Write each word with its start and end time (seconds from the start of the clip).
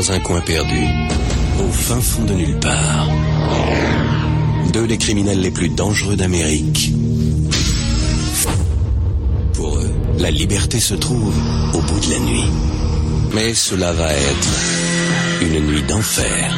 dans 0.00 0.12
un 0.12 0.20
coin 0.20 0.40
perdu, 0.40 0.86
au 1.58 1.70
fin 1.70 2.00
fond 2.00 2.24
de 2.24 2.32
nulle 2.32 2.58
part. 2.58 3.06
Deux 4.72 4.86
des 4.86 4.96
criminels 4.96 5.42
les 5.42 5.50
plus 5.50 5.68
dangereux 5.68 6.16
d'Amérique. 6.16 6.94
Pour 9.52 9.76
eux, 9.76 9.92
la 10.16 10.30
liberté 10.30 10.80
se 10.80 10.94
trouve 10.94 11.34
au 11.74 11.80
bout 11.82 12.00
de 12.00 12.12
la 12.12 12.18
nuit. 12.18 12.50
Mais 13.34 13.52
cela 13.52 13.92
va 13.92 14.10
être 14.14 14.48
une 15.42 15.66
nuit 15.66 15.82
d'enfer. 15.82 16.56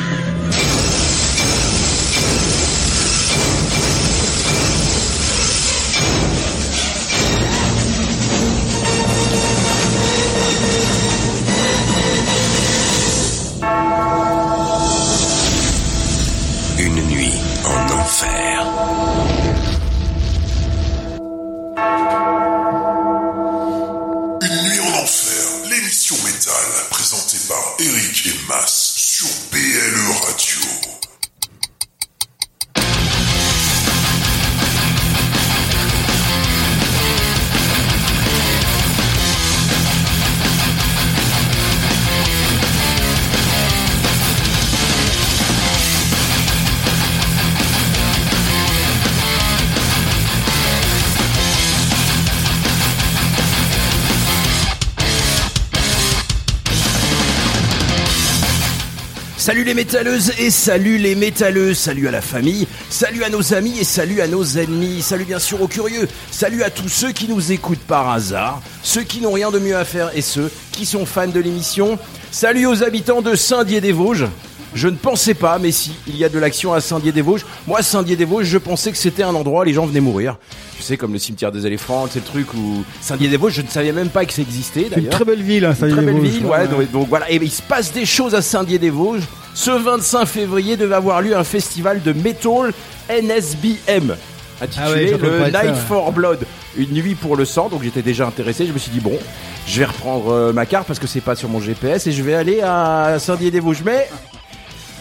Métalleuses 59.92 60.32
et 60.38 60.50
salut 60.50 60.96
les 60.96 61.14
métalleux, 61.14 61.74
salut 61.74 62.08
à 62.08 62.10
la 62.10 62.22
famille, 62.22 62.66
salut 62.88 63.24
à 63.24 63.28
nos 63.28 63.52
amis 63.52 63.78
et 63.78 63.84
salut 63.84 64.22
à 64.22 64.26
nos 64.26 64.42
ennemis, 64.42 65.02
salut 65.02 65.26
bien 65.26 65.38
sûr 65.38 65.60
aux 65.60 65.68
curieux, 65.68 66.08
salut 66.30 66.62
à 66.62 66.70
tous 66.70 66.88
ceux 66.88 67.12
qui 67.12 67.28
nous 67.28 67.52
écoutent 67.52 67.78
par 67.86 68.08
hasard, 68.08 68.62
ceux 68.82 69.02
qui 69.02 69.20
n'ont 69.20 69.32
rien 69.32 69.50
de 69.50 69.58
mieux 69.58 69.76
à 69.76 69.84
faire 69.84 70.10
et 70.16 70.22
ceux 70.22 70.50
qui 70.72 70.86
sont 70.86 71.04
fans 71.04 71.28
de 71.28 71.38
l'émission, 71.38 71.98
salut 72.30 72.64
aux 72.64 72.82
habitants 72.82 73.20
de 73.20 73.34
Saint-Dié-des-Vosges. 73.34 74.28
Je 74.74 74.88
ne 74.88 74.96
pensais 74.96 75.34
pas, 75.34 75.58
mais 75.58 75.72
si, 75.72 75.92
il 76.06 76.16
y 76.16 76.24
a 76.24 76.30
de 76.30 76.38
l'action 76.38 76.72
à 76.72 76.80
Saint-Dié-des-Vosges. 76.80 77.44
Moi, 77.66 77.82
Saint-Dié-des-Vosges, 77.82 78.46
je 78.46 78.56
pensais 78.56 78.92
que 78.92 78.96
c'était 78.96 79.22
un 79.24 79.34
endroit 79.34 79.60
où 79.60 79.64
les 79.64 79.74
gens 79.74 79.84
venaient 79.84 80.00
mourir. 80.00 80.38
Tu 80.78 80.82
sais, 80.82 80.96
comme 80.96 81.12
le 81.12 81.18
cimetière 81.18 81.52
des 81.52 81.66
éléphants, 81.66 82.06
c'est 82.10 82.20
le 82.20 82.24
truc 82.24 82.54
où 82.54 82.82
Saint-Dié-des-Vosges, 83.02 83.56
je 83.56 83.60
ne 83.60 83.68
savais 83.68 83.92
même 83.92 84.08
pas 84.08 84.24
que 84.24 84.32
ça 84.32 84.40
existait 84.40 84.86
C'est 84.90 85.00
une 85.00 85.10
très 85.10 85.26
belle 85.26 85.42
ville, 85.42 85.66
hein, 85.66 85.74
ça 85.78 85.86
Une 85.86 85.90
y 85.90 85.92
est, 85.92 85.96
très 85.96 86.06
belle 86.06 86.14
Vosges. 86.14 86.30
ville, 86.30 86.46
ouais, 86.46 86.66
donc, 86.66 86.90
donc 86.90 87.08
voilà. 87.10 87.30
Et 87.30 87.36
il 87.36 87.50
se 87.50 87.60
passe 87.60 87.92
des 87.92 88.06
choses 88.06 88.34
à 88.34 88.40
Saint-Dié-des-Vosges. 88.40 89.24
Ce 89.54 89.70
25 89.70 90.26
février 90.26 90.76
devait 90.76 90.94
avoir 90.94 91.20
lieu 91.20 91.36
un 91.36 91.44
festival 91.44 92.02
de 92.02 92.12
metal 92.12 92.72
NSBM, 93.10 94.14
intitulé 94.60 94.84
Ah 94.86 94.90
ouais, 94.90 95.18
le 95.18 95.52
ça, 95.52 95.64
Night 95.64 95.76
for 95.76 96.10
Blood, 96.12 96.46
une 96.76 96.90
nuit 96.90 97.14
pour 97.14 97.36
le 97.36 97.44
sang. 97.44 97.68
Donc 97.68 97.82
j'étais 97.82 98.02
déjà 98.02 98.26
intéressé. 98.26 98.66
Je 98.66 98.72
me 98.72 98.78
suis 98.78 98.90
dit 98.90 99.00
bon, 99.00 99.18
je 99.66 99.78
vais 99.80 99.84
reprendre 99.84 100.32
euh, 100.32 100.52
ma 100.52 100.64
carte 100.64 100.86
parce 100.86 100.98
que 100.98 101.06
c'est 101.06 101.20
pas 101.20 101.36
sur 101.36 101.48
mon 101.48 101.60
GPS 101.60 102.06
et 102.06 102.12
je 102.12 102.22
vais 102.22 102.34
aller 102.34 102.60
à 102.62 103.16
Saint-Dié-des-Vosges. 103.18 103.82
Mais 103.84 104.08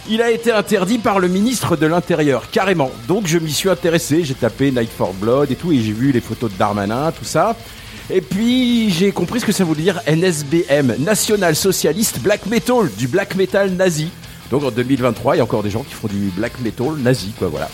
il 0.09 0.21
a 0.21 0.31
été 0.31 0.51
interdit 0.51 0.97
par 0.97 1.19
le 1.19 1.29
ministre 1.29 1.77
de 1.77 1.85
l'Intérieur, 1.85 2.49
carrément. 2.51 2.91
Donc 3.07 3.27
je 3.27 3.37
m'y 3.37 3.51
suis 3.53 3.69
intéressé, 3.69 4.25
j'ai 4.25 4.33
tapé 4.33 4.71
Night 4.71 4.91
for 4.95 5.13
Blood 5.13 5.49
et 5.51 5.55
tout, 5.55 5.71
et 5.71 5.79
j'ai 5.79 5.93
vu 5.93 6.11
les 6.11 6.21
photos 6.21 6.51
de 6.51 6.57
Darmanin, 6.57 7.11
tout 7.11 7.25
ça. 7.25 7.55
Et 8.09 8.19
puis 8.19 8.89
j'ai 8.89 9.13
compris 9.13 9.39
ce 9.39 9.45
que 9.45 9.53
ça 9.53 9.63
voulait 9.63 9.83
dire 9.83 10.01
NSBM, 10.05 10.95
National 10.99 11.55
Socialist 11.55 12.19
Black 12.19 12.45
Metal, 12.47 12.89
du 12.97 13.07
black 13.07 13.35
metal 13.35 13.71
nazi. 13.71 14.09
Donc 14.51 14.63
en 14.63 14.71
2023, 14.71 15.35
il 15.35 15.37
y 15.37 15.41
a 15.41 15.43
encore 15.43 15.63
des 15.63 15.69
gens 15.71 15.83
qui 15.83 15.93
font 15.93 16.07
du 16.07 16.29
black 16.35 16.59
metal 16.59 16.93
nazi, 16.97 17.31
quoi, 17.39 17.47
voilà. 17.47 17.69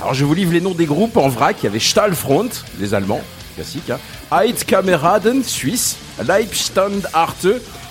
Alors 0.00 0.14
je 0.14 0.24
vous 0.24 0.32
livre 0.32 0.52
les 0.52 0.60
noms 0.60 0.72
des 0.72 0.86
groupes 0.86 1.16
en 1.16 1.28
vrac. 1.28 1.56
Il 1.60 1.64
y 1.64 1.66
avait 1.66 1.80
Stahlfront, 1.80 2.48
les 2.78 2.94
Allemands, 2.94 3.20
classique. 3.56 3.90
Hein. 3.90 3.98
Kameraden, 4.66 5.42
Suisse. 5.42 5.96
Leibstand 6.26 7.02
Arte 7.12 7.46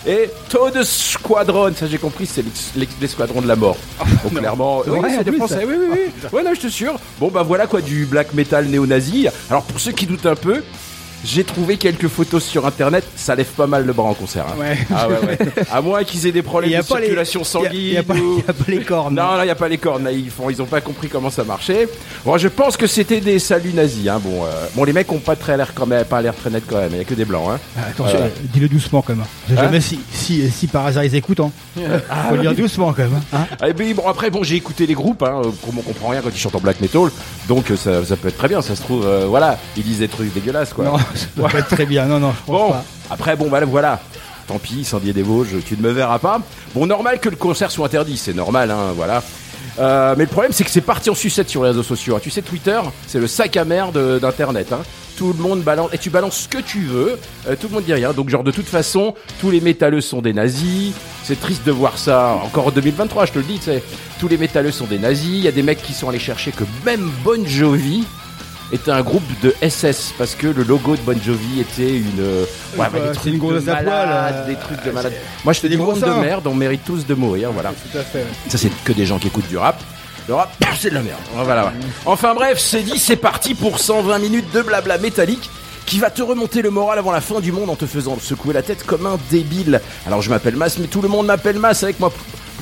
et 0.07 0.29
Todessquadron. 0.49 1.73
Ça 1.75 1.87
j'ai 1.87 1.97
compris, 1.97 2.25
c'est 2.25 2.43
l'escadron 3.01 3.41
de 3.41 3.47
la 3.47 3.55
mort. 3.55 3.77
Donc 4.23 4.35
clairement, 4.35 4.83
oui, 4.87 4.99
c'est 5.17 5.23
des 5.23 5.31
Français. 5.33 5.55
ça. 5.55 5.65
Oui, 5.65 5.75
oui, 5.77 5.87
oui. 5.91 6.29
Ouais, 6.31 6.43
non, 6.43 6.53
je 6.53 6.61
te 6.61 6.67
sûr. 6.67 6.95
Bon 7.19 7.29
bah 7.29 7.43
voilà 7.43 7.67
quoi, 7.67 7.81
du 7.81 8.05
black 8.05 8.33
metal 8.33 8.65
néo-nazi. 8.67 9.27
Alors 9.49 9.63
pour 9.63 9.79
ceux 9.79 9.91
qui 9.91 10.05
doutent 10.05 10.25
un 10.25 10.35
peu. 10.35 10.63
J'ai 11.25 11.43
trouvé 11.43 11.77
quelques 11.77 12.07
photos 12.07 12.43
sur 12.43 12.65
internet, 12.65 13.03
ça 13.15 13.35
lève 13.35 13.45
pas 13.47 13.67
mal 13.67 13.85
le 13.85 13.91
bras 13.93 14.07
en 14.09 14.13
concert. 14.13 14.45
hein. 14.47 14.55
Ouais. 14.59 14.77
Ah 14.95 15.07
ouais, 15.09 15.15
ouais. 15.27 15.37
À 15.71 15.81
moins 15.81 16.03
qu'ils 16.05 16.25
aient 16.27 16.31
des 16.31 16.41
problèmes 16.41 16.71
de 16.79 16.81
circulation 16.85 17.43
sanguine. 17.43 17.71
Il 17.73 17.93
y 17.93 17.97
a 17.97 18.03
pas 18.03 18.13
ou- 18.15 18.37
il 18.39 18.45
y 18.47 18.49
a 18.49 18.53
pas 18.53 18.63
les 18.71 18.83
cornes. 18.83 19.15
non, 19.15 19.35
là, 19.35 19.43
il 19.43 19.45
n'y 19.47 19.51
a 19.51 19.55
pas 19.55 19.67
les 19.67 19.77
cornes. 19.77 20.05
Là, 20.05 20.11
ils 20.11 20.29
font, 20.29 20.49
ils 20.49 20.61
ont 20.61 20.65
pas 20.65 20.79
compris 20.81 21.09
comment 21.09 21.29
ça 21.29 21.43
marchait. 21.43 21.89
Bon, 22.23 22.37
je 22.37 22.47
pense 22.47 22.77
que 22.77 22.87
c'était 22.87 23.19
des 23.19 23.37
saluts 23.39 23.73
nazis. 23.73 24.07
Hein. 24.07 24.19
Bon, 24.23 24.45
euh, 24.45 24.47
bon, 24.75 24.83
les 24.85 24.93
mecs 24.93 25.11
ont 25.11 25.19
pas 25.19 25.35
très 25.35 25.57
l'air 25.57 25.73
quand 25.73 25.85
même, 25.85 26.05
pas 26.05 26.21
l'air 26.21 26.33
très 26.35 26.49
net 26.49 26.63
quand 26.67 26.77
même. 26.77 26.91
Il 26.93 26.97
y 26.97 27.01
a 27.01 27.03
que 27.03 27.13
des 27.15 27.25
blancs. 27.25 27.49
Hein. 27.51 27.59
Ah, 27.77 27.81
Attention, 27.89 28.19
euh, 28.21 28.29
dis-le 28.53 28.69
doucement 28.69 29.01
quand 29.01 29.15
même. 29.15 29.25
Je 29.49 29.55
sais 29.55 29.59
Hein 29.59 29.63
jamais 29.65 29.81
si, 29.81 29.99
si, 30.13 30.49
si 30.49 30.67
par 30.67 30.85
hasard 30.85 31.03
ils 31.03 31.15
écoutent. 31.15 31.41
Hein. 31.41 31.51
Faut 32.29 32.35
le 32.35 32.41
dire 32.41 32.55
doucement 32.55 32.93
quand 32.93 33.03
même. 33.03 33.19
Hein. 33.33 33.45
Et 33.67 33.73
puis, 33.73 33.93
bon, 33.93 34.07
après, 34.07 34.29
bon, 34.29 34.43
j'ai 34.43 34.55
écouté 34.55 34.87
les 34.87 34.93
groupes. 34.93 35.21
Hein. 35.23 35.41
euh, 35.43 35.49
Comme 35.65 35.77
on 35.79 35.81
comprend 35.81 36.09
rien 36.09 36.21
quand 36.21 36.29
ils 36.33 36.37
chantent 36.39 36.55
en 36.55 36.59
black 36.59 36.79
metal, 36.79 37.09
donc 37.49 37.69
euh, 37.71 37.75
ça, 37.75 38.05
ça 38.05 38.15
peut 38.15 38.29
être 38.29 38.37
très 38.37 38.47
bien. 38.47 38.61
Ça 38.61 38.75
se 38.75 38.81
trouve, 38.81 39.05
euh, 39.05 39.25
voilà, 39.27 39.57
ils 39.75 39.83
disent 39.83 39.99
des 39.99 40.07
trucs 40.07 40.33
dégueulasses, 40.33 40.71
quoi. 40.73 40.85
Non, 40.85 40.93
ça 41.15 41.27
doit 41.35 41.49
pas 41.49 41.59
être 41.59 41.67
très 41.69 41.85
bien. 41.85 42.05
Non, 42.05 42.19
non, 42.19 42.31
je 42.31 42.45
pense 42.45 42.55
Bon, 42.61 42.69
pas. 42.71 42.83
après, 43.09 43.35
bon, 43.35 43.49
bah, 43.49 43.59
voilà. 43.65 43.99
Tant 44.47 44.57
pis, 44.59 44.83
Sandier 44.83 45.13
des 45.13 45.21
Vosges, 45.21 45.57
tu 45.65 45.77
ne 45.77 45.81
me 45.81 45.91
verras 45.91 46.19
pas. 46.19 46.41
Bon, 46.73 46.85
normal 46.85 47.19
que 47.19 47.29
le 47.29 47.35
concert 47.35 47.69
soit 47.71 47.85
interdit, 47.85 48.17
c'est 48.17 48.33
normal, 48.33 48.71
hein, 48.71 48.93
voilà. 48.95 49.21
Euh, 49.77 50.15
mais 50.17 50.23
le 50.25 50.29
problème, 50.29 50.51
c'est 50.51 50.63
que 50.63 50.71
c'est 50.71 50.81
parti 50.81 51.09
en 51.09 51.15
sucette 51.15 51.49
sur 51.49 51.61
les 51.63 51.69
réseaux 51.69 51.83
sociaux. 51.83 52.15
hein. 52.15 52.19
Tu 52.21 52.29
sais, 52.31 52.41
Twitter, 52.41 52.79
c'est 53.07 53.19
le 53.19 53.27
sac 53.27 53.55
à 53.57 53.63
merde 53.63 54.19
d'Internet. 54.19 54.73
Hein. 54.73 54.79
Tout 55.17 55.33
le 55.37 55.41
monde 55.43 55.61
balance, 55.61 55.89
et 55.93 55.97
tu 55.97 56.09
balances 56.09 56.37
ce 56.37 56.47
que 56.47 56.57
tu 56.57 56.81
veux, 56.85 57.19
euh, 57.47 57.55
tout 57.59 57.67
le 57.67 57.75
monde 57.75 57.83
dit 57.83 57.93
rien. 57.93 58.11
Donc, 58.11 58.29
genre, 58.29 58.43
de 58.43 58.51
toute 58.51 58.67
façon, 58.67 59.13
tous 59.39 59.51
les 59.51 59.61
métalleux 59.61 60.01
sont 60.01 60.21
des 60.21 60.33
nazis. 60.33 60.93
C'est 61.23 61.39
triste 61.39 61.65
de 61.65 61.71
voir 61.71 61.97
ça, 61.97 62.39
encore 62.43 62.67
en 62.67 62.71
2023, 62.71 63.27
je 63.27 63.31
te 63.33 63.39
le 63.39 63.45
dis, 63.45 63.59
tu 63.59 63.65
sais. 63.65 63.83
Tous 64.19 64.27
les 64.27 64.37
métalleux 64.37 64.71
sont 64.71 64.85
des 64.85 64.97
nazis. 64.99 65.29
Il 65.29 65.43
y 65.43 65.47
a 65.47 65.51
des 65.51 65.63
mecs 65.63 65.81
qui 65.81 65.93
sont 65.93 66.09
allés 66.09 66.19
chercher 66.19 66.51
que 66.51 66.63
même 66.85 67.09
Bon 67.23 67.45
Jovi 67.47 68.05
était 68.71 68.91
un 68.91 69.01
groupe 69.01 69.23
de 69.41 69.53
SS 69.61 70.13
parce 70.17 70.35
que 70.35 70.47
le 70.47 70.63
logo 70.63 70.95
de 70.95 71.01
Bon 71.01 71.19
Jovi 71.21 71.59
était 71.59 71.97
une 71.97 72.19
euh, 72.19 72.45
ouais, 72.77 72.87
bah, 72.91 72.99
des 72.99 73.11
trucs 73.13 73.33
une 73.33 73.39
de 73.39 73.59
poil, 73.59 73.63
malade, 73.85 74.35
euh, 74.35 74.47
des 74.47 74.55
trucs 74.55 74.83
de 74.83 74.91
malade. 74.91 75.13
Moi 75.43 75.53
je 75.53 75.61
te 75.61 75.67
dis 75.67 75.77
monde 75.77 75.99
de 75.99 76.05
merde, 76.05 76.47
on 76.47 76.53
mérite 76.53 76.83
tous 76.85 77.05
de 77.05 77.13
mourir, 77.13 77.51
voilà. 77.51 77.71
Tout 77.91 77.97
à 77.97 78.03
fait. 78.03 78.25
Ça 78.47 78.57
c'est 78.57 78.71
que 78.83 78.93
des 78.93 79.05
gens 79.05 79.19
qui 79.19 79.27
écoutent 79.27 79.47
du 79.47 79.57
rap. 79.57 79.81
Le 80.27 80.35
rap, 80.35 80.51
c'est 80.77 80.91
de 80.91 80.95
la 80.95 81.01
merde. 81.01 81.19
Voilà. 81.33 81.65
ouais. 81.65 81.71
Enfin 82.05 82.35
bref, 82.35 82.59
c'est 82.59 82.83
dit, 82.83 82.99
c'est 82.99 83.15
parti 83.15 83.55
pour 83.55 83.79
120 83.79 84.19
minutes 84.19 84.53
de 84.53 84.61
blabla 84.61 84.99
métallique 84.99 85.49
qui 85.87 85.97
va 85.97 86.11
te 86.11 86.21
remonter 86.21 86.61
le 86.61 86.69
moral 86.69 86.99
avant 86.99 87.11
la 87.11 87.19
fin 87.19 87.39
du 87.39 87.51
monde 87.51 87.67
en 87.67 87.75
te 87.75 87.87
faisant 87.87 88.15
secouer 88.19 88.53
la 88.53 88.61
tête 88.61 88.85
comme 88.85 89.07
un 89.07 89.17
débile. 89.31 89.81
Alors 90.05 90.21
je 90.21 90.29
m'appelle 90.29 90.55
Mas, 90.55 90.77
mais 90.77 90.85
tout 90.85 91.01
le 91.01 91.07
monde 91.07 91.25
m'appelle 91.25 91.57
Mas 91.57 91.81
avec 91.81 91.99
moi. 91.99 92.13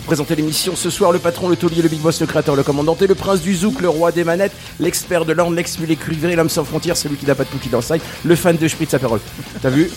Présenter 0.08 0.36
l'émission 0.38 0.74
ce 0.78 0.90
soir, 0.90 1.12
le 1.12 1.20
patron, 1.20 1.50
le 1.50 1.58
taulier, 1.58 1.82
le 1.82 1.90
big 1.90 2.00
boss, 2.00 2.22
le 2.22 2.28
créateur, 2.28 2.56
le 2.56 2.64
commandant 2.64 2.96
et 3.02 3.08
le 3.08 3.14
prince 3.14 3.42
du 3.42 3.54
zouk, 3.54 3.82
le 3.82 3.90
roi 3.90 4.14
des 4.14 4.24
manettes, 4.24 4.54
l'expert 4.80 5.26
de 5.26 5.34
l'orne, 5.34 5.54
l'ex-mulet 5.54 5.98
cuivré, 5.98 6.34
l'homme 6.38 6.48
sans 6.48 6.64
frontières, 6.64 6.96
celui 6.96 7.18
qui 7.18 7.26
n'a 7.26 7.36
pas 7.36 7.44
de 7.44 7.50
pouki 7.50 7.68
dans 7.68 7.80
le 7.80 7.84
sac, 7.84 8.00
le 8.24 8.36
fan 8.38 8.56
de 8.56 8.68
Spritz 8.70 8.94
à 8.94 9.00
parole. 9.00 9.20
T'as 9.62 9.70
vu? 9.70 9.92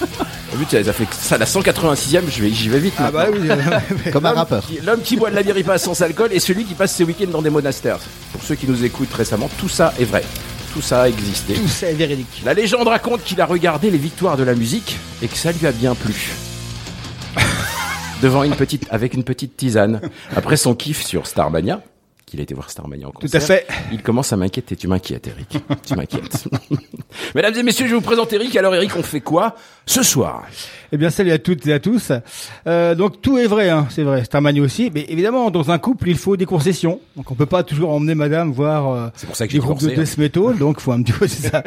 T'as 0.00 0.56
vu, 0.58 0.84
ça 0.84 0.92
fait 0.92 1.06
ça 1.18 1.38
la 1.38 1.46
186e, 1.46 2.24
je 2.28 2.42
vais- 2.42 2.50
j'y 2.50 2.68
vais 2.68 2.78
vite 2.78 2.92
Ah 2.98 3.10
bah 3.10 3.28
oui. 3.32 3.48
Comme 4.12 4.26
un 4.26 4.32
rappeur. 4.32 4.64
L'homme 4.84 5.00
qui 5.00 5.16
boit 5.16 5.30
de 5.30 5.34
la 5.36 5.42
bière 5.42 5.56
pas 5.64 5.78
sans 5.78 5.98
alcool 6.02 6.28
et 6.32 6.40
celui 6.40 6.64
qui 6.66 6.74
passe 6.74 6.94
ses 6.94 7.04
week-ends 7.04 7.30
dans 7.30 7.40
des 7.42 7.50
monastères. 7.50 7.98
Pour 8.32 8.42
ceux 8.42 8.56
qui 8.56 8.66
nous 8.68 8.84
écoutent 8.84 9.14
récemment, 9.14 9.48
tout 9.58 9.70
ça 9.70 9.94
est 9.98 10.04
vrai. 10.04 10.22
Tout 10.74 10.82
ça 10.82 11.02
a 11.02 11.08
existé. 11.08 11.54
Tout 11.54 11.68
ça 11.68 11.88
est 11.90 11.94
véridique. 11.94 12.42
La 12.44 12.52
légende 12.52 12.88
raconte 12.88 13.24
qu'il 13.24 13.40
a 13.40 13.46
regardé 13.46 13.90
les 13.90 13.96
victoires 13.98 14.36
de 14.36 14.42
la 14.42 14.54
musique 14.54 14.98
et 15.22 15.28
que 15.28 15.36
ça 15.38 15.52
lui 15.52 15.66
a 15.66 15.72
bien 15.72 15.94
plu. 15.94 16.32
Devant 18.24 18.42
une 18.42 18.56
petite, 18.56 18.86
avec 18.90 19.12
une 19.12 19.22
petite 19.22 19.54
tisane. 19.54 20.00
Après 20.34 20.56
son 20.56 20.74
kiff 20.74 21.04
sur 21.04 21.26
Starmania, 21.26 21.82
qu'il 22.24 22.40
a 22.40 22.42
été 22.42 22.54
voir 22.54 22.70
Starmania 22.70 23.06
en 23.06 23.10
Tout 23.10 23.18
concert. 23.20 23.42
à 23.42 23.44
fait. 23.44 23.66
Il 23.92 24.02
commence 24.02 24.32
à 24.32 24.38
m'inquiéter. 24.38 24.76
Tu 24.76 24.88
m'inquiètes, 24.88 25.26
Eric. 25.26 25.58
tu 25.86 25.94
m'inquiètes. 25.94 26.48
Mesdames 27.34 27.54
et 27.54 27.62
messieurs, 27.62 27.86
je 27.86 27.94
vous 27.94 28.00
présente 28.00 28.32
Eric. 28.32 28.56
Alors, 28.56 28.74
Eric, 28.74 28.96
on 28.96 29.02
fait 29.02 29.20
quoi 29.20 29.56
Ce 29.86 30.02
soir, 30.02 30.44
Eh 30.92 30.96
bien, 30.96 31.10
salut 31.10 31.30
à 31.32 31.38
toutes 31.38 31.66
et 31.66 31.72
à 31.74 31.78
tous. 31.78 32.10
Euh, 32.66 32.94
donc 32.94 33.20
tout 33.20 33.36
est 33.36 33.46
vrai, 33.46 33.68
hein, 33.68 33.86
c'est 33.90 34.02
vrai. 34.02 34.22
C'est 34.22 34.34
un 34.34 34.40
manu 34.40 34.62
aussi, 34.62 34.90
mais 34.94 35.04
évidemment, 35.10 35.50
dans 35.50 35.70
un 35.70 35.78
couple, 35.78 36.08
il 36.08 36.16
faut 36.16 36.36
des 36.38 36.46
concessions. 36.46 37.00
Donc 37.16 37.30
on 37.30 37.34
peut 37.34 37.44
pas 37.44 37.62
toujours 37.64 37.90
emmener 37.90 38.14
Madame 38.14 38.50
voir 38.50 38.88
euh, 38.90 39.08
pour 39.26 39.36
ça 39.36 39.46
que 39.46 39.52
des 39.52 39.58
groupes 39.58 39.80
de 39.80 39.88
death 40.04 40.16
metal, 40.18 40.56
donc 40.58 40.80
faut 40.80 40.92
un 40.92 41.02
petit 41.02 41.12
peu 41.12 41.26
c'est 41.28 41.48
ça. 41.48 41.62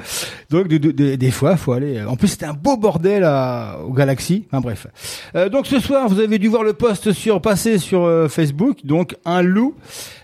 Donc 0.49 0.67
de- 0.67 0.77
de- 0.79 0.91
de- 0.91 1.15
des 1.15 1.29
fois, 1.31 1.57
faut 1.57 1.73
aller. 1.73 2.01
En 2.03 2.15
plus, 2.15 2.29
c'était 2.29 2.45
un 2.47 2.53
beau 2.53 2.75
bordel 2.75 3.23
à, 3.23 3.77
au 3.87 3.93
Galaxy. 3.93 4.45
Enfin 4.47 4.61
bref. 4.61 4.87
Euh, 5.35 5.49
donc 5.49 5.67
ce 5.67 5.79
soir, 5.79 6.07
vous 6.09 6.19
avez 6.19 6.39
dû 6.39 6.47
voir 6.47 6.63
le 6.63 6.73
post 6.73 7.11
sur 7.11 7.39
passer 7.39 7.77
sur 7.77 8.03
euh, 8.03 8.27
Facebook. 8.29 8.79
Donc 8.83 9.15
un 9.25 9.43
loup. 9.43 9.75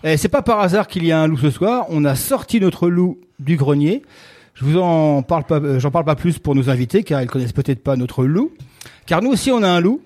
Et 0.04 0.18
c'est 0.18 0.30
pas 0.30 0.42
par 0.42 0.62
hasard 0.62 0.88
qu'il 0.88 1.06
y 1.06 1.12
a 1.12 1.20
un 1.22 1.28
loup 1.28 1.38
ce 1.38 1.52
soir. 1.52 1.86
On 1.90 2.06
a 2.06 2.16
sorti 2.16 2.60
notre 2.60 2.90
loup 2.90 3.20
du 3.40 3.56
grenier. 3.56 4.02
Je 4.54 4.66
vous 4.66 4.78
en 4.78 5.24
parle 5.24 5.44
pas, 5.46 5.60
euh, 5.60 5.80
parle 5.90 6.06
pas 6.06 6.16
plus 6.16 6.40
pour 6.40 6.56
nos 6.56 6.70
invités 6.70 7.04
car 7.04 7.22
ils 7.22 7.28
connaissent 7.28 7.54
peut-être 7.54 7.84
pas 7.84 7.96
notre 7.96 8.26
loup. 8.26 8.52
Car 9.06 9.22
nous 9.22 9.32
aussi 9.32 9.52
on 9.52 9.64
a 9.64 9.68
un 9.68 9.80
loup. 9.80 10.02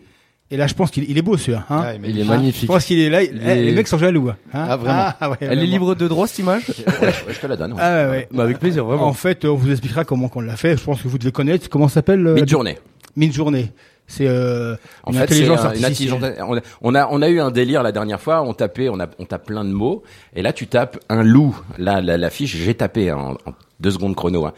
Et 0.50 0.56
là, 0.56 0.66
je 0.68 0.74
pense 0.74 0.92
qu'il 0.92 1.04
il 1.10 1.18
est 1.18 1.22
beau 1.22 1.36
celui-là. 1.36 1.66
Hein 1.70 1.94
Il 2.06 2.18
est 2.20 2.24
magnifique. 2.24 2.62
Je 2.62 2.68
pense 2.68 2.86
qu'il 2.86 3.00
est 3.00 3.10
là. 3.10 3.22
il- 3.22 3.42
eh, 3.46 3.50
est- 3.50 3.56
Les 3.64 3.72
mecs 3.74 3.88
sont 3.88 3.98
jaloux. 3.98 4.30
hein. 4.30 4.38
Ah, 4.54 4.78
vraiment 4.78 5.08
Ah, 5.20 5.30
ouais, 5.30 5.38
Elle 5.42 5.60
est 5.60 5.66
libre 5.66 5.94
de 5.94 6.08
droit 6.08 6.26
cette 6.26 6.40
image 6.40 6.70
Ouais, 6.70 7.14
je 7.30 7.38
te 7.40 7.48
la 7.48 7.58
donne. 7.58 7.74
ouais. 7.74 7.80
Ah 7.82 8.04
ouais, 8.06 8.10
ouais. 8.10 8.28
Bah 8.32 8.44
avec 8.44 8.60
plaisir, 8.60 8.86
vraiment. 8.86 9.08
En 9.08 9.14
fait, 9.14 9.44
on 9.44 9.56
vous 9.56 9.70
expliquera 9.72 10.06
comment 10.06 10.30
qu'on 10.30 10.40
l'a 10.42 10.56
fait. 10.56 10.78
Je 10.78 10.84
pense 10.86 11.02
que 11.02 11.08
vous 11.10 11.18
devez 11.18 11.34
connaître. 11.34 11.68
Comment 11.70 11.90
ça 11.90 11.96
s'appelle 11.96 12.26
euh, 12.26 12.34
Mid-journée. 12.36 12.78
Mid-journée. 13.18 13.72
C'est 14.10 14.26
euh, 14.26 14.76
En 15.04 15.12
une 15.12 15.18
fait, 15.18 15.28
c'est 15.28 15.34
intelligence 15.34 15.60
un- 15.60 15.66
artificielle. 15.66 16.14
intelligence. 16.14 16.46
On 16.48 16.56
a, 16.56 16.62
on 16.82 16.96
a, 16.96 17.08
on 17.12 17.22
a 17.22 17.28
eu 17.28 17.42
un 17.42 17.52
délire 17.52 17.84
la 17.84 17.92
dernière 17.92 18.22
fois. 18.22 18.42
On 18.42 18.54
tapait, 18.54 18.88
on 18.88 19.02
a, 19.02 19.08
on 19.20 19.26
tape 19.26 19.48
plein 19.48 19.66
de 19.66 19.72
mots. 19.72 20.02
Et 20.34 20.42
là, 20.42 20.54
tu 20.54 20.66
tapes 20.68 20.98
un 21.10 21.24
loup. 21.24 21.60
Là, 21.78 22.00
la, 22.00 22.18
la 22.18 22.30
fiche, 22.30 22.56
j'ai 22.56 22.74
tapé 22.74 23.10
hein, 23.10 23.18
en, 23.18 23.32
en 23.50 23.54
deux 23.82 23.92
secondes 23.92 24.16
chrono. 24.16 24.46
hein. 24.46 24.54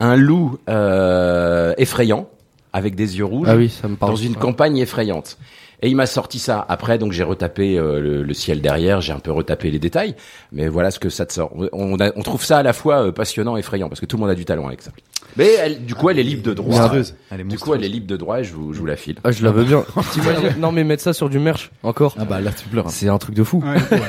Un 0.00 0.16
loup 0.16 0.58
euh, 0.68 1.72
effrayant 1.78 2.28
avec 2.72 2.94
des 2.94 3.18
yeux 3.18 3.24
rouges 3.24 3.48
Ah 3.50 3.56
oui, 3.56 3.68
ça 3.68 3.88
me 3.88 3.96
parle. 3.96 4.12
dans 4.12 4.16
une 4.16 4.36
campagne 4.36 4.78
effrayante. 4.78 5.38
Et 5.82 5.88
il 5.88 5.96
m'a 5.96 6.04
sorti 6.04 6.38
ça. 6.38 6.66
Après, 6.68 6.98
donc 6.98 7.12
j'ai 7.12 7.22
retapé 7.22 7.78
euh, 7.78 8.00
le, 8.00 8.22
le 8.22 8.34
ciel 8.34 8.60
derrière, 8.60 9.00
j'ai 9.00 9.14
un 9.14 9.18
peu 9.18 9.32
retapé 9.32 9.70
les 9.70 9.78
détails, 9.78 10.14
mais 10.52 10.68
voilà 10.68 10.90
ce 10.90 10.98
que 10.98 11.08
ça 11.08 11.24
te 11.24 11.32
sort. 11.32 11.50
On, 11.72 11.98
a- 12.00 12.12
on 12.16 12.22
trouve 12.22 12.44
ça 12.44 12.58
à 12.58 12.62
la 12.62 12.74
fois 12.74 13.06
euh, 13.06 13.12
passionnant 13.12 13.56
et 13.56 13.60
effrayant 13.60 13.88
parce 13.88 13.98
que 13.98 14.04
tout 14.04 14.18
le 14.18 14.20
monde 14.20 14.28
a 14.30 14.34
du 14.34 14.44
talent 14.44 14.66
avec 14.66 14.82
ça. 14.82 14.90
Mais 15.38 15.48
elle, 15.58 15.86
du 15.86 15.94
coup, 15.94 16.10
elle 16.10 16.18
est 16.18 16.22
libre 16.22 16.42
de 16.42 16.52
droit. 16.52 16.76
Monstrueuse. 16.80 17.14
Elle 17.30 17.40
est 17.40 17.44
Du 17.44 17.58
coup, 17.58 17.72
elle 17.74 17.82
est 17.82 17.88
libre 17.88 18.06
de 18.08 18.16
droit 18.18 18.40
et 18.40 18.44
je 18.44 18.52
vous, 18.52 18.74
je 18.74 18.78
vous 18.78 18.84
la 18.84 18.96
file. 18.96 19.16
Ah, 19.24 19.30
je 19.30 19.42
la 19.42 19.52
veux 19.52 19.64
bien. 19.64 19.82
Non 20.58 20.70
mais 20.70 20.84
mettre 20.84 21.02
ça 21.02 21.14
sur 21.14 21.30
du 21.30 21.38
merch 21.38 21.70
encore. 21.82 22.14
Ah 22.18 22.26
bah 22.26 22.42
là 22.42 22.50
tu 22.52 22.68
pleures. 22.68 22.90
C'est 22.90 23.08
un 23.08 23.16
truc 23.18 23.34
de 23.34 23.42
fou. 23.44 23.62
Ouais, 23.64 23.96
ouais. 23.98 24.02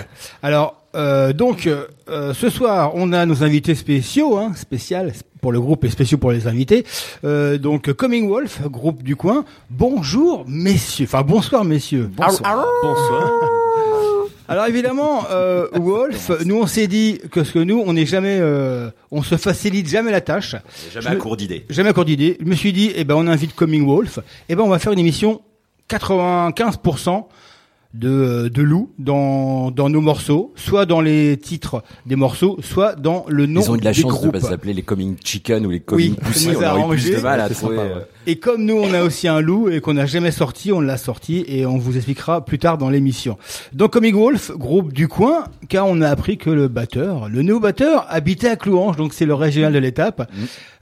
Alors, 0.44 0.81
euh, 0.96 1.34
donc, 1.34 1.68
euh, 1.68 2.34
ce 2.34 2.50
soir, 2.50 2.92
on 2.96 3.14
a 3.14 3.26
nos 3.26 3.44
invités 3.44 3.76
spéciaux, 3.76 4.38
hein, 4.38 4.54
spécial 4.56 5.14
pour 5.42 5.52
le 5.52 5.60
groupe 5.60 5.84
et 5.84 5.90
spéciaux 5.90 6.18
pour 6.18 6.32
les 6.32 6.48
invités. 6.48 6.86
Euh, 7.24 7.58
donc, 7.58 7.92
Coming 7.94 8.30
Wolf, 8.30 8.62
groupe 8.68 9.04
du 9.04 9.16
coin. 9.16 9.44
Bonjour, 9.70 10.46
messieurs. 10.48 11.06
Enfin, 11.06 11.24
bonsoir, 11.24 11.66
messieurs. 11.66 12.10
Bonsoir. 12.16 12.66
Alors 14.48 14.66
évidemment, 14.66 15.28
euh, 15.32 15.68
Wolf, 15.76 16.30
nous 16.46 16.58
on 16.58 16.68
s'est 16.68 16.88
dit 16.88 17.20
que 17.32 17.46
ce 17.46 17.54
que 17.54 17.60
nous, 17.60 17.82
on 17.86 17.94
n'est 17.94 18.06
jamais, 18.06 18.38
euh, 18.42 18.90
on 19.10 19.24
se 19.24 19.38
facilite 19.38 19.88
jamais 19.88 20.12
la 20.12 20.20
tâche. 20.20 20.58
Jamais 20.92 21.08
à 21.08 21.16
court 21.16 21.38
d'idées. 21.38 21.66
Jamais 21.70 21.92
à 21.92 21.94
court 21.94 22.04
d'idée. 22.04 22.38
Je 22.38 22.46
me 22.46 22.56
suis 22.56 22.74
dit, 22.74 22.92
eh 22.94 23.06
ben, 23.06 23.16
on 23.16 23.28
invite 23.28 23.56
Coming 23.56 23.86
Wolf. 23.86 24.20
Eh 24.50 24.56
ben, 24.56 24.64
on 24.64 24.68
va 24.68 24.78
faire 24.78 24.92
une 24.92 25.00
émission 25.00 25.42
95% 25.90 27.28
de, 27.94 28.48
de 28.48 28.62
loup 28.62 28.90
dans, 29.00 29.70
dans 29.72 29.90
nos 29.90 30.00
morceaux, 30.02 30.54
soit 30.56 30.86
dans 30.86 31.02
les 31.02 31.38
titres 31.38 31.84
des 32.06 32.16
morceaux, 32.16 32.58
soit 32.62 32.96
dans 32.96 33.26
le 33.28 33.46
nom 33.48 33.62
Ils 33.62 33.72
ont 33.72 33.76
eu 33.76 33.80
de 33.80 33.84
la 33.86 33.92
des 33.92 34.02
chance 34.02 34.14
de 34.14 34.18
groupes. 34.30 34.32
pas 34.32 34.40
s'appeler 34.40 34.74
les 34.74 34.82
Coming 34.82 35.16
Chicken 35.24 35.66
ou 35.66 35.72
les 35.72 35.82
Coming 35.82 36.12
Oui, 36.12 36.18
Pussy. 36.32 36.50
On 36.50 36.62
a 36.62 36.74
aurait 36.74 36.96
eu 36.96 37.00
plus 37.00 37.12
arrangé. 37.12 37.16
de 37.18 37.22
mal 37.22 37.42
à 37.42 37.48
C'est 37.50 37.54
trouver. 37.56 37.76
sympa, 37.78 37.88
euh, 37.90 37.96
ouais. 38.00 38.06
Et 38.28 38.36
comme 38.38 38.64
nous, 38.64 38.76
on 38.76 38.94
a 38.94 39.04
aussi 39.04 39.28
un 39.28 39.42
loup 39.42 39.68
et 39.70 39.82
qu'on 39.82 39.96
n'a 39.96 40.06
jamais 40.06 40.32
sorti, 40.32 40.72
on 40.72 40.80
l'a 40.80 40.96
sorti 40.98 41.44
et 41.48 41.66
on 41.66 41.78
vous 41.78 41.96
expliquera 41.98 42.46
plus 42.46 42.60
tard 42.60 42.78
dans 42.78 42.90
l'émission. 42.90 43.38
Donc, 43.74 43.92
Coming 43.94 44.14
Wolf, 44.16 44.52
groupe 44.52 44.94
du 44.94 45.08
coin, 45.08 45.46
car 45.70 45.88
on 45.88 46.02
a 46.02 46.08
appris 46.10 46.38
que 46.38 46.50
le 46.50 46.68
batteur, 46.68 47.28
le 47.30 47.42
nouveau 47.42 47.60
batteur, 47.60 48.06
habitait 48.10 48.48
à 48.50 48.56
Clouange, 48.56 48.96
donc 48.96 49.14
c'est 49.14 49.26
le 49.26 49.34
régional 49.34 49.74
de 49.74 49.80
l'étape. 49.80 50.32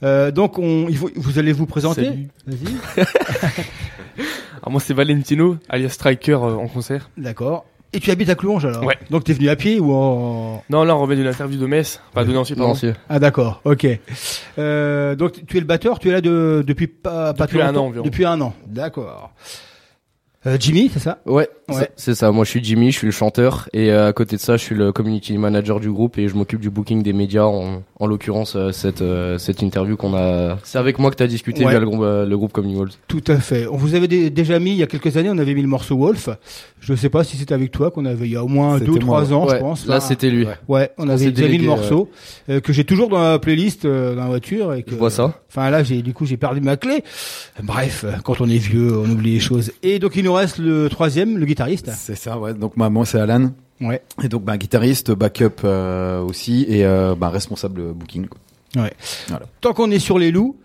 Euh, 0.02 0.30
donc, 0.30 0.58
on, 0.58 0.86
il 0.88 0.96
faut- 0.96 1.10
vous 1.16 1.38
allez 1.38 1.52
vous 1.52 1.66
présenter. 1.66 2.04
Salut. 2.04 2.28
Vas-y. 2.46 3.04
Alors 4.58 4.70
moi 4.70 4.80
c'est 4.80 4.94
Valentino, 4.94 5.56
alias 5.68 5.90
Striker 5.90 6.32
euh, 6.32 6.54
en 6.56 6.68
concert. 6.68 7.10
D'accord. 7.16 7.64
Et 7.92 7.98
tu 7.98 8.10
habites 8.12 8.28
à 8.28 8.36
Clouange 8.36 8.64
alors 8.64 8.84
Ouais. 8.84 8.96
Donc 9.10 9.24
t'es 9.24 9.32
venu 9.32 9.48
à 9.48 9.56
pied 9.56 9.80
ou 9.80 9.92
en... 9.92 10.62
Non 10.70 10.84
là 10.84 10.94
on 10.96 11.00
revient 11.00 11.16
d'une 11.16 11.26
interview 11.26 11.58
de 11.58 11.66
Metz, 11.66 12.00
enfin 12.14 12.24
de 12.24 12.32
Nancy 12.32 12.54
pardon. 12.54 12.68
Nancy. 12.68 12.92
Ah 13.08 13.18
d'accord, 13.18 13.60
ok. 13.64 13.86
Euh, 14.58 15.16
donc 15.16 15.44
tu 15.46 15.56
es 15.56 15.60
le 15.60 15.66
batteur, 15.66 15.98
tu 15.98 16.08
es 16.08 16.12
là 16.12 16.20
de, 16.20 16.62
depuis 16.66 16.86
pas, 16.86 17.34
pas 17.34 17.46
Depuis 17.46 17.58
très 17.58 17.66
un 17.66 17.72
longtemps 17.72 17.84
an 17.84 17.88
environ. 17.88 18.04
Depuis 18.04 18.24
un 18.24 18.40
an, 18.40 18.54
d'accord. 18.66 19.32
Euh, 20.46 20.56
Jimmy, 20.58 20.88
c'est 20.92 21.00
ça? 21.00 21.18
Ouais, 21.26 21.48
Ouais. 21.74 21.90
c'est- 21.96 22.14
ça. 22.14 22.30
Moi, 22.32 22.44
je 22.44 22.50
suis 22.50 22.62
Jimmy, 22.64 22.90
je 22.92 22.98
suis 22.98 23.06
le 23.06 23.12
chanteur, 23.12 23.68
et 23.72 23.90
euh, 23.90 24.08
à 24.08 24.12
côté 24.12 24.36
de 24.36 24.40
ça, 24.40 24.56
je 24.56 24.62
suis 24.62 24.74
le 24.74 24.92
community 24.92 25.36
manager 25.38 25.80
du 25.80 25.90
groupe 25.90 26.18
et 26.18 26.28
je 26.28 26.34
m'occupe 26.34 26.60
du 26.60 26.70
booking 26.70 27.02
des 27.02 27.12
médias. 27.12 27.44
En, 27.44 27.82
en 27.98 28.06
l'occurrence, 28.06 28.54
euh, 28.56 28.72
cette 28.72 29.02
euh, 29.02 29.38
cette 29.38 29.62
interview 29.62 29.96
qu'on 29.96 30.14
a, 30.14 30.58
c'est 30.64 30.78
avec 30.78 30.98
moi 30.98 31.10
que 31.10 31.16
t'as 31.16 31.26
discuté 31.26 31.64
Ouais. 31.64 31.70
via 31.70 31.80
le 31.80 31.86
groupe 31.86 32.02
euh, 32.02 32.26
le 32.26 32.36
groupe 32.36 32.52
Coming 32.52 32.76
Walls. 32.76 32.90
Tout 33.08 33.22
à 33.28 33.36
fait. 33.38 33.66
On 33.66 33.76
vous 33.76 33.94
avait 33.94 34.08
dé- 34.08 34.30
déjà 34.30 34.58
mis 34.58 34.70
il 34.70 34.76
y 34.76 34.82
a 34.82 34.86
quelques 34.86 35.16
années, 35.16 35.30
on 35.30 35.38
avait 35.38 35.54
mis 35.54 35.62
le 35.62 35.68
morceau 35.68 35.96
Wolf. 35.96 36.28
Je 36.80 36.94
sais 36.94 37.10
pas 37.10 37.24
si 37.24 37.36
c'était 37.36 37.52
avec 37.54 37.70
toi 37.72 37.90
qu'on 37.90 38.06
avait 38.06 38.26
il 38.26 38.32
y 38.32 38.36
a 38.36 38.42
au 38.44 38.48
moins 38.48 38.78
deux 38.78 38.92
ou 38.92 38.98
trois 38.98 39.32
ans, 39.34 39.46
Ouais, 39.46 39.56
je 39.56 39.60
pense. 39.60 39.86
Là, 39.86 40.00
c'était 40.00 40.30
lui. 40.30 40.46
Ouais, 40.68 40.90
on 40.96 41.08
avait 41.10 41.30
déjà 41.30 41.48
mis 41.48 41.58
le 41.58 41.66
morceau 41.66 42.08
euh, 42.48 42.60
que 42.60 42.72
j'ai 42.72 42.84
toujours 42.84 43.08
dans 43.10 43.20
la 43.22 43.38
playlist 43.38 43.84
euh, 43.84 44.14
dans 44.14 44.22
la 44.22 44.28
voiture 44.28 44.72
et 44.72 44.82
que 44.82 44.90
Je 44.92 44.96
vois 44.96 45.10
ça. 45.10 45.34
Enfin 45.50 45.68
là, 45.68 45.82
j'ai 45.82 46.00
du 46.02 46.14
coup 46.14 46.24
j'ai 46.26 46.36
perdu 46.38 46.60
ma 46.60 46.76
clé. 46.76 47.02
Bref, 47.62 48.04
quand 48.24 48.40
on 48.40 48.48
est 48.48 48.56
vieux, 48.58 48.96
on 48.98 49.10
oublie 49.10 49.34
les 49.34 49.40
choses. 49.40 49.72
Et 49.82 49.98
donc 49.98 50.16
il 50.16 50.24
nous 50.24 50.32
reste 50.32 50.58
le 50.58 50.88
troisième, 50.88 51.36
le 51.38 51.44
guitariste. 51.44 51.59
C'est 51.96 52.14
ça, 52.16 52.38
ouais. 52.38 52.54
Donc 52.54 52.72
bah, 52.76 52.88
moi 52.90 53.04
c'est 53.06 53.20
Alan. 53.20 53.50
Ouais. 53.80 54.02
Et 54.22 54.28
donc 54.28 54.44
bah, 54.44 54.58
guitariste, 54.58 55.10
backup 55.12 55.64
euh, 55.64 56.20
aussi 56.22 56.66
et 56.68 56.84
euh, 56.84 57.14
bah, 57.14 57.30
responsable 57.30 57.92
booking. 57.94 58.26
quoi. 58.26 58.82
Ouais. 58.82 58.92
Voilà. 59.28 59.46
Tant 59.60 59.72
qu'on 59.72 59.90
est 59.90 59.98
sur 59.98 60.18
les 60.18 60.30
loups, 60.30 60.56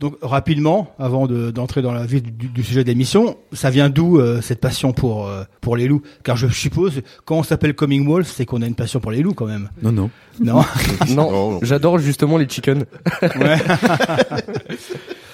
donc 0.00 0.16
rapidement, 0.22 0.92
avant 0.98 1.26
de- 1.26 1.50
d'entrer 1.50 1.82
dans 1.82 1.92
la 1.92 2.04
vie 2.06 2.20
du, 2.22 2.30
du 2.48 2.62
sujet 2.62 2.82
de 2.84 2.88
l'émission, 2.88 3.36
ça 3.52 3.70
vient 3.70 3.88
d'où 3.90 4.18
euh, 4.18 4.40
cette 4.40 4.60
passion 4.60 4.92
pour 4.92 5.26
euh, 5.26 5.44
pour 5.60 5.76
les 5.76 5.88
loups? 5.88 6.02
Car 6.24 6.36
je 6.36 6.46
suppose, 6.48 7.02
quand 7.24 7.36
on 7.38 7.42
s'appelle 7.42 7.74
Coming 7.74 8.06
Wolf, 8.06 8.30
c'est 8.32 8.44
qu'on 8.44 8.62
a 8.62 8.66
une 8.66 8.74
passion 8.76 9.00
pour 9.00 9.10
les 9.12 9.22
loups 9.22 9.34
quand 9.34 9.46
même. 9.46 9.70
Non 9.82 9.90
non. 9.92 10.10
Non 10.40 10.62
Non, 11.08 11.58
j'adore 11.62 11.98
justement 11.98 12.36
les 12.38 12.46
chickens. 12.48 12.84
Ouais. 13.22 13.58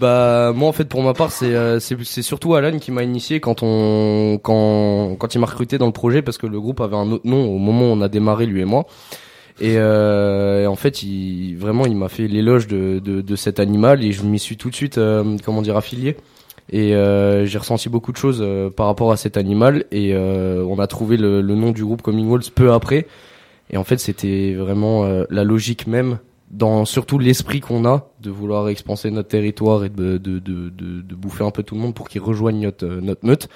Bah 0.00 0.52
moi 0.54 0.68
en 0.68 0.72
fait 0.72 0.84
pour 0.84 1.02
ma 1.02 1.14
part 1.14 1.32
c'est 1.32 1.54
euh, 1.54 1.80
c'est 1.80 2.22
surtout 2.22 2.54
Alan 2.54 2.78
qui 2.78 2.92
m'a 2.92 3.02
initié 3.02 3.40
quand 3.40 3.62
on 3.62 4.38
quand 4.42 5.16
quand 5.16 5.34
il 5.34 5.38
m'a 5.40 5.46
recruté 5.46 5.78
dans 5.78 5.86
le 5.86 5.92
projet 5.92 6.22
parce 6.22 6.38
que 6.38 6.46
le 6.46 6.60
groupe 6.60 6.80
avait 6.80 6.96
un 6.96 7.10
autre 7.10 7.26
nom 7.26 7.44
au 7.44 7.58
moment 7.58 7.90
où 7.90 7.96
on 7.96 8.00
a 8.00 8.08
démarré 8.08 8.46
lui 8.46 8.60
et 8.60 8.64
moi. 8.64 8.86
Et, 9.60 9.74
euh, 9.76 10.66
en 10.66 10.76
fait 10.76 11.02
il 11.02 11.56
vraiment 11.56 11.86
il 11.86 11.96
m'a 11.96 12.08
fait 12.08 12.28
l'éloge 12.28 12.68
de, 12.68 13.00
de 13.00 13.20
de 13.20 13.36
cet 13.36 13.58
animal 13.58 14.04
et 14.04 14.12
je 14.12 14.22
m'y 14.22 14.38
suis 14.38 14.56
tout 14.56 14.70
de 14.70 14.74
suite 14.76 14.98
euh, 14.98 15.36
comment 15.44 15.62
dire 15.62 15.76
affilié. 15.76 16.16
Et 16.70 16.94
euh, 16.94 17.46
j'ai 17.46 17.58
ressenti 17.58 17.88
beaucoup 17.88 18.12
de 18.12 18.18
choses 18.18 18.40
euh, 18.42 18.68
par 18.70 18.86
rapport 18.86 19.10
à 19.10 19.16
cet 19.16 19.36
animal 19.38 19.86
et 19.90 20.14
on 20.16 20.78
a 20.78 20.86
trouvé 20.86 21.16
le, 21.16 21.40
le 21.40 21.54
nom 21.54 21.72
du 21.72 21.84
groupe 21.84 22.02
Coming 22.02 22.28
Walls 22.28 22.50
peu 22.54 22.72
après. 22.72 23.06
Et 23.70 23.76
en 23.76 23.84
fait 23.84 23.98
c'était 23.98 24.54
vraiment 24.54 25.04
la 25.28 25.44
logique 25.44 25.86
même 25.86 26.18
dans 26.50 26.84
surtout 26.84 27.18
l'esprit 27.18 27.60
qu'on 27.60 27.84
a 27.84 28.08
de 28.20 28.30
vouloir 28.30 28.68
expanser 28.68 29.10
notre 29.10 29.28
territoire 29.28 29.84
et 29.84 29.90
de, 29.90 30.18
de, 30.18 30.38
de, 30.38 30.70
de, 30.70 31.02
de 31.02 31.14
bouffer 31.14 31.44
un 31.44 31.50
peu 31.50 31.62
tout 31.62 31.74
le 31.74 31.80
monde 31.80 31.94
pour 31.94 32.08
qu'ils 32.08 32.22
rejoignent 32.22 32.62
notre, 32.62 32.86
euh, 32.86 33.00
notre 33.02 33.26
meute. 33.26 33.48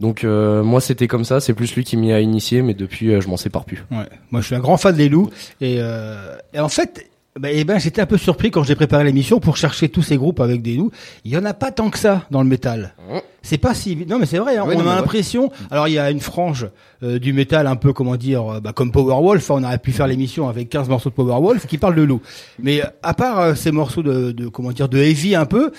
Donc 0.00 0.24
euh, 0.24 0.62
moi 0.62 0.80
c'était 0.80 1.06
comme 1.08 1.24
ça, 1.24 1.40
c'est 1.40 1.54
plus 1.54 1.74
lui 1.74 1.84
qui 1.84 1.96
m'y 1.96 2.12
a 2.12 2.20
initié, 2.20 2.62
mais 2.62 2.74
depuis 2.74 3.12
euh, 3.12 3.20
je 3.20 3.28
m'en 3.28 3.36
sépare 3.36 3.64
plus. 3.64 3.84
Ouais. 3.90 4.08
Moi, 4.30 4.40
je 4.40 4.46
suis 4.46 4.54
un 4.54 4.60
grand 4.60 4.76
fan 4.76 4.94
des 4.94 5.08
loups. 5.08 5.30
Et, 5.60 5.76
euh, 5.78 6.36
et 6.52 6.60
en 6.60 6.68
fait, 6.68 7.10
bah, 7.38 7.48
eh 7.50 7.64
ben, 7.64 7.78
j'étais 7.78 8.00
un 8.00 8.06
peu 8.06 8.18
surpris 8.18 8.50
quand 8.50 8.62
j'ai 8.62 8.74
préparé 8.76 9.04
l'émission 9.04 9.40
pour 9.40 9.56
chercher 9.56 9.88
tous 9.88 10.02
ces 10.02 10.16
groupes 10.16 10.40
avec 10.40 10.62
des 10.62 10.74
loups. 10.76 10.90
Il 11.24 11.32
y 11.32 11.36
en 11.36 11.44
a 11.44 11.54
pas 11.54 11.72
tant 11.72 11.90
que 11.90 11.98
ça 11.98 12.26
dans 12.30 12.42
le 12.42 12.48
métal. 12.48 12.94
Mmh. 13.08 13.18
C'est 13.44 13.58
pas 13.58 13.74
si 13.74 13.96
non 14.08 14.18
mais 14.18 14.26
c'est 14.26 14.38
vrai. 14.38 14.56
Hein, 14.56 14.64
Ouais, 14.66 14.74
on 14.74 14.82
non, 14.82 14.86
a 14.86 14.94
ouais. 14.94 14.96
l'impression. 15.00 15.52
Alors 15.70 15.86
il 15.86 15.92
y 15.94 15.98
a 15.98 16.10
une 16.10 16.18
frange 16.20 16.66
euh, 17.02 17.18
du 17.18 17.32
métal 17.32 17.66
un 17.66 17.76
peu 17.76 17.92
comment 17.92 18.16
dire, 18.16 18.54
euh, 18.54 18.60
bah, 18.60 18.72
comme 18.74 18.90
Powerwolf. 18.90 19.50
On 19.50 19.62
aurait 19.62 19.78
pu 19.78 19.92
faire 19.92 20.06
l'émission 20.06 20.48
avec 20.48 20.68
15 20.70 20.88
morceaux 20.88 21.10
de 21.10 21.14
Powerwolf 21.14 21.66
qui 21.66 21.78
parlent 21.78 21.94
de 21.94 22.02
loups. 22.02 22.22
Mais 22.58 22.80
euh, 22.82 22.86
à 23.02 23.12
part 23.14 23.38
euh, 23.40 23.54
ces 23.54 23.70
morceaux 23.70 24.02
de, 24.02 24.32
de 24.32 24.48
comment 24.48 24.72
dire 24.72 24.88
de 24.88 24.98
heavy 24.98 25.34
un 25.36 25.44
peu, 25.44 25.70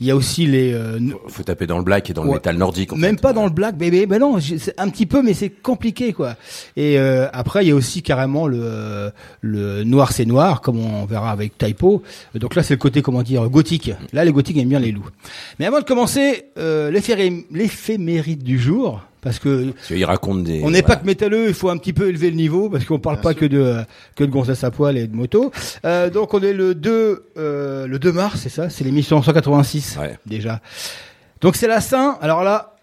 il 0.00 0.06
y 0.06 0.10
a 0.10 0.16
aussi 0.16 0.46
les 0.46 0.72
euh, 0.74 0.98
Faut 1.28 1.44
taper 1.44 1.66
dans 1.66 1.78
le 1.78 1.84
black 1.84 2.10
et 2.10 2.12
dans 2.12 2.24
le 2.24 2.32
métal 2.32 2.56
nordique. 2.56 2.92
en 2.92 2.96
même 2.96 3.14
fait. 3.16 3.22
pas 3.22 3.32
dans 3.32 3.44
le 3.44 3.50
black 3.52 3.76
baby 3.76 4.06
ben 4.06 4.18
non 4.18 4.38
c'est 4.40 4.74
un 4.80 4.88
petit 4.88 5.06
peu 5.06 5.22
mais 5.22 5.32
c'est 5.34 5.50
compliqué 5.50 6.12
quoi 6.12 6.34
et 6.76 6.98
euh, 6.98 7.28
après 7.32 7.64
il 7.64 7.68
y 7.68 7.70
a 7.70 7.74
aussi 7.76 8.02
carrément 8.02 8.48
le 8.48 9.12
le 9.40 9.84
noir 9.84 10.10
c'est 10.12 10.24
noir 10.24 10.60
comme 10.60 10.78
on 10.80 11.04
verra 11.04 11.30
avec 11.30 11.56
Typo 11.56 12.02
donc 12.34 12.54
là 12.56 12.62
c'est 12.64 12.74
le 12.74 12.78
côté 12.78 13.00
comment 13.02 13.22
dire 13.22 13.48
gothique 13.48 13.92
là 14.12 14.24
les 14.24 14.32
gothiques 14.32 14.56
aiment 14.56 14.68
bien 14.70 14.80
les 14.80 14.90
loups 14.92 15.08
mais 15.58 15.66
avant 15.66 15.78
de 15.78 15.84
commencer 15.84 16.46
euh, 16.58 16.90
l'éphéméride 17.50 18.42
du 18.42 18.58
jour 18.58 19.02
parce 19.20 19.38
que 19.38 19.70
Parce 19.70 19.86
qu'il 19.88 20.04
raconte 20.04 20.42
des. 20.44 20.62
on 20.64 20.70
n'est 20.70 20.82
pas 20.82 20.96
que 20.96 21.06
métalleux, 21.06 21.48
il 21.48 21.54
faut 21.54 21.68
un 21.70 21.76
petit 21.76 21.92
peu 21.92 22.08
élever 22.08 22.30
le 22.30 22.36
niveau 22.36 22.68
parce 22.68 22.84
qu'on 22.84 22.98
parle 22.98 23.20
pas 23.20 23.34
que 23.34 23.44
de 23.44 23.76
que 24.16 24.24
de 24.24 24.30
gonzesse 24.30 24.64
à 24.64 24.70
poil 24.72 24.96
et 24.98 25.06
de 25.06 25.14
moto. 25.14 25.52
Euh, 25.84 26.10
donc 26.10 26.34
on 26.34 26.40
est 26.42 26.52
le 26.52 26.74
2 26.74 27.24
euh, 27.36 27.86
le 27.86 27.98
2 27.98 28.12
mars, 28.12 28.40
c'est 28.42 28.48
ça, 28.48 28.68
c'est 28.68 28.82
l'émission 28.84 29.22
186 29.22 29.96
Ouais. 30.00 30.18
déjà. 30.26 30.60
Donc 31.40 31.54
c'est 31.56 31.68
la 31.68 31.80
Saint. 31.80 32.18
Alors 32.20 32.42
là, 32.42 32.74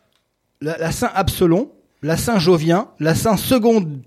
la, 0.62 0.78
la 0.78 0.92
Saint 0.92 1.12
Absolon, 1.14 1.72
la 2.04 2.16
Saint 2.16 2.40
Jovien, 2.40 2.88
la 3.00 3.16
Saint 3.16 3.36
Seconde 3.38 4.00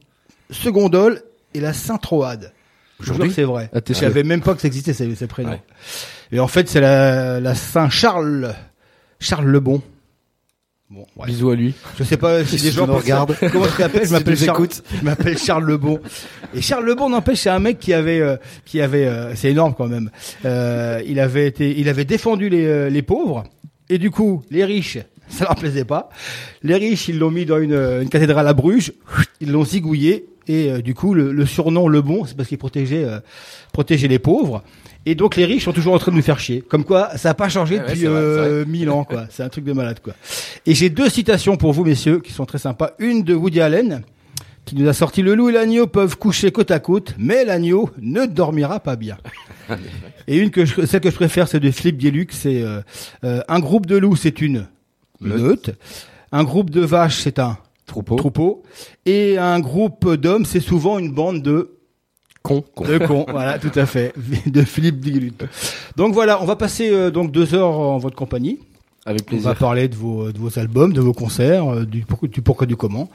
Secondole 0.51 1.23
et 1.55 1.61
la 1.61 1.73
Saint 1.75 1.99
Troade. 1.99 2.53
Je 3.01 3.09
vous 3.09 3.15
jure 3.15 3.15
Aujourd'hui 3.15 3.29
que 3.31 3.35
c'est 3.35 3.43
vrai. 3.45 3.69
Ah, 3.75 3.81
Je 3.87 3.93
savais 3.95 4.23
même 4.23 4.41
pas 4.43 4.55
que 4.55 4.61
ça 4.63 4.69
existait 4.69 4.93
ces, 4.95 5.15
ces 5.17 5.27
prénoms. 5.27 5.51
Ouais. 5.51 5.61
Et 6.31 6.41
en 6.41 6.49
fait, 6.49 6.69
c'est 6.69 6.81
la, 6.81 7.41
la 7.41 7.55
Saint 7.55 7.91
Charles 7.91 8.55
Charles 9.21 9.47
le 9.47 9.61
Bon. 9.61 9.83
Bon, 10.93 11.07
ouais. 11.17 11.27
Bisous 11.27 11.49
à 11.49 11.57
lui. 11.57 11.73
Je 11.99 12.05
sais 12.05 12.19
pas 12.19 12.45
si 12.45 12.57
des 12.63 12.71
gens 12.71 12.87
nous 12.87 12.97
regardes. 12.99 13.35
Comment 13.51 13.67
tu 13.67 13.77
t'appelles 13.79 14.07
Je 14.07 14.13
m'appelle 14.13 14.37
Charles. 14.37 14.69
Je 14.99 15.03
m'appelle 15.03 15.39
Charles 15.39 15.65
Lebon. 15.65 15.99
Et 16.55 16.61
Charles 16.61 16.85
Lebon, 16.85 17.09
n'empêche, 17.09 17.39
c'est 17.39 17.49
un 17.49 17.61
mec 17.61 17.79
qui 17.79 17.95
avait, 17.95 18.21
euh, 18.21 18.37
qui 18.67 18.83
avait, 18.83 19.07
euh, 19.07 19.35
c'est 19.35 19.51
énorme 19.51 19.73
quand 19.75 19.87
même. 19.89 20.11
Euh, 20.45 21.01
il 21.07 21.19
avait 21.19 21.47
été, 21.47 21.79
il 21.81 21.89
avait 21.89 22.05
défendu 22.05 22.51
les, 22.51 22.67
euh, 22.67 22.91
les 22.91 23.01
pauvres. 23.01 23.45
Et 23.89 23.97
du 23.97 24.11
coup, 24.11 24.43
les 24.51 24.67
riches, 24.67 24.99
ça 25.31 25.45
leur 25.47 25.55
plaisait 25.55 25.87
pas. 25.87 26.11
Les 26.63 26.75
riches, 26.77 27.09
ils 27.09 27.19
l'ont 27.19 27.31
mis 27.31 27.47
dans 27.47 27.59
une, 27.59 27.73
une 27.73 28.11
cathédrale 28.11 28.47
à 28.47 28.53
Bruges. 28.53 28.93
Ils 29.41 29.51
l'ont 29.51 29.65
zigouillé. 29.65 30.27
Et 30.47 30.71
euh, 30.71 30.83
du 30.83 30.93
coup, 30.95 31.15
le, 31.15 31.33
le 31.33 31.47
surnom 31.47 31.89
Lebon, 31.89 32.27
c'est 32.27 32.37
parce 32.37 32.49
qu'il 32.51 32.59
protégeait, 32.59 33.05
euh, 33.05 33.21
protégeait 33.73 34.09
les 34.09 34.19
pauvres. 34.19 34.63
Et 35.05 35.15
donc 35.15 35.37
les 35.37 35.45
riches 35.45 35.65
sont 35.65 35.73
toujours 35.73 35.95
en 35.95 35.99
train 35.99 36.13
de 36.13 36.17
nous 36.17 36.23
faire 36.23 36.39
chier. 36.39 36.63
Comme 36.63 36.85
quoi, 36.85 37.17
ça 37.17 37.31
n'a 37.31 37.35
pas 37.35 37.49
changé 37.49 37.79
ouais, 37.79 37.87
depuis 37.87 38.07
euh, 38.07 38.65
mille 38.67 38.91
ans, 38.91 39.05
quoi. 39.05 39.27
C'est 39.31 39.43
un 39.43 39.49
truc 39.49 39.65
de 39.65 39.73
malade, 39.73 40.01
quoi. 40.01 40.15
Et 40.67 40.75
j'ai 40.75 40.91
deux 40.91 41.09
citations 41.09 41.57
pour 41.57 41.73
vous, 41.73 41.85
messieurs, 41.85 42.21
qui 42.21 42.33
sont 42.33 42.47
très 42.47 42.59
sympas. 42.59 42.93
Une 42.99 43.23
de 43.23 43.35
Woody 43.35 43.61
Allen, 43.61 44.03
qui 44.65 44.77
nous 44.77 44.89
a 44.89 44.93
sorti 44.93 45.23
le 45.23 45.35
loup 45.35 45.49
et 45.49 45.53
l'agneau 45.53 45.87
peuvent 45.87 46.17
coucher 46.17 46.53
côte 46.53 46.71
à 46.71 46.79
côte, 46.79 47.15
mais 47.19 47.45
l'agneau 47.45 47.91
ne 48.01 48.27
dormira 48.27 48.81
pas 48.81 48.97
bien. 48.97 49.17
et 50.29 50.37
une 50.37 50.51
que 50.51 50.65
je, 50.65 50.87
celle 50.87 51.01
que 51.01 51.11
je 51.11 51.17
préfère, 51.17 51.49
c'est 51.49 51.61
de 51.61 51.71
Philippe 51.71 51.99
Gueluc, 51.99 52.33
c'est 52.33 52.63
euh, 52.63 52.81
euh, 53.25 53.43
un 53.49 53.59
groupe 53.59 53.87
de 53.87 53.97
loups, 53.97 54.17
c'est 54.17 54.41
une 54.41 54.67
meute. 55.21 55.71
Un 56.31 56.45
groupe 56.45 56.71
de 56.71 56.81
vaches, 56.81 57.19
c'est 57.21 57.39
un 57.39 57.59
Troupeau. 57.87 58.17
troupeau. 58.17 58.63
Et 59.05 59.37
un 59.39 59.61
groupe 59.61 60.15
d'hommes, 60.15 60.45
c'est 60.45 60.61
souvent 60.61 60.99
une 60.99 61.13
bande 61.13 61.43
de 61.43 61.73
Con. 62.43 62.65
de 62.77 62.99
cons, 63.07 63.25
voilà, 63.29 63.59
tout 63.59 63.71
à 63.77 63.87
fait, 63.87 64.13
de 64.47 64.63
Philippe 64.63 65.01
Gueluc. 65.01 65.35
Donc 65.97 66.13
voilà, 66.13 66.43
on 66.43 66.45
va 66.45 66.57
passer 66.57 66.91
euh, 66.91 67.11
donc 67.11 67.31
deux 67.31 67.55
heures 67.55 67.79
en 67.79 67.99
votre 67.99 68.17
compagnie. 68.17 68.59
Avec 69.05 69.23
On 69.23 69.37
va 69.37 69.43
plaisir. 69.43 69.55
parler 69.57 69.89
de 69.89 69.95
vos, 69.97 70.31
de 70.33 70.39
vos 70.39 70.59
albums, 70.59 70.93
de 70.93 71.01
vos 71.01 71.13
concerts, 71.13 71.73
euh, 71.73 71.85
du, 71.85 72.05
du 72.23 72.43
pourquoi 72.43 72.67
du 72.67 72.77
comment. 72.77 73.09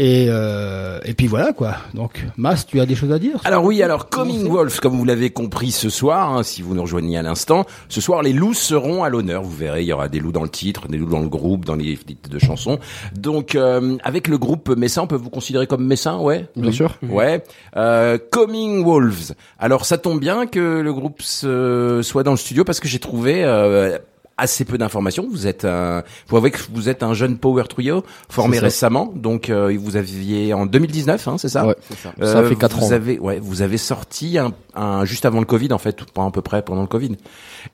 Et, 0.00 0.26
euh, 0.28 1.00
et 1.04 1.12
puis 1.12 1.26
voilà 1.26 1.52
quoi. 1.52 1.74
Donc 1.92 2.24
Mas, 2.36 2.64
tu 2.64 2.78
as 2.80 2.86
des 2.86 2.94
choses 2.94 3.10
à 3.10 3.18
dire? 3.18 3.40
Alors 3.44 3.64
oui, 3.64 3.82
alors 3.82 4.08
Coming 4.08 4.46
Wolf, 4.48 4.78
comme 4.78 4.96
vous 4.96 5.04
l'avez 5.04 5.30
compris 5.30 5.72
ce 5.72 5.90
soir, 5.90 6.32
hein, 6.32 6.44
si 6.44 6.62
vous 6.62 6.76
nous 6.76 6.82
rejoignez 6.82 7.18
à 7.18 7.22
l'instant, 7.22 7.66
ce 7.88 8.00
soir 8.00 8.22
les 8.22 8.32
loups 8.32 8.54
seront 8.54 9.02
à 9.02 9.08
l'honneur. 9.08 9.42
Vous 9.42 9.50
verrez, 9.56 9.82
il 9.82 9.86
y 9.88 9.92
aura 9.92 10.08
des 10.08 10.20
loups 10.20 10.30
dans 10.30 10.44
le 10.44 10.48
titre, 10.50 10.86
des 10.86 10.98
loups 10.98 11.10
dans 11.10 11.18
le 11.18 11.28
groupe, 11.28 11.64
dans 11.64 11.74
les 11.74 11.96
titres 11.96 12.30
de 12.30 12.38
chansons. 12.38 12.78
Donc 13.16 13.56
euh, 13.56 13.96
avec 14.04 14.28
le 14.28 14.38
groupe 14.38 14.68
Messin, 14.68 15.02
on 15.02 15.06
peut 15.08 15.16
vous 15.16 15.30
considérer 15.30 15.66
comme 15.66 15.84
Messin, 15.84 16.18
ouais? 16.18 16.46
Bien 16.54 16.70
sûr. 16.70 16.96
Ouais. 17.02 17.42
Euh, 17.76 18.18
Coming 18.30 18.84
Wolves. 18.84 19.32
Alors 19.58 19.84
ça 19.84 19.98
tombe 19.98 20.20
bien 20.20 20.46
que 20.46 20.78
le 20.80 20.92
groupe 20.92 21.22
se- 21.22 22.02
soit 22.04 22.22
dans 22.22 22.30
le 22.30 22.36
studio 22.36 22.62
parce 22.62 22.78
que 22.78 22.86
j'ai 22.86 23.00
trouvé 23.00 23.42
euh, 23.44 23.98
assez 24.38 24.64
peu 24.64 24.78
d'informations. 24.78 25.26
Vous 25.30 25.46
êtes 25.46 25.64
un, 25.64 26.02
vous 26.28 26.36
avouez 26.36 26.50
que 26.50 26.58
vous 26.72 26.88
êtes 26.88 27.02
un 27.02 27.12
jeune 27.12 27.36
power 27.36 27.64
trio 27.68 28.04
formé 28.30 28.58
récemment. 28.58 29.12
Donc 29.14 29.50
euh, 29.50 29.76
vous 29.78 29.96
aviez 29.96 30.54
en 30.54 30.64
2019, 30.64 31.28
hein, 31.28 31.36
c'est 31.38 31.48
ça 31.48 31.66
Ouais. 31.66 31.74
ça. 32.02 32.12
Ça 32.24 32.42
fait 32.44 32.54
quatre 32.56 32.78
vous 32.78 32.86
ans. 32.86 32.92
Avez, 32.92 33.18
ouais, 33.18 33.38
vous 33.40 33.60
avez 33.62 33.76
sorti 33.78 34.38
un, 34.38 34.52
un 34.74 35.04
juste 35.04 35.26
avant 35.26 35.40
le 35.40 35.46
Covid 35.46 35.72
en 35.72 35.78
fait, 35.78 36.02
pendant 36.14 36.28
à 36.28 36.32
peu 36.32 36.40
près 36.42 36.62
pendant 36.62 36.82
le 36.82 36.86
Covid, 36.88 37.16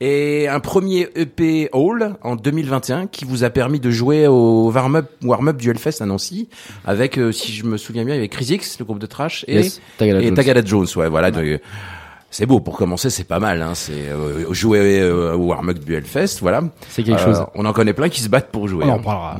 et 0.01 0.49
un 0.49 0.61
premier 0.61 1.09
EP 1.15 1.69
Hall 1.73 2.17
en 2.23 2.35
2021 2.37 3.07
qui 3.07 3.25
vous 3.25 3.45
a 3.45 3.51
permis 3.51 3.79
de 3.81 3.91
jouer 3.91 4.27
au 4.27 4.71
warm-up 4.73 5.11
warm-up 5.23 5.57
du 5.57 5.71
Hellfest 5.71 6.01
à 6.01 6.07
Nancy 6.07 6.49
avec, 6.87 7.19
euh, 7.19 7.31
si 7.33 7.53
je 7.53 7.65
me 7.65 7.77
souviens 7.77 8.05
bien, 8.05 8.15
avec 8.15 8.33
Chris 8.33 8.47
X, 8.51 8.79
le 8.79 8.85
groupe 8.85 8.99
de 8.99 9.07
trash, 9.07 9.45
et 9.49 9.55
Yes. 9.57 9.81
Tagada 9.99 10.21
et 10.21 10.25
Jones. 10.27 10.35
Tagada 10.35 10.63
Jones, 10.65 10.87
ouais, 10.97 11.09
voilà. 11.09 11.31
de- 11.31 11.61
c'est 12.35 12.47
beau 12.47 12.59
pour 12.59 12.77
commencer, 12.77 13.11
c'est 13.11 13.23
pas 13.23 13.39
mal. 13.39 13.63
Hein, 13.63 13.77
c'est 13.77 13.93
euh, 14.09 14.53
jouer 14.53 14.99
euh, 14.99 15.35
au 15.37 15.45
warm-up 15.47 15.79
du 15.79 15.95
Hellfest, 15.95 16.41
voilà. 16.41 16.65
C'est 16.89 17.05
quelque 17.05 17.21
Euh, 17.21 17.25
chose. 17.25 17.47
On 17.55 17.65
en 17.65 17.73
connaît 17.73 17.93
plein 17.93 18.09
qui 18.09 18.21
se 18.21 18.29
battent 18.29 18.51
pour 18.51 18.67
jouer. 18.67 18.85
On 18.87 18.89
en 18.91 18.95
hein. 18.97 19.03
parlera 19.05 19.39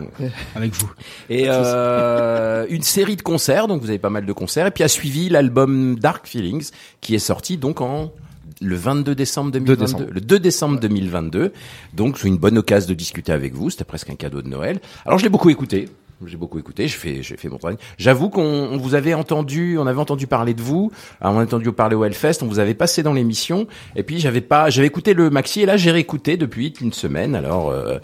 avec 0.55 0.73
vous. 0.75 0.89
Et 1.29 1.47
euh, 1.49 2.67
une 2.71 2.83
série 2.83 3.17
de 3.17 3.23
concerts, 3.23 3.67
donc 3.67 3.83
vous 3.83 3.89
avez 3.89 3.99
pas 3.99 4.11
mal 4.11 4.25
de 4.27 4.33
concerts. 4.33 4.69
Et 4.69 4.71
puis 4.71 4.85
a 4.85 4.89
suivi 4.89 5.29
l'album 5.29 5.99
Dark 5.99 6.29
Feelings, 6.29 6.71
qui 7.01 7.17
est 7.17 7.19
sorti 7.19 7.57
donc 7.57 7.81
en 7.81 8.13
le 8.61 8.77
22 8.77 9.17
décembre 9.17 9.51
2022. 9.51 9.85
décembre. 9.85 10.05
Le 10.13 10.21
2 10.21 10.39
décembre 10.39 10.79
2022. 10.79 11.53
Donc 11.95 12.17
c'est 12.17 12.29
une 12.29 12.39
bonne 12.39 12.59
occasion 12.59 12.89
de 12.91 12.95
discuter 12.95 13.33
avec 13.33 13.55
vous. 13.55 13.71
C'était 13.71 13.83
presque 13.83 14.11
un 14.11 14.15
cadeau 14.15 14.41
de 14.41 14.49
Noël. 14.49 14.79
Alors 15.05 15.19
je 15.19 15.25
l'ai 15.25 15.31
beaucoup 15.31 15.51
écouté. 15.51 15.89
J'ai 16.27 16.37
beaucoup 16.37 16.59
écouté, 16.59 16.89
j'ai 16.89 16.97
fait, 16.97 17.23
j'ai 17.23 17.37
fait 17.37 17.49
mon 17.49 17.59
travail. 17.59 17.77
J'avoue 17.99 18.31
qu'on 18.31 18.43
on 18.43 18.77
vous 18.79 18.95
avait 18.95 19.15
entendu, 19.15 19.77
on 19.79 19.87
avait 19.87 20.01
entendu 20.01 20.27
parler 20.27 20.55
de 20.55 20.63
vous, 20.63 20.91
alors 21.21 21.35
on 21.35 21.41
a 21.41 21.43
entendu 21.43 21.71
parler 21.73 21.97
au 21.97 22.05
Hellfest, 22.05 22.39
on 22.43 22.47
vous 22.47 22.59
avait 22.61 22.73
passé 22.75 23.03
dans 23.03 23.13
l'émission, 23.13 23.67
et 23.97 24.03
puis 24.05 24.21
j'avais 24.21 24.41
pas, 24.41 24.71
j'avais 24.71 24.87
écouté 24.87 25.13
le 25.13 25.29
maxi, 25.29 25.61
et 25.63 25.67
là 25.67 25.77
j'ai 25.77 25.91
réécouté 25.91 26.37
depuis 26.37 26.73
une 26.81 26.93
semaine, 26.93 27.35
alors, 27.35 27.71
euh, 27.71 27.99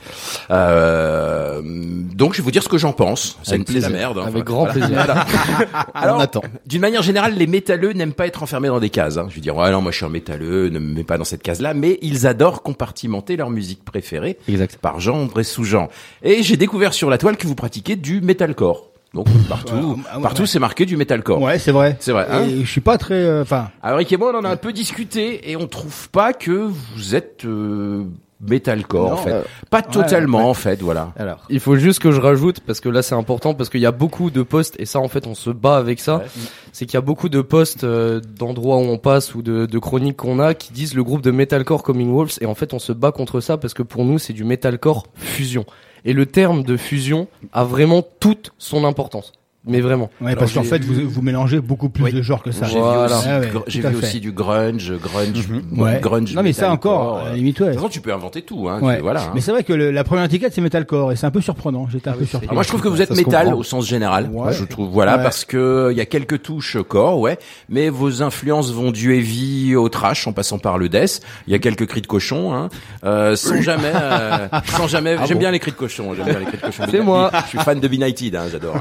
euh, 0.51 1.61
donc 1.63 2.33
je 2.35 2.39
vais 2.39 2.45
vous 2.45 2.51
dire 2.51 2.63
ce 2.63 2.69
que 2.69 2.79
j'en 2.79 2.93
pense. 2.93 3.39
C'est 3.43 3.57
une 3.57 3.65
plaisir. 3.65 3.91
merde. 3.91 4.19
hein. 4.19 4.25
Avec 4.27 4.45
grand 4.45 4.67
plaisir. 4.67 4.99
Alors, 5.95 6.19
On 6.19 6.21
attend. 6.21 6.43
d'une 6.67 6.81
manière 6.81 7.03
générale, 7.03 7.35
les 7.37 7.47
métalleux 7.47 7.93
n'aiment 7.93 8.13
pas 8.13 8.27
être 8.27 8.43
enfermés 8.43 8.69
dans 8.69 8.81
des 8.81 8.91
cases. 8.91 9.17
Hein. 9.17 9.27
Je 9.31 9.35
veux 9.37 9.41
dire, 9.41 9.57
ouais, 9.57 9.71
non, 9.71 9.81
moi 9.81 9.93
je 9.93 9.97
suis 9.99 10.07
un 10.07 10.11
métalleux, 10.11 10.69
ne 10.69 10.79
me 10.79 10.95
mets 10.95 11.05
pas 11.05 11.19
dans 11.19 11.25
cette 11.25 11.43
case-là, 11.43 11.75
mais 11.75 11.99
ils 12.03 12.27
adorent 12.27 12.63
compartimenter 12.63 13.37
leur 13.37 13.51
musique 13.51 13.85
préférée 13.85 14.37
Exact. 14.49 14.77
par 14.79 15.01
genre 15.01 15.29
et 15.39 15.45
sous-genre. 15.45 15.89
Et 16.23 16.43
j'ai 16.43 16.57
découvert 16.57 16.93
sur 16.93 17.11
la 17.11 17.19
toile 17.19 17.37
que 17.37 17.47
vous 17.47 17.55
pratiquez 17.55 17.97
du 18.01 18.21
metalcore. 18.21 18.87
Donc 19.13 19.27
partout, 19.49 19.75
Ouais, 19.75 19.97
ah 20.11 20.17
ouais, 20.19 20.23
partout 20.23 20.43
ouais. 20.43 20.47
c'est 20.47 20.61
marqué 20.61 20.87
du 20.87 20.97
metalcore. 20.97 21.43
Ouais, 21.43 21.59
c'est 21.59 21.73
vrai. 21.73 21.97
C'est 21.99 22.13
vrai, 22.13 22.27
hein 22.31 22.45
Et 22.45 22.61
je 22.65 22.71
suis 22.71 22.81
pas 22.81 22.97
très, 22.97 23.15
euh, 23.15 23.43
enfin, 23.43 23.71
Alors 23.83 23.99
Rick 23.99 24.13
et 24.13 24.17
moi, 24.17 24.31
on 24.33 24.39
en 24.39 24.45
a 24.45 24.49
un 24.51 24.57
peu 24.57 24.73
discuté 24.73 25.51
et 25.51 25.57
on 25.57 25.67
trouve 25.67 26.09
pas 26.11 26.33
que 26.33 26.53
vous 26.53 27.15
êtes 27.17 27.45
euh, 27.45 28.05
metalcore 28.41 29.09
Non, 29.09 29.13
en 29.15 29.17
fait. 29.17 29.33
euh, 29.33 29.43
pas 29.69 29.83
totalement 29.83 30.39
ouais. 30.39 30.45
en 30.45 30.55
fait, 30.55 30.81
voilà. 30.81 31.13
Alors, 31.19 31.41
Il 31.51 31.59
faut 31.59 31.75
juste 31.77 31.99
que 31.99 32.13
je 32.13 32.21
rajoute 32.21 32.61
parce 32.61 32.79
que 32.79 32.89
là 32.89 33.03
c'est 33.03 33.17
important 33.17 33.53
parce 33.53 33.69
qu'il 33.69 33.81
y 33.81 33.87
a 33.87 33.91
beaucoup 33.91 34.31
de 34.31 34.43
postes 34.43 34.77
et 34.79 34.87
ça 34.87 35.01
en 35.01 35.09
fait 35.09 35.27
on 35.27 35.35
se 35.35 35.51
bat 35.51 35.77
avec 35.77 35.99
ça. 35.99 36.19
Ouais. 36.19 36.25
C'est 36.73 36.87
qu'il 36.87 36.95
y 36.95 36.99
a 36.99 37.03
beaucoup 37.03 37.29
de 37.29 37.41
postes 37.41 37.83
euh, 37.83 38.21
d'endroits 38.21 38.77
où 38.77 38.83
on 38.83 38.99
passe 38.99 39.35
ou 39.35 39.43
de, 39.43 39.67
de 39.67 39.79
chroniques 39.81 40.19
qu'on 40.19 40.39
a 40.39 40.55
qui 40.55 40.73
disent 40.73 40.95
le 40.95 41.03
groupe 41.03 41.21
de 41.23 41.33
metalcore 41.33 41.83
Coming 41.83 42.13
Wolves 42.13 42.39
et 42.41 42.47
en 42.47 42.55
fait 42.55 42.73
on 42.75 42.79
se 42.79 42.93
bat 42.93 43.11
contre 43.11 43.41
ça 43.41 43.57
parce 43.59 43.75
que 43.75 43.83
pour 43.83 44.05
nous 44.05 44.19
c'est 44.21 44.33
du 44.35 44.45
metalcore 44.45 45.09
fusion 45.17 45.65
et 46.05 46.13
le 46.13 46.27
terme 46.27 46.63
de 46.63 46.77
fusion 46.77 47.29
a 47.53 47.65
vraiment 47.65 48.03
toute 48.03 48.53
son 48.59 48.85
importance. 48.85 49.33
Mais 49.67 49.83
vraiment. 49.83 50.09
ouais, 50.23 50.35
parce 50.37 50.53
qu'en 50.55 50.63
fait, 50.63 50.83
vu- 50.83 51.03
vous, 51.05 51.11
vous 51.11 51.23
mélangez 51.23 51.61
beaucoup 51.61 51.91
plus 51.91 52.05
Oui. 52.05 52.13
de 52.15 52.23
genres 52.23 52.43
que 52.43 52.51
ça. 52.51 52.65
J'ai 52.67 52.79
Voilà. 52.81 53.09
vu 53.09 53.13
aussi, 53.15 53.29
Ah 53.29 53.39
ouais, 53.41 53.47
vu 53.67 53.81
fait. 53.81 54.07
aussi 54.07 54.21
du 54.21 54.33
grunge, 54.33 54.91
grunge, 54.99 55.49
Ouais. 55.77 56.01
grunge. 56.01 56.35
Non, 56.35 56.43
mais 56.43 56.55
ça 56.55 56.63
metalcore, 56.71 56.93
encore, 57.01 57.19
à 57.19 57.25
la 57.25 57.31
euh, 57.33 57.35
limite, 57.35 57.61
ouais. 57.61 57.67
De 57.67 57.73
toute 57.73 57.81
façon, 57.81 57.89
tu 57.91 58.01
peux 58.01 58.13
inventer 58.13 58.41
tout, 58.41 58.69
hein. 58.71 58.81
Ouais. 58.81 58.97
tu- 58.97 59.03
Voilà. 59.03 59.21
hein. 59.25 59.33
Mais 59.35 59.43
c'est 59.43 59.51
vrai 59.51 59.63
que 59.63 59.75
le- 59.75 59.91
la 59.91 60.03
première 60.03 60.25
étiquette 60.25 60.55
c'est 60.55 60.63
metalcore 60.63 61.13
et 61.13 61.17
c'est 61.17 61.27
un 61.27 61.31
peu 61.31 61.43
surprenant. 61.43 61.87
J'étais 61.93 62.09
un 62.09 62.15
peu 62.15 62.25
surpris. 62.25 62.47
Alors 62.47 62.55
moi, 62.55 62.63
je 62.63 62.69
trouve 62.69 62.81
que 62.81 62.89
vous 62.89 63.03
êtes 63.03 63.11
métal 63.15 63.45
comprend. 63.47 63.61
au 63.61 63.63
sens 63.63 63.87
général. 63.87 64.31
Ouais. 64.33 64.53
Je 64.55 64.65
trouve, 64.65 64.89
voilà, 64.91 65.19
Ouais. 65.19 65.23
parce 65.23 65.45
que 65.45 65.89
il 65.93 65.97
y 65.99 66.01
a 66.01 66.07
quelques 66.07 66.41
touches 66.41 66.79
corps, 66.89 67.19
ouais, 67.21 67.39
mais 67.69 67.91
vos 67.91 68.23
influences 68.23 68.73
vont 68.73 68.91
du 68.93 69.15
heavy 69.15 69.77
au 69.77 69.91
trash, 69.91 70.27
en 70.27 70.33
passant 70.33 70.59
par 70.59 70.79
le 70.79 70.89
death. 70.89 71.21
Il 71.47 71.53
y 71.53 71.55
a 71.55 71.59
quelques 71.59 71.85
cris 71.87 72.01
de 72.01 72.07
cochon, 72.07 72.55
hein, 72.55 72.71
euh, 73.05 73.37
sans 73.37 73.61
jamais, 73.61 73.93
euh, 73.95 74.49
sans 74.69 74.89
jamais. 74.89 75.17
J'aime 75.27 75.39
bien 75.39 75.51
les 75.51 75.59
cris 75.59 75.73
de 75.73 75.77
cochon. 75.77 76.15
J'aime 76.17 76.25
bien 76.25 76.39
les 76.39 76.47
cris 76.47 76.57
de 76.57 76.63
cochon. 76.63 76.85
C'est 76.91 77.01
moi. 77.03 77.31
Je 77.45 77.49
suis 77.49 77.59
fan 77.59 77.79
de 77.79 77.89
Benighted, 77.89 78.35
hein, 78.37 78.45
j'adore. 78.51 78.77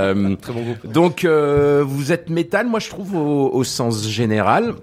Euh, 0.00 0.36
Très 0.40 0.52
bon 0.52 0.62
groupe. 0.62 0.86
donc 0.86 1.24
euh, 1.24 1.84
vous 1.86 2.12
êtes 2.12 2.30
métal, 2.30 2.66
moi 2.66 2.80
je 2.80 2.88
trouve 2.88 3.14
au, 3.14 3.50
au 3.52 3.64
sens 3.64 4.06
général. 4.08 4.74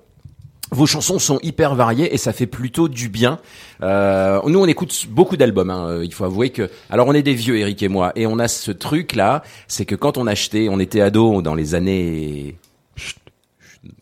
Vos 0.70 0.86
chansons 0.86 1.18
sont 1.18 1.40
hyper 1.44 1.76
variées 1.76 2.14
et 2.14 2.18
ça 2.18 2.34
fait 2.34 2.46
plutôt 2.46 2.90
du 2.90 3.08
bien. 3.08 3.40
Euh, 3.82 4.42
nous, 4.48 4.60
on 4.60 4.66
écoute 4.66 5.06
beaucoup 5.10 5.38
d'albums. 5.38 5.70
Hein. 5.70 6.02
Il 6.04 6.14
faut 6.14 6.26
avouer 6.26 6.50
que, 6.50 6.70
alors 6.90 7.08
on 7.08 7.14
est 7.14 7.22
des 7.22 7.36
vieux, 7.36 7.58
Eric 7.58 7.82
et 7.84 7.88
moi, 7.88 8.12
et 8.16 8.28
on 8.28 8.38
a 8.38 8.50
ce 8.50 8.72
truc 8.72 9.16
là, 9.16 9.44
c'est 9.70 9.86
que 9.86 9.96
quand 9.96 10.18
on 10.18 10.28
achetait, 10.28 10.68
on 10.70 10.80
était 10.82 11.00
ados 11.00 11.42
dans 11.42 11.56
les 11.56 11.74
années 11.74 12.58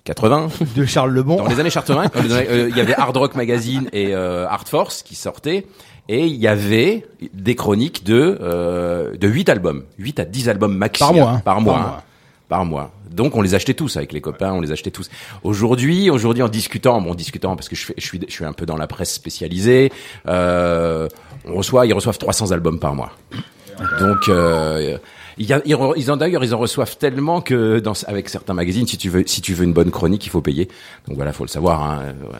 80, 0.05 0.49
de 0.75 0.85
Charles 0.85 1.11
Lebon. 1.11 1.37
dans 1.37 1.47
les 1.47 1.59
années 1.59 1.69
80, 1.69 2.09
quand 2.09 2.19
euh, 2.29 2.67
il 2.69 2.77
y 2.77 2.81
avait 2.81 2.95
Hard 2.95 3.15
Rock 3.15 3.35
Magazine 3.35 3.89
et 3.93 4.15
euh, 4.15 4.47
Hard 4.47 4.67
Force 4.67 5.03
qui 5.03 5.15
sortaient. 5.15 5.65
Et 6.07 6.27
il 6.27 6.35
y 6.35 6.47
avait 6.47 7.05
des 7.33 7.55
chroniques 7.55 8.03
de 8.03 8.37
euh, 8.41 9.15
de 9.17 9.27
8 9.27 9.49
albums, 9.49 9.83
8 9.97 10.19
à 10.19 10.25
10 10.25 10.49
albums 10.49 10.75
maxi 10.75 10.99
Par 10.99 11.13
mois, 11.13 11.29
hein. 11.31 11.41
par 11.43 11.61
mois, 11.61 11.73
Par 11.73 11.81
hein. 11.81 11.87
mois. 11.87 12.03
par 12.49 12.65
mois. 12.65 12.91
Donc 13.11 13.35
on 13.35 13.41
les 13.41 13.55
achetait 13.55 13.73
tous 13.73 13.97
avec 13.97 14.11
les 14.13 14.21
copains, 14.21 14.51
on 14.53 14.61
les 14.61 14.71
achetait 14.71 14.91
tous. 14.91 15.09
Aujourd'hui, 15.43 16.09
aujourd'hui 16.09 16.43
en 16.43 16.49
discutant, 16.49 17.01
bon 17.01 17.11
en 17.11 17.15
discutant 17.15 17.55
parce 17.55 17.69
que 17.69 17.75
je, 17.75 17.85
fais, 17.85 17.93
je 17.97 18.05
suis 18.05 18.19
je 18.27 18.31
suis 18.33 18.45
un 18.45 18.53
peu 18.53 18.65
dans 18.65 18.77
la 18.77 18.87
presse 18.87 19.13
spécialisée, 19.13 19.91
euh, 20.27 21.07
on 21.45 21.55
reçoit 21.55 21.85
ils 21.85 21.93
reçoivent 21.93 22.17
300 22.17 22.51
albums 22.51 22.79
par 22.79 22.93
mois. 22.93 23.11
Donc, 23.99 24.29
euh, 24.29 24.97
il 25.37 25.45
y 25.47 25.53
a- 25.53 25.61
ils, 25.65 25.75
ils 25.97 26.11
en 26.11 26.17
d'ailleurs, 26.17 26.43
ils 26.43 26.53
en 26.53 26.57
reçoivent 26.57 26.97
tellement 26.97 27.41
que 27.41 27.79
dans, 27.79 27.93
avec 28.07 28.29
certains 28.29 28.53
magazines, 28.53 28.87
si 28.87 28.97
tu 28.97 29.09
veux, 29.09 29.23
si 29.25 29.41
tu 29.41 29.53
veux 29.53 29.63
une 29.63 29.73
bonne 29.73 29.91
chronique, 29.91 30.25
il 30.25 30.29
faut 30.29 30.41
payer. 30.41 30.67
Donc 31.07 31.15
voilà, 31.17 31.33
faut 31.33 31.43
le 31.43 31.49
savoir. 31.49 31.83
Hein, 31.83 31.99
Euh. 32.05 32.37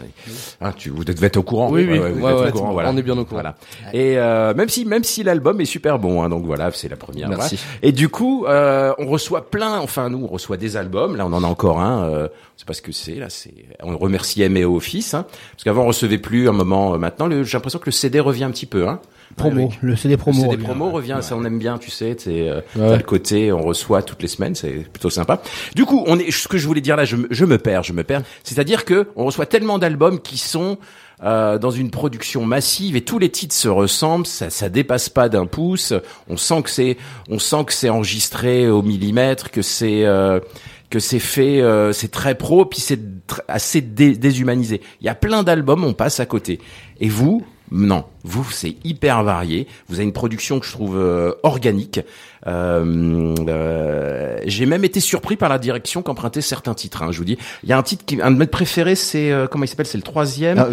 Hein, 0.62 0.72
tu, 0.76 0.90
vous 0.90 1.04
devez 1.04 1.28
être 1.28 1.38
au 1.38 1.44
courant. 1.44 1.70
Oui, 1.72 1.86
oui. 1.90 1.98
vous 2.00 2.04
Ouais, 2.22 2.32
êtes 2.32 2.40
ouais, 2.40 2.48
au 2.50 2.52
courant, 2.52 2.72
voilà. 2.74 2.92
on 2.92 2.98
est 2.98 3.02
bien 3.04 3.18
au 3.18 3.26
courant. 3.26 3.42
Voilà. 3.42 3.56
Et 3.94 4.18
euh, 4.18 4.54
même 4.54 4.70
si, 4.70 4.86
même 4.86 5.04
si 5.04 5.24
l'album 5.24 5.60
est 5.62 5.66
super 5.66 6.00
bon, 6.00 6.24
hein, 6.24 6.30
donc 6.30 6.46
voilà, 6.46 6.72
c'est 6.72 6.90
la 6.90 6.96
première. 6.98 7.30
Merci. 7.30 7.60
Et 7.82 7.92
du 7.92 8.10
coup, 8.10 8.46
euh, 8.46 8.94
on 9.00 9.08
reçoit 9.08 9.50
plein. 9.50 9.80
Enfin, 9.80 10.10
nous, 10.10 10.24
on 10.24 10.28
reçoit 10.28 10.58
des 10.58 10.78
albums. 10.78 11.16
Là, 11.16 11.26
on 11.26 11.34
en 11.34 11.44
a 11.44 11.48
encore 11.48 11.80
un. 11.82 12.04
Euh, 12.06 12.28
c'est 12.58 12.68
pas 12.68 12.74
ce 12.74 12.82
que 12.82 12.92
c'est. 12.92 13.16
Là, 13.16 13.28
c'est. 13.30 13.54
On 13.84 13.98
remercie 13.98 14.48
MEO 14.48 14.76
Office, 14.76 15.14
hein, 15.14 15.26
parce 15.52 15.64
qu'avant, 15.64 15.84
on 15.84 15.88
recevait 15.88 16.18
plus. 16.18 16.48
Un 16.50 16.54
moment, 16.54 16.94
euh, 16.94 16.98
maintenant, 16.98 17.30
j'ai 17.30 17.54
l'impression 17.58 17.80
que 17.80 17.86
le 17.88 17.92
CD 17.92 18.20
revient 18.20 18.46
un 18.46 18.52
petit 18.52 18.66
peu. 18.66 18.88
Hein. 18.88 19.00
Promo, 19.36 19.64
Ouais, 19.68 19.70
le 19.82 19.96
CD 19.96 20.16
promo. 20.18 20.38
Le 20.38 20.44
CD 20.44 20.56
revient. 20.56 20.64
promo 20.66 20.90
revient, 20.92 21.18
ça 21.22 21.36
on 21.36 21.44
aime 21.44 21.60
bien, 21.60 21.78
tu 21.78 21.92
sais, 21.92 22.16
c'est 22.18 22.48
euh, 22.50 22.62
Ouais. 22.78 22.90
t'as 22.90 22.98
le 22.98 23.04
côté 23.04 23.52
on 23.52 23.62
reçoit 23.62 24.02
toutes 24.02 24.22
les 24.22 24.28
semaines, 24.30 24.56
c'est 24.56 24.70
plutôt 24.92 25.10
sympa. 25.10 25.42
Du 25.76 25.84
coup, 25.86 26.04
on 26.08 26.18
est 26.18 26.32
ce 26.32 26.48
que 26.48 26.58
je 26.58 26.66
voulais 26.66 26.82
dire 26.82 26.96
là, 26.96 27.04
je, 27.06 27.18
me- 27.18 27.28
je 27.30 27.44
me 27.46 27.58
perds, 27.58 27.84
je 27.84 27.92
me 27.94 28.04
perds. 28.04 28.22
C'est-à-dire 28.44 28.86
que 28.86 29.10
on 29.18 29.26
reçoit 29.26 29.46
tellement 29.46 29.78
d'albums 29.78 30.22
qui 30.22 30.38
sont 30.38 30.78
euh, 31.24 31.58
dans 31.58 31.72
une 31.72 31.92
production 31.92 32.46
massive 32.46 32.96
et 32.96 33.02
tous 33.02 33.20
les 33.20 33.30
titres 33.30 33.56
se 33.56 33.68
ressemblent, 33.70 34.26
ça, 34.26 34.50
ça 34.50 34.68
dépasse 34.70 35.10
pas 35.10 35.28
d'un 35.30 35.46
pouce. 35.46 35.94
On 36.30 36.38
sent 36.38 36.62
que 36.64 36.70
c'est, 36.70 36.98
on 37.30 37.40
sent 37.40 37.64
que 37.66 37.74
c'est 37.74 37.90
enregistré 37.90 38.70
au 38.70 38.82
millimètre, 38.82 39.52
que 39.52 39.62
c'est 39.62 40.06
euh, 40.06 40.40
que 40.90 41.00
c'est 41.00 41.20
fait, 41.20 41.62
euh, 41.62 41.92
c'est 41.94 42.10
très 42.12 42.36
pro, 42.36 42.66
puis 42.66 42.80
c'est 42.80 43.00
assez 43.50 43.82
dé- 43.82 44.16
déshumanisé. 44.16 44.82
Il 45.02 45.08
y 45.08 45.10
a 45.10 45.16
plein 45.16 45.44
d'albums, 45.44 45.84
on 45.84 45.94
passe 45.94 46.20
à 46.20 46.26
côté. 46.26 46.60
Et 47.02 47.10
vous, 47.10 47.46
non, 47.72 48.06
vous 48.24 48.46
c'est 48.52 48.76
hyper 48.84 49.24
varié. 49.24 49.68
Vous 49.90 49.96
avez 49.96 50.04
une 50.04 50.14
production 50.14 50.60
que 50.60 50.66
je 50.66 50.72
trouve 50.72 50.98
euh, 50.98 51.34
organique. 51.44 52.00
Euh, 52.48 53.34
euh, 53.48 54.38
J'ai 54.46 54.66
même 54.66 54.84
été 54.84 55.00
surpris 55.00 55.36
par 55.36 55.50
la 55.50 55.58
direction 55.58 56.02
qu'empruntaient 56.04 56.42
certains 56.42 56.74
titres. 56.76 57.02
hein, 57.02 57.12
je 57.12 57.18
vous 57.18 57.26
dis, 57.26 57.38
il 57.64 57.70
y 57.70 57.74
a 57.74 57.78
un 57.78 57.84
titre 57.84 58.06
qui, 58.06 58.22
un 58.22 58.32
de 58.32 58.38
mes 58.38 58.46
préférés, 58.48 58.96
c'est 58.96 59.32
euh, 59.32 59.48
comment 59.48 59.64
il 59.64 59.68
s'appelle? 59.68 59.88
C'est 59.88 59.98
le 59.98 60.04
troisième. 60.04 60.60
Ah, 60.60 60.68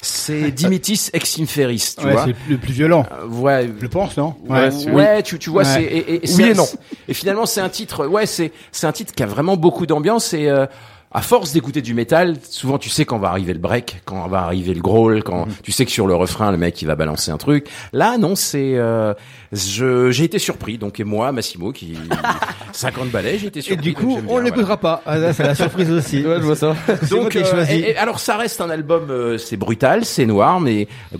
c'est 0.00 0.50
Dimitis 0.50 1.10
Ex 1.12 1.38
Inferis. 1.38 1.94
Tu 1.98 2.04
Ouais, 2.06 2.12
vois 2.12 2.24
c'est 2.26 2.34
le 2.50 2.58
plus 2.58 2.72
violent. 2.72 3.06
Euh, 3.22 3.26
Ouais, 3.28 3.70
Je 3.80 3.86
pense, 3.86 4.16
non? 4.16 4.34
Ouais, 4.48 4.68
ouais, 4.92 5.22
tu, 5.22 5.38
tu 5.38 5.50
vois, 5.50 5.62
Ouais. 5.62 5.68
c'est 5.68 5.82
et, 5.84 6.14
et, 6.14 6.20
Oui 6.22 6.26
c'est- 6.28 6.50
et 6.50 6.54
non. 6.54 6.66
Et 7.08 7.14
finalement, 7.14 7.46
c'est 7.46 7.60
un 7.60 7.68
titre. 7.68 8.06
Ouais, 8.06 8.26
c'est 8.26 8.52
c'est 8.72 8.86
un 8.86 8.92
titre 8.92 9.14
qui 9.14 9.22
a 9.22 9.26
vraiment 9.26 9.56
beaucoup 9.56 9.86
d'ambiance 9.86 10.34
et 10.34 10.48
euh, 10.48 10.66
à 11.14 11.20
force 11.22 11.52
d'écouter 11.52 11.82
du 11.82 11.94
métal, 11.94 12.36
souvent 12.48 12.78
tu 12.78 12.88
sais 12.88 13.04
quand 13.04 13.18
va 13.18 13.28
arriver 13.28 13.52
le 13.52 13.58
break, 13.58 14.00
quand 14.04 14.26
va 14.28 14.40
arriver 14.42 14.72
le 14.74 14.80
growl, 14.80 15.22
quand 15.22 15.46
tu 15.62 15.70
sais 15.72 15.84
que 15.84 15.90
sur 15.90 16.06
le 16.06 16.14
refrain 16.14 16.50
le 16.50 16.56
mec 16.58 16.80
il 16.82 16.86
va 16.86 16.94
balancer 16.94 17.30
un 17.30 17.36
truc. 17.36 17.68
Là, 17.92 18.16
non, 18.18 18.34
c'est 18.34 18.72
euh, 18.76 19.12
je 19.52 20.10
j'ai 20.10 20.24
été 20.24 20.38
surpris. 20.38 20.78
Donc 20.78 21.00
et 21.00 21.04
moi, 21.04 21.30
Massimo, 21.32 21.72
qui 21.72 21.96
50 22.72 23.10
balais, 23.10 23.38
j'ai 23.38 23.48
été 23.48 23.58
Et 23.58 23.62
surpris. 23.62 23.82
du 23.84 23.92
donc 23.92 24.00
coup, 24.02 24.18
on 24.28 24.38
l'écoutera 24.38 24.76
pas. 24.78 25.02
Ah, 25.06 25.32
c'est 25.32 25.42
la 25.42 25.54
surprise 25.54 25.90
aussi. 25.92 26.24
Ouais, 26.26 26.36
je 26.38 26.44
vois 26.44 26.56
ça. 26.56 26.74
Donc, 27.10 27.36
euh, 27.36 27.66
et- 27.68 27.90
et 27.90 27.96
alors 27.96 28.18
ça 28.18 28.36
reste 28.36 28.60
un 28.60 28.70
album, 28.70 29.10
euh, 29.10 29.36
c'est 29.38 29.56
brutal, 29.56 30.04
c'est 30.04 30.26
noir, 30.26 30.60
mais 30.60 30.88
euh, 31.14 31.18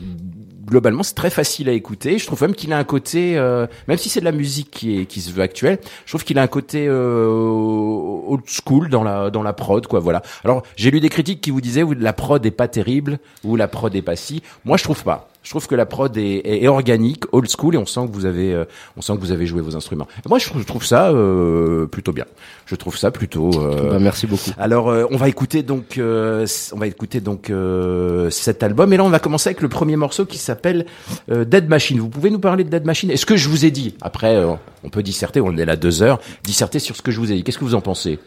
globalement 0.72 1.02
c'est 1.02 1.14
très 1.14 1.30
facile 1.30 1.68
à 1.68 1.72
écouter. 1.72 2.18
Je 2.18 2.26
trouve 2.26 2.40
même 2.42 2.54
qu'il 2.54 2.72
a 2.72 2.78
un 2.78 2.84
côté, 2.84 3.36
euh, 3.36 3.66
même 3.88 3.98
si 3.98 4.08
c'est 4.08 4.20
de 4.20 4.24
la 4.24 4.32
musique 4.32 4.70
qui 4.70 5.06
qui 5.06 5.20
se 5.20 5.30
veut 5.30 5.42
actuelle, 5.42 5.78
je 6.06 6.10
trouve 6.12 6.24
qu'il 6.24 6.38
a 6.38 6.42
un 6.42 6.46
côté 6.46 6.86
euh, 6.88 7.28
old 8.26 8.44
school 8.46 8.88
dans 8.88 9.04
la 9.04 9.30
dans 9.30 9.42
la 9.42 9.52
prod, 9.52 9.86
quoi. 9.86 10.00
Voilà. 10.00 10.22
Alors 10.44 10.62
j'ai 10.76 10.90
lu 10.90 11.00
des 11.00 11.10
critiques 11.10 11.42
qui 11.42 11.50
vous 11.50 11.60
disaient 11.60 11.84
la 11.98 12.14
prod 12.14 12.44
est 12.44 12.50
pas 12.50 12.68
terrible 12.68 13.18
ou 13.44 13.56
la 13.56 13.68
prod 13.68 13.94
est 13.94 14.02
pas 14.02 14.16
si. 14.16 14.42
Moi 14.64 14.78
je 14.78 14.84
trouve 14.84 15.04
pas. 15.04 15.31
Je 15.42 15.50
trouve 15.50 15.66
que 15.66 15.74
la 15.74 15.86
prod 15.86 16.16
est, 16.16 16.20
est, 16.22 16.62
est 16.64 16.68
organique, 16.68 17.24
old 17.32 17.48
school, 17.50 17.74
et 17.74 17.78
on 17.78 17.86
sent 17.86 18.06
que 18.08 18.12
vous 18.12 18.26
avez, 18.26 18.52
euh, 18.54 18.64
on 18.96 19.02
sent 19.02 19.14
que 19.14 19.20
vous 19.20 19.32
avez 19.32 19.46
joué 19.46 19.60
vos 19.60 19.74
instruments. 19.76 20.06
Moi, 20.28 20.38
je 20.38 20.46
trouve, 20.48 20.62
je 20.62 20.66
trouve 20.66 20.84
ça 20.84 21.10
euh, 21.10 21.86
plutôt 21.86 22.12
bien. 22.12 22.26
Je 22.66 22.74
trouve 22.76 22.96
ça 22.96 23.10
plutôt. 23.10 23.50
euh, 23.60 23.90
Bah, 23.90 23.98
merci 23.98 24.26
beaucoup. 24.26 24.50
alors 24.58 24.88
euh, 24.88 25.04
on 25.10 25.16
va 25.16 25.28
écouter 25.28 25.62
donc 25.62 25.98
euh, 25.98 26.46
on 26.72 26.78
va 26.78 26.86
écouter 26.86 27.20
donc 27.20 27.50
euh, 27.50 28.30
cet 28.30 28.62
album 28.62 28.92
et 28.92 28.96
là 28.96 29.04
on 29.04 29.08
va 29.10 29.18
commencer 29.18 29.48
avec 29.50 29.60
le 29.62 29.68
premier 29.68 29.96
morceau 29.96 30.24
qui 30.26 30.38
s'appelle 30.38 30.86
euh, 31.30 31.44
Dead 31.44 31.68
Machine. 31.68 31.98
Vous 31.98 32.08
pouvez 32.08 32.30
nous 32.30 32.38
parler 32.38 32.62
de 32.64 32.70
Dead 32.70 32.84
Machine? 32.86 33.10
Est-ce 33.10 33.26
que 33.26 33.36
je 33.36 33.48
vous 33.48 33.64
ai 33.66 33.70
dit? 33.70 33.96
Après 34.00 34.36
euh, 34.36 34.54
on 34.84 34.90
peut 34.90 35.02
disserter, 35.02 35.40
on 35.40 35.56
est 35.56 35.64
là 35.64 35.76
deux 35.76 36.02
heures, 36.02 36.20
disserter 36.44 36.78
sur 36.78 36.94
ce 36.96 37.02
que 37.02 37.10
je 37.10 37.18
vous 37.18 37.32
ai 37.32 37.34
dit. 37.34 37.42
Qu'est-ce 37.44 37.58
que 37.58 37.64
vous 37.64 37.74
en 37.74 37.80
pensez? 37.80 38.18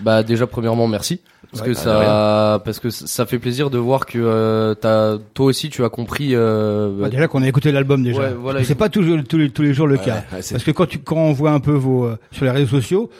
Bah 0.00 0.22
déjà 0.22 0.46
premièrement 0.46 0.86
merci 0.88 1.20
parce 1.50 1.62
que 1.62 1.68
Ouais, 1.70 1.74
ça 1.74 2.60
parce 2.64 2.80
que 2.80 2.90
ça 2.90 3.26
fait 3.26 3.38
plaisir 3.38 3.70
de 3.70 3.78
voir 3.78 4.06
que 4.06 4.18
euh, 4.18 4.74
t'as 4.74 5.18
toi 5.34 5.46
aussi 5.46 5.70
tu 5.70 5.84
as 5.84 5.88
compris 5.88 6.30
euh, 6.32 7.00
Bah, 7.00 7.08
déjà 7.08 7.28
qu'on 7.28 7.42
a 7.42 7.48
écouté 7.48 7.70
l'album 7.70 8.02
déjà. 8.02 8.20
Ouais, 8.20 8.34
voilà. 8.34 8.64
c'est 8.64 8.74
pas 8.74 8.88
toujours 8.88 9.18
tous 9.28 9.38
les, 9.38 9.50
tous 9.50 9.62
les 9.62 9.72
jours 9.72 9.86
le 9.86 9.96
cas. 9.98 10.24
ouais, 10.32 10.40
Parce 10.50 10.64
que 10.64 10.70
quand 10.72 10.86
tu 10.86 10.98
quand 10.98 11.16
on 11.16 11.32
voit 11.32 11.52
un 11.52 11.60
peu 11.60 11.72
vos 11.72 12.04
euh, 12.06 12.18
sur 12.32 12.44
les 12.44 12.50
réseaux 12.50 12.80
sociaux, 12.80 13.10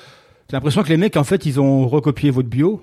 t'as 0.49 0.57
l'impression 0.57 0.83
que 0.83 0.89
les 0.89 0.97
mecs 0.97 1.17
en 1.17 1.25
fait 1.25 1.47
ils 1.47 1.61
ont 1.61 1.87
recopié 1.87 2.31
votre 2.31 2.49
bio. 2.49 2.83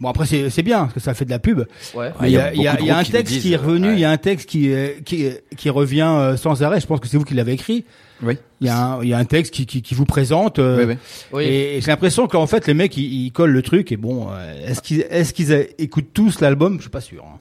Bon 0.00 0.08
après 0.08 0.26
c'est 0.26 0.50
c'est 0.50 0.62
bien 0.62 0.80
parce 0.82 0.94
que 0.94 1.00
ça 1.00 1.14
fait 1.14 1.24
de 1.24 1.30
la 1.30 1.38
pub. 1.38 1.60
ouais 1.94 2.12
Mais 2.20 2.30
il 2.30 2.32
y 2.32 2.38
a, 2.38 2.52
il 2.54 2.62
y 2.62 2.68
a, 2.68 2.80
y 2.80 2.90
a 2.90 2.98
un 2.98 3.04
qui 3.04 3.12
texte 3.12 3.32
disent, 3.32 3.42
qui 3.42 3.52
est 3.52 3.56
revenu, 3.56 3.92
il 3.92 3.98
y 4.00 4.04
a 4.04 4.10
un 4.10 4.16
texte 4.16 4.48
qui 4.48 4.72
qui 5.04 5.28
qui 5.56 5.70
revient 5.70 6.08
euh, 6.08 6.36
sans 6.36 6.62
arrêt. 6.62 6.80
Je 6.80 6.86
pense 6.86 6.98
que 7.00 7.06
c'est 7.06 7.16
vous 7.16 7.24
qui 7.24 7.34
l'avez 7.34 7.52
écrit. 7.52 7.84
Oui. 8.22 8.36
Il 8.60 8.66
y 8.66 8.70
a 8.70 8.76
un 8.84 9.02
il 9.02 9.08
y 9.08 9.14
a 9.14 9.18
un 9.18 9.24
texte 9.24 9.54
qui 9.54 9.66
qui, 9.66 9.82
qui 9.82 9.94
vous 9.94 10.04
présente. 10.04 10.58
euh, 10.58 10.78
Oui, 10.78 10.84
oui. 10.88 10.96
oui 11.32 11.44
Et, 11.44 11.76
et 11.76 11.80
j'ai 11.80 11.90
l'impression 11.90 12.26
qu'en 12.26 12.46
fait 12.46 12.66
les 12.66 12.74
mecs 12.74 12.96
ils, 12.96 13.26
ils 13.26 13.32
collent 13.32 13.52
le 13.52 13.62
truc 13.62 13.92
et 13.92 13.96
bon 13.96 14.28
euh, 14.30 14.66
est-ce 14.66 14.82
qu'ils 14.82 15.02
est-ce 15.10 15.32
qu'ils 15.32 15.52
écoutent 15.78 16.12
tous 16.12 16.40
l'album? 16.40 16.76
Je 16.76 16.82
suis 16.82 16.90
pas 16.90 17.00
sûr. 17.00 17.24
hein. 17.24 17.38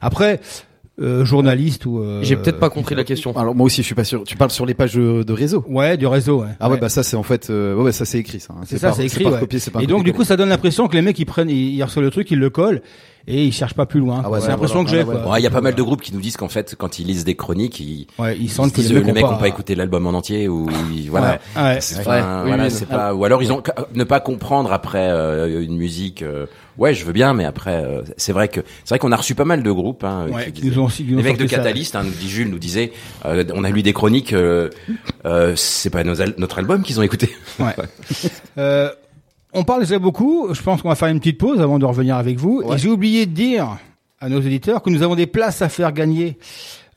Après 0.00 0.40
euh, 1.00 1.24
journaliste 1.24 1.86
ou 1.86 1.98
euh, 1.98 2.20
j'ai 2.22 2.36
peut-être 2.36 2.60
pas 2.60 2.70
compris 2.70 2.94
la 2.94 3.02
question 3.02 3.36
Alors 3.36 3.54
moi 3.56 3.66
aussi, 3.66 3.82
je 3.82 3.86
suis 3.86 3.96
pas 3.96 4.04
sûr. 4.04 4.22
Tu 4.22 4.36
parles 4.36 4.52
sur 4.52 4.64
les 4.64 4.74
pages 4.74 4.94
de, 4.94 5.24
de 5.24 5.32
réseau. 5.32 5.64
Ouais 5.68 5.96
du 5.96 6.06
réseau. 6.06 6.42
Ouais. 6.42 6.50
Ah 6.60 6.68
ouais, 6.68 6.74
Ouais. 6.74 6.80
bah 6.80 6.88
ça 6.88 7.02
c'est 7.02 7.16
en 7.16 7.24
fait, 7.24 7.50
euh, 7.50 7.74
ouais, 7.74 7.90
ça 7.90 8.04
c'est 8.04 8.18
écrit 8.18 8.38
ça. 8.38 8.54
hein. 8.56 8.62
c'est 8.64 8.78
ça 8.78 8.92
c'est 8.92 9.04
écrit. 9.06 9.24
pas 9.24 9.30
ouais. 9.40 9.46
pas 9.72 9.82
et 9.82 9.86
donc 9.88 10.04
du 10.04 10.12
coup 10.12 10.22
ça 10.22 10.36
donne 10.36 10.50
l'impression 10.50 10.86
que 10.86 10.94
les 10.94 11.02
mecs 11.02 11.18
ils 11.18 11.24
prennent 11.24 11.50
ils, 11.50 11.74
ils 11.74 11.82
reçoivent 11.82 12.04
le 12.04 12.10
truc 12.12 12.30
ils 12.30 12.38
le 12.38 12.48
collent 12.50 12.80
et 13.26 13.44
ils 13.46 13.52
cherchent 13.52 13.74
pas 13.74 13.86
plus 13.86 14.00
loin. 14.00 14.22
Ah 14.24 14.30
ouais, 14.30 14.38
c'est 14.40 14.46
ouais, 14.46 14.50
l'impression 14.52 14.82
voilà. 14.84 14.90
que 14.90 14.96
j'ai. 14.96 15.02
Ah 15.02 15.14
ouais. 15.16 15.22
quoi. 15.22 15.32
Ouais, 15.32 15.40
il 15.40 15.44
y 15.44 15.46
a 15.46 15.50
pas 15.50 15.60
mal 15.60 15.74
de 15.74 15.82
groupes 15.82 16.02
qui 16.02 16.12
nous 16.14 16.20
disent 16.20 16.36
qu'en 16.36 16.48
fait 16.48 16.74
quand 16.76 16.98
ils 16.98 17.06
lisent 17.06 17.24
des 17.24 17.34
chroniques, 17.36 17.80
ils, 17.80 18.06
Ouais, 18.18 18.36
ils 18.36 18.44
ils 18.44 18.48
se 18.48 18.56
sentent 18.56 18.72
que 18.72 18.80
les 18.80 18.88
les 18.88 19.12
mecs 19.12 19.24
ont 19.24 19.34
ont 19.34 19.38
pas 19.38 19.48
écouté 19.48 19.74
l'album 19.74 20.06
en 20.06 20.10
entier 20.10 20.48
ou 20.48 20.68
ils- 20.92 21.08
voilà. 21.10 21.38
C'est- 21.80 22.02
voilà, 22.02 22.68
pas 22.88 23.14
ou 23.14 23.24
alors 23.24 23.42
ils 23.42 23.52
ont 23.52 23.62
ne 23.94 24.04
pas 24.04 24.20
comprendre 24.20 24.72
après 24.72 25.08
euh, 25.10 25.62
une 25.62 25.76
musique 25.76 26.22
euh, 26.22 26.46
ouais 26.78 26.92
je 26.94 27.04
veux 27.04 27.12
bien 27.12 27.34
mais 27.34 27.44
après 27.44 27.82
euh, 27.84 28.02
c'est 28.16 28.32
vrai 28.32 28.48
que 28.48 28.60
c'est 28.84 28.90
vrai 28.90 28.98
qu'on 28.98 29.12
a 29.12 29.16
reçu 29.16 29.34
pas 29.34 29.44
mal 29.44 29.62
de 29.62 29.70
groupes 29.70 30.04
hein, 30.04 30.26
Ouais, 30.30 30.50
qui 30.52 30.66
nous 30.66 30.78
ont 30.80 30.84
aussi- 30.86 31.04
qui 31.04 31.12
nous 31.12 31.18
les 31.18 31.22
ont 31.24 31.32
mecs 31.32 31.38
de. 31.38 31.46
Catalyst 31.46 31.94
hein, 31.96 32.02
nous 32.04 32.10
dit 32.10 32.28
Jules 32.28 32.50
nous 32.50 32.58
disait 32.58 32.92
euh, 33.24 33.44
on 33.54 33.64
a 33.64 33.70
lu 33.70 33.82
des 33.82 33.92
chroniques 33.92 34.32
euh, 34.32 34.68
euh, 35.24 35.54
c'est 35.56 35.90
pas 35.90 36.04
nos 36.04 36.20
al- 36.20 36.34
notre 36.38 36.58
album 36.58 36.82
qu'ils 36.82 36.98
ont 37.00 37.02
écouté 37.02 37.30
Ouais. 37.58 37.74
On 39.54 39.64
parle 39.64 39.80
déjà 39.80 39.98
beaucoup. 39.98 40.52
Je 40.52 40.62
pense 40.62 40.82
qu'on 40.82 40.88
va 40.88 40.96
faire 40.96 41.08
une 41.08 41.20
petite 41.20 41.38
pause 41.38 41.60
avant 41.60 41.78
de 41.78 41.84
revenir 41.84 42.16
avec 42.16 42.38
vous. 42.38 42.62
Et 42.72 42.78
j'ai 42.78 42.88
oublié 42.88 43.26
de 43.26 43.32
dire 43.32 43.78
à 44.20 44.28
nos 44.28 44.40
éditeurs 44.40 44.82
que 44.82 44.90
nous 44.90 45.02
avons 45.02 45.14
des 45.14 45.26
places 45.26 45.62
à 45.62 45.68
faire 45.68 45.92
gagner 45.92 46.38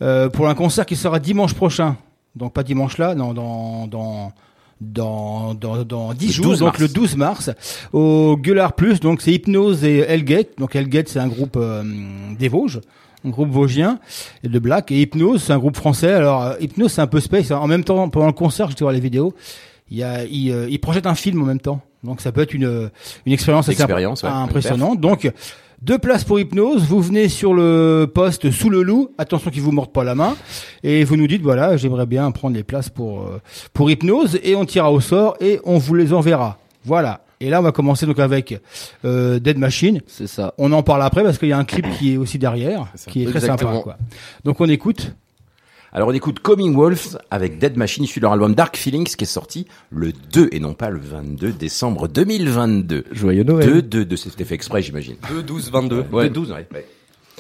euh, 0.02 0.30
pour 0.30 0.50
un 0.50 0.56
concert 0.56 0.86
qui 0.86 0.96
sera 0.96 1.20
dimanche 1.20 1.54
prochain. 1.54 1.98
Donc 2.36 2.54
pas 2.54 2.64
dimanche 2.64 2.98
là, 2.98 3.16
non, 3.16 3.34
dans 3.34 3.88
dans 3.88 4.32
dans 4.80 5.54
dans, 5.54 5.84
dans 5.84 6.14
10 6.14 6.28
Le 6.28 6.34
jours, 6.34 6.46
12 6.46 6.60
donc 6.60 6.80
le 6.80 6.88
12 6.88 7.16
mars, 7.16 7.50
au 7.94 8.38
Gueulard 8.38 8.74
Plus. 8.74 9.00
Donc 9.00 9.22
c'est 9.22 9.34
Hypnose 9.34 9.84
et 9.84 10.00
Hellgate. 10.00 10.58
Donc 10.58 10.76
Hellgate 10.76 11.10
c'est 11.10 11.20
un 11.20 11.28
groupe 11.28 11.58
euh, 11.58 11.84
des 12.38 12.48
Vosges. 12.48 12.82
Un 13.26 13.30
groupe 13.30 13.50
vosgien 13.50 14.00
et 14.44 14.48
de 14.48 14.60
Black 14.60 14.92
et 14.92 15.02
Hypnose 15.02 15.44
c'est 15.44 15.54
un 15.54 15.58
groupe 15.58 15.76
français. 15.76 16.14
Alors 16.14 16.44
euh, 16.44 16.54
Hypnose 16.60 16.92
c'est 16.94 17.02
un 17.02 17.08
peu 17.08 17.20
space. 17.20 17.52
En 17.52 17.68
même 17.68 17.84
temps 17.84 18.10
pendant 18.10 18.28
le 18.28 18.34
concert 18.34 18.70
j'étais 18.70 18.84
voir 18.84 18.94
les 18.94 19.00
vidéos. 19.00 19.34
Il 19.90 19.98
y 19.98 20.04
a, 20.04 20.24
il, 20.26 20.52
euh, 20.52 20.68
il 20.70 20.80
projette 20.80 21.06
un 21.08 21.16
film 21.16 21.42
en 21.42 21.46
même 21.46 21.60
temps. 21.60 21.82
Donc 22.04 22.22
ça 22.22 22.32
peut 22.32 22.42
être 22.42 22.54
une, 22.54 22.90
une 23.26 23.34
expérience 23.34 23.66
assez 23.70 23.82
Expérience, 23.82 24.24
ouais, 24.24 24.30
impressionnante. 24.30 25.00
Donc 25.00 25.32
deux 25.82 25.98
places 25.98 26.24
pour 26.24 26.40
hypnose. 26.40 26.84
Vous 26.84 27.02
venez 27.02 27.30
sur 27.30 27.54
le 27.54 28.10
poste 28.14 28.52
sous 28.52 28.70
le 28.70 28.82
loup. 28.84 29.12
Attention 29.18 29.52
qu'il 29.52 29.62
vous 29.62 29.72
morde 29.72 29.92
pas 29.92 30.04
la 30.04 30.16
main. 30.16 30.36
Et 30.84 31.04
vous 31.04 31.16
nous 31.18 31.28
dites 31.28 31.42
voilà, 31.42 31.78
j'aimerais 31.78 32.06
bien 32.06 32.30
prendre 32.32 32.56
les 32.56 32.64
places 32.64 32.90
pour 32.90 33.22
euh, 33.24 33.42
pour 33.74 33.90
hypnose 33.90 34.40
et 34.44 34.56
on 34.56 34.66
tirera 34.66 34.92
au 34.92 35.00
sort 35.00 35.36
et 35.40 35.60
on 35.64 35.78
vous 35.78 35.96
les 35.96 36.14
enverra. 36.14 36.58
Voilà. 36.84 37.22
Et 37.40 37.50
là 37.50 37.60
on 37.60 37.64
va 37.64 37.72
commencer 37.72 38.06
donc 38.08 38.18
avec 38.20 38.60
euh, 39.06 39.40
Dead 39.40 39.58
Machine. 39.60 40.02
c'est 40.08 40.26
ça 40.28 40.54
On 40.58 40.72
en 40.72 40.82
parle 40.84 41.04
après 41.04 41.24
parce 41.24 41.38
qu'il 41.38 41.50
y 41.50 41.54
a 41.54 41.58
un 41.58 41.66
clip 41.66 41.86
qui 42.00 42.14
est 42.14 42.18
aussi 42.18 42.40
derrière, 42.40 42.88
qui 43.08 43.22
est 43.24 43.26
très 43.28 43.38
Exactement. 43.38 43.72
sympa. 43.74 43.84
Quoi. 43.84 43.98
Donc 44.44 44.60
on 44.60 44.68
écoute. 44.68 45.14
Alors 45.94 46.10
on 46.10 46.14
écoute 46.14 46.40
Coming 46.40 46.76
Wolves 46.76 47.18
avec 47.32 47.60
Dead 47.60 47.78
Machine 47.78 48.04
issu 48.04 48.20
de 48.20 48.24
leur 48.26 48.34
album 48.34 48.54
Dark 48.56 48.76
Feelings 48.78 49.16
qui 49.16 49.24
est 49.24 49.28
sorti 49.28 49.68
le 49.90 50.12
2 50.12 50.50
et 50.52 50.60
non 50.60 50.74
pas 50.74 50.90
le 50.90 51.00
22 51.00 51.54
décembre 51.54 52.08
2022 52.08 53.06
Joyeux 53.12 53.44
Noël. 53.44 53.68
2 53.68 53.82
2 53.82 54.06
de 54.06 54.16
c'était 54.16 54.46
fait 54.46 54.56
exprès 54.56 54.82
j'imagine 54.82 55.18
2 55.30 55.44
12 55.44 55.72
22 55.72 56.04
2 56.04 56.10
ouais 56.16 56.30
12 56.30 56.52
ouais, 56.52 56.68
ouais. 56.74 56.88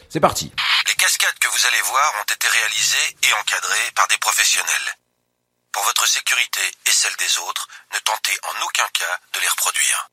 c'est 0.10 0.20
parti 0.20 0.52
Les 0.88 0.94
cascades 0.94 1.38
que 1.40 1.48
vous 1.48 1.66
allez 1.68 1.82
voir 1.84 2.14
ont 2.22 2.34
été 2.34 2.48
réalisées 2.48 3.18
et 3.24 3.34
encadrées 3.42 3.92
par 3.96 4.08
des 4.08 4.18
professionnels. 4.18 4.88
Pour 5.72 5.84
votre 5.84 6.08
sécurité 6.08 6.62
et 6.88 6.92
celle 6.92 7.16
des 7.20 7.38
autres, 7.48 7.68
ne 7.94 8.00
tentez 8.00 8.32
en 8.50 8.66
aucun 8.66 8.88
cas 8.94 9.16
de 9.36 9.40
les 9.42 9.48
reproduire. 9.50 10.10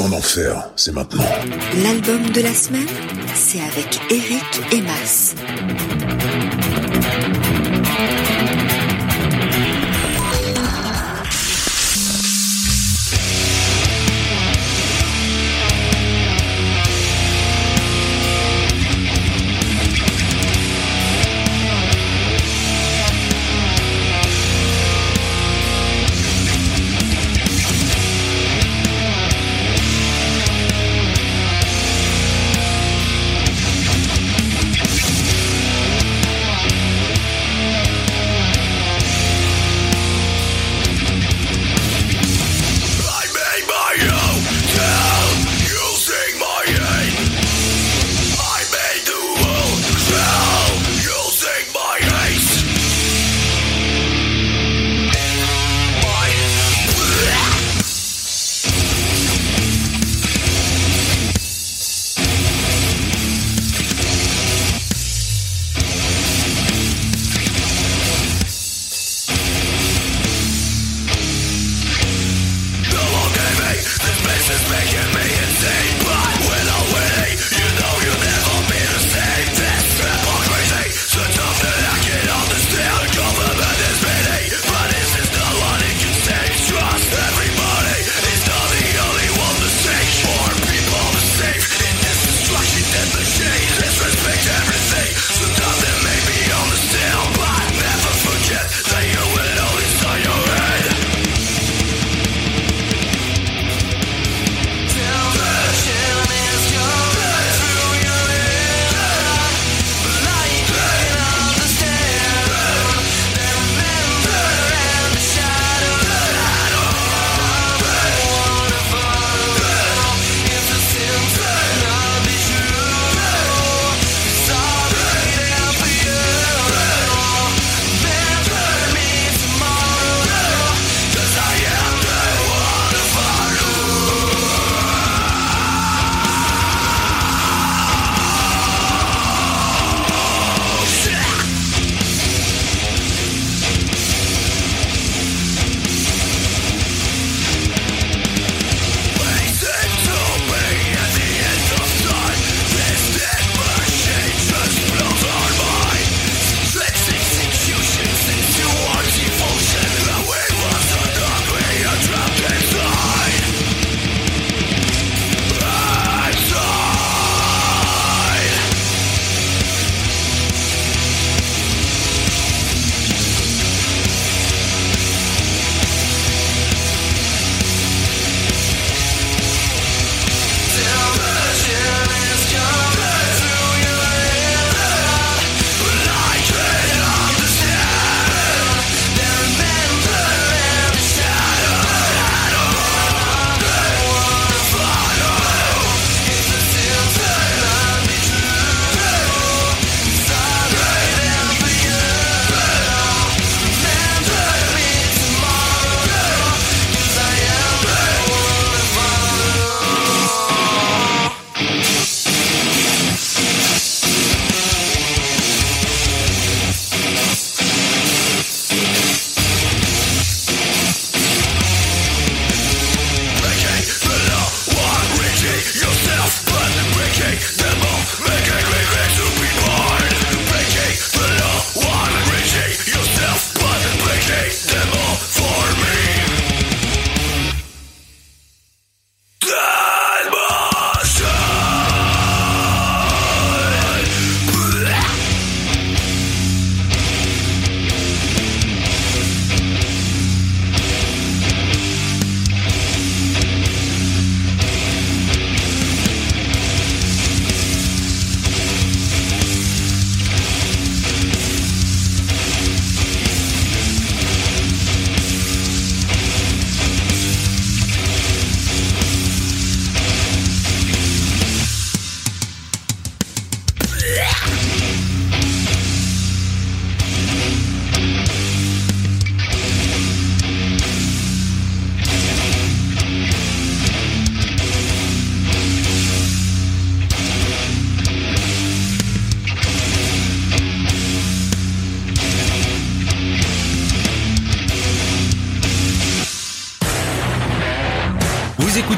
En 0.00 0.12
enfer, 0.12 0.70
c'est 0.76 0.92
maintenant. 0.92 1.22
L'album 1.82 2.30
de 2.30 2.40
la 2.40 2.54
semaine, 2.54 2.86
c'est 3.34 3.60
avec 3.60 4.00
Eric 4.10 4.62
et 4.72 4.80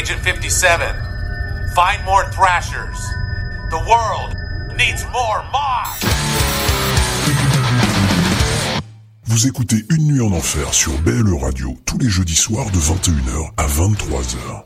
Agent 0.00 0.24
57. 0.24 0.80
Find 1.74 2.02
more 2.06 2.24
Thrashers. 2.30 2.96
The 3.68 3.76
world 3.86 4.34
needs 4.74 5.04
more 5.12 5.44
Mars! 5.52 6.00
Vous 9.26 9.46
écoutez 9.46 9.84
Une 9.90 10.06
nuit 10.06 10.22
en 10.22 10.32
enfer 10.32 10.72
sur 10.72 10.96
BLE 11.00 11.34
Radio 11.42 11.76
tous 11.84 11.98
les 11.98 12.08
jeudis 12.08 12.34
soirs 12.34 12.70
de 12.70 12.78
21h 12.78 13.50
à 13.58 13.66
23h. 13.66 14.64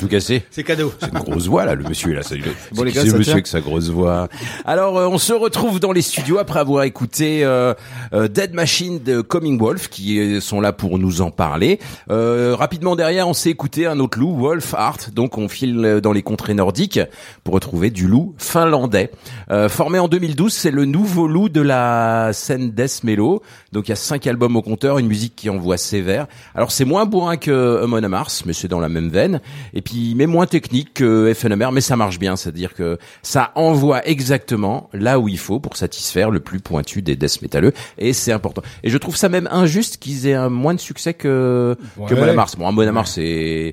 tout 0.00 0.08
casser. 0.08 0.42
C'est 0.50 0.64
cadeau. 0.64 0.92
C'est 0.98 1.12
une 1.12 1.18
grosse 1.18 1.46
voix 1.46 1.64
là, 1.64 1.74
le 1.74 1.84
monsieur 1.84 2.12
là. 2.14 2.22
Salut. 2.22 2.44
Bon, 2.72 2.82
les 2.82 2.90
C'est 2.90 2.96
gars, 2.96 3.02
qui 3.02 3.08
ce 3.08 3.12
ça 3.12 3.18
monsieur 3.18 3.32
avec 3.34 3.46
sa 3.46 3.60
grosse 3.60 3.88
voix. 3.88 4.28
Alors 4.64 4.98
euh, 4.98 5.06
on 5.06 5.18
se 5.18 5.32
retrouve 5.32 5.78
dans 5.78 5.92
les 5.92 6.02
studios 6.02 6.38
après 6.38 6.58
avoir 6.58 6.84
écouté 6.84 7.44
euh, 7.44 7.74
euh, 8.12 8.28
Dead 8.28 8.54
Machine 8.54 9.02
de 9.02 9.20
Coming 9.20 9.58
Wolf 9.58 9.88
qui 9.88 10.40
sont 10.40 10.60
là 10.60 10.72
pour 10.72 10.98
nous 10.98 11.20
en 11.20 11.30
parler. 11.30 11.78
Euh, 12.10 12.54
rapidement 12.56 12.96
derrière, 12.96 13.28
on 13.28 13.34
s'est 13.34 13.50
écouté 13.50 13.86
un 13.86 14.00
autre 14.00 14.18
loup, 14.18 14.36
Wolf 14.36 14.74
Art. 14.74 14.98
Donc 15.12 15.38
on 15.38 15.48
file 15.48 16.00
dans 16.02 16.12
les 16.12 16.22
contrées 16.22 16.54
nordiques 16.54 17.00
pour 17.44 17.54
retrouver 17.54 17.90
du 17.90 18.06
loup 18.06 18.34
finlandais. 18.38 19.10
Euh, 19.50 19.68
formé 19.68 19.98
en 19.98 20.08
2012, 20.08 20.52
c'est 20.52 20.70
le 20.70 20.84
nouveau 20.84 21.26
loup 21.26 21.48
de 21.48 21.60
la 21.60 22.32
scène 22.32 22.70
death 22.70 23.04
mellow. 23.04 23.42
Donc 23.72 23.86
il 23.88 23.90
y 23.90 23.92
a 23.92 23.96
cinq 23.96 24.26
albums 24.26 24.56
au 24.56 24.62
compteur, 24.62 24.98
une 24.98 25.06
musique 25.06 25.36
qui 25.36 25.48
envoie 25.48 25.76
sévère. 25.76 26.26
Alors 26.54 26.72
c'est 26.72 26.84
moins 26.84 27.06
bourrin 27.06 27.36
que 27.36 27.80
Amon 27.82 28.00
Mars, 28.08 28.42
mais 28.44 28.52
c'est 28.52 28.66
dans 28.68 28.80
la 28.80 28.88
même 28.88 29.08
veine. 29.10 29.40
Et 29.74 29.80
puis 29.82 30.14
mais 30.16 30.26
moins 30.26 30.46
technique 30.46 30.94
que 30.94 31.32
FNMR, 31.32 31.70
mais 31.72 31.80
ça 31.80 31.96
marche 31.96 32.18
bien, 32.18 32.36
c'est-à-dire 32.36 32.74
que 32.74 32.98
ça 33.22 33.52
envoie 33.54 34.04
exactement 34.06 34.90
là 34.92 35.18
où 35.20 35.28
il 35.28 35.38
faut 35.38 35.60
pour 35.60 35.76
satisfaire 35.76 36.30
le 36.30 36.40
plus 36.40 36.60
pointu 36.60 37.00
des 37.02 37.14
death 37.16 37.42
métalleux. 37.42 37.72
Et 37.98 38.12
c'est 38.12 38.32
important. 38.32 38.62
Et 38.82 38.90
je 38.90 38.98
trouve 38.98 39.16
ça 39.16 39.28
même 39.28 39.48
injuste 39.52 39.98
qu'ils 39.98 40.26
aient 40.26 40.34
un 40.34 40.48
moins 40.48 40.74
de 40.74 40.80
succès 40.80 41.14
que 41.14 41.76
que 42.08 42.14
Ouais. 42.14 42.22
Amon 42.22 42.34
Mars. 42.34 42.56
Bon, 42.56 42.66
Amon 42.66 42.92
Mars 42.92 43.12
c'est 43.14 43.20
euh, 43.68 43.72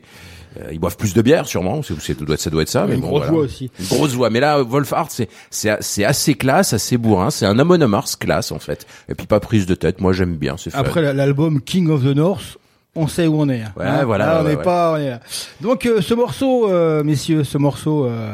ils 0.72 0.80
boivent 0.80 0.98
plus 0.98 1.14
de 1.14 1.22
bière 1.22 1.48
sûrement, 1.48 1.82
c'est, 1.84 2.00
c'est- 2.02 2.18
ça 2.18 2.26
doit 2.26 2.34
être 2.36 2.42
ça 2.42 2.50
doit 2.50 2.62
être 2.62 2.70
ça. 2.70 2.86
mais 2.88 2.96
Une 2.96 3.02
bon, 3.02 3.08
grosse 3.08 3.20
voilà. 3.22 3.32
voix 3.34 3.42
aussi. 3.44 3.72
Une 3.80 3.86
grosse 3.88 4.14
voix. 4.14 4.30
Mais 4.30 4.40
là, 4.40 4.62
Wolfhard, 4.62 5.08
c'est 5.12 5.30
c'est 5.50 5.76
c'est 5.82 6.04
assez 6.06 6.34
classe, 6.36 6.74
assez 6.74 6.98
bourrin. 6.98 7.30
C'est 7.30 7.46
un 7.46 7.58
Amon 7.60 7.78
Mars 7.88 8.16
classe 8.16 8.52
en 8.52 8.60
fait. 8.60 8.86
Et 9.10 9.16
puis 9.16 9.28
pas 9.28 9.40
prise 9.40 9.66
de 9.66 9.76
tête. 9.76 10.02
Moi 10.02 10.14
j'aime 10.14 10.36
bien. 10.36 10.56
C'est. 10.58 10.74
Après 10.76 11.02
la- 11.02 11.14
l'album 11.14 11.62
King 11.62 11.90
of 11.90 12.02
the 12.04 12.16
North, 12.16 12.58
on 12.96 13.08
sait 13.08 13.28
où 13.28 13.40
on 13.40 13.48
est. 13.50 13.62
hein. 13.62 13.74
Ouais, 13.78 14.04
voilà, 14.06 14.26
Là, 14.26 14.40
on 14.42 14.44
n'est 14.48 14.56
ouais. 14.56 14.62
pas. 14.64 14.94
on 14.94 14.98
est 14.98 15.10
là. 15.12 15.20
Donc 15.62 15.86
euh, 15.86 16.02
ce 16.02 16.14
morceau, 16.16 16.70
euh, 16.72 17.04
messieurs, 17.04 17.44
ce 17.44 17.58
morceau 17.58 18.06
euh, 18.06 18.34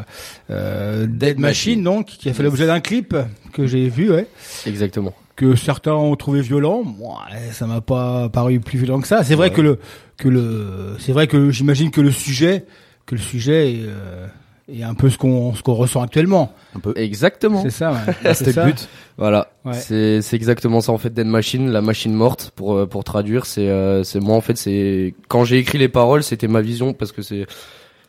euh, 0.52 1.06
Dead 1.08 1.38
Machine, 1.40 1.80
Machine. 1.80 1.84
donc, 1.84 2.06
qui 2.06 2.30
a 2.30 2.34
fait 2.34 2.44
l'objet 2.44 2.66
d'un 2.68 2.80
clip 2.80 3.16
que 3.52 3.68
j'ai 3.68 3.90
vu, 3.90 4.12
ouais, 4.12 4.28
Exactement. 4.66 5.14
Que 5.36 5.56
certains 5.56 5.94
ont 5.94 6.16
trouvé 6.16 6.42
violent. 6.42 6.84
Moi, 6.84 7.20
ouais, 7.32 7.52
ça 7.52 7.66
m'a 7.68 7.82
pas 7.82 8.30
paru 8.30 8.60
plus 8.60 8.78
violent 8.80 9.02
que 9.02 9.08
ça. 9.08 9.24
C'est 9.24 9.36
vrai 9.36 9.52
que 9.52 9.62
le 9.62 9.80
que 10.18 10.30
le 10.30 10.96
c'est 11.00 11.12
vrai 11.12 11.28
que 11.28 11.50
j'imagine 11.52 11.90
que 11.92 12.02
le 12.02 12.12
sujet 12.12 12.66
que 13.06 13.16
le 13.16 13.22
sujet 13.22 13.74
est, 13.74 13.82
euh, 13.84 14.28
est 14.72 14.84
un 14.84 14.94
peu 14.94 15.10
ce 15.10 15.18
qu'on 15.18 15.54
ce 15.56 15.62
qu'on 15.64 15.74
ressent 15.74 16.02
actuellement. 16.02 16.54
Exactement. 16.96 17.62
C'est 17.64 17.70
ça. 17.72 17.92
Ouais. 18.24 18.34
C'était 18.34 18.54
le 18.62 18.68
but. 18.72 18.88
Voilà, 19.18 19.52
Ouais. 19.66 19.74
c'est 19.74 20.22
c'est 20.22 20.36
exactement 20.36 20.82
ça 20.82 20.92
en 20.92 20.98
fait 20.98 21.14
Dead 21.14 21.28
Machine, 21.28 21.70
la 21.72 21.82
machine 21.82 22.14
morte 22.14 22.52
pour 22.56 22.76
euh, 22.76 22.86
pour 22.86 23.04
traduire, 23.04 23.46
c'est 23.46 23.70
euh, 23.70 24.04
c'est 24.04 24.20
moi 24.20 24.36
en 24.36 24.42
fait 24.42 24.58
c'est 24.58 25.14
quand 25.28 25.44
j'ai 25.46 25.58
écrit 25.58 25.78
les 25.78 25.90
paroles, 25.90 26.24
c'était 26.24 26.48
ma 26.48 26.62
vision 26.62 26.94
parce 26.94 27.12
que 27.12 27.22
c'est 27.22 27.46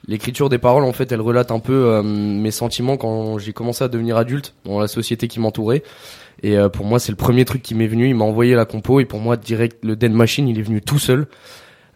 l'écriture 0.09 0.49
des 0.49 0.59
paroles 0.59 0.85
en 0.85 0.93
fait, 0.93 1.11
elle 1.13 1.21
relate 1.21 1.51
un 1.51 1.59
peu 1.61 1.73
euh, 1.73 2.03
mes 2.03 2.51
sentiments 2.51 2.97
quand 2.97 3.39
j'ai 3.39 3.53
commencé 3.53 3.85
à 3.85 3.89
devenir 3.89 4.17
adulte 4.17 4.55
dans 4.65 4.79
la 4.81 4.89
société 4.89 5.29
qui 5.29 5.41
m'entourait. 5.41 5.83
Et 6.43 6.59
euh, 6.59 6.69
pour 6.69 6.85
moi, 6.85 6.99
c'est 6.99 7.13
le 7.13 7.17
premier 7.17 7.45
truc 7.45 7.63
qui 7.63 7.75
m'est 7.75 7.87
venu, 7.87 8.09
il 8.09 8.15
m'a 8.15 8.25
envoyé 8.25 8.55
la 8.55 8.65
compo 8.67 9.01
et 9.01 9.05
pour 9.05 9.21
moi 9.21 9.37
direct 9.37 9.79
le 9.83 9.97
Dead 9.97 10.13
Machine, 10.13 10.49
il 10.49 10.59
est 10.59 10.63
venu 10.63 10.81
tout 10.83 10.99
seul. 10.99 11.27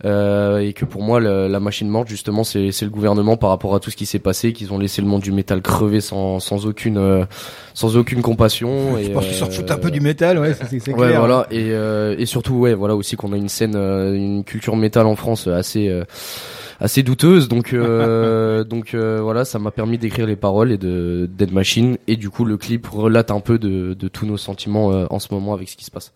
Euh, 0.04 0.60
et 0.60 0.74
que 0.74 0.84
pour 0.84 1.02
moi 1.02 1.18
le- 1.18 1.48
la 1.48 1.58
machine 1.58 1.88
morte 1.88 2.06
justement 2.06 2.44
c'est 2.44 2.70
le 2.70 2.88
gouvernement 2.88 3.36
par 3.36 3.50
rapport 3.50 3.74
à 3.74 3.80
tout 3.80 3.90
ce 3.90 3.96
qui 3.96 4.06
s'est 4.06 4.20
passé 4.20 4.52
qu'ils 4.52 4.72
ont 4.72 4.78
laissé 4.78 5.02
le 5.02 5.08
monde 5.08 5.22
du 5.22 5.32
métal 5.32 5.60
crever 5.60 6.00
sans 6.00 6.38
sans 6.38 6.66
aucune 6.66 6.98
euh, 6.98 7.24
sans 7.74 7.96
aucune 7.96 8.22
compassion 8.22 8.96
Je 8.96 9.08
et 9.08 9.12
pense 9.12 9.26
qu'ils 9.26 9.34
sortent 9.34 9.58
euh, 9.58 9.62
tout 9.66 9.72
un 9.72 9.76
peu 9.76 9.90
du 9.90 10.00
métal, 10.00 10.38
ouais, 10.38 10.54
c'est 10.54 10.78
c'est 10.78 10.92
Ouais, 10.94 11.08
clair. 11.08 11.18
voilà, 11.18 11.48
et, 11.50 11.70
euh, 11.72 12.14
et 12.16 12.26
surtout, 12.26 12.54
ouais, 12.54 12.74
voilà 12.74 12.94
aussi 12.94 13.16
qu'on 13.16 13.32
a 13.32 13.36
une 13.36 13.48
scène, 13.48 13.74
euh, 13.74 14.14
une 14.14 14.44
culture 14.44 14.76
métal 14.76 15.04
en 15.04 15.16
France 15.16 15.48
assez, 15.48 15.88
euh, 15.88 16.04
assez 16.80 17.02
douteuse. 17.02 17.48
Donc, 17.48 17.72
euh, 17.72 18.64
donc 18.64 18.94
euh, 18.94 19.20
voilà, 19.22 19.44
ça 19.44 19.58
m'a 19.58 19.70
permis 19.70 19.98
d'écrire 19.98 20.26
les 20.26 20.36
paroles 20.36 20.72
et 20.72 20.78
de 20.78 21.28
Dead 21.32 21.52
Machine. 21.52 21.98
Et 22.06 22.16
du 22.16 22.30
coup, 22.30 22.44
le 22.44 22.56
clip 22.56 22.86
relate 22.86 23.30
un 23.30 23.40
peu 23.40 23.58
de, 23.58 23.94
de 23.94 24.08
tous 24.08 24.26
nos 24.26 24.36
sentiments 24.36 24.92
euh, 24.92 25.06
en 25.10 25.18
ce 25.18 25.32
moment 25.32 25.54
avec 25.54 25.68
ce 25.68 25.76
qui 25.76 25.84
se 25.84 25.90
passe. 25.90 26.12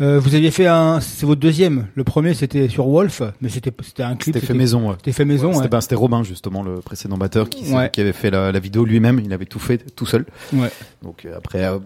Euh, 0.00 0.18
vous 0.18 0.34
aviez 0.34 0.50
fait 0.50 0.66
un, 0.66 0.98
c'est 0.98 1.24
votre 1.24 1.40
deuxième. 1.40 1.86
Le 1.94 2.02
premier 2.02 2.34
c'était 2.34 2.68
sur 2.68 2.88
Wolf, 2.88 3.22
mais 3.40 3.48
c'était 3.48 3.70
c'était 3.80 4.02
un 4.02 4.16
clip. 4.16 4.34
C'était 4.34 4.44
fait 4.44 4.52
maison. 4.52 4.88
Ouais. 4.88 4.96
C'était 4.96 5.12
fait 5.12 5.24
maison. 5.24 5.52
C'était 5.52 5.72
ouais. 5.72 5.80
ben, 5.88 5.96
Robin 5.96 6.22
justement 6.24 6.64
le 6.64 6.80
précédent 6.80 7.16
batteur 7.16 7.48
qui, 7.48 7.64
s'est- 7.66 7.74
Ouais. 7.76 7.90
qui 7.92 8.00
avait 8.00 8.12
fait 8.12 8.30
la, 8.32 8.50
la 8.50 8.58
vidéo 8.58 8.84
lui-même. 8.84 9.20
Il 9.24 9.32
avait 9.32 9.44
tout 9.44 9.60
fait 9.60 9.78
tout 9.94 10.04
seul. 10.04 10.26
Ouais. 10.52 10.70
Donc 11.02 11.24
euh, 11.24 11.36
après, 11.36 11.64
euh, 11.64 11.78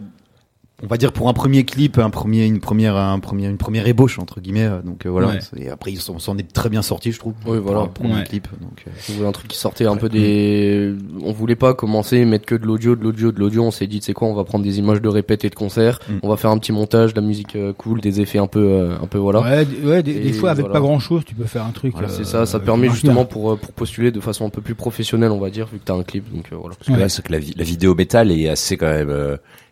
on 0.82 0.86
va 0.86 0.96
dire 0.96 1.12
pour 1.12 1.28
un 1.28 1.32
premier 1.32 1.64
clip, 1.64 1.98
un 1.98 2.10
premier, 2.10 2.46
une 2.46 2.60
première, 2.60 2.96
un 2.96 3.18
premier, 3.18 3.46
une 3.48 3.56
première 3.58 3.86
ébauche 3.88 4.18
entre 4.18 4.40
guillemets. 4.40 4.64
euh, 4.66 4.80
Donc 4.82 5.06
euh, 5.06 5.08
voilà. 5.10 5.28
Ouais. 5.28 5.38
Et 5.56 5.68
après, 5.70 5.90
ils 5.92 6.00
sont- 6.00 6.14
on 6.14 6.18
s'en 6.20 6.38
est 6.38 6.52
très 6.52 6.68
bien 6.68 6.82
sorti, 6.82 7.10
je 7.12 7.18
trouve. 7.18 7.34
Oui, 7.46 7.58
voilà. 7.58 7.80
Pour 7.80 7.84
un 7.86 7.88
premier 7.88 8.14
Ouais. 8.14 8.24
clip. 8.24 8.46
Donc 8.60 8.84
euh, 8.86 8.90
On 9.08 9.12
voulait 9.14 9.28
un 9.28 9.32
truc 9.32 9.48
qui 9.48 9.58
sortait 9.58 9.86
un 9.86 9.96
peu 9.96 10.08
des. 10.08 10.94
On 11.22 11.32
voulait 11.32 11.56
pas 11.56 11.74
commencer 11.74 12.24
mettre 12.24 12.46
que 12.46 12.54
de 12.54 12.64
l'audio, 12.64 12.94
de 12.94 13.02
l'audio, 13.02 13.32
de 13.32 13.40
l'audio. 13.40 13.64
On 13.64 13.70
s'est 13.72 13.86
dit, 13.88 14.00
c'est 14.02 14.12
quoi 14.12 14.28
On 14.28 14.34
va 14.34 14.44
prendre 14.44 14.64
des 14.64 14.78
images 14.78 15.02
de 15.02 15.08
répète 15.08 15.44
et 15.44 15.50
de 15.50 15.54
concert. 15.56 15.98
Mm. 16.08 16.12
On 16.22 16.28
va 16.28 16.36
faire 16.36 16.50
un 16.50 16.58
petit 16.58 16.72
montage, 16.72 17.12
de 17.12 17.20
la 17.20 17.26
musique 17.26 17.56
euh, 17.56 17.72
cool, 17.72 18.00
des 18.00 18.20
effets 18.20 18.38
un 18.38 18.46
peu, 18.46 18.60
euh, 18.60 18.96
un 19.02 19.06
peu 19.06 19.18
voilà. 19.18 19.40
Ouais, 19.40 20.02
des, 20.02 20.32
fois 20.32 20.50
avec 20.50 20.66
voilà. 20.66 20.74
pas 20.74 20.80
grand 20.80 21.00
chose, 21.00 21.22
tu 21.24 21.34
peux 21.34 21.44
faire 21.44 21.64
un 21.64 21.70
truc. 21.72 21.92
Voilà, 21.92 22.08
euh, 22.08 22.14
c'est 22.16 22.24
ça, 22.24 22.46
ça 22.46 22.60
permet 22.60 22.88
justement 22.88 23.24
pour, 23.24 23.52
euh, 23.52 23.56
pour 23.56 23.72
postuler 23.72 24.12
de 24.12 24.20
façon 24.20 24.46
un 24.46 24.50
peu 24.50 24.60
plus 24.60 24.74
professionnelle, 24.76 25.32
on 25.32 25.40
va 25.40 25.50
dire, 25.50 25.66
vu 25.66 25.78
que 25.78 25.84
t'as 25.84 25.94
un 25.94 26.04
clip, 26.04 26.32
donc 26.32 26.46
euh, 26.52 26.56
voilà. 26.56 26.76
Parce 26.76 26.88
que 26.96 27.00
là, 27.00 27.08
c'est 27.08 27.22
que 27.26 27.32
la, 27.32 27.40
vi- 27.40 27.54
la 27.56 27.64
vidéo 27.64 27.94
métal 27.96 28.30
est 28.30 28.48
assez 28.48 28.76
quand 28.76 28.86
même 28.86 29.10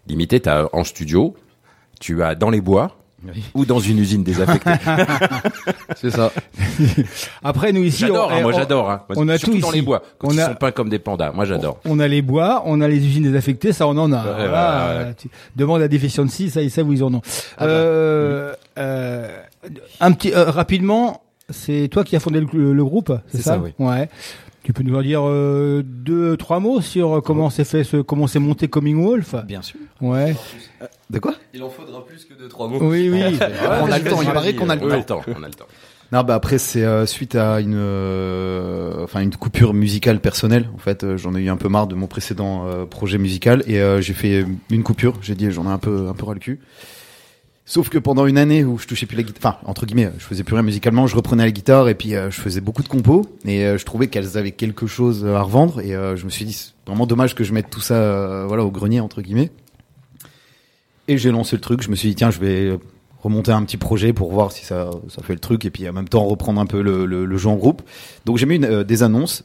euh, 0.06 0.10
limitée. 0.10 0.40
T'as 0.40 0.66
en 0.72 0.84
studio, 0.84 1.34
tu 2.00 2.22
as 2.22 2.34
dans 2.34 2.50
les 2.50 2.60
bois 2.60 2.96
Oui. 3.26 3.42
ou 3.54 3.64
dans 3.64 3.78
une 3.80 3.98
usine 3.98 4.22
désaffectée. 4.24 4.70
C'est 5.96 6.10
ça. 6.10 6.32
Après 7.42 7.72
nous 7.72 7.82
ici, 7.82 8.00
j'adore, 8.00 8.30
hein, 8.32 8.40
moi 8.42 8.52
j'adore. 8.52 8.90
Hein. 8.90 9.02
On 9.16 9.28
a 9.28 9.38
tout 9.38 9.52
dans 9.58 9.68
ici. 9.68 9.76
les 9.76 9.82
bois, 9.82 10.02
quand 10.18 10.28
On 10.28 10.32
ils 10.32 10.40
a- 10.40 10.46
sont 10.48 10.54
peints 10.54 10.72
comme 10.72 10.88
des 10.88 10.98
pandas. 10.98 11.32
Moi 11.32 11.44
j'adore. 11.44 11.80
On 11.84 11.98
a 11.98 12.08
les 12.08 12.22
bois, 12.22 12.62
on 12.66 12.80
a 12.80 12.88
les 12.88 12.96
usines 12.98 13.24
désaffectées, 13.24 13.72
ça 13.72 13.86
on 13.88 13.96
en 13.96 14.12
a. 14.12 14.18
Ouais, 14.24 14.32
Voilà, 14.48 14.88
ouais, 14.98 15.04
ouais. 15.06 15.14
tu- 15.16 15.28
demande 15.56 15.82
à 15.82 15.88
Deficiency, 15.88 16.50
ça 16.50 16.62
ils 16.62 16.70
savent 16.70 16.88
où 16.88 16.92
ils 16.92 17.02
en 17.04 17.12
ont. 17.14 17.22
Ah 17.58 17.66
bah. 17.66 17.72
euh, 17.72 18.52
euh, 18.78 19.38
un 20.00 20.12
petit 20.12 20.32
euh, 20.32 20.50
rapidement, 20.50 21.22
c'est 21.50 21.88
toi 21.90 22.04
qui 22.04 22.16
as 22.16 22.20
fondé 22.20 22.40
le, 22.40 22.72
le 22.72 22.84
groupe, 22.84 23.12
c'est 23.28 23.38
C'est 23.38 23.42
ça, 23.44 23.52
ça, 23.54 23.58
oui. 23.58 23.72
Ouais. 23.78 24.08
Tu 24.66 24.72
peux 24.72 24.82
nous 24.82 24.96
en 24.96 25.02
dire 25.02 25.20
euh, 25.22 25.84
deux, 25.84 26.36
trois 26.36 26.58
mots 26.58 26.80
sur 26.80 27.22
comment 27.24 27.50
s'est 27.50 27.62
fait 27.62 27.84
ce, 27.84 27.98
comment 27.98 28.26
s'est 28.26 28.40
monté 28.40 28.66
Coming 28.66 29.00
Wolf? 29.00 29.36
Bien 29.46 29.62
sûr. 29.62 29.78
Ouais. 30.00 30.34
De 31.08 31.20
quoi? 31.20 31.34
Il 31.54 31.62
en 31.62 31.70
faudra 31.70 32.04
plus 32.04 32.24
que 32.24 32.34
deux, 32.34 32.48
trois 32.48 32.66
mots. 32.66 32.78
Oui, 32.80 33.08
oui. 33.08 33.22
On 33.80 33.92
a 33.92 33.98
le 34.00 34.10
temps. 34.10 34.22
Il 34.22 34.32
paraît 34.32 34.56
qu'on 34.56 34.68
a 34.68 34.74
le 34.74 34.82
On 34.82 34.90
a 34.90 34.96
le 34.96 35.04
temps. 35.04 35.22
On 35.28 35.42
a 35.44 35.46
le 35.46 35.54
temps. 35.54 35.66
Non, 36.10 36.24
bah 36.24 36.34
après 36.34 36.58
c'est 36.58 36.84
euh, 36.84 37.06
suite 37.06 37.36
à 37.36 37.60
une, 37.60 37.76
euh, 37.76 39.04
enfin 39.04 39.20
une 39.20 39.34
coupure 39.36 39.72
musicale 39.72 40.18
personnelle. 40.20 40.68
En 40.74 40.78
fait, 40.78 41.04
euh, 41.04 41.16
j'en 41.16 41.36
ai 41.36 41.42
eu 41.42 41.48
un 41.48 41.56
peu 41.56 41.68
marre 41.68 41.86
de 41.86 41.94
mon 41.94 42.08
précédent 42.08 42.66
euh, 42.66 42.86
projet 42.86 43.18
musical 43.18 43.62
et 43.68 43.80
euh, 43.80 44.00
j'ai 44.00 44.14
fait 44.14 44.44
une 44.70 44.82
coupure. 44.82 45.14
J'ai 45.22 45.36
dit 45.36 45.48
j'en 45.52 45.66
ai 45.66 45.72
un 45.72 45.78
peu 45.78 46.08
un 46.08 46.14
peu 46.14 46.26
ras 46.26 46.34
le 46.34 46.40
cul. 46.40 46.58
Sauf 47.68 47.88
que 47.88 47.98
pendant 47.98 48.26
une 48.26 48.38
année 48.38 48.62
où 48.62 48.78
je 48.78 48.86
touchais 48.86 49.06
plus 49.06 49.16
la 49.16 49.24
guitare, 49.24 49.58
enfin 49.58 49.68
entre 49.68 49.86
guillemets, 49.86 50.12
je 50.18 50.24
faisais 50.24 50.44
plus 50.44 50.54
rien 50.54 50.62
musicalement, 50.62 51.08
je 51.08 51.16
reprenais 51.16 51.44
la 51.44 51.50
guitare 51.50 51.88
et 51.88 51.96
puis 51.96 52.14
euh, 52.14 52.30
je 52.30 52.40
faisais 52.40 52.60
beaucoup 52.60 52.84
de 52.84 52.88
compos 52.88 53.26
et 53.44 53.64
euh, 53.64 53.76
je 53.76 53.84
trouvais 53.84 54.06
qu'elles 54.06 54.38
avaient 54.38 54.52
quelque 54.52 54.86
chose 54.86 55.26
à 55.26 55.42
revendre 55.42 55.80
et 55.80 55.92
euh, 55.92 56.14
je 56.14 56.24
me 56.26 56.30
suis 56.30 56.44
dit 56.44 56.52
c'est 56.52 56.72
vraiment 56.86 57.08
dommage 57.08 57.34
que 57.34 57.42
je 57.42 57.52
mette 57.52 57.68
tout 57.68 57.80
ça 57.80 57.94
euh, 57.94 58.44
voilà 58.46 58.62
au 58.64 58.70
grenier 58.70 59.00
entre 59.00 59.20
guillemets. 59.20 59.50
Et 61.08 61.18
j'ai 61.18 61.32
lancé 61.32 61.56
le 61.56 61.60
truc, 61.60 61.82
je 61.82 61.90
me 61.90 61.96
suis 61.96 62.10
dit 62.10 62.14
tiens, 62.14 62.30
je 62.30 62.38
vais 62.38 62.78
remonter 63.20 63.50
un 63.50 63.64
petit 63.64 63.78
projet 63.78 64.12
pour 64.12 64.30
voir 64.30 64.52
si 64.52 64.64
ça 64.64 64.90
ça 65.08 65.22
fait 65.22 65.32
le 65.32 65.40
truc 65.40 65.64
et 65.64 65.70
puis 65.70 65.88
en 65.88 65.92
même 65.92 66.08
temps 66.08 66.24
reprendre 66.24 66.60
un 66.60 66.66
peu 66.66 66.80
le, 66.80 67.04
le, 67.04 67.24
le 67.24 67.36
jeu 67.36 67.48
en 67.48 67.56
groupe. 67.56 67.82
Donc 68.26 68.38
j'ai 68.38 68.46
mis 68.46 68.64
euh, 68.64 68.84
des 68.84 69.02
annonces 69.02 69.44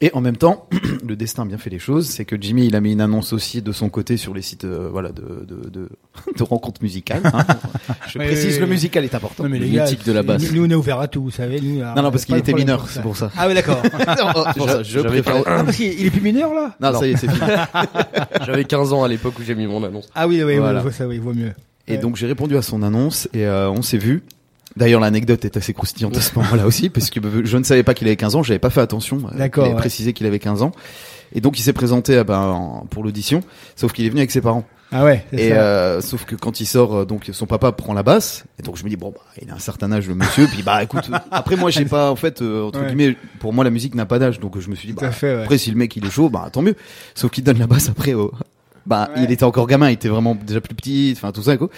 et 0.00 0.10
en 0.12 0.20
même 0.20 0.36
temps, 0.36 0.68
le 1.06 1.16
destin 1.16 1.42
a 1.42 1.46
bien 1.46 1.56
fait 1.58 1.70
les 1.70 1.78
choses, 1.78 2.06
c'est 2.08 2.24
que 2.24 2.36
Jimmy 2.40 2.66
il 2.66 2.76
a 2.76 2.80
mis 2.80 2.92
une 2.92 3.00
annonce 3.00 3.32
aussi 3.32 3.62
de 3.62 3.72
son 3.72 3.88
côté 3.88 4.16
sur 4.16 4.34
les 4.34 4.42
sites 4.42 4.64
euh, 4.64 4.88
voilà 4.90 5.10
de 5.12 5.22
de, 5.46 5.68
de, 5.70 5.88
de 6.36 6.42
rencontres 6.42 6.82
musicales. 6.82 7.22
hein. 7.24 7.44
Je 8.08 8.18
Oui, 8.18 8.26
précise 8.26 8.54
oui, 8.54 8.58
le 8.58 8.64
oui. 8.64 8.70
musical 8.72 9.04
est 9.04 9.14
important. 9.14 9.44
Non, 9.44 9.48
mais 9.48 9.58
Le 9.58 9.66
gars, 9.68 9.84
mythique 9.84 10.04
de 10.04 10.12
la 10.12 10.22
basse. 10.22 10.50
Nous 10.52 10.64
on 10.64 10.70
est 10.70 10.74
ouvert 10.74 11.00
à 11.00 11.08
tout, 11.08 11.22
vous 11.22 11.30
savez. 11.30 11.60
Nous, 11.60 11.78
Non 11.80 12.02
non 12.02 12.10
parce 12.10 12.24
qu'il 12.24 12.36
était 12.36 12.52
mineur, 12.52 12.86
c'est 12.88 13.02
pour 13.02 13.16
ça. 13.16 13.30
Ah 13.36 13.46
oui 13.48 13.54
d'accord. 13.54 13.80
C'est 13.92 14.58
pour 14.58 14.68
ça, 14.68 14.82
je 14.82 14.92
J'avais 15.00 15.22
préfère. 15.22 15.42
ah 15.46 15.64
parce 15.64 15.76
qu'il 15.76 15.92
il 15.98 16.06
est 16.06 16.10
plus 16.10 16.20
mineur 16.20 16.52
là. 16.54 16.74
Non, 16.80 16.98
ça 16.98 17.06
y 17.06 17.12
est, 17.12 17.16
c'est 17.16 17.30
fini. 17.30 17.46
J'avais 18.46 18.64
15 18.64 18.92
ans 18.92 19.04
à 19.04 19.08
l'époque 19.08 19.38
où 19.38 19.42
j'ai 19.42 19.54
mis 19.54 19.66
mon 19.66 19.82
annonce. 19.84 20.08
Ah 20.14 20.26
oui 20.26 20.42
oui, 20.42 20.58
Voilà. 20.58 20.82
oui, 20.84 20.92
ça 20.92 21.06
oui, 21.06 21.18
vaut 21.18 21.32
mieux. 21.34 21.52
Et 21.86 21.92
Ouais. 21.92 21.98
donc 21.98 22.16
j'ai 22.16 22.26
répondu 22.26 22.56
à 22.56 22.62
son 22.62 22.82
annonce 22.82 23.28
et 23.34 23.44
euh, 23.46 23.68
on 23.70 23.82
s'est 23.82 23.98
vu. 23.98 24.22
D'ailleurs 24.76 25.00
l'anecdote 25.00 25.44
est 25.44 25.56
assez 25.56 25.72
croustillante 25.72 26.16
à 26.16 26.20
ce 26.20 26.34
moment-là 26.36 26.66
aussi 26.66 26.90
parce 26.90 27.08
que 27.10 27.20
je 27.44 27.56
ne 27.58 27.62
savais 27.62 27.82
pas 27.84 27.94
qu'il 27.94 28.08
avait 28.08 28.16
15 28.16 28.34
ans, 28.36 28.42
j'avais 28.42 28.58
pas 28.58 28.70
fait 28.70 28.80
attention. 28.80 29.18
euh, 29.32 29.38
D'accord, 29.38 29.64
Il 29.64 29.66
avait 29.66 29.74
ouais. 29.74 29.80
précisé 29.80 30.12
qu'il 30.12 30.26
avait 30.26 30.40
15 30.40 30.62
ans. 30.62 30.72
Et 31.32 31.40
donc 31.40 31.58
il 31.58 31.62
s'est 31.62 31.72
présenté 31.72 32.16
ah 32.18 32.24
ben, 32.24 32.38
en- 32.40 32.86
pour 32.90 33.02
l'audition, 33.04 33.42
sauf 33.76 33.92
qu'il 33.92 34.04
est 34.04 34.08
venu 34.08 34.20
avec 34.20 34.30
ses 34.30 34.40
parents. 34.40 34.64
Ah 34.92 35.04
ouais. 35.04 35.24
Et 35.32 35.48
ça. 35.48 35.54
euh, 35.56 36.00
sauf 36.00 36.24
que 36.24 36.36
quand 36.36 36.60
il 36.60 36.66
sort, 36.66 36.94
euh, 36.94 37.04
donc 37.04 37.28
son 37.32 37.46
papa 37.46 37.72
prend 37.72 37.94
la 37.94 38.02
basse, 38.04 38.44
et 38.60 38.62
donc 38.62 38.76
je 38.76 38.84
me 38.84 38.88
dis 38.88 38.96
bon 38.96 39.10
bah 39.10 39.20
il 39.42 39.50
a 39.50 39.54
un 39.54 39.58
certain 39.58 39.90
âge 39.90 40.06
le 40.06 40.14
monsieur, 40.14 40.46
puis 40.46 40.62
bah 40.62 40.82
écoute, 40.84 41.10
après 41.32 41.56
moi 41.56 41.70
j'ai 41.70 41.84
pas 41.84 42.10
en 42.10 42.16
fait 42.16 42.42
euh, 42.42 42.64
entre 42.64 42.80
Ouais. 42.80 42.86
guillemets, 42.86 43.16
pour 43.40 43.52
moi 43.52 43.64
la 43.64 43.70
musique 43.70 43.94
n'a 43.96 44.06
pas 44.06 44.18
d'âge, 44.20 44.38
donc 44.38 44.58
je 44.60 44.68
me 44.70 44.74
suis 44.76 44.88
dit 44.88 44.92
bah, 44.94 45.06
à 45.08 45.10
fait. 45.10 45.34
Ouais. 45.36 45.42
après 45.44 45.58
si 45.58 45.70
le 45.70 45.76
mec 45.76 45.96
il 45.96 46.04
est 46.04 46.10
chaud, 46.10 46.28
bah 46.30 46.48
tant 46.52 46.62
mieux. 46.62 46.76
Sauf 47.14 47.30
qu'il 47.32 47.42
donne 47.42 47.58
la 47.58 47.66
basse 47.66 47.88
après 47.88 48.14
au, 48.14 48.32
bah 48.86 49.10
il 49.16 49.30
était 49.30 49.44
encore 49.44 49.66
gamin, 49.66 49.90
il 49.90 49.94
était 49.94 50.08
vraiment 50.08 50.34
déjà 50.34 50.60
plus 50.60 50.74
petit, 50.74 51.12
enfin 51.16 51.32
tout 51.32 51.42
ça 51.42 51.56
quoi. 51.56 51.68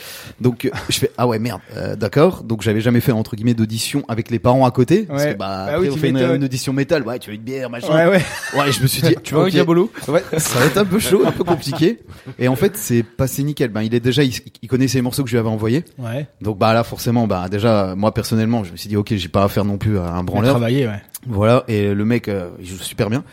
Donc 0.40 0.64
euh, 0.64 0.70
je 0.88 0.98
fais 0.98 1.10
ah 1.18 1.26
ouais 1.26 1.38
merde, 1.38 1.60
euh, 1.76 1.96
d'accord. 1.96 2.42
Donc 2.42 2.62
j'avais 2.62 2.80
jamais 2.80 3.00
fait 3.00 3.12
entre 3.12 3.36
guillemets 3.36 3.54
d'audition 3.54 4.04
avec 4.08 4.30
les 4.30 4.38
parents 4.38 4.66
à 4.66 4.70
côté 4.70 5.02
parce 5.02 5.24
que 5.24 5.30
bah, 5.30 5.36
Bah 5.38 5.62
après 5.64 5.78
oui, 5.78 5.88
on 5.90 5.94
tu 5.94 6.00
fait 6.00 6.08
une, 6.10 6.44
audition 6.44 6.72
métal, 6.72 7.02
ouais 7.02 7.18
tu 7.18 7.30
veux 7.30 7.36
une 7.36 7.42
bière 7.42 7.70
machin. 7.70 7.94
Ouais, 7.94 8.06
ouais. 8.06 8.24
Ouais, 8.58 8.72
je 8.72 8.82
me 8.82 8.86
suis 8.86 9.02
dit 9.02 9.14
Tu 9.22 9.34
veux 9.34 9.40
un 9.40 9.44
ok, 9.44 9.50
diabolo 9.50 9.90
Ouais, 10.08 10.22
ça 10.38 10.58
va 10.58 10.66
être 10.66 10.78
un 10.78 10.84
peu 10.84 10.98
chaud, 10.98 11.22
un 11.26 11.32
peu 11.32 11.44
compliqué. 11.44 12.00
Et 12.38 12.48
en 12.48 12.56
fait 12.56 12.76
c'est 12.76 13.02
passé 13.02 13.42
nickel. 13.42 13.70
Ben 13.70 13.82
il 13.82 13.94
est 13.94 14.00
déjà 14.00 14.22
il, 14.22 14.32
il 14.62 14.68
connaissait 14.68 14.98
les 14.98 15.02
morceaux 15.02 15.22
que 15.22 15.28
je 15.28 15.34
lui 15.34 15.40
avais 15.40 15.48
envoyés. 15.48 15.84
Ouais. 15.98 16.26
Donc 16.40 16.58
bah 16.58 16.72
là 16.74 16.84
forcément 16.84 17.26
bah 17.26 17.48
déjà 17.50 17.94
moi 17.96 18.12
personnellement 18.12 18.64
je 18.64 18.72
me 18.72 18.76
suis 18.76 18.88
dit 18.88 18.96
ok 18.96 19.14
j'ai 19.14 19.28
pas 19.28 19.44
affaire 19.44 19.64
non 19.64 19.78
plus 19.78 19.98
à 19.98 20.12
un 20.12 20.24
branleur. 20.24 20.52
Travailler, 20.52 20.86
ouais. 20.86 21.00
Voilà, 21.26 21.64
et 21.68 21.92
le 21.92 22.04
mec, 22.04 22.28
euh, 22.28 22.50
il 22.60 22.66
joue 22.66 22.78
super 22.78 23.10
bien. 23.10 23.24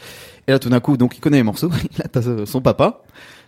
Et 0.47 0.51
là, 0.51 0.59
tout 0.59 0.69
d'un 0.69 0.79
coup, 0.79 0.97
donc 0.97 1.15
il 1.17 1.19
connaît 1.19 1.37
les 1.37 1.43
morceaux. 1.43 1.69
Il 1.95 2.01
a 2.01 2.07
t'as 2.07 2.45
son 2.45 2.61
papa, 2.61 3.01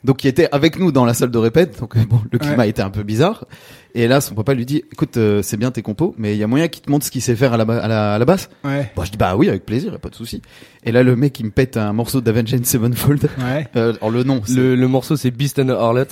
donc 0.05 0.17
qui 0.17 0.27
était 0.27 0.47
avec 0.53 0.79
nous 0.79 0.91
dans 0.91 1.03
la 1.03 1.13
salle 1.13 1.31
de 1.31 1.37
répète. 1.37 1.79
Donc 1.79 1.97
euh, 1.97 2.01
bon, 2.07 2.21
le 2.31 2.37
climat 2.39 2.57
Ouais. 2.57 2.69
était 2.69 2.81
un 2.81 2.89
peu 2.89 3.03
bizarre. 3.03 3.45
Et 3.93 4.07
là, 4.07 4.21
son 4.21 4.35
papa 4.35 4.53
lui 4.53 4.65
dit, 4.65 4.83
écoute, 4.91 5.17
euh, 5.17 5.41
c'est 5.41 5.57
bien 5.57 5.71
tes 5.71 5.81
compos, 5.81 6.13
mais 6.17 6.33
il 6.33 6.37
y 6.37 6.43
a 6.43 6.47
moyen 6.47 6.67
qu'il 6.67 6.81
te 6.83 6.91
montre 6.91 7.05
ce 7.05 7.11
qu'il 7.11 7.21
sait 7.21 7.35
faire 7.35 7.53
à 7.53 7.57
la, 7.57 7.65
ba- 7.65 7.81
à 7.83 7.87
la, 7.87 8.13
à 8.15 8.19
la 8.19 8.25
basse. 8.25 8.49
Ouais. 8.63 8.91
Bon, 8.95 9.03
je 9.03 9.11
dis 9.11 9.17
bah 9.17 9.35
oui, 9.35 9.47
avec 9.49 9.65
plaisir, 9.65 9.91
y 9.91 9.95
a 9.95 9.99
pas 9.99 10.09
de 10.09 10.15
souci. 10.15 10.41
Et 10.83 10.91
là, 10.91 11.01
le 11.03 11.15
mec, 11.15 11.39
il 11.39 11.45
me 11.47 11.51
pète 11.51 11.77
un 11.77 11.91
morceau 11.93 12.21
d'Avenged 12.21 12.65
Sevenfold. 12.65 13.29
Ouais. 13.39 13.67
Euh, 13.75 13.93
alors 14.01 14.09
le 14.11 14.23
nom, 14.23 14.41
c'est- 14.45 14.53
Le, 14.55 14.75
le 14.75 14.87
morceau 14.87 15.15
c'est 15.17 15.31
Beast 15.31 15.59
and 15.59 15.69
Harlot. 15.69 16.05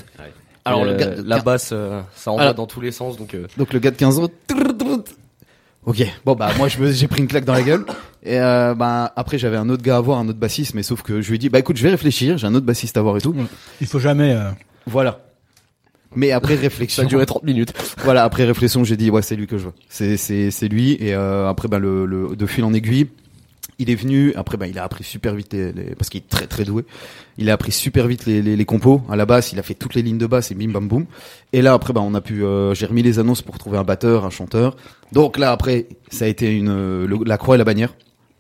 Alors, 0.66 0.84
Et, 0.84 0.86
le 0.86 0.92
euh, 0.92 0.98
gars- 0.98 1.22
la 1.26 1.40
basse, 1.42 1.72
euh, 1.74 2.02
ça 2.16 2.32
envoie 2.32 2.44
Alors- 2.44 2.56
dans 2.56 2.68
tous 2.68 2.80
les 2.80 2.92
sens 2.94 3.18
donc. 3.18 3.34
euh, 3.34 3.48
Donc 3.58 3.74
le 3.74 3.80
gars 3.80 3.92
de 3.92 3.98
15 3.98 4.20
ans. 4.20 4.30
Ok, 5.86 6.02
bon 6.26 6.36
bah 6.36 6.50
moi 6.58 6.68
je 6.70 6.78
me- 6.80 6.92
j'ai 6.92 7.08
pris 7.08 7.22
une 7.22 7.28
claque 7.28 7.44
dans 7.46 7.54
la 7.54 7.62
gueule 7.64 7.86
et 8.24 8.40
euh, 8.40 8.74
bah 8.74 9.12
après 9.18 9.38
j'avais 9.38 9.58
un 9.58 9.68
autre 9.70 9.84
gars 9.84 9.98
à 9.98 10.00
voir, 10.02 10.18
un 10.20 10.28
autre 10.30 10.40
bassiste, 10.40 10.76
mais 10.76 10.84
sauf 10.84 11.02
que 11.02 11.22
je 11.22 11.28
lui 11.30 11.36
ai 11.36 11.38
dit 11.40 11.50
bah 11.50 11.60
écoute 11.60 11.76
je 11.78 11.84
vais 11.84 11.90
réfléchir, 11.90 12.38
j'ai 12.38 12.48
un 12.48 12.56
autre 12.56 12.66
bassiste 12.66 12.96
à 12.98 13.02
voir 13.02 13.18
et 13.18 13.22
tout. 13.22 13.36
Il 13.82 13.88
faut 13.88 14.00
jamais. 14.00 14.32
euh, 14.34 14.50
Voilà. 14.88 15.20
Mais 16.16 16.32
après 16.32 16.56
réflexion, 16.56 17.02
Ça 17.02 17.06
a 17.08 17.10
duré 17.10 17.26
30 17.26 17.44
minutes. 17.44 17.74
voilà 18.04 18.24
après 18.24 18.46
réflexion 18.46 18.84
j'ai 18.84 18.96
dit 18.96 19.10
ouais 19.10 19.22
c'est 19.24 19.36
lui 19.36 19.48
que 19.48 19.58
je 19.58 19.66
veux, 19.66 19.74
c'est 19.90 20.16
c'est 20.16 20.52
c'est 20.52 20.68
lui 20.68 20.92
et 21.00 21.14
euh, 21.16 21.50
après 21.50 21.68
bah 21.68 21.80
le, 21.80 22.06
le 22.06 22.36
de 22.36 22.46
fil 22.46 22.64
en 22.64 22.74
aiguille 22.74 23.08
il 23.80 23.90
est 23.90 23.96
venu 23.96 24.34
après 24.36 24.58
bah 24.58 24.68
il 24.68 24.78
a 24.80 24.84
appris 24.84 25.04
super 25.04 25.34
vite 25.36 25.54
les, 25.54 25.72
les- 25.72 25.96
parce 25.96 26.10
qu'il 26.10 26.20
est 26.22 26.30
très 26.30 26.48
très 26.48 26.64
doué. 26.64 26.84
Il 27.38 27.50
a 27.50 27.54
appris 27.54 27.72
super 27.72 28.08
vite 28.08 28.26
les, 28.26 28.42
les, 28.42 28.56
les 28.56 28.66
compos. 28.66 29.02
À 29.10 29.16
la 29.16 29.26
basse 29.26 29.52
il 29.52 29.60
a 29.60 29.64
fait 29.64 29.74
toutes 29.74 29.96
les 29.96 30.02
lignes 30.02 30.18
de 30.18 30.28
basse 30.28 30.52
et 30.52 30.56
bim 30.56 30.72
bam 30.72 30.88
boum. 30.88 31.06
Et 31.54 31.62
là 31.62 31.74
après 31.74 31.94
bah 31.94 32.02
on 32.02 32.14
a 32.14 32.22
pu 32.22 32.44
euh, 32.44 32.74
j'ai 32.74 32.86
remis 32.86 33.02
les 33.04 33.20
annonces 33.20 33.42
pour 33.42 33.58
trouver 33.58 33.78
un 33.78 33.84
batteur 33.84 34.26
un 34.26 34.30
chanteur. 34.30 34.76
Donc 35.12 35.38
là 35.38 35.52
après 35.52 35.88
ça 36.12 36.26
a 36.26 36.28
été 36.28 36.56
une 36.56 36.70
euh, 36.70 37.08
le- 37.08 37.24
la 37.26 37.38
croix 37.38 37.56
et 37.56 37.58
la 37.58 37.64
bannière. 37.66 37.94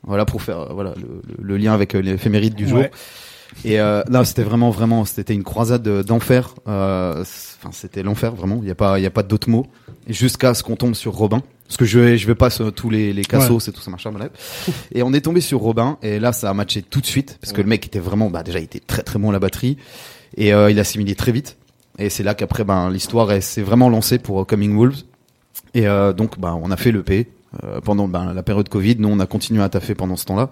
Voilà 0.06 0.26
pour 0.26 0.42
faire 0.42 0.60
euh, 0.60 0.74
voilà 0.74 0.94
le, 1.42 1.58
lien 1.58 1.74
avec 1.74 1.96
euh, 1.96 2.00
l'éphéméride 2.02 2.56
du 2.56 2.68
jour. 2.68 2.80
Ouais. 2.80 2.92
et 3.66 3.80
euh, 3.80 4.04
là 4.10 4.26
c'était 4.26 4.44
vraiment 4.44 4.70
vraiment 4.70 5.06
c'était 5.06 5.34
une 5.34 5.44
croisade 5.44 5.82
de- 5.84 6.02
d'enfer. 6.04 6.54
Euh, 6.68 7.22
enfin 7.22 7.70
c'était 7.72 8.04
l'enfer 8.04 8.34
vraiment. 8.36 8.60
Il 8.62 8.68
y 8.68 8.72
a 8.72 8.76
pas 8.76 9.00
il 9.00 9.04
y 9.04 9.08
a 9.08 9.12
pas 9.12 9.24
d'autres 9.24 9.50
mots 9.50 9.66
jusqu'à 10.08 10.54
ce 10.54 10.62
qu'on 10.64 10.76
tombe 10.76 10.94
sur 10.96 11.14
Robin 11.14 11.42
parce 11.68 11.78
que 11.78 11.86
je 11.86 12.00
vais 12.00 12.18
je 12.18 12.28
vais 12.28 12.36
pas 12.36 12.50
sur 12.50 12.72
tous 12.74 12.90
les 12.90 13.14
les 13.14 13.24
cassos 13.24 13.68
et 13.68 13.72
tout 13.72 13.82
ça 13.82 13.92
machin 13.92 14.12
bref. 14.12 14.70
Et 14.94 15.04
on 15.04 15.14
est 15.14 15.22
tombé 15.22 15.42
sur 15.42 15.60
Robin 15.60 15.98
et 16.02 16.20
là 16.20 16.34
ça 16.34 16.50
a 16.50 16.54
matché 16.54 16.82
tout 16.82 17.02
de 17.02 17.06
suite 17.06 17.38
parce 17.42 17.54
que 17.54 17.62
le 17.62 17.68
mec 17.68 17.86
était 17.86 18.00
vraiment 18.00 18.30
bah 18.30 18.44
déjà 18.44 18.60
il 18.60 18.66
était 18.66 18.80
très 18.80 19.04
très 19.04 19.20
bon 19.20 19.30
à 19.30 19.34
la 19.34 19.40
batterie 19.40 19.78
et 20.38 20.54
euh, 20.54 20.72
il 20.72 20.78
a 20.78 20.82
assimilé 20.82 21.16
très 21.16 21.32
vite. 21.32 21.58
Et 22.00 22.10
c'est 22.10 22.24
là 22.24 22.34
qu'après 22.34 22.64
ben 22.64 22.90
l'histoire 22.90 23.42
s'est 23.42 23.62
vraiment 23.62 23.90
lancée 23.90 24.20
pour 24.20 24.42
euh, 24.42 24.46
Coming 24.46 24.76
Wolves. 24.76 25.04
Et 25.74 25.88
euh, 25.88 26.14
donc 26.14 26.40
ben 26.40 26.60
on 26.62 26.72
a 26.72 26.78
fait 26.78 26.92
le 26.92 27.04
P 27.04 27.28
euh, 27.64 27.82
pendant 27.82 28.08
ben, 28.08 28.34
la 28.34 28.44
période 28.44 28.68
Covid. 28.70 28.96
Nous 29.00 29.10
on 29.10 29.20
a 29.20 29.26
continué 29.26 29.62
à 29.62 29.70
taffer 29.70 29.96
pendant 29.96 30.16
ce 30.16 30.26
temps-là. 30.26 30.50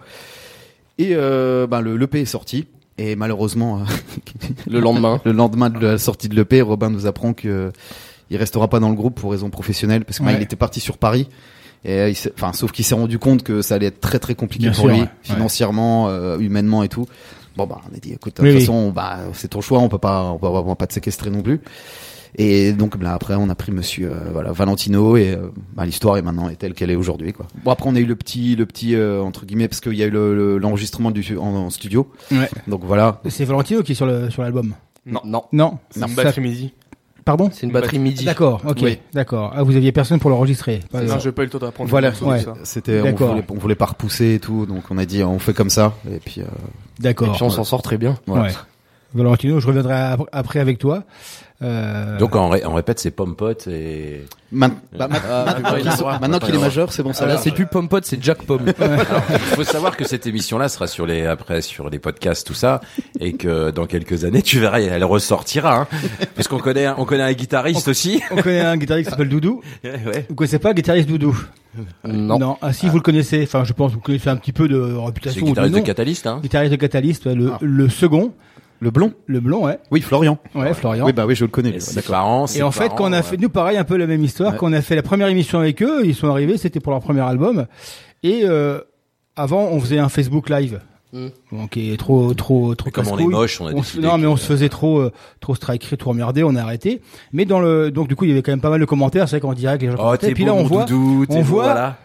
Et 0.98 1.12
euh, 1.14 1.68
ben 1.68 1.82
le 1.82 1.98
l'EP 1.98 2.22
est 2.22 2.26
sorti. 2.26 2.68
Et 2.98 3.16
malheureusement 3.16 3.80
euh, 3.80 3.84
Le 4.68 4.80
lendemain. 4.80 5.20
le 5.26 5.32
lendemain 5.32 5.70
de 5.70 5.80
la 5.80 5.98
sortie 5.98 6.30
de 6.30 6.36
l'EP 6.36 6.62
Robin 6.62 6.90
nous 6.90 7.08
apprend 7.08 7.34
que 7.34 7.48
euh, 7.48 7.72
il 8.32 8.38
restera 8.38 8.68
pas 8.68 8.80
dans 8.80 8.90
le 8.90 8.96
groupe 8.96 9.20
pour 9.20 9.30
raison 9.32 9.50
professionnelle 9.52 10.04
parce 10.06 10.18
que 10.18 10.24
Ouais. 10.24 10.34
il 10.36 10.42
était 10.42 10.56
parti 10.56 10.80
sur 10.80 10.98
Paris 10.98 11.28
et 11.86 12.00
euh, 12.00 12.10
il 12.10 12.16
enfin 12.34 12.54
sauf 12.54 12.72
qu'il 12.72 12.84
s'est 12.86 12.96
rendu 12.96 13.20
compte 13.20 13.44
que 13.44 13.62
ça 13.62 13.76
allait 13.76 13.88
être 13.88 14.00
très 14.02 14.18
très 14.20 14.34
compliqué 14.34 14.64
Bien 14.66 14.72
pour 14.72 14.86
sûr, 14.86 14.90
lui 14.94 15.02
ouais. 15.02 15.10
financièrement 15.22 16.10
euh, 16.10 16.40
humainement 16.40 16.82
et 16.84 16.90
tout 16.90 17.06
bon 17.58 17.68
bah 17.68 17.80
on 17.92 17.96
a 17.96 18.00
dit 18.00 18.14
écoute 18.14 18.38
de 18.38 18.42
Oui, 18.44 18.50
toute 18.50 18.56
oui. 18.56 18.66
façon 18.66 18.92
bah 18.92 19.20
c'est 19.34 19.50
ton 19.50 19.62
choix 19.62 19.80
on 19.80 19.90
peut 19.90 19.98
pas 20.00 20.24
on 20.32 20.38
va, 20.38 20.50
on 20.50 20.62
va 20.64 20.76
pas 20.76 20.88
te 20.88 20.94
séquestrer 20.94 21.30
non 21.30 21.42
plus 21.42 21.60
et 22.36 22.72
donc 22.72 23.02
là 23.04 23.14
après 23.14 23.36
on 23.36 23.50
a 23.50 23.56
pris 23.56 23.74
monsieur 23.74 24.10
euh, 24.12 24.30
voilà 24.32 24.54
Valentino 24.54 25.18
et 25.18 25.32
euh, 25.32 25.50
bah, 25.74 25.86
l'histoire 25.86 26.16
est 26.18 26.22
maintenant 26.22 26.48
est 26.48 26.56
telle 26.56 26.74
qu'elle 26.74 26.90
est 26.92 26.96
aujourd'hui 26.96 27.34
quoi 27.34 27.46
bon 27.66 27.72
après 27.72 27.90
on 27.90 27.96
a 27.96 28.00
eu 28.00 28.06
le 28.06 28.16
petit 28.16 28.56
le 28.56 28.66
petit 28.66 28.96
euh, 28.96 29.22
entre 29.22 29.46
guillemets 29.46 29.68
parce 29.68 29.82
qu'il 29.82 29.96
y 29.96 30.04
a 30.04 30.06
eu 30.06 30.12
le- 30.12 30.34
le- 30.34 30.58
l'enregistrement 30.58 31.12
du 31.12 31.38
en, 31.38 31.44
en 31.44 31.70
studio 31.70 32.10
Ouais. 32.32 32.50
donc 32.68 32.84
voilà 32.86 33.20
C'est 33.28 33.44
Valentino 33.44 33.84
qui 33.84 33.92
est 33.92 33.96
sur 33.96 34.06
le 34.06 34.30
sur 34.30 34.44
l'album? 34.44 34.74
Non, 35.06 35.20
non. 35.26 35.44
Non. 35.52 35.80
C'est 35.90 36.14
batterie 36.16 36.42
midi. 36.42 36.74
Pardon. 37.26 37.50
C'est 37.54 37.66
une 37.68 37.72
batterie 37.72 38.00
midi. 38.00 38.26
D'accord. 38.26 38.62
Ok. 38.68 38.80
Oui. 38.82 39.00
D'accord. 39.14 39.54
Ah, 39.56 39.62
vous 39.64 39.76
aviez 39.76 39.92
personne 39.92 40.20
pour 40.20 40.30
l'enregistrer. 40.32 40.80
Pas- 40.92 41.02
Non, 41.04 41.20
j'ai 41.20 41.32
pas 41.32 41.44
eu 41.44 41.46
le 41.46 41.52
temps 41.52 41.60
d'apprendre. 41.60 41.90
Voilà, 41.90 42.12
ouais. 42.22 42.44
c'était 42.64 43.00
on 43.02 43.04
D'accord. 43.04 43.30
voulait, 43.32 43.44
on 43.50 43.56
voulait 43.56 43.76
pas 43.76 43.86
repousser 43.86 44.34
et 44.36 44.40
tout 44.40 44.66
donc 44.66 44.84
on 44.90 44.98
a 44.98 45.06
dit 45.06 45.24
on 45.24 45.38
fait 45.40 45.54
comme 45.54 45.70
ça 45.70 45.94
et 46.12 46.18
puis 46.20 46.42
euh, 46.42 46.46
Et 47.00 47.04
D'accord. 47.04 47.32
puis 47.34 47.44
on 47.44 47.50
s'en 47.50 47.64
sort 47.64 47.82
très 47.82 47.98
bien. 47.98 48.18
voilà. 48.28 48.46
Ouais. 48.46 48.52
Valentino, 49.14 49.60
je 49.60 49.68
reviendrai 49.68 49.94
ap- 49.94 50.30
après 50.32 50.60
avec 50.60 50.80
toi. 50.80 51.04
Euh, 51.64 52.18
Donc 52.18 52.36
on, 52.36 52.50
ré- 52.50 52.64
on 52.66 52.74
répète 52.74 53.00
ses 53.00 53.12
pommes 53.12 53.36
potes 53.36 53.68
et. 53.68 54.26
Man- 54.52 54.74
bah, 54.98 55.08
ma- 55.08 55.18
Ah, 55.30 55.46
maintenant 56.20 56.40
qu'il 56.40 56.48
qu'il 56.48 56.56
est 56.56 56.58
le 56.58 56.64
majeur 56.64 56.92
c'est 56.92 57.04
bon 57.04 57.14
ça 57.14 57.24
Ah, 57.26 57.28
là, 57.28 57.38
c'est 57.38 57.52
plus 57.52 57.68
Pomme 57.68 57.88
Pote, 57.88 58.04
c'est 58.06 58.22
Jack 58.22 58.44
Pomme. 58.44 58.66
Il 59.30 59.38
faut 59.56 59.64
savoir 59.64 59.96
que 59.96 60.04
cette 60.06 60.28
émission-là 60.28 60.68
sera 60.70 60.88
sur 60.88 61.06
les 61.06 61.26
après 61.26 61.62
sur 61.62 61.90
les 61.90 62.00
podcasts 62.00 62.46
tout 62.46 62.54
ça 62.54 62.82
et 63.20 63.34
que 63.34 63.70
dans 63.72 63.86
quelques 63.86 64.26
années 64.26 64.42
tu 64.42 64.60
verras 64.60 64.80
elle 64.82 65.04
ressortira 65.06 65.82
hein. 65.82 65.88
parce 66.36 66.48
qu'on 66.50 66.58
connaît 66.60 66.86
un- 66.88 66.96
on 66.98 67.06
connaît 67.06 67.24
un 67.24 67.32
guitariste 67.34 67.88
aussi. 67.88 68.22
on 68.32 68.42
connaît 68.42 68.60
un 68.62 68.76
guitariste 68.78 69.08
qui 69.08 69.12
s'appelle 69.12 69.30
Doudou. 69.30 69.62
ouais. 69.84 70.26
Vous 70.28 70.36
connaissez 70.36 70.60
pas 70.60 70.70
le 70.70 70.76
guitariste 70.76 71.08
Doudou? 71.08 71.38
Non. 72.06 72.58
Ah 72.62 72.74
si, 72.74 72.90
vous 72.90 72.98
le 72.98 73.02
connaissez. 73.02 73.44
Enfin, 73.44 73.64
je 73.64 73.72
pense 73.72 73.92
que 73.92 73.96
vous 73.96 74.02
connaissez 74.02 74.30
un 74.30 74.36
petit 74.36 74.52
peu 74.52 74.68
de 74.68 74.94
C'est 74.98 75.06
réputation. 75.06 75.40
le 75.42 75.46
ou 75.46 75.50
guitariste 75.52 75.74
de 75.74 75.80
nom. 75.80 75.86
Catalyst 75.86 76.28
hein. 76.28 76.40
Guitariste 76.42 76.72
de 76.72 76.76
Catalyst, 76.78 77.26
ouais, 77.28 77.36
le, 77.36 77.52
Ah. 77.54 77.58
le 77.62 77.88
second, 77.88 78.34
le 78.82 78.92
blond 78.92 79.14
le 79.28 79.40
blond, 79.40 79.66
ouais. 79.66 79.80
oui 79.92 80.02
Florian 80.02 80.38
Ouais, 80.56 80.74
Florian. 80.74 81.06
oui 81.06 81.14
bah 81.14 81.26
oui 81.26 81.36
je 81.36 81.46
le 81.46 81.50
connais 81.50 81.70
Et 81.76 81.80
ses 81.80 82.02
parents, 82.02 82.46
Et 82.46 82.48
ses 82.50 82.64
en 82.64 82.72
fait, 82.72 82.86
parents, 82.88 82.96
quand 82.96 83.04
on 83.06 83.14
a 83.14 83.18
ouais. 83.18 83.24
fait, 83.24 83.38
nous 83.38 83.50
pareil, 83.50 83.78
un 83.78 83.84
peu 83.86 83.96
la 83.96 84.08
même 84.08 84.24
histoire, 84.24 84.52
Ouais. 84.54 84.58
quand 84.58 84.70
on 84.70 84.74
a 84.74 84.82
fait 84.82 84.96
la 84.96 85.04
première 85.04 85.28
émission 85.28 85.60
avec 85.60 85.82
eux, 85.82 86.02
ils 86.04 86.16
sont 86.16 86.28
arrivés, 86.30 86.58
c'était 86.58 86.80
pour 86.82 86.92
leur 86.92 87.02
premier 87.02 87.22
album. 87.22 87.68
Et 88.24 88.42
euh, 88.44 88.80
avant, 89.36 89.66
on 89.72 89.80
faisait 89.80 90.00
un 90.00 90.10
Facebook 90.10 90.50
Live. 90.50 90.82
Donc, 91.52 91.72
qui 91.72 91.92
est 91.92 91.98
trop, 91.98 92.34
trop, 92.34 92.74
trop 92.74 92.86
Mais 92.88 92.92
comme 92.94 93.08
on 93.10 93.18
est 93.18 93.26
moche, 93.26 93.60
on 93.60 93.68
a 93.68 93.74
On 93.74 93.84
se- 93.84 94.00
non, 94.00 94.18
mais 94.18 94.28
on 94.28 94.38
se 94.38 94.46
faisait 94.46 94.70
trop, 94.70 95.00
euh, 95.00 95.12
trop 95.42 95.56
striker, 95.56 95.98
trop 95.98 96.12
emmerder, 96.12 96.42
on 96.44 96.56
a 96.56 96.62
arrêté. 96.62 97.02
Mais 97.34 97.44
dans 97.44 97.60
le, 97.60 97.92
donc 97.92 98.08
du 98.08 98.16
coup, 98.16 98.24
il 98.24 98.30
y 98.30 98.32
avait 98.32 98.42
quand 98.42 98.54
même 98.54 98.62
pas 98.62 98.70
mal 98.70 98.80
de 98.80 98.86
commentaires. 98.86 99.28
C'est 99.28 99.36
vrai 99.36 99.42
qu'en 99.42 99.54
direct, 99.54 99.82
les 99.84 99.92
gens 99.92 99.98
Oh 100.00 100.16
Et 100.16 100.34
puis 100.34 100.46
beau 100.46 100.48
là, 100.52 100.54
on 100.56 100.62
mon 100.62 100.68
voit, 100.70 100.86
doudou, 100.86 101.26
t'es 101.26 101.34
on 101.36 101.40
beau, 101.40 101.44
voit- 101.44 101.64
voilà. 101.64 101.98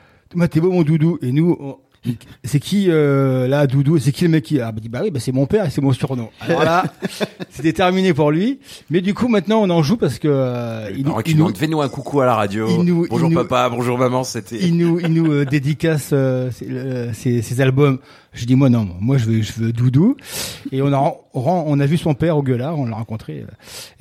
T'es 0.49 0.61
beau 0.61 0.73
mon 0.73 0.83
doudou. 0.83 1.19
Et 1.23 1.31
nous, 1.31 1.57
on- 1.61 1.77
c'est 2.45 2.61
qui 2.61 2.87
euh, 2.89 3.47
là, 3.49 3.67
doudou 3.67 3.99
C'est 3.99 4.13
qui 4.13 4.25
le 4.25 4.31
mec 4.31 4.45
qui 4.45 4.61
Ah 4.61 4.73
bah, 4.73 4.79
dit, 4.81 4.89
bah 4.89 5.01
oui, 5.03 5.11
bah 5.11 5.21
c'est 5.21 5.33
mon 5.33 5.47
père 5.47 5.65
et 5.67 5.71
c'est 5.71 5.81
mon 5.81 5.93
surnom. 5.93 6.29
Alors 6.41 6.65
là, 6.65 6.85
c'était 7.51 7.73
terminé 7.73 8.13
pour 8.15 8.31
lui. 8.31 8.59
Mais 8.91 9.01
du 9.01 9.15
coup, 9.15 9.29
maintenant, 9.29 9.61
on 9.63 9.71
en 9.71 9.83
joue 9.83 9.97
parce 9.97 10.19
que 10.19 10.29
euh, 10.31 10.91
il, 10.97 11.07
Alors, 11.07 11.23
il 11.27 11.37
nous, 11.37 11.49
nous 11.49 11.55
fais-nous 11.55 11.81
un 11.81 11.89
coucou 11.89 12.21
à 12.21 12.27
la 12.27 12.35
radio. 12.35 12.67
il 12.69 12.85
nous- 12.85 13.07
bonjour 13.09 13.29
il 13.29 13.35
nous- 13.35 13.43
papa, 13.45 13.69
bonjour 13.75 13.99
maman, 13.99 14.25
c'était. 14.25 14.59
il 14.61 14.77
nous, 14.77 15.01
il 15.01 15.09
nous 15.13 15.31
euh, 15.33 15.45
dédicace 15.51 16.11
euh, 16.13 16.51
ses, 16.51 17.13
ses- 17.15 17.43
ses 17.43 17.61
albums. 17.61 17.99
Je 18.33 18.45
dis 18.45 18.55
moi 18.55 18.69
non, 18.69 18.87
moi 19.01 19.17
je 19.17 19.25
veux, 19.25 19.41
je 19.43 19.53
veux 19.55 19.73
Doudou. 19.73 20.15
Et 20.71 20.83
on 20.83 20.93
a, 20.93 21.15
on 21.33 21.81
a 21.81 21.87
vu 21.87 21.97
son 21.97 22.13
père 22.15 22.37
au 22.37 22.43
Gueulard, 22.43 22.79
on 22.79 22.85
l'a 22.85 22.97
rencontré. 22.97 23.45
euh. 23.49 23.51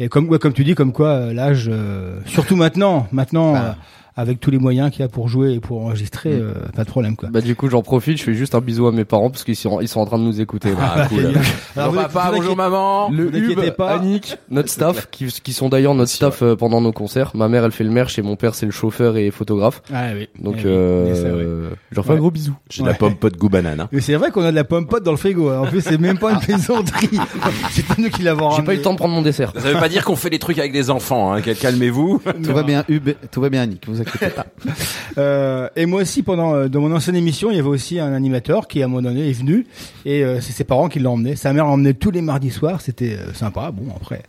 Et 0.04 0.10
comme, 0.10 0.28
ouais, 0.28 0.40
comme 0.40 0.52
tu 0.52 0.66
dis, 0.66 0.76
comme 0.76 0.92
quoi 0.92 1.32
l'âge, 1.34 1.70
euh, 1.72 2.20
surtout 2.26 2.58
maintenant, 2.58 3.08
maintenant. 3.14 3.54
Bah. 3.54 3.78
Avec 4.18 4.40
tous 4.40 4.50
les 4.52 4.58
moyens 4.60 4.92
qu'il 4.92 5.02
y 5.02 5.04
a 5.04 5.08
pour 5.10 5.28
jouer 5.28 5.54
et 5.54 5.60
pour 5.60 5.82
enregistrer, 5.82 6.30
Mm. 6.36 6.42
euh, 6.42 6.54
pas 6.76 6.84
de 6.84 6.90
problème 6.90 7.16
quoi. 7.16 7.30
Bah 7.30 7.42
du 7.42 7.56
coup 7.56 7.70
j'en 7.70 7.82
profite, 7.82 8.18
je 8.18 8.24
fais 8.24 8.34
juste 8.34 8.56
un 8.56 8.62
bisou 8.62 8.88
à 8.88 8.92
mes 8.92 9.04
parents 9.06 9.30
parce 9.30 9.44
qu'ils 9.44 9.56
sont 9.56 9.82
ils 9.82 9.88
sont 9.88 10.00
en 10.00 10.06
train 10.06 10.18
de 10.18 10.24
nous 10.24 10.40
écouter. 10.42 10.70
Ah, 10.80 11.08
cool. 11.10 11.34
Alors, 11.76 11.92
vous- 11.92 11.98
papa, 11.98 12.30
vous 12.32 12.38
bonjour 12.38 12.56
maman. 12.56 13.10
Le 13.10 13.36
Hub, 13.36 13.60
pas. 13.72 13.96
Annick, 13.96 14.38
notre 14.50 14.70
staff, 14.70 15.10
qui, 15.12 15.26
qui 15.26 15.52
sont 15.54 15.68
d'ailleurs 15.70 15.94
notre 15.96 16.12
staff 16.12 16.42
euh, 16.42 16.56
pendant 16.56 16.80
nos 16.80 16.92
concerts. 16.94 17.32
Ma 17.36 17.48
mère, 17.50 17.66
elle 17.66 17.72
fait 17.72 17.84
le 17.84 17.90
merch 17.90 18.18
et 18.18 18.22
mon 18.22 18.36
père, 18.36 18.56
c'est 18.56 18.66
le 18.66 18.72
chauffeur 18.72 19.18
et 19.18 19.30
photographe. 19.32 19.82
Ah 19.94 20.10
oui. 20.16 20.28
Donc, 20.40 20.56
oui, 20.58 20.62
euh, 20.66 21.14
ça, 21.16 21.28
je 21.92 21.96
leur 21.96 22.06
fais 22.06 22.12
Ouais. 22.12 22.16
un 22.18 22.20
gros 22.20 22.32
bisou. 22.32 22.54
J'ai 22.70 22.84
de 22.84 22.88
la 22.88 22.94
pomme 22.94 23.16
pote 23.16 23.36
goût 23.38 23.50
banane. 23.50 23.82
Hein. 23.82 23.90
Mais 23.92 24.00
c'est 24.02 24.16
vrai 24.16 24.32
qu'on 24.32 24.44
a 24.44 24.52
de 24.52 24.56
la 24.56 24.64
pomme 24.64 24.88
pote 24.88 25.04
dans 25.04 25.12
le 25.12 25.18
frigo. 25.18 25.50
hein. 25.50 25.60
En 25.60 25.66
plus, 25.66 25.82
c'est 25.82 25.98
même 26.00 26.18
pas 26.18 26.32
une 26.32 26.40
plaisanterie. 26.40 27.10
c'est 27.72 27.86
pas 27.86 27.96
nous 27.98 28.10
qui 28.10 28.22
l'avons 28.22 28.52
J'ai 28.52 28.64
pas 28.64 28.74
eu 28.74 28.78
le 28.78 28.82
temps 28.82 28.94
de 28.94 28.98
prendre 28.98 29.14
mon 29.14 29.22
dessert. 29.22 29.52
Ça 29.58 29.72
veut 29.74 29.80
pas 29.80 29.90
dire 29.90 30.06
qu'on 30.06 30.16
fait 30.16 30.30
des 30.30 30.40
trucs 30.40 30.60
avec 30.60 30.72
des 30.72 30.90
enfants. 30.90 31.34
Hein. 31.34 31.42
Calmez-vous. 31.42 32.22
tout 32.44 32.54
va 32.54 32.64
bien 32.64 32.84
Hub 32.90 33.10
tout 33.32 33.42
va 33.42 33.50
bien 33.50 33.62
Annick 33.64 33.86
vous 33.88 34.02
inquiétez 34.06 34.34
pas. 34.34 34.46
Euh, 35.18 35.70
et 35.78 35.86
moi 35.86 36.02
aussi, 36.02 36.24
pendant 36.24 36.56
euh, 36.56 36.68
dans 36.68 36.82
mon 36.82 36.94
ancienne 36.94 37.16
émission, 37.16 37.50
il 37.50 37.56
y 37.56 37.60
avait 37.60 37.70
aussi 37.70 38.02
un 38.02 38.14
animateur 38.14 38.68
qui, 38.68 38.82
à 38.82 38.86
un 38.86 38.90
moment 38.90 39.04
donné, 39.04 39.30
est 39.30 39.34
venu 39.34 39.66
et 40.04 40.26
euh, 40.26 40.42
c'est 40.42 40.52
ses 40.52 40.66
parents 40.66 40.90
qui 40.90 41.00
l'ont 41.00 41.14
emmené. 41.14 41.38
Sa 41.38 41.54
mère 41.54 41.66
l'emmenait 41.66 41.94
tous 41.94 42.12
les 42.12 42.22
mardis 42.22 42.52
soirs. 42.52 42.82
C'était 42.82 43.18
sympa. 43.34 43.72
Bon, 43.72 43.94
après. 43.96 44.24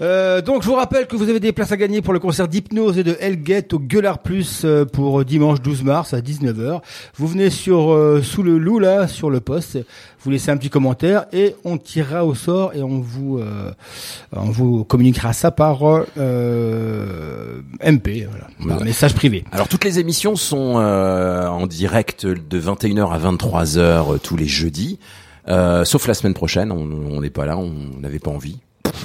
Euh, 0.00 0.40
donc, 0.40 0.62
je 0.62 0.68
vous 0.68 0.76
rappelle 0.76 1.08
que 1.08 1.16
vous 1.16 1.28
avez 1.28 1.40
des 1.40 1.50
places 1.50 1.72
à 1.72 1.76
gagner 1.76 2.00
pour 2.00 2.12
le 2.12 2.20
concert 2.20 2.46
d'hypnose 2.46 2.96
et 2.98 3.02
de 3.02 3.16
Hellgate 3.18 3.72
au 3.72 3.80
Gueulard 3.80 4.20
Plus 4.20 4.64
pour 4.92 5.24
dimanche 5.24 5.60
12 5.62 5.82
mars 5.82 6.14
à 6.14 6.20
19h. 6.20 6.80
Vous 7.16 7.26
venez 7.26 7.50
sur 7.50 7.98
sous 8.22 8.44
le 8.44 8.58
loup 8.58 8.78
là, 8.78 9.08
sur 9.08 9.30
le 9.30 9.40
poste. 9.40 9.78
Vous 10.20 10.30
laissez 10.30 10.50
un 10.50 10.56
petit 10.56 10.70
commentaire 10.70 11.26
et 11.32 11.56
on 11.64 11.76
tirera 11.76 12.24
au 12.24 12.34
sort 12.34 12.72
et 12.74 12.82
on 12.82 13.00
vous 13.00 13.40
on 14.32 14.50
vous 14.50 14.84
communiquera 14.84 15.32
ça 15.32 15.50
par 15.50 15.82
MP, 17.84 18.28
voilà, 18.28 18.46
privé. 19.14 19.44
Alors 19.52 19.68
toutes 19.68 19.84
les 19.84 19.98
émissions 19.98 20.36
sont 20.36 20.74
euh, 20.78 21.46
en 21.46 21.66
direct 21.66 22.26
de 22.26 22.60
21h 22.60 23.12
à 23.12 23.18
23h 23.18 23.78
euh, 23.78 24.18
tous 24.18 24.36
les 24.36 24.46
jeudis, 24.46 24.98
euh, 25.48 25.84
sauf 25.84 26.06
la 26.06 26.14
semaine 26.14 26.34
prochaine, 26.34 26.72
on 26.72 27.20
n'est 27.20 27.30
pas 27.30 27.44
là, 27.44 27.56
on 27.58 28.00
n'avait 28.00 28.18
pas 28.18 28.30
envie. 28.30 28.58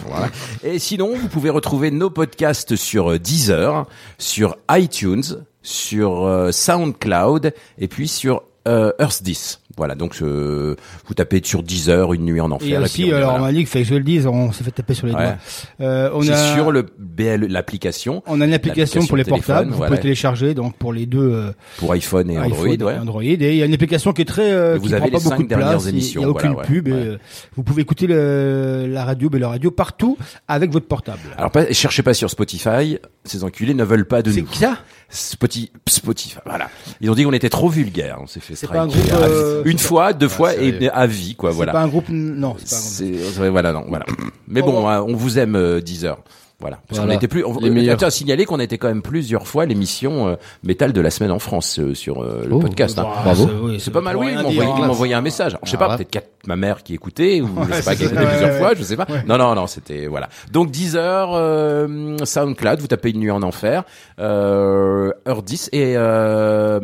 Voilà. 0.06 0.30
Et 0.64 0.80
sinon, 0.80 1.16
vous 1.16 1.28
pouvez 1.28 1.50
retrouver 1.50 1.92
nos 1.92 2.10
podcasts 2.10 2.76
sur 2.76 3.12
euh, 3.12 3.20
Deezer, 3.20 3.88
sur 4.18 4.58
iTunes, 4.72 5.24
sur 5.62 6.26
euh, 6.26 6.52
SoundCloud 6.52 7.54
et 7.78 7.88
puis 7.88 8.08
sur 8.08 8.44
Earth 8.66 9.24
10. 9.24 9.59
Voilà, 9.80 9.96
donc 9.96 10.16
euh, 10.22 10.76
vous 11.08 11.14
tapez 11.14 11.42
sur 11.44 11.64
Deezer 11.64 12.14
une 12.14 12.26
nuit 12.26 12.42
en 12.42 12.52
enfer. 12.52 12.80
Et 12.82 12.84
aussi, 12.84 13.04
puis, 13.04 13.14
alors 13.14 13.30
voilà. 13.32 13.44
on 13.44 13.46
m'a 13.48 13.54
dit 13.54 13.64
que 13.64 13.70
fait 13.70 13.82
que 13.82 13.88
je 13.88 13.96
le 13.96 14.04
dise, 14.04 14.28
on 14.28 14.52
s'est 14.52 14.64
fait 14.64 14.72
taper 14.72 14.94
sur 14.94 15.08
les 15.08 15.14
Ouais. 15.14 15.20
doigts. 15.24 15.38
Euh, 15.82 16.10
on 16.14 16.22
C'est 16.22 16.34
a 16.34 16.54
sur 16.54 16.72
le 16.72 16.86
BL 17.00 17.46
l'application. 17.50 18.22
on 18.28 18.42
a 18.42 18.46
une 18.46 18.54
application 18.54 19.06
pour 19.08 19.16
les 19.18 19.24
portables, 19.24 19.72
vous 19.72 19.84
pouvez 19.84 20.00
télécharger 20.00 20.54
donc 20.54 20.76
pour 20.76 20.92
les 20.94 21.06
deux 21.06 21.32
euh, 21.34 21.52
pour 21.78 21.92
iPhone 21.94 22.30
et 22.30 22.38
Android, 22.38 22.66
iPhone 22.68 22.84
ouais. 22.84 22.96
et 22.96 23.00
Android. 23.00 23.24
Et 23.24 23.34
il 23.34 23.56
y 23.56 23.64
a 23.64 23.66
une 23.66 23.74
application 23.74 24.12
qui 24.14 24.22
est 24.24 24.26
très, 24.26 24.52
euh, 24.52 24.76
Et 24.76 24.80
vous 24.80 24.88
qui 24.88 24.94
avez 24.94 25.00
prend 25.02 25.10
pas 25.12 25.18
les 25.18 25.24
beaucoup 25.24 25.36
cinq 25.38 25.44
de 25.44 25.48
place. 25.56 25.60
dernières 25.60 25.82
Il 25.86 25.90
émissions, 25.90 26.22
y 26.22 26.26
a 26.26 26.30
aucune 26.30 26.52
voilà, 26.54 26.68
pub. 26.68 26.88
et, 26.90 26.92
ouais. 26.92 27.18
vous 27.56 27.64
pouvez 27.64 27.82
écouter 27.84 28.06
le, 28.08 28.86
la 28.90 29.06
radio, 29.06 29.30
mais 29.32 29.40
la 29.40 29.48
radio 29.50 29.72
partout 29.72 30.18
avec 30.48 30.72
votre 30.72 30.88
portable. 30.88 31.20
Alors 31.38 31.52
pas, 31.52 31.72
cherchez 31.72 32.04
pas 32.04 32.14
sur 32.14 32.30
Spotify, 32.30 32.98
ces 33.24 33.44
enculés 33.46 33.74
ne 33.74 33.84
veulent 33.86 34.06
pas 34.08 34.22
de 34.22 34.32
C'est 34.32 34.42
nous. 34.42 34.48
qui 34.48 34.58
ça? 34.60 34.78
Spotify, 35.10 35.72
Spotify, 35.88 36.38
voilà. 36.46 36.70
Ils 37.02 37.10
ont 37.10 37.16
dit 37.16 37.24
qu'on 37.24 37.34
était 37.34 37.50
trop 37.50 37.68
vulgaire, 37.70 38.20
on 38.22 38.28
s'est 38.28 38.40
fait 38.40 38.56
C'est 38.56 38.68
pas 38.68 38.82
un 38.82 38.90
striker 38.90 39.10
groupe, 39.10 39.22
euh, 39.24 39.64
une 39.66 39.78
c'est 39.80 39.88
fois, 39.88 40.14
deux 40.14 40.28
fois 40.28 40.52
c'est- 40.52 40.66
et 40.68 40.90
à 40.90 41.08
vie 41.08 41.36
quoi, 41.36 41.50
C'est 41.50 41.56
voilà. 41.56 41.72
pas 41.72 41.82
un 41.82 41.88
groupe, 41.88 42.10
non, 42.10 42.56
c'est 42.64 42.70
pas 42.70 42.76
un 42.76 43.14
groupe. 43.16 43.34
C'est 43.34 43.42
ouais, 43.42 43.50
voilà 43.50 43.74
non, 43.74 43.86
voilà. 43.88 44.06
Mais 44.48 44.62
bon, 44.62 44.88
hein, 44.88 45.02
on 45.02 45.16
vous 45.16 45.40
aime 45.40 45.56
euh, 45.56 45.82
Deezer. 45.82 46.20
Voilà. 46.60 46.80
Parce 46.88 47.00
Voilà. 47.00 47.14
qu'on 47.14 47.18
était 47.18 47.28
plus. 47.30 47.46
On, 47.46 47.58
Les 47.60 47.92
on- 47.94 48.10
signaler 48.10 48.46
qu'on 48.46 48.60
a 48.60 48.64
été 48.64 48.78
quand 48.78 48.90
même 48.90 49.02
plusieurs 49.02 49.48
fois 49.48 49.66
l'émission 49.66 50.28
euh, 50.28 50.36
métal 50.64 50.92
de 50.92 51.00
la 51.00 51.10
semaine 51.10 51.32
en 51.32 51.40
France 51.40 51.80
euh, 51.80 51.94
sur 51.94 52.22
euh, 52.22 52.44
le 52.48 52.56
Oh, 52.56 52.60
podcast. 52.60 53.00
hein. 53.00 53.08
Bravo. 53.24 53.46
C'est- 53.48 53.54
oui, 53.66 53.80
C'est 53.80 53.92
pas 53.92 54.02
mal, 54.02 54.18
oui. 54.18 54.34
M'ont 54.36 54.90
envoyé 54.90 55.14
un 55.14 55.22
message. 55.22 55.54
Alors, 55.54 55.62
je 55.64 55.72
sais 55.72 55.78
Ah 55.80 55.86
pas, 55.88 55.98
ouais. 55.98 56.04
peut-être 56.04 56.28
ma 56.48 56.56
mère 56.58 56.84
qui 56.84 56.94
écoutait 56.96 57.42
ou 57.42 57.48
je 57.70 57.74
sais 57.76 57.84
pas, 57.84 57.96
qui 57.96 58.04
écoutait 58.04 58.26
plusieurs 58.26 58.50
ouais, 58.52 58.58
fois, 58.58 58.70
ouais. 58.70 58.76
je 58.78 58.84
sais 58.84 58.98
pas. 58.98 59.08
Non, 59.28 59.38
non, 59.38 59.56
non, 59.56 59.68
c'était 59.68 60.08
voilà. 60.08 60.28
Donc 60.52 60.72
Deezer, 60.72 61.30
euh, 61.34 62.18
SoundCloud, 62.24 62.80
vous 62.80 62.88
tapez 62.88 63.12
une 63.12 63.20
nuit 63.20 63.32
en 63.32 63.42
enfer, 63.44 63.84
euh, 64.20 65.12
heure 65.28 65.44
10 65.44 65.70
et 65.72 65.94
euh, 65.96 66.80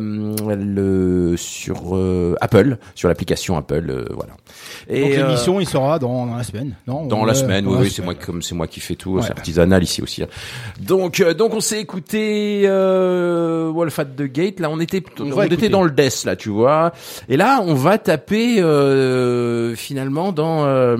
le 0.56 1.36
sur 1.36 1.96
euh, 1.96 2.34
Apple, 2.40 2.78
sur 2.94 3.08
l'application 3.08 3.56
Apple, 3.56 3.86
euh, 3.90 4.04
voilà. 4.14 4.32
Et 4.88 5.02
Donc 5.02 5.10
euh, 5.12 5.26
l'émission, 5.26 5.60
il 5.60 5.68
sera 5.68 5.98
dans, 5.98 6.26
dans 6.26 6.36
la 6.36 6.42
semaine, 6.44 6.74
non? 6.86 7.06
Dans 7.06 7.20
Ouais, 7.20 7.26
la 7.26 7.34
semaine, 7.34 7.66
oui, 7.66 7.76
oui, 7.80 7.90
c'est 7.90 8.02
moi 8.02 8.14
comme 8.14 8.40
c'est 8.42 8.54
moi 8.54 8.66
qui 8.66 8.80
fais 8.80 8.94
tout, 8.94 9.14
Ouais. 9.16 9.22
c'est 9.22 9.30
artisanal 9.32 9.65
ici 9.82 10.02
aussi. 10.02 10.22
hein. 10.22 10.28
Donc 10.80 11.20
euh, 11.20 11.34
donc 11.34 11.54
on 11.54 11.60
s'est 11.60 11.80
écouté 11.80 12.62
euh, 12.64 13.70
Wolf 13.74 13.98
at 13.98 14.04
the 14.06 14.22
Gate. 14.22 14.60
Là, 14.60 14.70
on 14.70 14.80
était 14.80 15.02
On 15.20 15.42
était 15.42 15.68
dans 15.68 15.82
le 15.82 15.90
death 15.90 16.24
là, 16.24 16.36
tu 16.36 16.48
vois. 16.50 16.92
Et 17.28 17.36
là, 17.36 17.60
on 17.62 17.74
va 17.74 17.98
taper 17.98 18.60
euh, 18.60 19.74
finalement 19.74 20.32
dans 20.32 20.64
euh, 20.64 20.96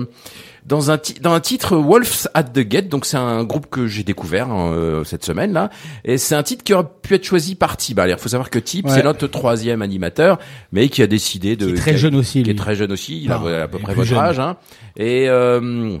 dans 0.65 0.91
un, 0.91 0.97
dans 1.21 1.31
un 1.31 1.39
titre 1.39 1.77
Wolves 1.77 2.27
at 2.33 2.43
the 2.43 2.59
Gate, 2.59 2.89
donc 2.89 3.05
c'est 3.05 3.15
un 3.15 3.45
groupe 3.45 3.67
que 3.69 3.87
j'ai 3.87 4.03
découvert 4.03 4.49
hein, 4.51 4.73
euh, 4.73 5.03
cette 5.05 5.23
semaine 5.23 5.53
là, 5.53 5.69
et 6.03 6.17
c'est 6.17 6.35
un 6.35 6.43
titre 6.43 6.65
qui 6.65 6.73
aurait 6.73 6.87
pu 7.01 7.15
être 7.15 7.23
choisi 7.23 7.55
par 7.55 7.77
Tib. 7.77 8.01
Il 8.05 8.15
faut 8.17 8.27
savoir 8.27 8.49
que 8.49 8.59
Tib 8.59 8.85
Ouais. 8.85 8.91
c'est 8.93 9.03
notre 9.03 9.27
troisième 9.27 9.81
animateur, 9.81 10.39
mais 10.73 10.89
qui 10.89 11.01
a 11.01 11.07
décidé 11.07 11.55
de 11.55 11.67
Qui 11.67 11.71
est 11.71 11.75
très 11.75 11.95
jeune 11.95 12.15
aussi, 12.15 12.43
qui 12.43 12.49
est 12.49 12.57
très 12.57 12.75
jeune 12.75 12.91
aussi, 12.91 13.23
il 13.23 13.31
a 13.31 13.41
Ah, 13.41 13.63
à 13.63 13.67
peu 13.69 13.79
près 13.79 13.93
votre 13.93 14.09
jeune. 14.09 14.17
âge, 14.19 14.39
hein. 14.41 14.57
et 14.97 15.29
euh, 15.29 15.95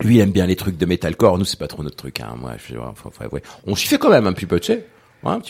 lui 0.00 0.18
aime 0.18 0.30
bien 0.30 0.46
les 0.46 0.56
trucs 0.56 0.76
de 0.76 0.86
metalcore, 0.86 1.38
nous 1.38 1.44
c'est 1.44 1.58
pas 1.58 1.66
trop 1.66 1.82
notre 1.82 1.96
truc, 1.96 2.20
hein. 2.20 2.34
Moi, 2.40 2.52
on 3.66 3.74
s'y 3.74 3.86
fait 3.86 3.98
quand 3.98 4.10
même 4.10 4.26
un 4.26 4.32
petit 4.32 4.46
peu, 4.46 4.60
tu 4.60 4.72
sais. 4.72 4.86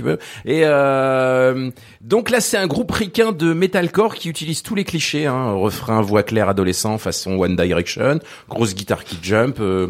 Peu. 0.03 0.19
Et 0.47 0.63
euh, 0.65 1.71
donc 2.01 2.31
là, 2.31 2.41
c'est 2.41 2.57
un 2.57 2.67
groupe 2.67 2.91
ricain 2.91 3.33
de 3.33 3.53
metalcore 3.53 4.15
qui 4.15 4.31
utilise 4.31 4.63
tous 4.63 4.75
les 4.75 4.85
clichés, 4.85 5.27
hein, 5.27 5.53
refrain, 5.53 6.01
voix 6.01 6.23
claire, 6.23 6.49
adolescent, 6.49 6.97
façon 6.97 7.39
One 7.39 7.55
Direction, 7.55 8.19
grosse 8.49 8.75
guitare 8.75 9.05
qui 9.05 9.19
jump. 9.23 9.61
euh. 9.61 9.89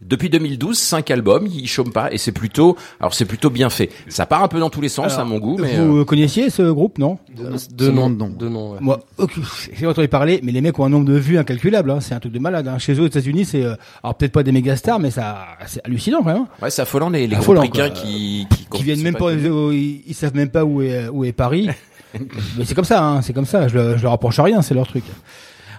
Depuis 0.00 0.30
2012, 0.30 0.78
cinq 0.78 1.10
albums, 1.10 1.48
ils 1.52 1.66
chôment 1.66 1.90
pas 1.90 2.12
et 2.12 2.18
c'est 2.18 2.30
plutôt, 2.30 2.76
alors 3.00 3.14
c'est 3.14 3.24
plutôt 3.24 3.50
bien 3.50 3.68
fait. 3.68 3.90
Ça 4.06 4.26
part 4.26 4.44
un 4.44 4.48
peu 4.48 4.60
dans 4.60 4.70
tous 4.70 4.80
les 4.80 4.88
sens 4.88 5.14
Alors, 5.14 5.20
à 5.20 5.24
mon 5.24 5.38
goût, 5.38 5.56
mais 5.58 5.74
Vous 5.76 5.96
euh, 5.96 6.00
euh, 6.02 6.04
connaissiez 6.04 6.50
ce 6.50 6.62
groupe, 6.70 6.98
non? 6.98 7.18
Deux 7.72 7.90
noms, 7.90 8.08
non. 8.08 8.28
deux 8.28 8.48
noms. 8.48 8.72
ouais. 8.74 8.78
Moi, 8.80 9.00
j'ai 9.72 9.86
entendu 9.88 10.06
parler, 10.06 10.38
mais 10.44 10.52
les 10.52 10.60
mecs 10.60 10.78
ont 10.78 10.84
un 10.84 10.88
nombre 10.88 11.06
de 11.06 11.18
vues 11.18 11.36
incalculable. 11.36 11.90
Hein. 11.90 11.98
C'est 12.00 12.14
un 12.14 12.20
truc 12.20 12.32
de 12.32 12.38
malade. 12.38 12.68
Hein. 12.68 12.78
Chez 12.78 12.94
eux 12.94 13.02
aux 13.02 13.06
États-Unis, 13.06 13.44
c'est 13.44 13.64
euh, 13.64 13.74
alors 14.04 14.14
peut-être 14.14 14.30
pas 14.30 14.44
des 14.44 14.52
méga 14.52 14.76
stars, 14.76 15.00
mais 15.00 15.10
ça, 15.10 15.48
c'est 15.66 15.84
hallucinant 15.84 16.18
quand 16.18 16.26
même. 16.32 16.36
hein. 16.42 16.48
ouais, 16.62 16.70
c'est 16.70 16.82
affolant 16.82 17.10
les, 17.10 17.26
les 17.26 17.34
Affolant, 17.34 17.62
ricains 17.62 17.90
quoi. 17.90 18.00
qui, 18.00 18.46
Qui 18.72 18.82
viennent 18.84 19.02
même 19.02 19.16
pas, 19.16 19.32
ils, 19.32 20.02
ils 20.06 20.14
savent 20.14 20.36
même 20.36 20.50
pas 20.50 20.64
où 20.64 20.80
est 20.80 21.08
où 21.08 21.24
est 21.24 21.32
Paris. 21.32 21.68
mais 22.56 22.64
c'est 22.64 22.76
comme 22.76 22.84
ça, 22.84 23.02
hein. 23.04 23.20
c'est 23.22 23.32
comme 23.32 23.46
ça. 23.46 23.66
Je, 23.66 23.96
je 23.98 24.02
leur 24.04 24.12
approche 24.12 24.38
à 24.38 24.44
rien, 24.44 24.62
c'est 24.62 24.74
leur 24.74 24.86
truc. 24.86 25.02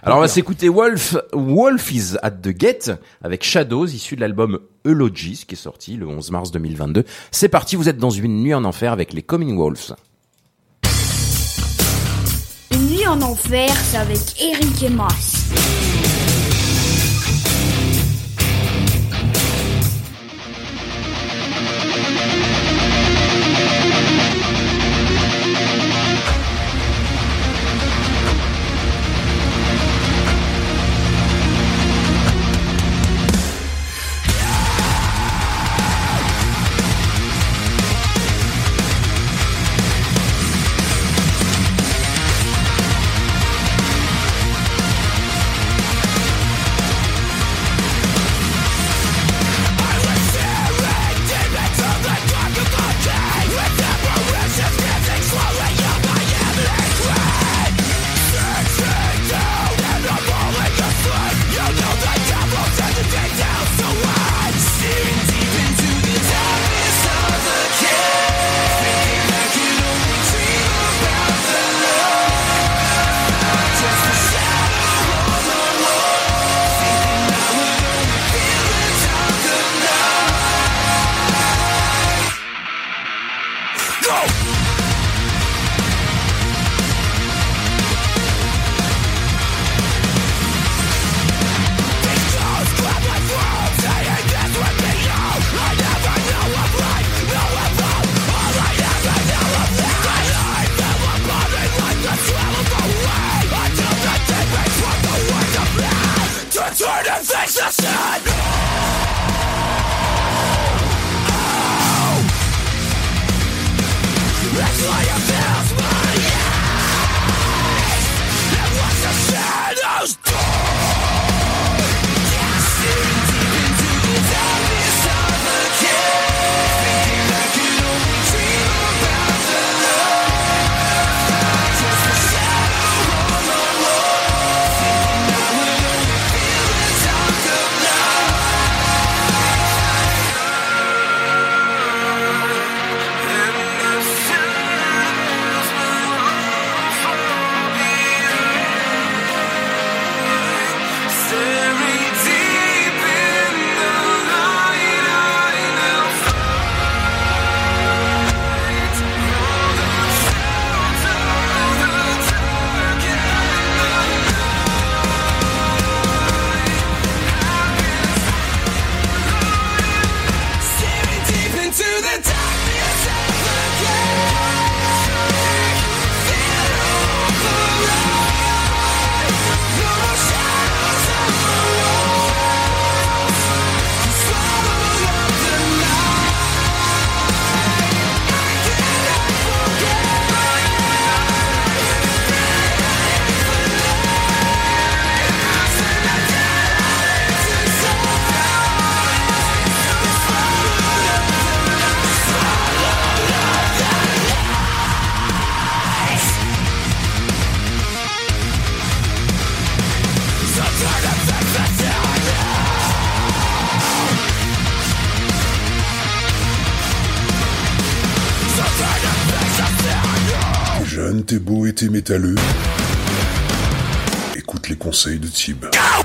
Alors 0.02 0.16
on 0.16 0.20
va 0.22 0.28
s'écouter 0.28 0.70
Wolf, 0.70 1.16
Wolf 1.34 1.92
is 1.92 2.16
at 2.22 2.30
the 2.30 2.48
Gate 2.48 2.90
avec 3.22 3.44
Shadows 3.44 3.86
issu 3.86 4.16
de 4.16 4.22
l'album 4.22 4.58
Eulogies 4.86 5.44
qui 5.46 5.54
est 5.54 5.58
sorti 5.58 5.96
le 5.96 6.06
11 6.06 6.30
mars 6.30 6.50
2022. 6.52 7.04
C'est 7.30 7.50
parti, 7.50 7.76
vous 7.76 7.90
êtes 7.90 7.98
dans 7.98 8.08
une 8.08 8.42
nuit 8.42 8.54
en 8.54 8.64
enfer 8.64 8.92
avec 8.92 9.12
les 9.12 9.20
Coming 9.20 9.58
Wolves. 9.58 9.94
Une 12.70 12.86
nuit 12.86 13.06
en 13.06 13.20
enfer, 13.20 13.70
c'est 13.76 13.98
avec 13.98 14.20
Eric 14.40 14.82
et 14.82 14.88
Mas. 14.88 16.19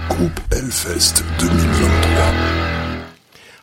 Groupe 0.07 0.39
Hellfest 0.49 1.21
2023. 1.39 2.23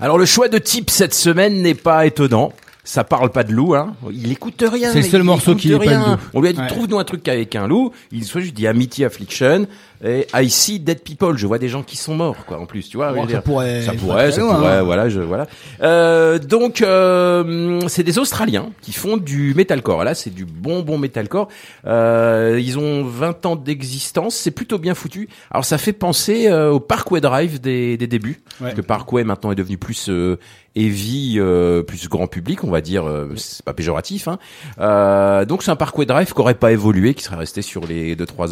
Alors 0.01 0.18
le 0.18 0.27
choix 0.27 0.49
de 0.49 0.59
type 0.59 0.91
cette 0.91 1.14
semaine 1.14 1.62
n'est 1.62 1.75
pas 1.75 2.05
étonnant. 2.05 2.53
Ça 2.85 3.05
parle 3.05 3.31
pas 3.31 3.43
de 3.43 3.53
loup, 3.53 3.75
hein. 3.75 3.95
Il 4.12 4.31
écoute 4.33 4.62
rien. 4.70 4.93
C'est 4.93 4.99
le 5.01 5.09
seul 5.09 5.23
morceau 5.23 5.53
écoute 5.53 5.62
qui 5.62 5.73
est 5.73 5.79
pas 5.79 5.87
de 5.87 5.95
loup. 5.95 6.16
On 6.35 6.41
lui 6.43 6.49
a 6.49 6.53
dit 6.53 6.61
Ouais. 6.61 6.66
trouve-nous 6.66 6.99
un 6.99 7.05
truc 7.05 7.27
avec 7.27 7.57
un 7.57 7.68
loup. 7.68 7.93
Il 8.11 8.25
soit 8.25 8.43
juste 8.43 8.53
dit 8.55 8.66
Amity 8.66 9.03
Affliction 9.03 9.66
et 10.05 10.26
I 10.34 10.48
see 10.50 10.80
dead 10.80 11.03
people. 11.03 11.36
Je 11.36 11.46
vois 11.46 11.59
des 11.59 11.68
gens 11.68 11.82
qui 11.82 11.96
sont 11.96 12.14
morts, 12.14 12.44
quoi. 12.46 12.59
En 12.59 12.66
plus, 12.66 12.88
tu 12.88 12.96
vois. 12.96 13.12
Bon, 13.12 13.28
ça 13.28 13.40
pourrait 13.42 13.82
ça 13.82 13.92
pourrait, 13.92 14.24
pas 14.26 14.30
ça 14.30 14.36
très 14.38 14.40
loin, 14.42 14.55
pourrait. 14.59 14.76
hein. 14.78 14.82
Voilà, 14.82 15.09
je 15.09 15.20
voilà. 15.20 15.46
Euh, 15.82 16.38
donc 16.38 16.82
euh, 16.82 17.80
c'est 17.88 18.03
des 18.03 18.18
Australiens 18.18 18.70
qui 18.80 18.92
font 18.92 19.16
du 19.16 19.55
metalcore. 19.55 20.05
Là, 20.05 20.14
c'est 20.14 20.30
du 20.30 20.44
bon 20.44 20.80
bon 20.82 20.98
metalcore. 20.98 21.48
Euh, 21.86 22.59
ils 22.62 22.78
ont 22.78 23.05
20 23.05 23.46
ans 23.46 23.57
d'existence. 23.57 24.34
C'est 24.34 24.50
plutôt 24.50 24.78
bien 24.78 24.94
foutu. 24.94 25.28
Alors 25.50 25.64
ça 25.64 25.78
fait 25.78 25.92
penser 25.92 26.48
euh, 26.48 26.70
au 26.70 26.80
Parkway 26.80 27.20
Drive 27.20 27.61
des, 27.61 27.96
des 27.96 28.07
débuts. 28.07 28.40
Ouais. 28.61 28.66
Parce 28.68 28.74
que 28.74 28.80
Parkway 28.80 29.24
maintenant 29.24 29.53
est 29.53 29.57
devenu 29.57 29.78
plus 29.78 30.09
euh, 30.09 30.38
heavy, 30.74 31.34
euh, 31.38 31.82
plus 31.82 32.09
grand 32.09 32.26
public, 32.26 32.64
on 32.64 32.70
va 32.70 32.80
dire. 32.80 33.07
euh, 33.07 33.34
c'est 33.36 33.64
pas 33.64 33.74
péjoratif. 33.74 34.28
Hein. 34.28 34.38
Euh, 34.80 35.44
donc 35.44 35.62
c'est 35.62 35.70
un 35.70 35.76
Parkway 35.76 36.07
Drive 36.07 36.32
qui 36.32 36.40
aurait 36.40 36.55
pas 36.55 36.72
évolué, 36.72 37.14
qui 37.14 37.22
serait 37.24 37.36
resté 37.36 37.62
sur 37.62 37.86
les 37.86 38.16
deux 38.16 38.26
trois 38.26 38.48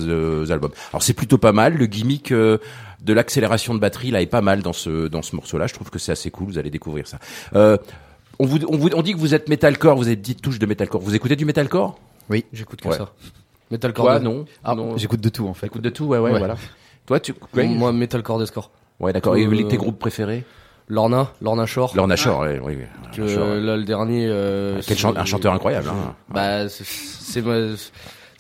albums. 0.51 0.71
Alors 0.93 1.03
c'est 1.03 1.15
plutôt 1.15 1.39
pas 1.41 1.53
mal. 1.53 1.75
Le 1.75 1.87
gimmick 1.87 2.31
euh, 2.33 2.59
de 3.03 3.13
l'accélération 3.13 3.75
de 3.75 3.79
batterie 3.81 4.11
là 4.11 4.21
est 4.23 4.27
pas 4.27 4.41
mal 4.43 4.63
dans 4.63 4.73
ce 4.73 5.09
dans 5.09 5.23
ce 5.23 5.35
morceau-là. 5.37 5.67
Je 5.67 5.75
trouve 5.75 5.91
que 5.91 5.99
c'est 5.99 6.13
assez 6.13 6.31
cool. 6.31 6.47
Vous 6.49 6.59
allez 6.59 6.71
découvrir 6.71 7.07
ça. 7.07 7.19
Euh, 7.57 7.77
on 8.39 8.47
vous, 8.47 8.59
on 8.69 8.77
vous 8.77 8.89
on 8.95 9.03
dit 9.03 9.13
que 9.13 9.19
vous 9.19 9.35
êtes 9.35 9.49
metalcore, 9.49 9.97
vous 9.97 10.05
avez 10.05 10.15
une 10.15 10.21
petite 10.21 10.43
touche 10.43 10.59
de 10.59 10.67
metalcore. 10.67 11.01
Vous 11.01 11.15
écoutez 11.15 11.37
du 11.37 11.45
metalcore? 11.45 11.99
Oui. 12.29 12.45
J'écoute 12.53 12.81
que 12.81 12.89
Ouais. 12.89 12.97
ça. 12.97 13.11
Metalcore. 13.71 14.19
De- 14.21 14.25
Non. 14.25 14.45
Ah, 14.65 14.75
non. 14.75 14.97
J'écoute 14.97 15.21
de 15.21 15.29
tout 15.29 15.47
en 15.49 15.55
fait. 15.55 15.67
J'écoute 15.67 15.83
de 15.83 15.91
tout. 15.91 16.05
Ouais, 16.05 16.19
ouais, 16.19 16.31
Ouais. 16.33 16.39
voilà. 16.39 16.57
Toi, 17.07 17.21
tu 17.21 17.35
Greg? 17.53 17.71
Moi, 17.71 17.93
metalcore 17.93 18.39
de 18.39 18.47
score. 18.47 18.71
Ouais, 19.01 19.13
d'accord. 19.13 19.37
Et 19.37 19.47
Euh, 19.47 19.69
tes 19.69 19.77
groupes 19.77 19.99
préférés? 19.99 20.45
Lorna, 20.89 21.33
Lorna 21.41 21.67
Shore. 21.67 21.93
Lorna 21.95 22.17
Shore, 22.17 22.41
ouais, 22.41 22.61
oui, 22.63 22.77
oui. 22.79 22.85
Que, 23.15 23.21
Lorna 23.21 23.35
Shore, 23.35 23.49
ouais. 23.49 23.61
là, 23.61 23.77
le 23.77 23.85
dernier. 23.85 24.27
Euh, 24.29 24.81
Quel 24.85 24.99
chan- 24.99 25.15
un 25.17 25.25
chanteur 25.25 25.53
incroyable, 25.55 25.89
hein. 25.89 26.15
Bah, 26.29 26.69
c'est- 26.69 26.85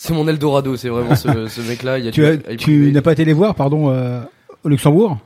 c'est 0.03 0.14
mon 0.14 0.26
Eldorado. 0.26 0.76
C'est 0.76 0.88
vraiment 0.88 1.14
ce, 1.14 1.46
ce 1.48 1.61
mec-là. 1.61 1.98
Il 1.98 2.07
y 2.07 2.09
a 2.09 2.11
Tu, 2.11 2.24
as- 2.24 2.92
n'as 2.92 3.03
pas 3.03 3.12
été 3.12 3.24
les 3.24 3.34
voir, 3.34 3.55
pardon, 3.55 3.90
euh, 3.90 4.20
au 4.64 4.68
Luxembourg? 4.68 5.18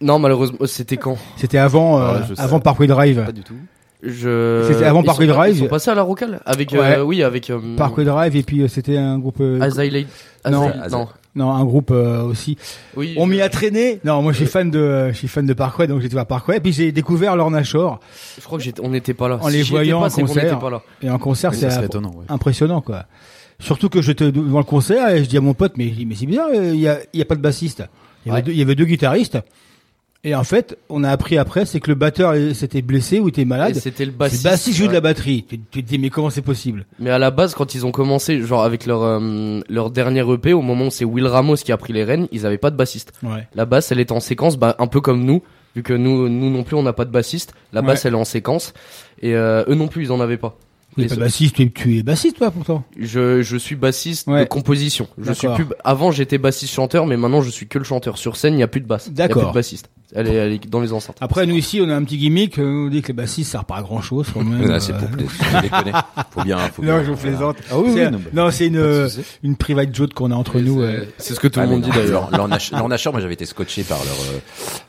Non, 0.00 0.18
malheureusement, 0.18 0.58
c'était 0.64 0.96
quand? 0.96 1.16
C'était 1.36 1.58
avant, 1.58 2.00
euh, 2.00 2.18
sais. 2.34 2.40
avant 2.40 2.58
Parkway 2.58 2.86
Drive. 2.86 3.22
Pas 3.24 3.32
du 3.32 3.42
tout. 3.42 3.54
Je. 4.02 4.64
C'était 4.70 4.84
avant 4.84 5.00
Ils 5.02 5.06
Parkway 5.06 5.26
sont 5.26 5.32
Drive. 5.32 5.56
Ils 5.56 5.60
sont 5.60 5.66
passés 5.68 5.90
à 5.90 5.94
la 5.94 6.02
Rocale 6.02 6.40
avec. 6.44 6.72
Ouais. 6.72 6.78
euh, 6.98 7.02
oui, 7.04 7.22
avec. 7.22 7.48
Euh, 7.50 7.76
Parkway 7.76 8.04
Drive 8.04 8.36
et 8.36 8.42
puis 8.42 8.60
euh, 8.62 8.68
c'était 8.68 8.96
un 8.98 9.18
groupe. 9.18 9.40
euh, 9.40 9.60
Azalea- 9.60 10.06
non, 10.50 10.68
Azalea- 10.68 10.90
non. 10.90 11.08
non, 11.36 11.50
un 11.52 11.64
groupe 11.64 11.90
euh, 11.90 12.22
aussi. 12.22 12.58
Oui. 12.96 13.14
On 13.16 13.26
m'y 13.26 13.40
a 13.40 13.48
traîné. 13.48 14.00
Non, 14.04 14.20
moi 14.20 14.32
je 14.32 14.38
suis 14.38 14.46
fan 14.46 14.70
de, 14.70 14.78
euh, 14.78 15.08
je 15.12 15.16
suis 15.18 15.28
fan 15.28 15.46
de 15.46 15.54
Parkway, 15.54 15.86
donc 15.86 16.02
j'étais 16.02 16.12
voir 16.14 16.26
Parkway. 16.26 16.58
Et 16.58 16.60
puis 16.60 16.72
j'ai 16.72 16.92
découvert 16.92 17.34
Lorna 17.36 17.62
Shore 17.62 17.98
Je 18.38 18.44
crois 18.44 18.58
que 18.58 18.64
j'étais- 18.64 18.82
on 18.84 18.90
n'était 18.90 19.14
pas 19.14 19.28
là. 19.28 19.38
en 19.40 19.48
Si 19.48 19.56
les 19.56 19.62
voyant 19.62 20.00
pas, 20.00 20.06
en 20.08 20.10
concert. 20.10 20.44
n'était 20.44 20.56
pas 20.60 20.70
là. 20.70 20.82
Et 21.02 21.08
en 21.08 21.18
concert, 21.18 21.54
c'est 21.54 21.66
ouais. 21.66 22.24
impressionnant, 22.28 22.82
quoi. 22.82 23.04
Surtout 23.58 23.88
que 23.88 24.02
j'étais 24.02 24.30
devant 24.32 24.58
le 24.58 24.64
concert 24.64 25.08
et 25.10 25.22
je 25.24 25.28
dis 25.28 25.36
à 25.36 25.40
mon 25.40 25.54
pote, 25.54 25.74
mais, 25.76 25.92
mais 26.06 26.14
c'est 26.14 26.26
bizarre, 26.26 26.48
il 26.52 26.76
y 26.80 26.88
a, 26.88 26.98
il 27.12 27.18
y 27.18 27.22
a 27.22 27.24
pas 27.24 27.36
de 27.36 27.40
bassiste. 27.40 27.84
Il 28.26 28.30
y, 28.30 28.32
avait 28.32 28.42
deux, 28.42 28.52
il 28.52 28.58
y 28.58 28.62
avait 28.62 28.74
deux 28.74 28.84
guitaristes. 28.86 29.38
Et 30.26 30.34
en 30.34 30.42
fait, 30.44 30.78
on 30.88 31.04
a 31.04 31.10
appris 31.10 31.36
après, 31.36 31.66
c'est 31.66 31.80
que 31.80 31.90
le 31.90 31.94
batteur 31.96 32.30
euh, 32.30 32.54
s'était 32.54 32.80
blessé 32.80 33.20
ou 33.20 33.28
était 33.28 33.44
malade. 33.44 33.74
C'était 33.74 34.06
le 34.06 34.10
bassiste. 34.10 34.42
le 34.44 34.50
bassiste 34.50 34.78
joue 34.78 34.86
de 34.88 34.92
la 34.94 35.02
batterie. 35.02 35.44
Tu, 35.46 35.60
tu 35.70 35.84
te 35.84 35.88
dis, 35.88 35.98
mais 35.98 36.08
comment 36.08 36.30
c'est 36.30 36.40
possible? 36.40 36.86
Mais 36.98 37.10
à 37.10 37.18
la 37.18 37.30
base, 37.30 37.54
quand 37.54 37.74
ils 37.74 37.84
ont 37.84 37.92
commencé, 37.92 38.40
genre 38.40 38.64
avec 38.64 38.86
leur 38.86 39.02
euh, 39.02 39.60
leur 39.68 39.90
dernier 39.90 40.20
EP, 40.32 40.54
au 40.54 40.62
moment 40.62 40.86
où 40.86 40.90
c'est 40.90 41.04
Will 41.04 41.26
Ramos 41.26 41.56
qui 41.56 41.72
a 41.72 41.76
pris 41.76 41.92
les 41.92 42.04
rênes, 42.04 42.26
ils 42.32 42.46
avaient 42.46 42.56
pas 42.56 42.70
de 42.70 42.76
bassiste. 42.76 43.12
Ouais. 43.22 43.46
La 43.54 43.66
basse, 43.66 43.92
elle 43.92 44.00
est 44.00 44.12
en 44.12 44.20
séquence, 44.20 44.56
bah, 44.56 44.74
un 44.78 44.86
peu 44.86 45.02
comme 45.02 45.22
nous, 45.26 45.42
vu 45.76 45.82
que 45.82 45.92
nous, 45.92 46.30
nous 46.30 46.48
non 46.50 46.62
plus, 46.62 46.74
on 46.76 46.82
n'a 46.82 46.94
pas 46.94 47.04
de 47.04 47.10
bassiste. 47.10 47.52
La 47.74 47.82
Ouais. 47.82 47.88
basse, 47.88 48.06
elle 48.06 48.14
est 48.14 48.16
en 48.16 48.24
séquence, 48.24 48.72
et 49.20 49.34
euh, 49.34 49.64
eux 49.68 49.74
non 49.74 49.88
plus, 49.88 50.04
ils 50.04 50.12
en 50.12 50.20
avaient 50.20 50.38
pas. 50.38 50.56
Tu 50.96 51.06
pas 51.06 51.16
bassiste, 51.16 51.56
tu 51.56 51.62
es, 51.62 51.70
tu 51.70 51.98
es 51.98 52.02
bassiste, 52.02 52.36
toi, 52.36 52.50
pourtant. 52.50 52.84
Je, 52.98 53.42
je 53.42 53.56
suis 53.56 53.76
bassiste 53.76 54.26
Ouais. 54.28 54.40
de 54.40 54.48
composition. 54.48 55.08
Je 55.18 55.32
suis 55.32 55.48
plus. 55.54 55.66
Avant, 55.84 56.10
j'étais 56.12 56.38
bassiste 56.38 56.72
chanteur, 56.72 57.06
mais 57.06 57.16
maintenant, 57.16 57.42
je 57.42 57.50
suis 57.50 57.66
que 57.66 57.78
le 57.78 57.84
chanteur. 57.84 58.16
Sur 58.18 58.36
scène, 58.36 58.54
il 58.54 58.58
n'y 58.58 58.62
a 58.62 58.68
plus 58.68 58.80
de 58.80 58.86
basse. 58.86 59.06
Il 59.06 59.10
y 59.18 59.22
a 59.22 59.26
D'accord. 59.28 59.42
plus 59.42 59.48
de 59.50 59.54
bassiste. 59.54 59.90
Elle 60.14 60.28
est, 60.28 60.34
elle 60.34 60.52
est 60.52 60.66
dans 60.68 60.80
les 60.80 60.92
enceintes. 60.92 61.16
Après, 61.20 61.44
nous 61.46 61.56
ici, 61.56 61.80
on 61.84 61.88
a 61.90 61.94
un 61.96 62.04
petit 62.04 62.18
gimmick. 62.18 62.58
euh, 62.58 62.86
On 62.86 62.88
dit 62.88 63.02
que 63.02 63.08
les 63.08 63.12
bassistes, 63.14 63.50
ça 63.50 63.58
sert 63.58 63.64
pas 63.64 63.76
à 63.76 63.82
grand 63.82 64.00
chose, 64.00 64.28
quand 64.32 64.44
même. 64.44 64.66
Là, 64.68 64.78
c'est 64.80 64.92
euh. 64.92 64.98
pour 64.98 65.08
pla- 65.08 65.26
faut 65.26 65.60
déconner. 65.60 65.92
Faut 66.30 66.42
bien, 66.42 66.58
faut 66.58 66.82
bien. 66.82 66.96
Non, 66.98 67.04
je 67.04 67.10
vous 67.10 67.16
plaisante. 67.16 67.56
Ah 67.70 67.78
oui, 67.78 67.90
C'est- 67.94 68.06
oui, 68.06 68.12
non, 68.12 68.18
bah, 68.18 68.30
non, 68.44 68.50
c'est 68.50 68.66
une, 68.68 68.76
euh, 68.76 69.08
une 69.42 69.56
private 69.56 69.94
joke 69.94 70.14
qu'on 70.14 70.30
a 70.30 70.34
entre 70.36 70.60
nous. 70.60 70.82
euh. 70.82 71.04
C'est 71.18 71.34
ce 71.34 71.40
que 71.40 71.48
tout 71.48 71.58
Ah, 71.60 71.64
le 71.64 71.70
monde 71.72 71.82
dit 71.82 71.90
d'ailleurs. 71.90 72.30
Lorna 72.30 72.58
Lorna 72.72 72.96
Shore, 72.96 73.12
moi 73.12 73.20
j'avais 73.20 73.34
été 73.34 73.44
scotché 73.44 73.82
par 73.82 73.98
leur 73.98 74.14
euh, 74.14 74.38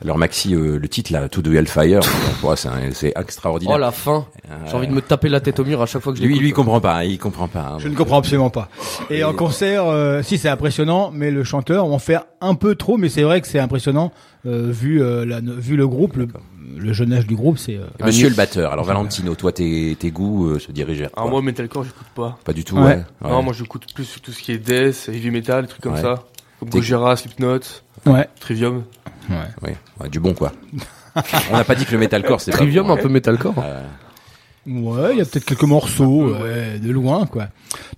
leur 0.05 0.17
maxi, 0.17 0.53
euh, 0.53 0.77
le 0.77 0.87
titre 0.87 1.11
là, 1.11 1.27
tout 1.29 1.41
de 1.41 1.53
Hellfire. 1.53 2.01
Ouais, 2.43 2.55
c'est 2.55 2.67
un- 2.67 2.91
c'est 2.93 3.13
extraordinaire. 3.19 3.75
Oh 3.77 3.79
la 3.79 3.91
fin. 3.91 4.25
J'ai 4.67 4.73
envie 4.75 4.87
de 4.87 4.93
me 4.93 5.01
taper 5.01 5.29
la 5.29 5.39
tête 5.39 5.59
au 5.59 5.65
mur 5.65 5.81
à 5.81 5.85
chaque 5.87 6.01
fois 6.03 6.13
que 6.13 6.19
je 6.19 6.23
lui, 6.23 6.37
lui, 6.37 6.49
il 6.49 6.53
comprend 6.53 6.79
pas, 6.79 6.97
hein, 6.97 7.03
il 7.03 7.17
comprend 7.17 7.47
pas. 7.47 7.71
hein. 7.73 7.77
Je 7.79 7.87
ne 7.87 7.95
comprends 7.95 8.17
absolument 8.19 8.51
pas. 8.51 8.69
Et 9.09 9.23
en 9.23 9.33
concert, 9.33 9.85
euh, 9.87 10.21
si 10.21 10.37
c'est 10.37 10.49
impressionnant, 10.49 11.09
mais 11.13 11.31
le 11.31 11.43
chanteur 11.43 11.85
en 11.85 11.97
fait 11.97 12.19
un 12.41 12.53
peu 12.53 12.75
trop, 12.75 12.97
mais 12.97 13.09
c'est 13.09 13.23
vrai 13.23 13.41
que 13.41 13.47
c'est 13.47 13.57
impressionnant 13.59 14.11
euh, 14.11 14.34
vu 14.45 15.01
euh, 15.01 15.25
la, 15.25 15.39
vu 15.41 15.75
le 15.75 15.87
groupe, 15.87 16.15
le, 16.17 16.27
le 16.77 16.93
jeune 16.93 17.13
âge 17.13 17.25
du 17.27 17.35
groupe, 17.35 17.57
c'est. 17.57 17.75
euh, 17.77 17.85
Monsieur 18.03 18.29
le 18.29 18.35
batteur. 18.35 18.71
Alors 18.71 18.85
Valentino, 18.85 19.33
toi, 19.35 19.51
tes 19.51 19.95
tes 19.99 20.11
goûts 20.11 20.47
euh, 20.47 20.59
se 20.59 20.71
dirigent 20.71 21.07
quoi 21.13 21.29
moi, 21.29 21.41
metalcore, 21.41 21.83
j'écoute 21.83 22.07
pas. 22.15 22.37
Pas 22.43 22.53
du 22.53 22.63
tout. 22.63 22.77
Ouais. 22.77 23.03
Non, 23.23 23.41
moi, 23.43 23.53
j'écoute 23.53 23.85
plus 23.93 24.05
sur 24.05 24.21
tout 24.21 24.31
ce 24.31 24.41
qui 24.41 24.51
est 24.51 24.57
death, 24.57 25.09
heavy 25.11 25.31
metal, 25.31 25.63
des 25.63 25.69
trucs 25.69 25.81
comme 25.81 25.93
Ouais. 25.95 26.01
ça. 26.01 26.23
Comme 26.59 26.69
Gojira, 26.69 27.15
Slipknot, 27.15 27.59
Ouais. 28.05 28.27
Trivium. 28.39 28.83
Ouais, 29.29 29.75
ouais, 29.99 30.09
du 30.09 30.19
bon 30.19 30.33
quoi. 30.33 30.51
On 31.51 31.57
n'a 31.57 31.63
pas 31.63 31.73
dit 31.75 31.85
que 31.85 31.91
le 31.93 31.97
metalcore 31.97 32.39
c'est 32.41 32.51
pas 32.51 32.57
Trivium, 32.57 32.85
bon, 32.87 32.93
un 32.93 32.97
peu 32.97 33.09
metalcore. 33.09 33.55
Euh, 33.57 33.81
Ouais, 34.67 35.11
il 35.13 35.17
y 35.19 35.21
a 35.21 35.25
peut-être 35.25 35.45
quelques 35.45 35.63
morceaux 35.63 36.29
ouais, 36.33 36.79
de 36.79 36.91
loin, 36.91 37.25
quoi. 37.27 37.49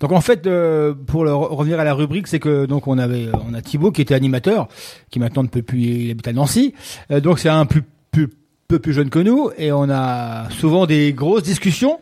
Donc 0.01 0.11
en 0.11 0.19
fait, 0.21 0.45
euh, 0.47 0.93
pour 0.93 1.23
le- 1.23 1.33
revenir 1.33 1.79
à 1.79 1.83
la 1.85 1.93
rubrique, 1.93 2.27
c'est 2.27 2.39
que 2.39 2.65
donc 2.65 2.87
on 2.87 2.97
avait, 2.97 3.27
on 3.49 3.53
a 3.53 3.61
Thibaut 3.61 3.91
qui 3.91 4.01
était 4.01 4.15
animateur, 4.15 4.67
qui 5.09 5.19
maintenant 5.19 5.43
ne 5.43 5.47
peut 5.47 5.61
plus, 5.61 5.79
il 5.81 6.11
habite 6.11 6.27
à 6.27 6.33
Nancy. 6.33 6.73
Euh, 7.11 7.21
donc 7.21 7.39
c'est 7.39 7.47
un 7.49 7.65
plus, 7.65 7.83
plus- 8.11 8.29
peu 8.67 8.79
plus 8.79 8.91
jeune 8.93 9.09
que 9.09 9.19
nous, 9.19 9.49
et 9.57 9.71
on 9.71 9.89
a 9.89 10.49
souvent 10.49 10.85
des 10.85 11.13
grosses 11.13 11.43
discussions 11.43 11.99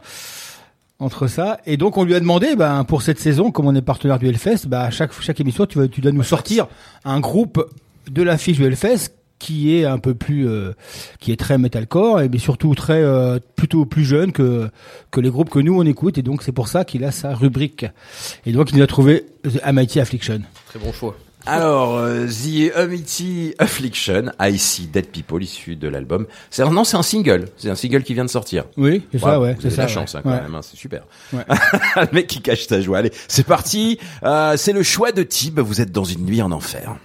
entre 1.00 1.28
ça. 1.28 1.60
Et 1.68 1.78
donc 1.78 1.98
on 1.98 2.04
lui 2.04 2.16
a 2.16 2.20
demandé, 2.20 2.56
ben 2.56 2.84
pour 2.86 3.02
cette 3.04 3.20
saison, 3.20 3.52
comme 3.52 3.68
on 3.68 3.76
est 3.76 3.82
partenaire 3.84 4.18
du 4.18 4.28
Hellfest, 4.28 4.66
ben 4.68 4.80
à 4.80 4.90
chaque 4.90 5.12
chaque 5.22 5.40
émission, 5.40 5.66
tu 5.68 5.78
vas, 5.78 5.88
tu 5.88 6.02
dois 6.02 6.12
nous 6.12 6.24
sortir 6.24 6.68
un 7.04 7.20
groupe 7.20 7.64
de 8.10 8.24
l'affiche 8.24 8.58
du 8.58 8.66
Hellfest 8.66 9.12
qui 9.40 9.76
est 9.76 9.86
un 9.86 9.98
peu 9.98 10.16
plus 10.16 10.48
euh, 10.48 10.72
qui 11.20 11.32
est 11.32 11.36
très 11.36 11.58
metalcore 11.58 12.22
et 12.22 12.30
mais 12.30 12.38
surtout 12.38 12.74
très 12.76 13.02
euh, 13.04 13.38
plutôt 13.56 13.86
plus 13.86 14.06
jeune 14.06 14.32
que 14.32 14.70
que 15.12 15.20
les 15.20 15.30
groupes 15.30 15.50
que 15.50 15.60
nous 15.60 15.78
on 15.80 15.86
écoute 15.86 16.18
et 16.18 16.22
donc 16.22 16.42
c'est 16.44 16.52
pour 16.54 16.68
ça 16.68 16.86
qu'il 16.86 17.04
a 17.04 17.12
sa 17.12 17.36
rubrique 17.36 17.86
et 18.46 18.52
donc 18.54 18.72
il 18.72 18.78
nous 18.78 18.84
a 18.84 18.88
trouvé 18.88 19.26
The 19.44 19.62
Mighty 19.72 20.00
Affliction 20.00 20.42
Très 20.68 20.80
bon 20.80 20.92
choix. 20.94 21.16
Alors, 21.48 21.98
euh, 21.98 22.26
The 22.26 22.76
Amity 22.76 23.54
Affliction, 23.60 24.32
I 24.42 24.58
See 24.58 24.88
Dead 24.88 25.06
People, 25.06 25.44
issu 25.44 25.76
de 25.76 25.88
l'album. 25.88 26.26
C'est 26.50 26.64
un- 26.64 26.72
non, 26.72 26.84
c'est 26.84 26.98
un 26.98 27.04
single. 27.04 27.50
C'est 27.58 27.70
un 27.70 27.76
single 27.76 28.02
qui 28.02 28.16
vient 28.16 28.26
de 28.26 28.32
sortir. 28.32 28.64
Oui, 28.78 29.04
c'est 29.12 29.20
ça, 29.20 29.40
ouais, 29.40 29.54
Vous 29.54 29.62
c'est 29.62 29.68
avez 29.68 29.76
ça, 29.76 29.82
la 29.84 29.88
ouais. 29.88 29.94
chance, 29.94 30.16
hein, 30.16 30.22
quand 30.24 30.32
Ouais. 30.32 30.42
même. 30.42 30.56
hein, 30.56 30.62
c'est 30.64 30.76
super. 30.76 31.04
Ouais. 31.34 31.44
le 31.98 32.08
mec 32.14 32.26
qui 32.26 32.42
cache 32.42 32.66
sa 32.66 32.82
joie. 32.82 32.98
Allez, 32.98 33.12
c'est 33.28 33.46
parti. 33.46 34.00
Euh, 34.24 34.58
c'est 34.58 34.74
le 34.74 34.82
choix 34.82 35.12
de 35.12 35.22
Tib. 35.22 35.60
Vous 35.60 35.82
êtes 35.82 35.92
dans 35.92 36.04
une 36.04 36.26
nuit 36.26 36.42
en 36.42 36.52
enfer. 36.52 36.96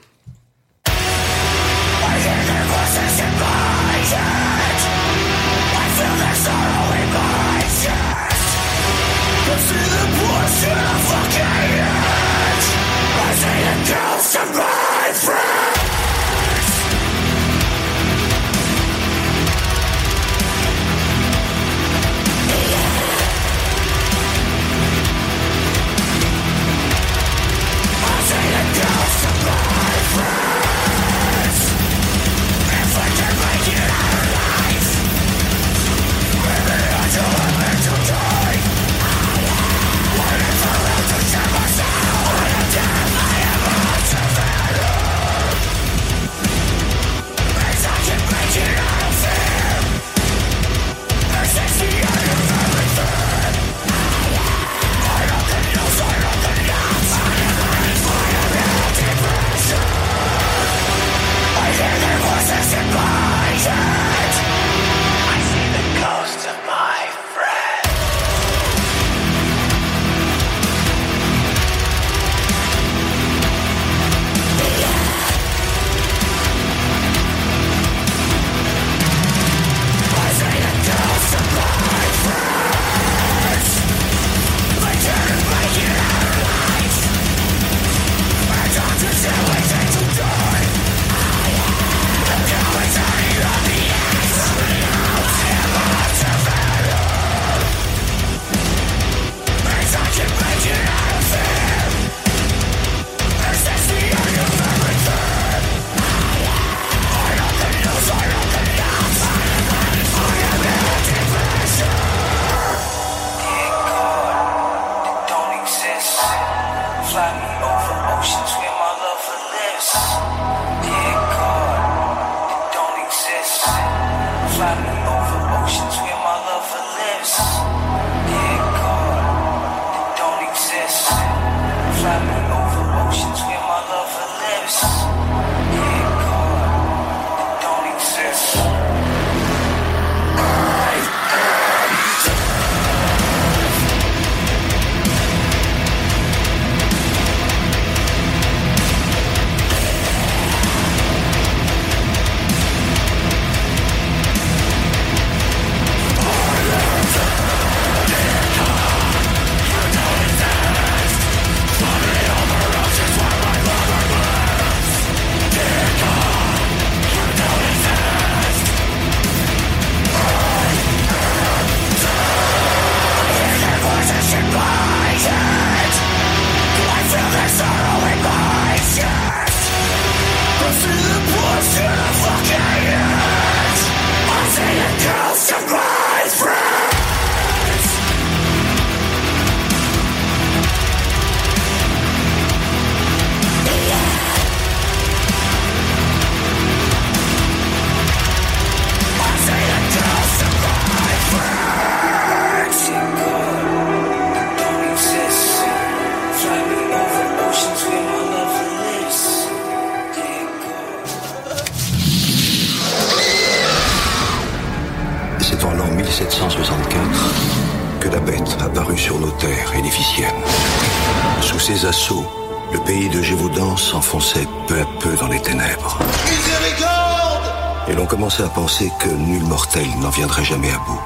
Commençait 228.30 228.44
à 228.44 228.54
penser 228.54 228.92
que 229.00 229.08
nul 229.08 229.42
mortel 229.42 229.88
n'en 229.98 230.10
viendrait 230.10 230.44
jamais 230.44 230.70
à 230.70 230.78
bout. 230.78 231.00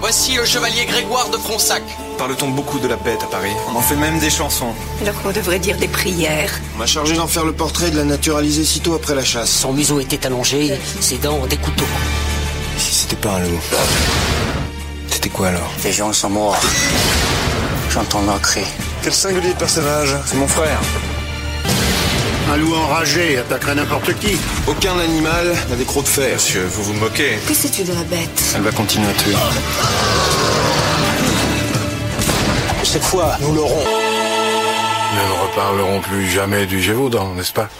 Voici 0.00 0.34
le 0.34 0.44
chevalier 0.44 0.86
Grégoire 0.86 1.28
de 1.30 1.36
Fronsac. 1.36 1.84
Parle-t-on 2.18 2.48
beaucoup 2.48 2.80
de 2.80 2.88
la 2.88 2.96
bête 2.96 3.22
à 3.22 3.26
Paris 3.26 3.52
On 3.68 3.76
en 3.76 3.80
fait 3.80 3.94
même 3.94 4.18
des 4.18 4.28
chansons. 4.28 4.74
Alors 5.00 5.22
qu'on 5.22 5.30
devrait 5.30 5.60
dire 5.60 5.76
des 5.76 5.86
prières. 5.86 6.50
On 6.74 6.78
m'a 6.78 6.86
chargé 6.86 7.14
d'en 7.14 7.28
faire 7.28 7.44
le 7.44 7.52
portrait 7.52 7.88
et 7.88 7.90
de 7.92 7.96
la 7.96 8.04
naturaliser 8.04 8.64
sitôt 8.64 8.94
après 8.96 9.14
la 9.14 9.24
chasse. 9.24 9.50
Son 9.50 9.72
museau 9.72 10.00
était 10.00 10.26
allongé, 10.26 10.76
ses 10.98 11.18
dents 11.18 11.46
des 11.46 11.58
couteaux. 11.58 11.84
Si 12.76 12.92
c'était 12.92 13.14
pas 13.14 13.34
un 13.34 13.40
loup. 13.46 13.60
C'était 15.10 15.28
quoi 15.28 15.48
alors 15.48 15.70
Les 15.84 15.92
gens 15.92 16.12
sont 16.12 16.30
morts. 16.30 16.58
J'entends 17.88 18.22
leur 18.22 18.40
cri. 18.40 18.64
Quel 19.04 19.12
singulier 19.12 19.54
personnage 19.56 20.16
C'est 20.26 20.36
mon 20.36 20.48
frère. 20.48 20.80
Un 22.52 22.58
loup 22.58 22.74
enragé 22.74 23.38
attaquerait 23.38 23.74
n'importe 23.74 24.12
qui. 24.18 24.36
Aucun 24.66 24.98
animal 24.98 25.56
n'a 25.70 25.74
des 25.76 25.86
crocs 25.86 26.04
de 26.04 26.08
fer. 26.08 26.34
Monsieur, 26.34 26.66
vous 26.66 26.82
vous 26.82 26.92
moquez. 26.92 27.38
Que 27.48 27.54
sais-tu 27.54 27.82
de 27.82 27.94
la 27.94 28.02
bête 28.04 28.52
Elle 28.54 28.60
va 28.60 28.70
continuer 28.72 29.08
à 29.08 29.14
tuer. 29.14 29.32
Cette 32.84 33.04
fois, 33.04 33.38
nous 33.40 33.54
l'aurons. 33.54 33.82
Nous 35.14 35.28
ne 35.34 35.42
reparlerons 35.48 36.00
plus 36.02 36.28
jamais 36.28 36.66
du 36.66 36.82
Gévaudan, 36.82 37.32
n'est-ce 37.34 37.54
pas? 37.54 37.70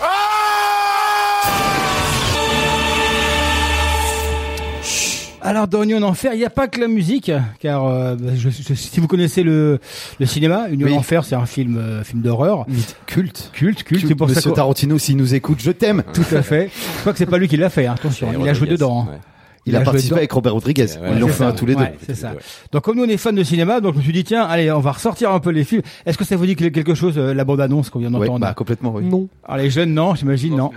Alors 5.45 5.67
dans 5.67 5.83
Union 5.83 5.99
en 5.99 6.03
Enfer, 6.05 6.35
il 6.35 6.39
n'y 6.39 6.45
a 6.45 6.51
pas 6.51 6.69
que 6.69 6.79
la 6.81 6.87
musique, 6.87 7.33
car 7.59 7.85
euh, 7.87 8.15
je- 8.37 8.49
je- 8.51 8.75
si 8.75 9.01
vous 9.01 9.09
connaissez 9.09 9.43
le, 9.43 9.81
le 10.21 10.27
cinéma, 10.27 10.69
Union 10.71 10.87
Oui. 10.87 10.95
en 10.95 10.99
Enfer, 10.99 11.25
c'est 11.25 11.35
un 11.35 11.47
film 11.47 11.77
euh, 11.79 12.05
film 12.05 12.23
d'horreur. 12.23 12.65
Culte. 13.07 13.51
Culte, 13.53 13.83
culte, 13.83 14.05
c'est 14.07 14.15
pour 14.15 14.29
ça 14.29 14.37
Monsieur 14.37 14.51
que 14.53 14.57
Tarantino, 14.57 14.99
s'il 14.99 15.17
nous 15.17 15.35
écoute, 15.35 15.59
je 15.61 15.73
t'aime. 15.73 16.05
tout 16.15 16.25
à 16.35 16.43
fait. 16.43 16.71
Je 16.97 17.01
crois 17.01 17.13
que 17.13 17.19
c'est 17.19 17.27
pas 17.27 17.39
lui 17.39 17.49
qui 17.49 17.57
l'a 17.57 17.71
fait, 17.71 17.87
hein, 17.87 17.95
attention, 17.95 18.29
il 18.41 18.49
a 18.49 18.55
joué 18.55 18.69
dedans. 18.69 19.07
hein. 19.09 19.13
ouais. 19.13 19.19
Il 19.65 19.77
a 19.77 19.79
joué 19.79 19.85
participé 19.85 20.17
avec 20.17 20.33
Robert 20.33 20.55
Rodriguez. 20.55 20.87
Ouais, 21.01 21.11
Ils 21.13 21.21
l'ont 21.21 21.29
fait 21.29 21.35
ça, 21.45 21.49
un 21.49 21.53
tous 21.53 21.67
les 21.67 21.75
deux. 21.75 21.81
ouais, 21.83 21.95
c'est 22.05 22.15
ça. 22.17 22.33
Donc 22.73 22.83
comme 22.83 22.97
nous 22.97 23.05
on 23.05 23.09
est 23.09 23.17
fans 23.17 23.33
de 23.33 23.45
cinéma, 23.45 23.81
donc 23.81 23.95
je 23.95 23.99
me 23.99 24.03
suis 24.03 24.13
dit 24.13 24.25
tiens, 24.25 24.43
allez, 24.43 24.71
on 24.73 24.81
va 24.81 24.93
ressortir 24.93 25.31
un 25.31 25.39
peu 25.41 25.51
les 25.51 25.63
films. 25.65 25.83
Est-ce 26.05 26.19
que 26.19 26.25
ça 26.25 26.37
vous 26.37 26.47
dit 26.47 26.57
que- 26.57 26.65
quelque 26.67 26.95
chose 26.95 27.15
euh, 27.17 27.33
la 27.33 27.45
bande 27.45 27.61
annonce 27.61 27.89
qu'on 27.91 28.01
vient 28.01 28.13
Ouais, 28.13 28.27
d'entendre 28.27 28.41
bah, 28.47 28.55
complètement, 28.55 28.93
oui. 28.95 29.05
Non. 29.05 29.29
Alors 29.45 29.59
les 29.63 29.71
jeunes 29.71 29.95
non, 29.95 30.15
j'imagine 30.15 30.57
non. 30.57 30.71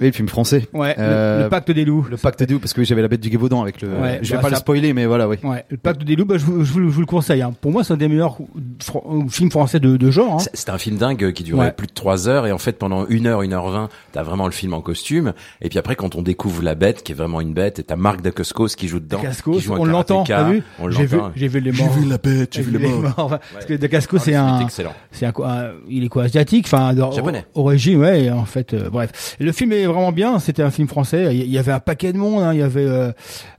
Oui, 0.00 0.06
le 0.06 0.12
film 0.12 0.28
français. 0.28 0.66
Ouais, 0.72 0.94
le- 0.96 1.02
Euh, 1.02 1.42
le, 1.44 1.48
pacte 1.48 1.70
des 1.70 1.84
loups. 1.84 2.06
Le 2.10 2.16
pacte 2.16 2.42
des 2.42 2.52
loups, 2.54 2.60
parce 2.60 2.72
que 2.72 2.80
oui, 2.80 2.86
j'avais 2.86 3.02
la 3.02 3.08
bête 3.08 3.20
du 3.20 3.30
Gévaudan 3.30 3.62
avec 3.62 3.80
le. 3.82 3.88
Ouais, 3.88 4.18
je 4.22 4.30
vais 4.30 4.36
bah, 4.36 4.42
pas 4.42 4.50
le 4.50 4.56
spoiler, 4.56 4.92
mais 4.92 5.06
voilà, 5.06 5.28
oui. 5.28 5.36
Ouais, 5.42 5.64
le 5.68 5.76
pacte 5.76 6.02
des 6.04 6.14
loups, 6.16 6.24
bah, 6.24 6.38
je, 6.38 6.44
vous, 6.44 6.64
je 6.64 6.72
vous- 6.72 6.80
je 6.88 6.94
vous 6.94 7.00
le 7.00 7.06
conseille. 7.06 7.42
Hein. 7.42 7.52
Pour 7.60 7.72
moi, 7.72 7.82
c'est 7.84 7.92
un 7.94 7.96
des 7.96 8.08
meilleurs 8.08 8.36
fr- 8.80 9.02
euh, 9.24 9.28
films 9.28 9.50
français 9.50 9.80
de, 9.80 9.96
de 9.96 10.10
genre. 10.10 10.34
Hein. 10.34 10.38
C'est- 10.40 10.50
C'était 10.56 10.70
un 10.70 10.78
film 10.78 10.96
dingue 10.96 11.32
qui 11.32 11.42
durait 11.44 11.66
Ouais. 11.66 11.72
plus 11.72 11.86
de 11.86 11.92
trois 11.92 12.28
heures 12.28 12.46
et 12.46 12.52
en 12.52 12.58
fait 12.58 12.72
pendant 12.78 13.06
une 13.06 13.26
heure, 13.26 13.42
une 13.42 13.52
heure 13.52 13.68
vingt, 13.70 13.88
t'as 14.12 14.22
vraiment 14.22 14.46
le 14.46 14.52
film 14.52 14.72
en 14.74 14.80
costume 14.80 15.32
et 15.62 15.68
puis 15.68 15.78
après 15.78 15.96
quand 15.96 16.14
on 16.14 16.22
découvre 16.22 16.62
la 16.62 16.74
bête 16.74 17.02
qui 17.02 17.12
est 17.12 17.14
vraiment 17.14 17.40
une 17.40 17.52
bête 17.52 17.78
et 17.78 17.82
t'as 17.82 17.96
Marc 18.12 18.22
Dacascos 18.22 18.68
qui 18.76 18.88
joue 18.88 19.00
dedans, 19.00 19.18
Dacascos, 19.18 19.52
qui 19.54 19.60
joue 19.60 19.74
on 19.74 19.84
l'entend, 19.84 20.24
t'as 20.24 20.44
vu 20.50 20.62
on 20.78 20.90
J'ai 20.90 21.06
vu, 21.06 21.18
j'ai 21.36 21.48
vu 21.48 21.60
les 21.60 21.72
morts. 21.72 21.90
J'ai 21.94 22.00
vu 22.00 22.08
la 22.08 22.18
bête, 22.18 22.48
j'ai 22.54 22.62
vu 22.62 22.78
les 22.78 22.88
morts. 22.88 23.00
morts. 23.16 23.38
Parce 23.52 23.64
que 23.66 23.74
Dacascos, 23.74 24.16
Ah, 24.18 24.22
c'est 24.24 24.34
un, 24.34 24.66
c'est 25.12 25.26
un, 25.26 25.32
quoi, 25.32 25.50
un- 25.50 25.70
il 25.88 26.04
est 26.04 26.08
quoi, 26.08 26.24
asiatique, 26.24 26.66
enfin, 26.66 26.94
Japonais. 27.12 27.44
origine, 27.54 27.98
ouais, 27.98 28.24
et 28.24 28.30
en 28.30 28.44
fait, 28.44 28.74
euh, 28.74 28.88
bref. 28.90 29.36
Et 29.40 29.44
le 29.44 29.52
film 29.52 29.72
est 29.72 29.86
vraiment 29.86 30.12
bien. 30.12 30.38
C'était 30.38 30.62
un 30.62 30.70
film 30.70 30.88
français. 30.88 31.34
Il 31.36 31.42
y- 31.44 31.48
y 31.50 31.58
avait 31.58 31.72
un 31.72 31.80
paquet 31.80 32.12
de 32.12 32.18
monde. 32.18 32.42
hein. 32.42 32.52
Il 32.54 32.60
y 32.60 32.62
avait 32.62 32.86
euh, 32.86 33.12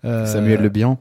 euh, 0.06 0.26
Samuel 0.26 0.62
Le 0.62 0.70
Bihan. 0.70 0.98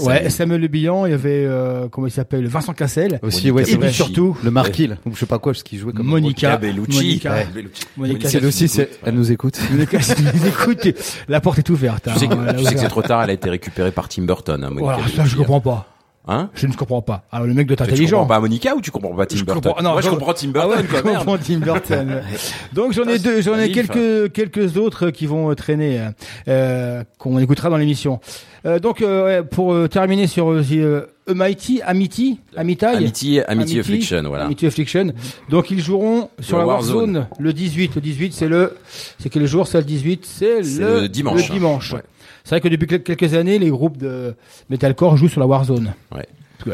Ouais, 0.00 0.28
Samuel 0.28 0.60
Le 0.60 0.68
Bihan. 0.68 1.06
Il 1.06 1.10
y 1.10 1.14
avait 1.14 1.44
euh, 1.46 1.88
comment 1.88 2.06
il 2.06 2.10
s'appelle, 2.10 2.46
Vincent 2.46 2.74
Cassel. 2.74 3.18
Aussi, 3.22 3.50
ouais, 3.50 3.70
Et 3.70 3.76
puis 3.76 3.92
surtout, 3.92 4.36
Le 4.44 4.50
Marquis, 4.50 4.90
ou 5.06 5.14
je 5.14 5.18
sais 5.18 5.26
pas 5.26 5.38
quoi, 5.38 5.54
ce 5.54 5.64
qui 5.64 5.78
jouait 5.78 5.92
comme. 5.92 6.06
Monica, 6.06 6.56
Bellucci. 6.56 6.96
Monica, 6.98 7.32
Ouais, 7.32 7.46
Bellucci. 7.54 7.82
Monica, 7.96 8.28
C'est 8.28 8.44
aussi, 8.44 8.68
c'est- 8.68 8.90
elle 9.04 9.14
nous 9.14 9.32
écoute. 9.32 9.58
Monica, 9.70 10.00
si 10.00 10.14
nous 10.22 10.46
écoutes, 10.46 10.86
la 11.28 11.40
porte 11.40 11.58
est 11.58 11.70
ouverte. 11.70 12.04
Tu 12.04 12.10
hein. 12.10 12.14
sais 12.16 12.28
que, 12.28 12.34
Elle 12.34 12.54
est 12.56 12.58
tu 12.58 12.64
sais 12.64 12.74
que 12.74 12.80
c'est 12.80 12.88
trop 12.88 13.02
tard, 13.02 13.22
elle 13.22 13.30
a 13.30 13.34
été 13.34 13.48
récupérée 13.48 13.92
par 13.92 14.08
Tim 14.08 14.22
Burton. 14.22 14.62
Hein, 14.62 14.70
Monica 14.70 14.96
Voilà, 14.96 15.08
ça 15.08 15.24
je 15.24 15.36
comprends 15.36 15.60
pas. 15.60 15.89
Hein 16.32 16.48
Je 16.54 16.66
ne 16.66 16.72
comprends 16.72 17.02
pas. 17.02 17.24
Alors 17.32 17.46
le 17.46 17.54
mec 17.54 17.66
doit 17.66 17.74
être 17.74 17.84
Tu 17.84 17.90
intelligent. 17.90 18.18
comprends 18.20 18.34
pas 18.36 18.40
Monica 18.40 18.74
ou 18.76 18.80
tu 18.80 18.90
comprends 18.90 19.14
pas 19.14 19.26
Tim 19.26 19.36
Je 19.36 19.44
Burton 19.44 19.62
comprends- 19.62 19.82
non, 19.82 19.90
Moi 19.92 20.00
je 20.00 20.06
je- 20.06 20.10
comprends 20.10 20.32
Tim 20.32 20.48
Ah 20.48 20.52
Burton 20.52 20.78
ouais, 20.80 20.86
quoi, 20.86 20.98
je 21.12 21.18
comprends 21.18 21.38
Tim 21.38 21.58
Burton. 21.58 22.22
Donc 22.72 22.92
j'en 22.92 23.04
ai 23.04 23.14
Ah, 23.14 23.18
deux, 23.18 23.40
j'en 23.42 23.58
ai 23.58 23.70
quelques 23.72 24.32
quelques 24.32 24.76
autres 24.76 25.10
qui 25.10 25.26
vont 25.26 25.52
traîner 25.54 25.98
euh, 26.00 26.08
euh, 26.48 27.04
qu'on 27.18 27.38
écoutera 27.38 27.68
dans 27.68 27.76
l'émission. 27.76 28.20
Euh, 28.66 28.78
donc 28.78 29.00
euh, 29.00 29.24
ouais, 29.24 29.42
pour 29.42 29.72
euh, 29.72 29.88
terminer 29.88 30.26
sur 30.26 30.50
euh, 30.52 30.62
euh, 30.70 31.06
Mighty, 31.34 31.80
Amity, 31.82 32.40
Amitai, 32.56 32.86
Amity, 32.86 33.40
Amity 33.40 33.80
Affliction, 33.80 34.22
voilà. 34.26 34.44
Amity 34.44 34.66
Affliction. 34.66 35.12
Donc 35.48 35.70
ils 35.70 35.80
joueront 35.80 36.28
sur 36.40 36.58
la 36.58 36.66
Warzone. 36.66 36.94
Warzone 37.16 37.26
le 37.38 37.52
18. 37.54 37.94
Le 37.94 38.00
18 38.02 38.32
c'est 38.34 38.48
le 38.48 38.76
c'est 39.18 39.30
quel 39.30 39.46
jour 39.46 39.66
C'est 39.66 39.78
le 39.78 39.84
18, 39.84 40.26
c'est 40.26 40.60
le 40.60 41.08
dimanche. 41.08 41.48
Le 41.48 41.54
dimanche. 41.54 41.92
Ouais. 41.94 42.02
C'est 42.44 42.50
vrai 42.50 42.60
que 42.60 42.68
depuis 42.68 42.86
quel- 42.86 43.02
quelques 43.02 43.34
années 43.34 43.58
les 43.58 43.70
groupes 43.70 43.96
de 43.98 44.34
metalcore 44.68 45.16
jouent 45.16 45.28
sur 45.28 45.40
la 45.40 45.46
Warzone. 45.46 45.92
Ouais. 46.14 46.26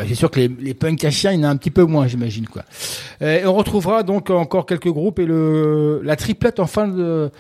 C'est 0.09 0.17
sûr 0.17 0.33
que 0.33 0.41
les, 0.41 0.49
les 0.49 0.75
punks 0.75 1.05
à 1.05 1.11
il 1.11 1.25
y 1.25 1.39
en 1.39 1.45
a 1.45 1.49
un 1.49 1.57
petit 1.57 1.71
peu 1.71 1.85
moins, 1.85 2.09
j'imagine 2.09 2.47
quoi. 2.49 2.63
Euh, 3.23 3.41
et 3.43 3.47
on 3.47 3.55
retrouvera 3.55 4.03
donc 4.03 4.31
encore 4.31 4.67
quelques 4.67 4.89
groupes 4.91 5.21
et 5.21 5.27
le 5.27 6.01
la 6.03 6.17
triplette 6.17 6.59
en 6.59 6.67
fin 6.67 6.89
de 6.89 7.31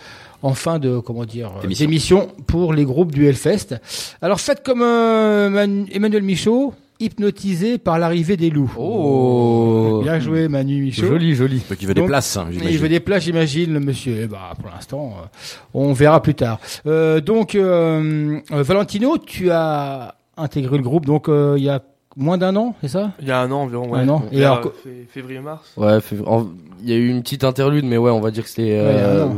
en 0.43 0.55
fin 0.55 0.79
de 0.79 1.01
comment 1.01 1.25
dire 1.25 1.51
euh, 1.65 1.67
D'émission. 1.67 2.29
pour 2.47 2.73
les 2.73 2.85
groupes 2.85 3.11
du 3.13 3.27
Hellfest. 3.27 3.75
Alors 4.23 4.39
faites 4.41 4.63
comme 4.63 4.83
euh, 4.83 5.51
Man- 5.51 5.87
Emmanuel 5.93 6.23
Michaud, 6.23 6.73
hypnotisé 7.01 7.79
par 7.79 7.99
l'arrivée 7.99 8.37
des 8.37 8.51
loups. 8.51 8.73
Oh. 8.79 10.01
Bien 10.03 10.19
joué 10.21 10.49
Manu 10.49 10.83
Michaud. 10.83 11.07
Joli, 11.07 11.35
joli. 11.35 11.63
Donc 11.69 11.79
il 11.81 11.87
veut 11.89 11.95
des 11.95 12.01
Donc, 12.01 12.09
places, 12.09 12.37
hein, 12.37 12.49
Il 12.51 12.79
veut 12.79 12.89
des 12.89 13.01
places, 13.01 13.25
j'imagine, 13.25 13.73
le 13.73 13.81
monsieur. 13.81 14.17
Eh 14.23 14.27
bah, 14.27 14.53
pour 14.61 14.71
l'instant, 14.71 15.15
euh, 15.23 15.27
on 15.75 15.93
verra 15.93 16.23
plus 16.23 16.35
tard. 16.35 16.59
Euh, 16.87 17.21
donc, 17.21 17.55
euh, 17.55 18.41
euh, 18.53 18.63
Valentino, 18.63 19.19
tu 19.19 19.51
as 19.51 20.15
intégré 20.37 20.77
le 20.77 20.83
groupe, 20.83 21.07
donc 21.07 21.29
euh, 21.29 21.55
il 21.59 21.65
y 21.65 21.69
a 21.71 21.83
moins 22.17 22.39
d'un 22.39 22.57
an, 22.57 22.75
c'est 22.81 22.89
ça? 22.89 23.13
Il 23.21 23.29
y 23.29 23.31
a 23.31 23.41
un 23.41 23.51
an 23.51 23.63
environ, 23.63 23.91
ouais. 23.91 24.01
Un 24.01 24.09
an. 24.09 24.25
Et 24.33 24.43
alors, 24.45 24.63
fé- 24.83 25.07
février-mars. 25.11 25.73
Ouais, 25.77 25.99
en- 26.27 26.47
il 26.83 26.89
y 26.91 26.93
a 26.93 26.97
eu 26.97 27.09
une 27.09 27.23
petite 27.23 27.45
interlude, 27.45 27.85
mais 27.85 27.97
ouais, 27.99 28.11
on 28.11 28.21
va 28.21 28.31
dire 28.31 28.43
que 28.45 28.49
c'était 28.49 28.77
euh, 28.79 29.25
an. 29.27 29.37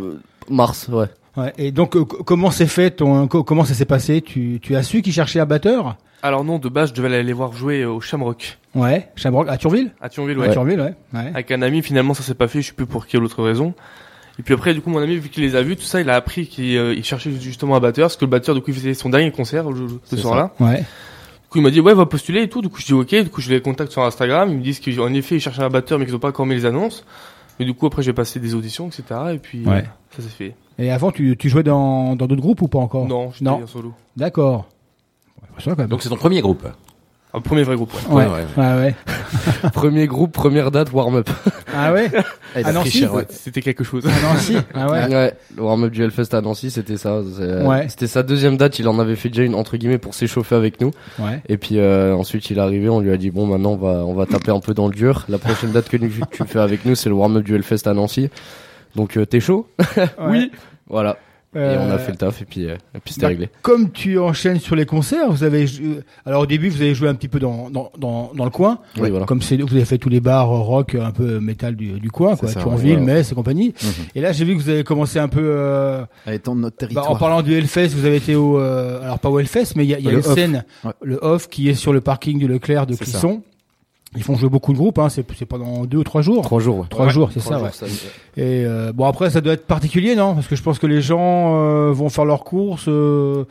mars, 0.51 0.89
ouais. 0.89 1.07
Ouais, 1.39 1.53
et 1.59 1.71
donc, 1.73 1.95
euh, 1.97 2.05
co- 2.05 2.23
comment 2.25 2.51
c'est 2.51 2.67
fait 2.67 2.91
ton, 2.91 3.29
co- 3.29 3.45
comment 3.45 3.65
ça 3.65 3.75
s'est 3.75 3.85
passé? 3.85 4.21
Tu, 4.23 4.59
tu 4.63 4.75
as 4.77 4.83
su 4.83 5.03
qu'ils 5.03 5.13
cherchaient 5.13 5.41
un 5.41 5.47
batteur? 5.47 5.97
Alors 6.23 6.43
non, 6.45 6.59
de 6.59 6.69
base, 6.69 6.89
je 6.91 6.95
devais 6.95 7.09
aller 7.09 7.23
les 7.23 7.33
voir 7.33 7.53
jouer 7.53 7.85
au 7.85 8.01
Shamrock. 8.01 8.59
Ouais, 8.75 9.09
Shamrock, 9.15 9.47
à 9.49 9.57
Thionville? 9.57 9.93
À 10.01 10.09
Thionville, 10.09 10.37
À 10.39 10.41
ouais. 10.41 10.51
Thionville, 10.53 10.81
ouais. 10.81 10.95
ouais. 11.15 11.31
Avec 11.33 11.51
un 11.53 11.63
ami, 11.63 11.81
finalement, 11.83 12.15
ça 12.15 12.23
s'est 12.23 12.35
pas 12.35 12.49
fait, 12.49 12.61
je 12.63 12.69
sais 12.69 12.73
plus 12.73 12.87
pour 12.87 13.07
quelle 13.07 13.23
autre 13.23 13.43
raison. 13.43 13.75
Et 14.41 14.43
puis 14.43 14.55
après, 14.55 14.73
du 14.75 14.81
coup, 14.81 14.91
mon 14.91 14.99
ami, 15.01 15.17
vu 15.17 15.29
qu'il 15.29 15.43
les 15.45 15.55
a 15.55 15.63
vus, 15.63 15.77
tout 15.77 15.83
ça, 15.85 16.01
il 16.01 16.11
a 16.11 16.17
appris 16.17 16.47
qu'il 16.47 16.77
euh, 16.77 17.03
cherchait 17.03 17.31
justement 17.41 17.77
un 17.77 17.81
batteur, 17.81 18.05
parce 18.05 18.17
que 18.17 18.25
le 18.25 18.31
batteur, 18.31 18.55
du 18.55 18.61
coup, 18.61 18.71
il 18.71 18.75
faisait 18.75 18.95
son 18.95 19.11
dernier 19.11 19.31
concert 19.31 19.65
ce 20.05 20.17
soir-là. 20.17 20.53
Ouais. 20.61 20.79
Du 20.79 21.49
coup, 21.51 21.59
il 21.59 21.63
m'a 21.63 21.71
dit, 21.71 21.81
ouais, 21.81 21.95
va 21.95 22.07
postuler 22.07 22.43
et 22.43 22.49
tout. 22.49 22.63
Du 22.63 22.69
coup, 22.69 22.81
je 22.81 22.87
dis, 22.87 22.93
ok. 22.95 23.15
Du 23.15 23.29
coup, 23.31 23.41
je 23.41 23.51
les 23.51 23.61
contacte 23.63 23.91
sur 23.93 24.03
Instagram. 24.03 24.49
Ils 24.51 24.59
me 24.59 24.63
disent 24.63 24.81
qu'en 24.81 25.13
effet, 25.15 25.37
ils 25.37 25.41
cherchent 25.41 25.59
un 25.61 25.69
batteur, 25.71 25.99
mais 25.99 26.05
qu'ils 26.05 26.15
ont 26.15 26.21
pas 26.21 26.29
encore 26.29 26.47
mis 26.47 26.55
les 26.55 26.67
annonces. 26.67 27.05
Et 27.61 27.65
du 27.65 27.75
coup, 27.75 27.87
après, 27.87 28.03
j'ai 28.03 28.13
passé 28.13 28.39
des 28.41 28.55
auditions, 28.55 28.89
etc. 28.89 29.03
Et 29.35 29.39
puis, 29.39 29.65
Ouais. 29.65 29.79
euh, 29.79 29.83
ça 30.17 30.23
s'est 30.23 30.29
fait. 30.29 30.55
Et 30.79 30.91
avant, 30.93 31.11
tu, 31.11 31.37
tu 31.37 31.49
jouais 31.49 31.63
dans 31.65 32.15
dans 32.17 32.27
d'autres 32.27 32.41
groupes 32.43 32.63
ou 32.63 32.69
pas 32.69 32.79
encore 32.79 33.07
Non, 33.07 33.31
j'étais 33.33 33.45
non. 33.47 33.63
en 33.63 33.67
solo. 33.67 33.93
D'accord. 34.17 34.69
Donc 35.89 36.03
c'est 36.03 36.09
ton 36.09 36.17
premier 36.17 36.41
groupe. 36.41 36.67
Un 37.35 37.41
premier 37.43 37.63
vrai 37.63 37.77
groupe, 37.77 37.93
ouais. 38.11 38.25
Ouais, 38.25 38.27
Ouais, 38.27 38.45
ouais, 38.57 38.75
ouais. 38.77 38.95
Premier 39.75 40.07
groupe, 40.07 40.33
première 40.33 40.71
date, 40.71 40.91
warm-up. 40.95 41.29
Ah 41.77 41.93
ouais 41.93 42.11
Elle 42.55 42.65
À 42.67 42.73
Nancy. 42.73 43.05
C'était 43.29 43.61
quelque 43.61 43.85
chose. 43.85 44.07
À 44.07 44.33
Nancy 44.33 44.57
Ah 44.75 44.91
ouais. 44.91 45.07
Ouais, 45.15 45.35
le 45.55 45.63
warm-up 45.63 45.93
du 45.93 46.03
Hellfest 46.03 46.33
à 46.33 46.41
Nancy, 46.41 46.71
c'était 46.71 46.97
ça. 46.97 47.21
c'est- 47.37 47.67
Ouais. 47.67 47.87
C'était 47.91 48.07
sa 48.07 48.23
deuxième 48.23 48.57
date, 48.57 48.79
il 48.79 48.89
en 48.89 48.99
avait 48.99 49.15
fait 49.17 49.29
déjà 49.29 49.43
une 49.43 49.55
entre 49.55 49.77
guillemets 49.77 49.99
pour 49.99 50.15
s'échauffer 50.15 50.55
avec 50.55 50.81
nous. 50.81 50.91
Ouais. 51.19 51.43
Et 51.51 51.59
puis 51.59 51.79
euh, 51.79 52.15
ensuite 52.15 52.49
il 52.49 52.57
est 52.57 52.61
arrivé, 52.63 52.89
on 52.89 53.01
lui 53.01 53.13
a 53.13 53.19
dit 53.19 53.31
bon 53.31 53.47
maintenant 53.47 53.73
on 53.73 53.77
va 53.77 54.05
on 54.07 54.15
va 54.15 54.25
taper 54.25 54.51
un 54.51 54.61
peu 54.61 54.73
dans 54.73 54.87
le 54.89 54.95
dur. 54.95 55.27
La 55.29 55.37
prochaine 55.39 55.73
date 55.73 55.91
que 55.91 55.99
nous- 55.99 56.09
tu 56.31 56.45
fais 56.47 56.61
avec 56.61 56.87
nous, 56.87 56.95
c'est 56.95 57.11
le 57.11 57.15
warm-up 57.15 57.45
du 57.45 57.55
Hellfest 57.55 57.87
à 57.87 57.93
Nancy. 57.95 58.31
Donc 58.97 59.17
euh, 59.17 59.25
t'es 59.27 59.41
chaud 59.41 59.67
Oui. 60.29 60.51
Voilà. 60.89 61.19
Et 61.55 61.59
on 61.61 61.63
a 61.91 61.95
Euh, 61.95 61.99
fait 61.99 62.11
le 62.13 62.19
taf 62.19 62.43
et 62.43 62.45
puis 62.45 62.67
euh, 62.67 62.75
et 62.95 62.99
puis 63.03 63.15
c'était 63.15 63.23
Bah, 63.23 63.29
réglé. 63.29 63.49
Comme 63.63 63.91
tu 63.91 64.19
enchaînes 64.19 64.61
sur 64.61 64.77
les 64.77 64.85
concerts, 64.85 65.31
vous 65.33 65.45
avez 65.45 65.65
alors 66.27 66.43
au 66.43 66.47
début 66.47 66.69
vous 66.69 66.83
avez 66.83 66.95
joué 66.95 67.09
un 67.09 67.15
petit 67.15 67.27
peu 67.29 67.39
dans 67.39 67.71
dans 67.71 67.91
dans, 67.99 68.33
dans 68.35 68.45
le 68.45 68.51
coin, 68.51 68.81
Oui, 69.01 69.09
voilà. 69.09 69.25
comme 69.25 69.41
c'est 69.41 69.57
vous 69.57 69.75
avez 69.75 69.87
fait 69.87 69.97
tous 69.97 70.11
les 70.11 70.21
bars 70.21 70.47
rock 70.49 70.95
un 70.95 71.11
peu 71.11 71.41
métal 71.41 71.75
du, 71.75 71.99
du 72.01 72.11
coin 72.11 72.37
quoi, 72.37 72.51
ça, 72.51 72.61
Thionville, 72.61 72.99
ouais. 72.99 73.01
Metz 73.05 73.33
et 73.33 73.35
compagnie. 73.35 73.73
Mhm. 73.83 73.91
Et 74.15 74.21
là 74.21 74.33
j'ai 74.33 74.45
vu 74.45 74.57
que 74.57 74.61
vous 74.63 74.69
avez 74.69 74.85
commencé 74.85 75.19
un 75.19 75.29
peu 75.29 75.41
euh, 75.43 76.05
À 76.27 76.35
étendre 76.35 76.61
notre 76.61 76.77
bah, 76.77 76.81
territoire. 76.81 77.11
en 77.11 77.17
parlant 77.17 77.41
du 77.41 77.55
Hellfest, 77.55 77.89
vous 77.89 78.05
avez 78.05 78.17
été 78.17 78.35
au 78.37 78.59
euh, 78.61 79.03
alors 79.03 79.19
pas 79.19 79.31
au 79.31 79.39
Hellfest 79.41 79.73
mais 79.75 79.85
il 79.85 79.89
y 79.89 79.95
a, 79.95 79.99
il 80.01 80.05
y 80.05 80.09
a 80.09 80.13
Le 80.13 80.19
une 80.19 80.27
off. 80.27 80.35
scène 80.35 80.65
Ouais. 80.85 80.93
le 81.01 81.19
off 81.23 81.49
qui 81.49 81.71
est 81.71 81.75
sur 81.75 81.95
le 81.95 82.03
parking 82.03 82.39
du 82.39 82.47
Leclerc 82.47 82.85
de 82.87 82.93
ça. 82.93 83.21
Ils 84.17 84.23
font 84.23 84.37
jouer 84.37 84.49
beaucoup 84.49 84.73
de 84.73 84.79
groupes 84.79 84.99
hein, 84.99 85.11
c'est 85.11 85.25
c'est 85.37 85.45
pendant 85.45 85.85
deux 85.85 85.99
ou 85.99 86.05
trois 86.05 86.23
jours. 86.23 86.43
Trois 86.43 86.61
jours. 86.61 86.79
Ouais. 86.79 86.87
Trois 86.89 87.07
Ouais, 87.07 87.13
jours, 87.13 87.31
c'est 87.33 87.41
ça. 87.41 87.55
jours, 87.59 87.65
ouais. 87.65 87.73
ça- 87.73 87.87
Et 88.39 88.65
euh, 88.65 88.93
bon 88.93 89.05
après 89.05 89.29
ça 89.31 89.41
doit 89.43 89.53
être 89.53 89.67
particulier 89.67 90.17
non? 90.17 90.35
Parce 90.35 90.47
que 90.47 90.57
je 90.57 90.63
pense 90.63 90.79
que 90.79 90.87
les 90.87 91.03
gens 91.03 91.57
euh, 91.59 91.93
vont 91.93 92.09
faire 92.09 92.25
leurs 92.25 92.45
courses. 92.45 92.87
euh, 92.89 93.45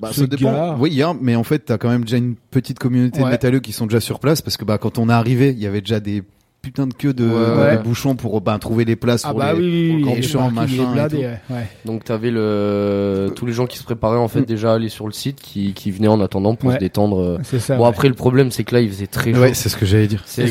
Bah, 0.00 0.12
se 0.12 0.20
ça 0.20 0.26
dépend. 0.26 0.52
garent. 0.52 0.76
Oui, 0.80 0.90
il 0.92 0.96
y 0.96 1.02
a, 1.02 1.12
mais 1.20 1.34
en 1.36 1.42
fait, 1.44 1.58
t'as 1.58 1.76
quand 1.76 1.88
même 1.90 2.04
déjà 2.04 2.16
une 2.18 2.34
petite 2.50 2.78
communauté 2.78 3.18
Ouais. 3.20 3.26
de 3.26 3.30
métalleux 3.32 3.60
qui 3.60 3.72
sont 3.72 3.86
déjà 3.86 4.00
sur 4.00 4.18
place 4.20 4.40
parce 4.42 4.56
que 4.56 4.64
bah 4.64 4.78
quand 4.78 4.96
on 4.98 5.08
est 5.10 5.12
arrivé, 5.12 5.50
il 5.50 5.58
y 5.58 5.66
avait 5.66 5.80
déjà 5.82 5.98
des 6.00 6.22
putain 6.62 6.86
de 6.86 6.92
queue 6.94 7.12
de, 7.14 7.24
Ouais. 7.24 7.76
de 7.78 7.82
bouchons 7.82 8.16
pour 8.16 8.40
ben, 8.40 8.58
trouver 8.58 8.84
les 8.84 8.96
places 8.96 9.22
Ah 9.24 9.30
pour 9.30 9.38
bah 9.38 9.52
les, 9.54 9.60
oui, 9.94 10.02
pour 10.02 10.14
les 10.14 10.22
champs, 10.22 10.50
machin. 10.50 11.06
et 11.06 11.08
tout. 11.08 11.16
ouais. 11.16 11.66
Donc 11.86 12.04
t'avais 12.04 12.30
le 12.30 13.32
tous 13.34 13.46
les 13.46 13.52
gens 13.52 13.66
qui 13.66 13.78
se 13.78 13.84
préparaient 13.84 14.18
en 14.18 14.28
fait 14.28 14.42
déjà 14.42 14.72
à 14.72 14.74
aller 14.74 14.88
sur 14.90 15.06
le 15.06 15.12
site 15.12 15.40
qui, 15.40 15.72
qui 15.72 15.90
venaient 15.90 16.08
en 16.08 16.20
attendant 16.20 16.54
pour 16.54 16.68
Ouais. 16.68 16.74
se 16.76 16.80
détendre. 16.80 17.20
euh. 17.20 17.38
C'est 17.44 17.58
ça, 17.60 17.76
Bon 17.76 17.84
ouais. 17.84 17.88
après 17.88 18.08
le 18.08 18.14
problème 18.14 18.50
c'est 18.50 18.64
que 18.64 18.74
là 18.74 18.80
il 18.82 18.88
faisait 18.90 19.06
très 19.06 19.32
chaud. 19.32 19.40
Ouais, 19.40 19.54
c'est 19.54 19.68
ce 19.68 19.76
que 19.76 19.86
j'allais 19.86 20.06
dire. 20.06 20.22
C'est- 20.26 20.44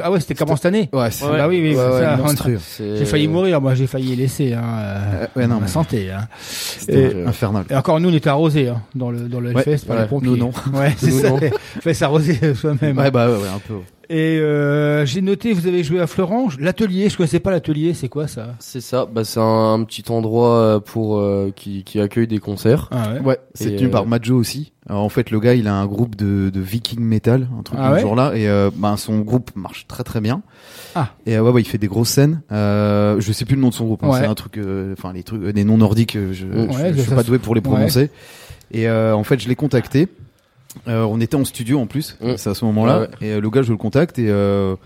Ah, 0.00 0.02
Ah 0.04 0.10
ouais, 0.10 0.20
c'était 0.20 0.34
comment 0.34 0.54
cette 0.56 0.66
année 0.66 0.88
Ouais, 0.92 1.10
c'est- 1.10 1.24
Ah 1.26 1.32
Bah 1.36 1.48
oui, 1.48 1.60
oui, 1.62 1.68
Ouais, 1.70 1.74
c'est 1.76 2.42
ouais, 2.42 2.58
ça. 2.58 2.84
J'ai 2.98 3.04
failli 3.04 3.28
mourir, 3.28 3.60
moi 3.60 3.74
j'ai 3.74 3.86
failli 3.86 4.16
laisser. 4.16 4.52
Hein, 4.52 4.62
euh, 4.64 5.26
ouais, 5.36 5.46
non, 5.46 5.60
ma 5.60 5.66
santé. 5.66 6.10
Hein. 6.10 6.28
C'était 6.40 7.12
Et- 7.12 7.24
infernal. 7.26 7.64
Et 7.70 7.74
encore 7.74 8.00
nous, 8.00 8.10
on 8.10 8.14
était 8.14 8.28
arrosés 8.30 8.68
hein, 8.68 8.82
dans 8.94 9.10
le 9.10 9.20
dans 9.20 9.40
le 9.40 9.50
Hellfest 9.52 9.86
par 9.86 10.00
les 10.00 10.06
pompiers. 10.06 10.28
nous, 10.30 10.36
non. 10.36 10.50
Ouais, 10.74 10.94
c'est 10.96 11.10
ça. 11.10 11.32
Fait 11.80 11.94
s'arroser 11.94 12.38
soi-même. 12.54 12.98
Ouais, 12.98 13.10
bah 13.10 13.28
ouais, 13.28 13.36
ouais, 13.36 13.48
un 13.54 13.58
peu. 13.66 13.74
Et 14.10 14.38
euh, 14.38 15.04
j'ai 15.04 15.20
noté, 15.20 15.52
vous 15.52 15.66
avez 15.66 15.84
joué 15.84 16.00
à 16.00 16.06
Florence, 16.06 16.54
l'atelier. 16.58 17.10
Je 17.10 17.16
connaissais 17.18 17.40
pas 17.40 17.50
l'atelier. 17.50 17.92
C'est 17.92 18.08
quoi 18.08 18.26
ça? 18.26 18.54
C'est 18.58 18.80
ça, 18.80 19.04
bah 19.04 19.22
c'est 19.24 19.38
un, 19.38 19.74
un 19.74 19.84
petit 19.84 20.04
endroit 20.10 20.54
euh, 20.56 20.80
pour 20.80 21.18
euh, 21.18 21.52
qui, 21.54 21.84
qui 21.84 22.00
accueille 22.00 22.26
des 22.26 22.38
concerts. 22.38 22.88
Ah 22.90 23.12
ouais. 23.12 23.20
Ouais, 23.20 23.38
c'est 23.52 23.76
tenu 23.76 23.88
euh, 23.88 23.90
par 23.90 24.06
Majo 24.06 24.34
aussi. 24.36 24.72
Alors, 24.88 25.02
en 25.02 25.10
fait, 25.10 25.30
le 25.30 25.38
gars, 25.40 25.52
il 25.54 25.68
a 25.68 25.74
un 25.74 25.84
groupe 25.84 26.16
de, 26.16 26.48
de 26.48 26.60
viking 26.60 27.00
metal, 27.00 27.48
un 27.58 27.62
truc 27.62 27.78
Ah 27.82 27.92
ouais 27.92 27.98
ce 27.98 28.02
genre-là, 28.02 28.32
et 28.34 28.48
euh, 28.48 28.70
ben 28.74 28.96
son 28.96 29.18
groupe 29.20 29.50
marche 29.54 29.86
très 29.86 30.04
très 30.04 30.22
bien. 30.22 30.40
Ah. 30.94 31.10
Et 31.26 31.36
euh, 31.36 31.42
ouais, 31.42 31.50
ouais, 31.50 31.60
il 31.60 31.66
fait 31.68 31.76
des 31.76 31.88
grosses 31.88 32.08
scènes. 32.08 32.40
Euh, 32.50 33.20
je 33.20 33.30
sais 33.32 33.44
plus 33.44 33.56
le 33.56 33.60
nom 33.60 33.68
de 33.68 33.74
son 33.74 33.84
groupe. 33.84 34.02
hein, 34.04 34.08
Ouais. 34.08 34.20
C'est 34.20 34.26
un 34.26 34.34
truc, 34.34 34.56
euh, 34.56 34.94
enfin 34.96 35.12
les 35.12 35.22
trucs, 35.22 35.42
euh, 35.42 35.52
des 35.52 35.64
noms 35.64 35.76
nordiques. 35.76 36.16
euh, 36.16 36.32
Je, 36.32 36.46
Ouais, 36.46 36.92
je, 36.92 36.96
je 36.96 37.02
suis 37.02 37.14
pas 37.14 37.22
doué 37.24 37.38
pour 37.38 37.54
les 37.54 37.58
ouais. 37.60 37.62
prononcer. 37.70 38.08
Et 38.70 38.88
euh, 38.88 39.14
en 39.14 39.24
fait, 39.24 39.38
je 39.38 39.48
l'ai 39.50 39.54
contacté. 39.56 40.08
Euh, 40.86 41.02
on 41.04 41.20
était 41.20 41.36
en 41.36 41.44
studio 41.44 41.78
en 41.80 41.86
plus, 41.86 42.16
c'est 42.36 42.50
à 42.50 42.54
ce 42.54 42.64
moment-là. 42.66 43.00
Ouais, 43.00 43.08
ouais. 43.20 43.26
Et 43.28 43.32
euh, 43.32 43.40
le 43.40 43.50
gars, 43.50 43.62
je 43.62 43.70
le 43.70 43.76
contacte 43.76 44.18
et 44.18 44.28
euh, 44.30 44.76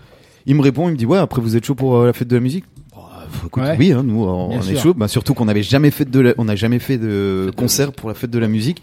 il 0.45 0.55
me 0.55 0.61
répond, 0.61 0.89
il 0.89 0.93
me 0.93 0.97
dit 0.97 1.05
ouais, 1.05 1.17
après 1.19 1.41
vous 1.41 1.55
êtes 1.55 1.65
chaud 1.65 1.75
pour 1.75 1.97
euh, 1.97 2.05
la 2.07 2.13
fête 2.13 2.27
de 2.27 2.35
la 2.35 2.41
musique? 2.41 2.65
Euh, 2.97 2.99
écoute, 3.47 3.63
Ouais. 3.63 3.75
oui, 3.79 3.91
hein, 3.93 4.03
nous 4.03 4.23
on, 4.23 4.49
Bien 4.49 4.59
on 4.63 4.67
est 4.67 4.75
chaud. 4.75 4.93
Bah, 4.93 5.07
surtout 5.07 5.33
qu'on 5.33 5.45
n'avait 5.45 5.63
jamais 5.63 5.91
fait 5.91 6.05
de, 6.09 6.19
la- 6.19 6.33
on 6.37 6.45
n'a 6.45 6.55
jamais 6.55 6.79
fait 6.79 6.97
de 6.97 7.51
concert 7.55 7.91
pour 7.93 8.09
la 8.09 8.15
fête 8.15 8.31
de 8.31 8.39
la 8.39 8.47
musique. 8.47 8.81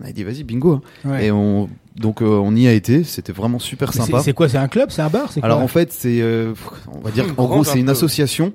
On 0.00 0.06
a 0.06 0.12
dit 0.12 0.22
vas-y 0.22 0.44
bingo. 0.44 0.74
hein. 1.04 1.10
Ouais. 1.10 1.26
Et 1.26 1.30
on 1.32 1.68
donc 1.96 2.22
euh, 2.22 2.26
on 2.26 2.54
y 2.54 2.68
a 2.68 2.72
été. 2.72 3.02
C'était 3.04 3.32
vraiment 3.32 3.58
super 3.58 3.92
sympa. 3.92 4.20
C'est 4.20 4.32
quoi 4.32 4.48
C'est 4.48 4.56
un 4.58 4.68
club 4.68 4.90
C'est 4.90 5.02
un 5.02 5.08
bar 5.08 5.32
C'est 5.32 5.40
quoi 5.40 5.48
Alors 5.48 5.60
en 5.60 5.66
fait, 5.68 5.92
c'est, 5.92 6.20
euh, 6.22 6.54
on 6.94 7.00
va 7.00 7.10
dire, 7.10 7.26
en 7.36 7.46
gros, 7.46 7.64
c'est 7.64 7.72
un 7.72 7.80
une 7.80 7.86
peu. 7.86 7.90
association. 7.92 8.52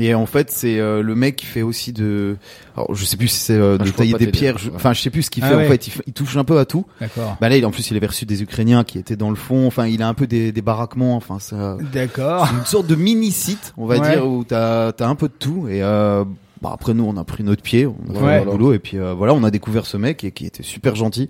Et 0.00 0.14
en 0.14 0.26
fait, 0.26 0.50
c'est 0.50 0.80
euh, 0.80 1.02
le 1.02 1.14
mec 1.14 1.36
qui 1.36 1.46
fait 1.46 1.62
aussi 1.62 1.92
de, 1.92 2.36
alors 2.74 2.94
je 2.94 3.04
sais 3.04 3.16
plus 3.18 3.28
si 3.28 3.38
c'est 3.38 3.52
euh, 3.54 3.76
Ah, 3.78 3.84
de 3.84 3.90
tailler 3.90 4.14
des 4.14 4.26
pierres. 4.28 4.56
je- 4.58 4.70
Enfin, 4.74 4.92
je 4.94 5.00
sais 5.00 5.10
plus 5.10 5.22
ce 5.24 5.30
qu'il 5.30 5.44
Ah 5.44 5.50
fait. 5.50 5.56
ouais. 5.56 5.66
En 5.66 5.68
fait, 5.68 5.86
il, 5.86 5.92
il 6.06 6.12
touche 6.14 6.36
un 6.36 6.42
peu 6.44 6.58
à 6.58 6.64
tout. 6.64 6.86
D'accord. 7.00 7.36
Bah 7.40 7.48
là, 7.50 7.56
il, 7.56 7.64
en 7.66 7.70
plus, 7.70 7.90
il 7.90 7.96
avait 7.96 8.06
reçu 8.06 8.24
des 8.24 8.42
Ukrainiens 8.42 8.82
qui 8.82 8.98
étaient 8.98 9.14
dans 9.14 9.28
le 9.30 9.36
fond. 9.36 9.66
Enfin, 9.66 9.86
il 9.86 10.02
a 10.02 10.08
un 10.08 10.14
peu 10.14 10.26
des, 10.26 10.52
des 10.52 10.62
baraquements. 10.62 11.16
Enfin, 11.16 11.38
ça, 11.38 11.76
D'accord. 11.92 12.48
c'est 12.48 12.54
une 12.56 12.64
sorte 12.64 12.86
de 12.86 12.94
mini 12.94 13.30
site, 13.30 13.74
on 13.76 13.86
va 13.86 13.98
Ouais. 13.98 14.10
dire, 14.10 14.26
où 14.26 14.42
t'as 14.42 14.88
as 14.88 15.06
un 15.06 15.14
peu 15.14 15.28
de 15.28 15.34
tout. 15.38 15.68
Et 15.68 15.82
euh, 15.82 16.24
bah, 16.62 16.70
après, 16.72 16.94
nous, 16.94 17.04
on 17.04 17.16
a 17.18 17.24
pris 17.24 17.44
notre 17.44 17.62
pied, 17.62 17.86
on 17.86 17.94
a 18.10 18.18
fait 18.18 18.24
Ouais. 18.24 18.38
notre 18.38 18.50
boulot. 18.52 18.72
Et 18.72 18.78
puis 18.78 18.96
euh, 18.98 19.12
voilà, 19.12 19.34
on 19.34 19.44
a 19.44 19.50
découvert 19.50 19.84
ce 19.86 19.98
mec 19.98 20.24
et 20.24 20.32
qui 20.32 20.46
était 20.46 20.62
super 20.64 20.96
gentil. 20.96 21.28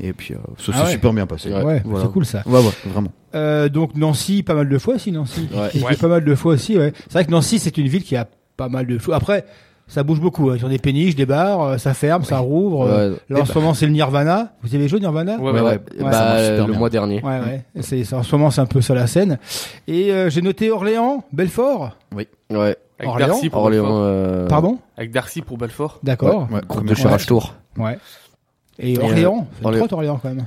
Et 0.00 0.12
puis, 0.12 0.34
euh, 0.34 0.38
ça 0.58 0.72
Ah 0.74 0.78
s'est 0.78 0.84
ouais. 0.84 0.90
super 0.92 1.12
bien 1.12 1.26
passé. 1.26 1.50
Ouais, 1.52 1.80
Voilà. 1.84 2.04
c'est 2.06 2.12
cool 2.12 2.26
ça. 2.26 2.42
Ouais, 2.46 2.58
ouais, 2.60 2.72
vraiment. 2.86 3.10
Euh, 3.34 3.68
donc 3.68 3.94
Nancy, 3.96 4.42
pas 4.42 4.54
mal 4.54 4.68
de 4.68 4.78
fois 4.78 4.94
aussi 4.96 5.12
Nancy. 5.12 5.48
Ouais. 5.54 5.96
Pas 5.96 6.08
mal 6.08 6.24
de 6.24 6.34
fois 6.34 6.54
aussi. 6.54 6.76
Ouais. 6.78 6.92
C'est 7.06 7.12
vrai 7.14 7.24
que 7.24 7.30
Nancy, 7.30 7.58
c'est 7.58 7.76
une 7.78 7.88
ville 7.88 8.02
qui 8.04 8.14
a 8.16 8.26
pas 8.56 8.68
mal 8.68 8.86
de 8.86 8.98
choses. 8.98 9.14
Après, 9.14 9.44
ça 9.88 10.02
bouge 10.02 10.20
beaucoup. 10.20 10.50
Hein. 10.50 10.58
Sur 10.58 10.68
des 10.68 10.78
péniches, 10.78 11.14
des 11.14 11.26
bars, 11.26 11.62
euh, 11.62 11.78
ça 11.78 11.94
ferme, 11.94 12.24
ça 12.24 12.38
rouvre. 12.38 12.82
Euh, 12.86 13.10
Ouais. 13.12 13.16
Là, 13.30 13.40
en 13.40 13.44
ce 13.44 13.52
bah. 13.54 13.60
moment, 13.60 13.74
c'est 13.74 13.86
le 13.86 13.92
Nirvana. 13.92 14.52
Vous 14.62 14.74
avez 14.74 14.88
joué 14.88 15.00
Nirvana? 15.00 15.36
Ouais, 15.38 15.50
Ouais, 15.50 15.60
ouais. 15.60 15.60
ouais. 15.62 15.80
Ouais, 15.98 16.10
Bah, 16.10 16.56
le 16.58 16.64
bien. 16.64 16.78
mois 16.78 16.90
dernier. 16.90 17.22
Ouais, 17.22 17.40
ouais. 17.40 17.82
C'est, 17.82 18.12
en 18.12 18.22
ce 18.22 18.34
moment, 18.34 18.50
c'est 18.50 18.60
un 18.60 18.66
peu 18.66 18.80
ça 18.80 18.94
la 18.94 19.06
scène. 19.06 19.38
Et 19.88 20.12
euh, 20.12 20.28
j'ai 20.30 20.42
noté 20.42 20.70
Orléans, 20.70 21.24
Belfort. 21.32 21.96
Ouais. 22.14 22.28
Avec 22.50 22.76
Orléans? 23.10 23.28
Darcy 23.28 23.50
pour 23.50 23.62
Orléans. 23.62 23.82
Belfort. 23.82 24.00
euh, 24.02 24.46
Pardon? 24.48 24.78
Avec 24.96 25.10
Darcy 25.10 25.42
pour 25.42 25.58
Belfort. 25.58 25.98
D'accord. 26.02 26.48
Ouais, 26.50 26.56
ouais, 26.56 26.60
Groupe 26.68 26.86
de 26.86 26.94
fois. 26.94 27.16
Tour. 27.18 27.54
Ouais. 27.78 27.98
Et 28.78 28.92
Et, 28.94 28.98
Orléans, 28.98 29.46
euh, 29.64 29.70
c'est 29.72 29.78
une 29.86 29.92
Orléans. 29.92 30.18
quand 30.22 30.28
même. 30.28 30.44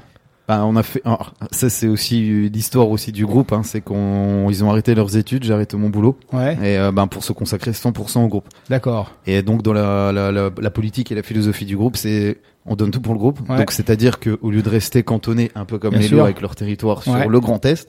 Bah, 0.47 0.63
on 0.65 0.75
a 0.75 0.81
fait. 0.83 1.01
alors, 1.05 1.33
ça, 1.51 1.69
c'est 1.69 1.87
aussi 1.87 2.49
l'histoire 2.49 2.89
aussi 2.89 3.11
du 3.11 3.23
groupe. 3.25 3.53
Hein, 3.53 3.61
c'est 3.63 3.81
qu'on, 3.81 4.49
ils 4.49 4.63
ont 4.63 4.71
arrêté 4.71 4.95
leurs 4.95 5.15
études, 5.15 5.43
j'ai 5.43 5.53
arrêté 5.53 5.77
mon 5.77 5.89
boulot, 5.89 6.17
Ouais. 6.33 6.53
et 6.55 6.77
euh, 6.79 6.91
ben 6.91 7.05
pour 7.05 7.23
se 7.23 7.33
consacrer 7.33 7.69
100% 7.71 8.23
au 8.23 8.27
groupe. 8.27 8.47
D'accord. 8.67 9.11
Et 9.27 9.43
donc 9.43 9.61
dans 9.61 9.73
la, 9.73 10.11
la, 10.11 10.31
la, 10.31 10.49
la 10.59 10.71
politique 10.71 11.11
et 11.11 11.15
la 11.15 11.21
philosophie 11.21 11.65
du 11.65 11.77
groupe, 11.77 11.97
c'est 11.97 12.37
on 12.65 12.75
donne 12.75 12.89
tout 12.89 12.99
pour 13.01 13.13
le 13.13 13.19
groupe. 13.19 13.47
Ouais. 13.47 13.57
Donc 13.57 13.71
c'est-à-dire 13.71 14.19
que 14.19 14.39
au 14.41 14.49
lieu 14.49 14.63
de 14.63 14.69
rester 14.69 15.03
cantonné 15.03 15.51
un 15.53 15.65
peu 15.65 15.77
comme 15.77 15.91
Bien 15.91 15.99
les 16.01 16.07
lots 16.09 16.21
avec 16.21 16.41
leur 16.41 16.55
territoire 16.55 17.03
sur 17.03 17.13
Ouais. 17.13 17.27
le 17.27 17.39
Grand 17.39 17.63
Est, 17.65 17.87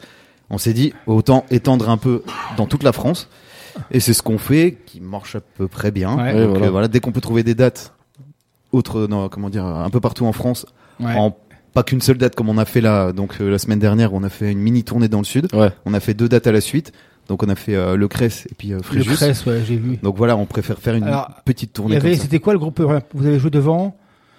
on 0.51 0.59
s'est 0.59 0.74
dit 0.74 0.93
autant 1.07 1.47
étendre 1.51 1.88
un 1.88 1.97
peu 1.97 2.22
dans 2.59 2.66
toute 2.66 2.82
la 2.82 2.93
France. 2.93 3.28
Et 3.91 4.01
c'est 4.01 4.12
ce 4.12 4.22
qu'on 4.22 4.36
fait, 4.36 4.76
qui 4.84 5.01
marche 5.01 5.36
à 5.36 5.41
peu 5.41 5.66
près 5.68 5.93
bien. 5.93 6.16
Ouais. 6.16 6.32
Donc, 6.32 6.41
Ouais, 6.41 6.47
voilà. 6.47 6.66
euh, 6.66 6.70
voilà, 6.70 6.88
dès 6.88 7.01
qu'on 7.01 7.12
peut 7.12 7.20
trouver 7.22 7.43
des 7.43 7.55
dates 7.55 7.95
autres, 8.72 9.06
non, 9.08 9.28
comment 9.28 9.50
dire, 9.50 9.64
un 9.64 9.90
peu 9.90 10.00
partout 10.00 10.26
en 10.26 10.32
France, 10.32 10.66
Ouais. 11.00 11.14
en 11.16 11.36
pas 11.72 11.82
qu'une 11.84 12.00
seule 12.00 12.18
date 12.18 12.34
comme 12.34 12.48
on 12.48 12.58
a 12.58 12.64
fait 12.64 12.80
là. 12.80 13.12
Donc 13.12 13.36
euh, 13.40 13.48
la 13.50 13.58
semaine 13.58 13.78
dernière, 13.78 14.12
on 14.12 14.22
a 14.24 14.28
fait 14.28 14.50
une 14.50 14.58
mini 14.58 14.82
tournée 14.84 15.08
dans 15.08 15.18
le 15.18 15.24
sud. 15.24 15.48
Ouais. 15.54 15.70
On 15.86 15.94
a 15.94 16.00
fait 16.00 16.14
deux 16.14 16.28
dates 16.28 16.46
à 16.48 16.52
la 16.52 16.60
suite. 16.60 16.92
Donc 17.28 17.44
on 17.44 17.48
a 17.48 17.54
fait 17.54 17.76
euh, 17.76 17.94
le 17.96 18.08
Cress 18.08 18.46
et 18.50 18.54
puis 18.58 18.72
euh, 18.72 18.78
Le 18.78 18.82
Fréjus. 18.82 19.10
Cress, 19.14 19.46
ouais, 19.46 19.62
j'ai 19.64 19.76
vu. 19.76 19.96
Donc 20.02 20.16
voilà, 20.16 20.36
on 20.36 20.46
préfère 20.46 20.78
faire 20.78 20.94
une 20.96 21.04
Alors, 21.04 21.30
petite 21.44 21.72
tournée 21.72 22.00
c'était 22.16 22.40
quoi 22.40 22.52
le 22.54 22.58
groupe 22.58 22.80
Vous 23.14 23.26
avez 23.26 23.38
joué 23.38 23.50
devant? 23.50 23.96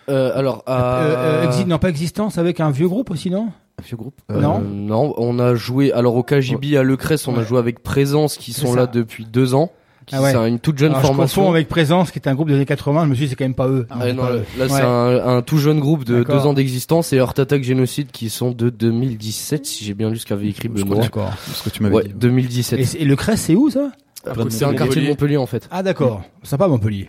Euh, 0.10 0.38
alors, 0.38 0.64
euh, 0.68 1.46
euh, 1.46 1.48
Exi- 1.50 1.66
Non, 1.66 1.78
pas 1.78 1.88
Existence, 1.90 2.38
avec 2.38 2.60
un 2.60 2.70
vieux 2.70 2.90
groupe 2.90 3.12
aussi, 3.12 3.30
non? 3.30 3.48
Un 3.80 3.84
vieux 3.84 3.96
groupe 3.96 4.20
Euh, 4.30 4.42
Non. 4.42 4.60
non, 4.60 5.14
on 5.18 5.40
a 5.40 5.56
joué. 5.56 5.94
Alors 5.94 6.16
au 6.16 6.24
KGB 6.24 6.76
à 6.76 6.84
Lecresse, 6.84 7.28
on 7.30 7.34
Ouais. 7.36 7.40
a 7.40 7.44
joué 7.44 7.60
avec 7.60 7.82
Présence 7.82 8.36
qui 8.36 8.52
sont 8.52 8.74
ça. 8.74 8.80
là 8.82 8.88
depuis 8.88 9.26
deux 9.26 9.54
ans. 9.54 9.72
Qui- 10.06 10.16
Ah 10.16 10.22
ouais. 10.22 10.32
C'est 10.32 10.50
une 10.50 10.60
toute 10.60 10.78
jeune 10.78 10.90
Alors, 10.92 11.02
Je 11.02 11.08
formation. 11.08 11.42
confonds 11.44 11.54
avec 11.54 11.68
Présence, 11.68 12.12
qui 12.12 12.20
est 12.20 12.28
un 12.28 12.34
groupe 12.36 12.48
des 12.50 12.56
années 12.56 12.66
80. 12.66 13.06
Je 13.06 13.10
me 13.10 13.16
suis 13.16 13.26
dit, 13.26 13.30
c'est 13.30 13.36
quand 13.36 13.46
même 13.46 13.54
pas 13.56 13.68
eux. 13.68 13.86
Ah, 13.90 13.98
c'est 14.02 14.14
non, 14.14 14.24
pas 14.24 14.30
là, 14.32 14.36
eux. 14.38 14.46
là, 14.58 14.68
c'est 14.68 14.74
Ouais. 14.76 14.82
un, 14.82 15.28
un 15.38 15.42
tout 15.42 15.58
jeune 15.58 15.80
groupe 15.80 16.04
de 16.06 16.20
D'accord. 16.20 16.42
deux 16.42 16.48
ans 16.48 16.54
d'existence 16.54 17.14
et 17.14 17.18
Heart 17.18 17.38
Attack 17.40 17.64
Génocide 17.64 18.12
qui 18.12 18.30
sont 18.30 18.52
de 18.52 18.70
2017, 18.70 19.66
si 19.66 19.86
j'ai 19.86 19.94
bien 19.94 20.10
lu 20.10 20.18
ce 20.18 20.26
qu'avait 20.26 20.48
écrit 20.50 20.70
Je 20.74 20.84
Benoît. 20.84 21.02
D'accord. 21.04 21.32
ce 21.54 21.64
que 21.64 21.70
tu 21.70 21.84
m'avais 21.84 21.96
Ouais, 21.96 22.04
dit. 22.06 22.14
2017. 22.16 22.96
Et, 23.00 23.06
le 23.06 23.16
Cress, 23.16 23.42
c'est 23.42 23.56
où 23.56 23.70
ça? 23.70 23.92
Après, 24.26 24.44
c'est 24.50 24.66
un 24.66 24.74
quartier 24.74 25.02
de 25.02 25.08
Montpellier 25.08 25.38
en 25.38 25.46
fait. 25.48 25.68
Ah 25.72 25.82
d'accord. 25.84 26.22
Sympa 26.44 26.68
Montpellier. 26.68 27.08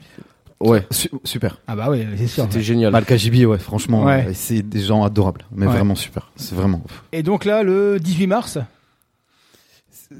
Ouais, 0.61 0.87
Su- 0.93 1.11
super. 1.25 1.59
Ah 1.67 1.75
bah 1.75 1.89
oui, 1.91 2.07
c'est 2.17 2.29
sûr. 2.29 2.45
c'était 2.45 2.63
génial. 2.63 2.93
Le 2.95 3.01
KGB, 3.01 3.47
ouais, 3.47 3.59
franchement, 3.59 4.05
Ouais. 4.05 4.27
euh, 4.29 4.31
c'est 4.33 4.63
des 4.63 4.79
gens 4.81 5.03
adorables, 5.03 5.45
mais 5.51 5.67
Ouais. 5.67 5.73
vraiment 5.73 5.97
super. 5.97 6.31
C'est 6.37 6.55
vraiment. 6.55 6.83
Et 7.13 7.25
donc 7.25 7.45
là, 7.45 7.65
le 7.65 7.99
18 7.99 8.29
mars. 8.29 8.59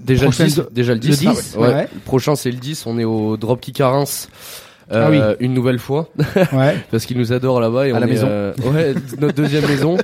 Déjà 0.01 0.25
le 0.25 0.31
Prochaine 0.31 0.47
10, 0.49 0.57
do- 0.57 0.69
déjà 0.73 0.93
le 0.95 0.99
10. 1.01 1.09
Le 1.11 1.17
10, 1.33 1.55
ouais. 1.57 1.69
ouais. 1.69 1.89
Le 1.95 2.01
prochain 2.01 2.35
c'est 2.37 2.51
le 2.51 2.59
10, 2.59 2.87
on 2.87 2.99
est 2.99 3.05
au 3.05 3.37
Dropkick 3.37 3.81
à 3.81 3.89
Reims. 3.91 4.29
Ah 4.91 5.09
Euh, 5.09 5.37
une 5.41 5.55
nouvelle 5.55 5.79
fois. 5.79 6.09
Ouais. 6.53 6.77
parce 6.91 7.07
qu'ils 7.07 7.19
nous 7.19 7.33
adorent 7.33 7.61
là-bas 7.61 7.87
et 7.89 7.93
À 7.93 7.97
on 7.97 8.01
la 8.01 8.07
est, 8.07 8.11
maison. 8.11 8.27
euh, 8.29 8.53
ouais 8.73 8.95
notre 9.21 9.35
deuxième 9.35 9.67
maison. 9.67 9.97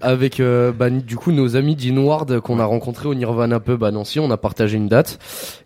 Avec 0.00 0.40
euh, 0.40 0.72
bah, 0.72 0.90
du 0.90 1.16
coup 1.16 1.32
nos 1.32 1.56
amis 1.56 1.76
d'Inward 1.76 2.40
qu'on 2.40 2.58
a 2.58 2.64
rencontrés 2.64 3.08
au 3.08 3.14
Nirvana 3.14 3.60
Pub 3.60 3.82
à 3.84 3.90
Nancy. 3.90 4.20
On 4.20 4.30
a 4.30 4.36
partagé 4.36 4.76
une 4.76 4.88
date 4.88 5.18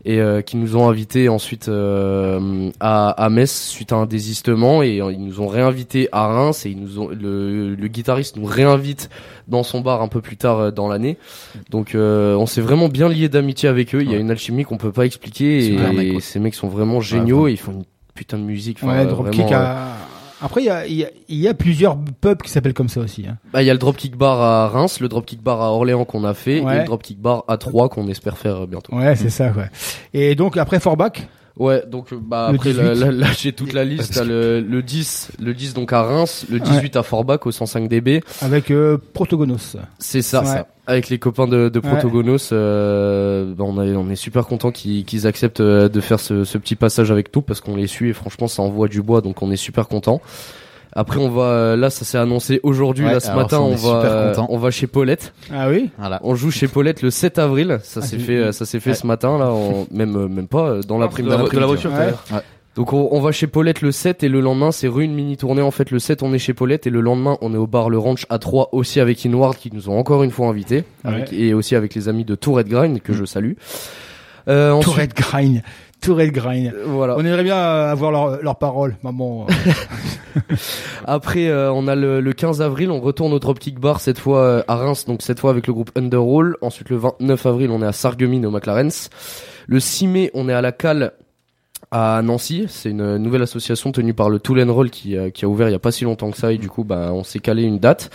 et 0.04 0.20
euh, 0.20 0.42
qui 0.42 0.56
nous 0.56 0.76
ont 0.76 0.88
invités 0.88 1.28
ensuite 1.28 1.68
euh, 1.68 2.70
à, 2.80 3.10
à 3.10 3.28
Metz 3.30 3.50
suite 3.68 3.92
à 3.92 3.96
un 3.96 4.06
désistement 4.06 4.82
et 4.82 5.00
euh, 5.00 5.12
ils 5.12 5.24
nous 5.24 5.40
ont 5.40 5.46
réinvités 5.46 6.08
à 6.12 6.26
Reims 6.26 6.66
et 6.66 6.70
ils 6.70 6.80
nous 6.80 6.98
ont 7.00 7.08
le, 7.08 7.74
le 7.74 7.88
guitariste 7.88 8.36
nous 8.36 8.44
réinvite 8.46 9.08
dans 9.48 9.62
son 9.62 9.80
bar 9.80 10.02
un 10.02 10.08
peu 10.08 10.20
plus 10.20 10.36
tard 10.36 10.58
euh, 10.58 10.70
dans 10.70 10.88
l'année. 10.88 11.18
Donc 11.70 11.94
euh, 11.94 12.34
on 12.36 12.46
s'est 12.46 12.60
vraiment 12.60 12.88
bien 12.88 13.08
lié 13.08 13.28
d'amitié 13.28 13.68
avec 13.68 13.94
eux. 13.94 14.02
Il 14.02 14.10
y 14.10 14.14
a 14.14 14.18
une 14.18 14.30
alchimie 14.30 14.64
qu'on 14.64 14.76
peut 14.78 14.92
pas 14.92 15.06
expliquer 15.06 15.72
et, 15.72 15.76
ouais. 15.78 16.20
ces 16.20 16.38
mecs 16.38 16.54
sont 16.54 16.68
vraiment 16.68 17.00
géniaux 17.00 17.48
et 17.48 17.52
ils 17.52 17.56
font 17.58 17.72
une 17.72 17.84
putain 18.16 18.38
de 18.38 18.42
musique 18.42 18.78
enfin, 18.82 18.98
Ouais, 18.98 19.06
Dropkick 19.06 19.42
vraiment, 19.42 19.56
a... 19.62 19.92
Après, 20.42 20.60
il 20.62 20.66
y 20.66 20.70
a, 20.70 20.86
il 20.86 20.92
y, 20.96 21.04
a, 21.04 21.08
il 21.28 21.36
y 21.38 21.48
a 21.48 21.54
plusieurs 21.54 21.96
pubs 21.96 22.42
qui 22.42 22.50
s'appellent 22.50 22.74
comme 22.74 22.90
ça 22.90 23.00
aussi. 23.00 23.24
Hein. 23.26 23.38
Bah, 23.54 23.62
il 23.62 23.66
y 23.66 23.70
a 23.70 23.72
le 23.72 23.78
Dropkick 23.78 24.16
Bar 24.16 24.38
à 24.42 24.68
Reims, 24.68 25.00
le 25.00 25.08
Dropkick 25.08 25.42
Bar 25.42 25.62
à 25.62 25.72
Orléans 25.72 26.04
qu'on 26.04 26.24
a 26.24 26.34
fait, 26.34 26.60
Ouais. 26.60 26.76
et 26.76 26.78
le 26.80 26.84
Dropkick 26.84 27.18
Bar 27.20 27.44
à 27.48 27.56
Troyes 27.56 27.88
qu'on 27.88 28.06
espère 28.08 28.36
faire 28.36 28.56
euh, 28.62 28.66
bientôt. 28.66 28.94
Ouais, 28.94 29.16
c'est 29.16 29.30
ça, 29.30 29.46
ouais. 29.52 29.70
Et 30.12 30.34
donc 30.34 30.58
après 30.58 30.78
Forbach? 30.78 31.12
Ouais, 31.56 31.82
donc 31.86 32.12
euh, 32.12 32.18
bah 32.20 32.48
Le 32.50 32.56
après 32.56 32.70
18. 32.74 32.82
là, 33.00 33.10
là, 33.12 33.26
j'ai 33.36 33.52
toute 33.52 33.72
la 33.72 33.84
liste, 33.84 34.12
t'as 34.14 34.24
le, 34.24 34.60
le 34.60 34.82
10, 34.82 35.30
le 35.40 35.54
10 35.54 35.72
donc 35.72 35.92
à 35.92 36.02
Reims, 36.02 36.44
le 36.50 36.60
18 36.60 36.96
à 36.96 37.02
Forbach 37.02 37.46
au 37.46 37.50
105 37.50 37.88
dB. 37.88 38.20
Avec 38.42 38.70
euh, 38.70 38.98
Protogonos. 39.14 39.76
C'est 39.98 40.20
ça, 40.22 40.40
Ouais. 40.40 40.46
ça. 40.46 40.66
Avec 40.86 41.08
les 41.08 41.18
copains 41.18 41.46
de, 41.48 41.68
de 41.70 41.80
Ouais. 41.80 41.88
Protogonos, 41.88 42.50
euh, 42.52 43.54
bah, 43.56 43.64
on, 43.66 43.82
est, 43.82 43.96
on 43.96 44.08
est 44.10 44.16
super 44.16 44.46
content 44.46 44.70
qu'ils 44.70 45.04
qu'ils 45.06 45.26
acceptent 45.26 45.60
euh, 45.60 45.88
de 45.88 46.00
faire 46.00 46.20
ce, 46.20 46.44
ce 46.44 46.58
petit 46.58 46.76
passage 46.76 47.10
avec 47.10 47.34
nous 47.34 47.40
parce 47.42 47.60
qu'on 47.62 47.74
les 47.76 47.86
suit 47.86 48.10
et 48.10 48.12
franchement 48.12 48.48
ça 48.48 48.62
envoie 48.62 48.86
du 48.88 49.00
bois 49.02 49.20
donc 49.22 49.40
on 49.42 49.50
est 49.50 49.56
super 49.56 49.88
content. 49.88 50.20
Après 50.96 51.18
on 51.20 51.28
va 51.30 51.42
euh, 51.42 51.76
là 51.76 51.90
ça 51.90 52.04
s'est 52.04 52.18
annoncé 52.18 52.58
aujourd'hui 52.62 53.04
Ouais, 53.04 53.12
là 53.12 53.20
ce 53.20 53.30
matin 53.30 53.58
ça, 53.58 53.60
on 53.62 53.74
va 53.74 54.04
euh, 54.04 54.34
on 54.48 54.58
va 54.58 54.70
chez 54.70 54.86
Paulette. 54.86 55.32
Ah 55.54 55.68
oui 55.68 55.90
Voilà. 55.98 56.20
On 56.24 56.34
joue 56.34 56.50
chez 56.50 56.66
Paulette 56.68 57.02
le 57.02 57.10
7 57.10 57.38
avril, 57.38 57.78
ça 57.82 58.00
Ah, 58.02 58.06
s'est 58.06 58.16
c'est- 58.18 58.24
fait 58.24 58.52
ça 58.52 58.64
s'est 58.66 58.80
fait 58.80 58.90
Ouais. 58.90 58.96
ce 58.96 59.06
matin 59.06 59.38
là, 59.38 59.52
on- 59.52 59.86
même 59.90 60.16
euh, 60.16 60.26
même 60.28 60.48
pas 60.48 60.68
euh, 60.70 60.80
dans 60.82 60.98
l'après-midi 60.98 61.36
de 61.36 61.42
la, 61.42 61.48
de 61.48 61.58
la 61.60 61.66
voiture, 61.66 61.90
Ouais. 61.92 62.40
Donc 62.76 62.92
on, 62.92 63.08
on 63.10 63.20
va 63.20 63.32
chez 63.32 63.46
Paulette 63.46 63.80
le 63.80 63.90
7 63.90 64.22
et 64.22 64.28
le 64.28 64.40
lendemain 64.40 64.70
c'est 64.70 64.86
rue 64.88 65.04
une 65.04 65.14
mini 65.14 65.36
tournée 65.38 65.62
en 65.62 65.70
fait 65.70 65.90
le 65.90 65.98
7 65.98 66.22
on 66.22 66.34
est 66.34 66.38
chez 66.38 66.52
Paulette 66.52 66.86
et 66.86 66.90
le 66.90 67.00
lendemain 67.00 67.38
on 67.40 67.54
est 67.54 67.56
au 67.56 67.66
bar 67.66 67.88
Le 67.88 67.96
Ranch 67.98 68.26
à 68.28 68.38
3 68.38 68.68
aussi 68.72 69.00
avec 69.00 69.24
Inward 69.24 69.56
qui 69.56 69.70
nous 69.72 69.88
ont 69.88 69.98
encore 69.98 70.22
une 70.24 70.30
fois 70.30 70.48
invités 70.48 70.84
avec- 71.02 71.32
et 71.32 71.54
aussi 71.54 71.74
avec 71.74 71.94
les 71.94 72.08
amis 72.10 72.24
de 72.26 72.34
Tourette 72.34 72.68
Grind 72.68 73.00
que 73.00 73.14
je 73.14 73.24
salue. 73.24 73.52
Euh, 74.48 74.70
ensuite- 74.72 74.92
Tourette 74.92 75.16
Grind. 75.16 75.62
Tourette 76.00 76.32
Grind. 76.32 76.74
Voilà. 76.84 77.16
On 77.16 77.24
aimerait 77.24 77.42
bien 77.42 77.56
euh, 77.56 77.90
avoir 77.90 78.10
leur, 78.10 78.42
leur 78.42 78.56
parole, 78.56 78.96
maman. 79.02 79.46
Après, 81.04 81.48
euh, 81.48 81.72
on 81.72 81.88
a 81.88 81.94
le, 81.94 82.20
le 82.20 82.32
15 82.32 82.62
avril, 82.62 82.90
on 82.90 83.00
retourne 83.00 83.32
au 83.32 83.38
Dropkick 83.38 83.80
Bar, 83.80 84.00
cette 84.00 84.18
fois 84.18 84.40
euh, 84.40 84.62
à 84.68 84.76
Reims, 84.76 85.06
donc 85.06 85.22
cette 85.22 85.40
fois 85.40 85.50
avec 85.50 85.66
le 85.66 85.72
groupe 85.72 85.90
Underroll. 85.96 86.56
Ensuite, 86.60 86.90
le 86.90 86.96
29 86.96 87.46
avril, 87.46 87.70
on 87.70 87.82
est 87.82 87.86
à 87.86 87.92
Sarreguemines 87.92 88.46
au 88.46 88.50
McLaren's. 88.50 89.10
Le 89.66 89.80
6 89.80 90.06
mai, 90.06 90.30
on 90.34 90.48
est 90.48 90.52
à 90.52 90.60
la 90.60 90.72
Cale 90.72 91.12
à 91.90 92.20
Nancy. 92.22 92.66
C'est 92.68 92.90
une 92.90 93.16
nouvelle 93.18 93.42
association 93.42 93.92
tenue 93.92 94.14
par 94.14 94.30
le 94.30 94.38
Tool 94.38 94.60
and 94.60 94.72
Roll 94.72 94.90
qui, 94.90 95.16
euh, 95.16 95.30
qui 95.30 95.44
a 95.44 95.48
ouvert 95.48 95.68
il 95.68 95.72
y 95.72 95.76
a 95.76 95.80
pas 95.80 95.92
si 95.92 96.04
longtemps 96.04 96.30
que 96.30 96.36
ça 96.36 96.52
et 96.52 96.58
du 96.58 96.68
coup, 96.68 96.84
bah, 96.84 97.10
on 97.12 97.24
s'est 97.24 97.38
calé 97.38 97.62
une 97.62 97.78
date. 97.78 98.10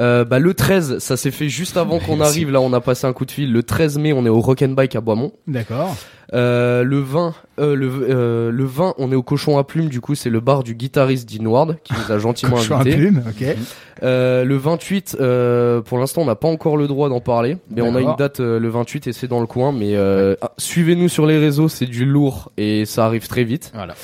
Euh, 0.00 0.24
bah, 0.24 0.38
le 0.38 0.54
13, 0.54 0.98
ça 0.98 1.16
s'est 1.16 1.30
fait 1.30 1.48
juste 1.48 1.76
avant 1.76 1.98
qu'on 1.98 2.20
arrive. 2.20 2.50
Là, 2.50 2.60
on 2.60 2.72
a 2.72 2.80
passé 2.80 3.06
un 3.06 3.12
coup 3.12 3.24
de 3.24 3.30
fil. 3.30 3.52
Le 3.52 3.62
13 3.62 3.98
mai, 3.98 4.12
on 4.12 4.24
est 4.24 4.30
au 4.30 4.40
Rock 4.40 4.62
and 4.62 4.70
Bike 4.70 4.96
à 4.96 5.00
Boismont. 5.00 5.32
D'accord. 5.46 5.96
Euh, 6.34 6.84
le 6.84 7.00
20, 7.00 7.34
euh, 7.58 7.74
le, 7.74 7.90
euh, 8.10 8.50
le 8.50 8.64
20, 8.64 8.94
on 8.98 9.10
est 9.10 9.14
au 9.14 9.22
Cochon 9.22 9.56
à 9.56 9.64
Plume, 9.64 9.88
du 9.88 10.00
coup, 10.00 10.14
c'est 10.14 10.28
le 10.28 10.40
bar 10.40 10.62
du 10.62 10.74
guitariste 10.74 11.28
d'Inward 11.28 11.78
qui 11.82 11.94
nous 11.94 12.12
a 12.12 12.18
gentiment 12.18 12.56
Cochon 12.56 12.76
à 12.76 12.80
invités. 12.80 12.96
Plume, 12.96 13.22
ok. 13.26 13.56
Euh, 14.02 14.44
le 14.44 14.56
28, 14.56 15.16
euh, 15.20 15.80
pour 15.80 15.98
l'instant, 15.98 16.22
on 16.22 16.26
n'a 16.26 16.34
pas 16.34 16.48
encore 16.48 16.76
le 16.76 16.86
droit 16.86 17.08
d'en 17.08 17.20
parler, 17.20 17.56
mais 17.70 17.82
on 17.82 17.94
a 17.94 18.00
une 18.00 18.14
date 18.16 18.40
euh, 18.40 18.58
le 18.58 18.68
28 18.68 19.06
et 19.06 19.12
c'est 19.12 19.26
dans 19.28 19.40
le 19.40 19.46
coin. 19.46 19.72
Mais 19.72 19.96
euh, 19.96 20.36
ah, 20.42 20.52
suivez-nous 20.58 21.08
sur 21.08 21.26
les 21.26 21.38
réseaux, 21.38 21.68
c'est 21.68 21.86
du 21.86 22.04
lourd 22.04 22.52
et 22.56 22.84
ça 22.84 23.06
arrive 23.06 23.26
très 23.26 23.44
vite. 23.44 23.70
Voilà. 23.74 23.94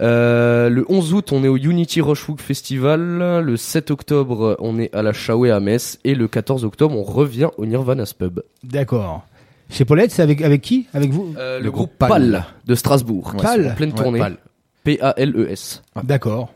Euh, 0.00 0.70
le 0.70 0.86
11 0.88 1.12
août, 1.12 1.32
on 1.32 1.44
est 1.44 1.48
au 1.48 1.56
Unity 1.58 2.00
Rochewood 2.00 2.40
Festival. 2.40 3.00
Le 3.44 3.56
7 3.56 3.90
octobre, 3.90 4.56
on 4.60 4.78
est 4.78 4.94
à 4.94 5.02
la 5.02 5.12
Shawé 5.12 5.50
à 5.50 5.60
Metz. 5.60 5.98
Et 6.04 6.14
le 6.14 6.26
14 6.26 6.64
octobre, 6.64 6.96
on 6.96 7.02
revient 7.02 7.50
au 7.58 7.66
Nirvana's 7.66 8.14
Pub. 8.14 8.40
D'accord. 8.64 9.24
Chez 9.70 9.84
Paulette, 9.84 10.10
c'est 10.10 10.22
avec, 10.22 10.42
avec 10.42 10.60
qui? 10.62 10.86
Avec 10.92 11.10
vous? 11.10 11.34
Euh, 11.38 11.60
le, 11.60 11.70
groupe 11.70 11.92
PAL, 11.98 12.44
de 12.66 12.74
Strasbourg. 12.74 13.34
qui 13.36 13.42
PAL 13.42 13.68
en 13.68 13.74
pleine 13.74 13.90
Ouais, 13.90 13.96
tournée. 13.96 14.18
PAL. 14.18 14.36
P-A-L-E-S. 14.84 15.82
D'accord. 16.02 16.52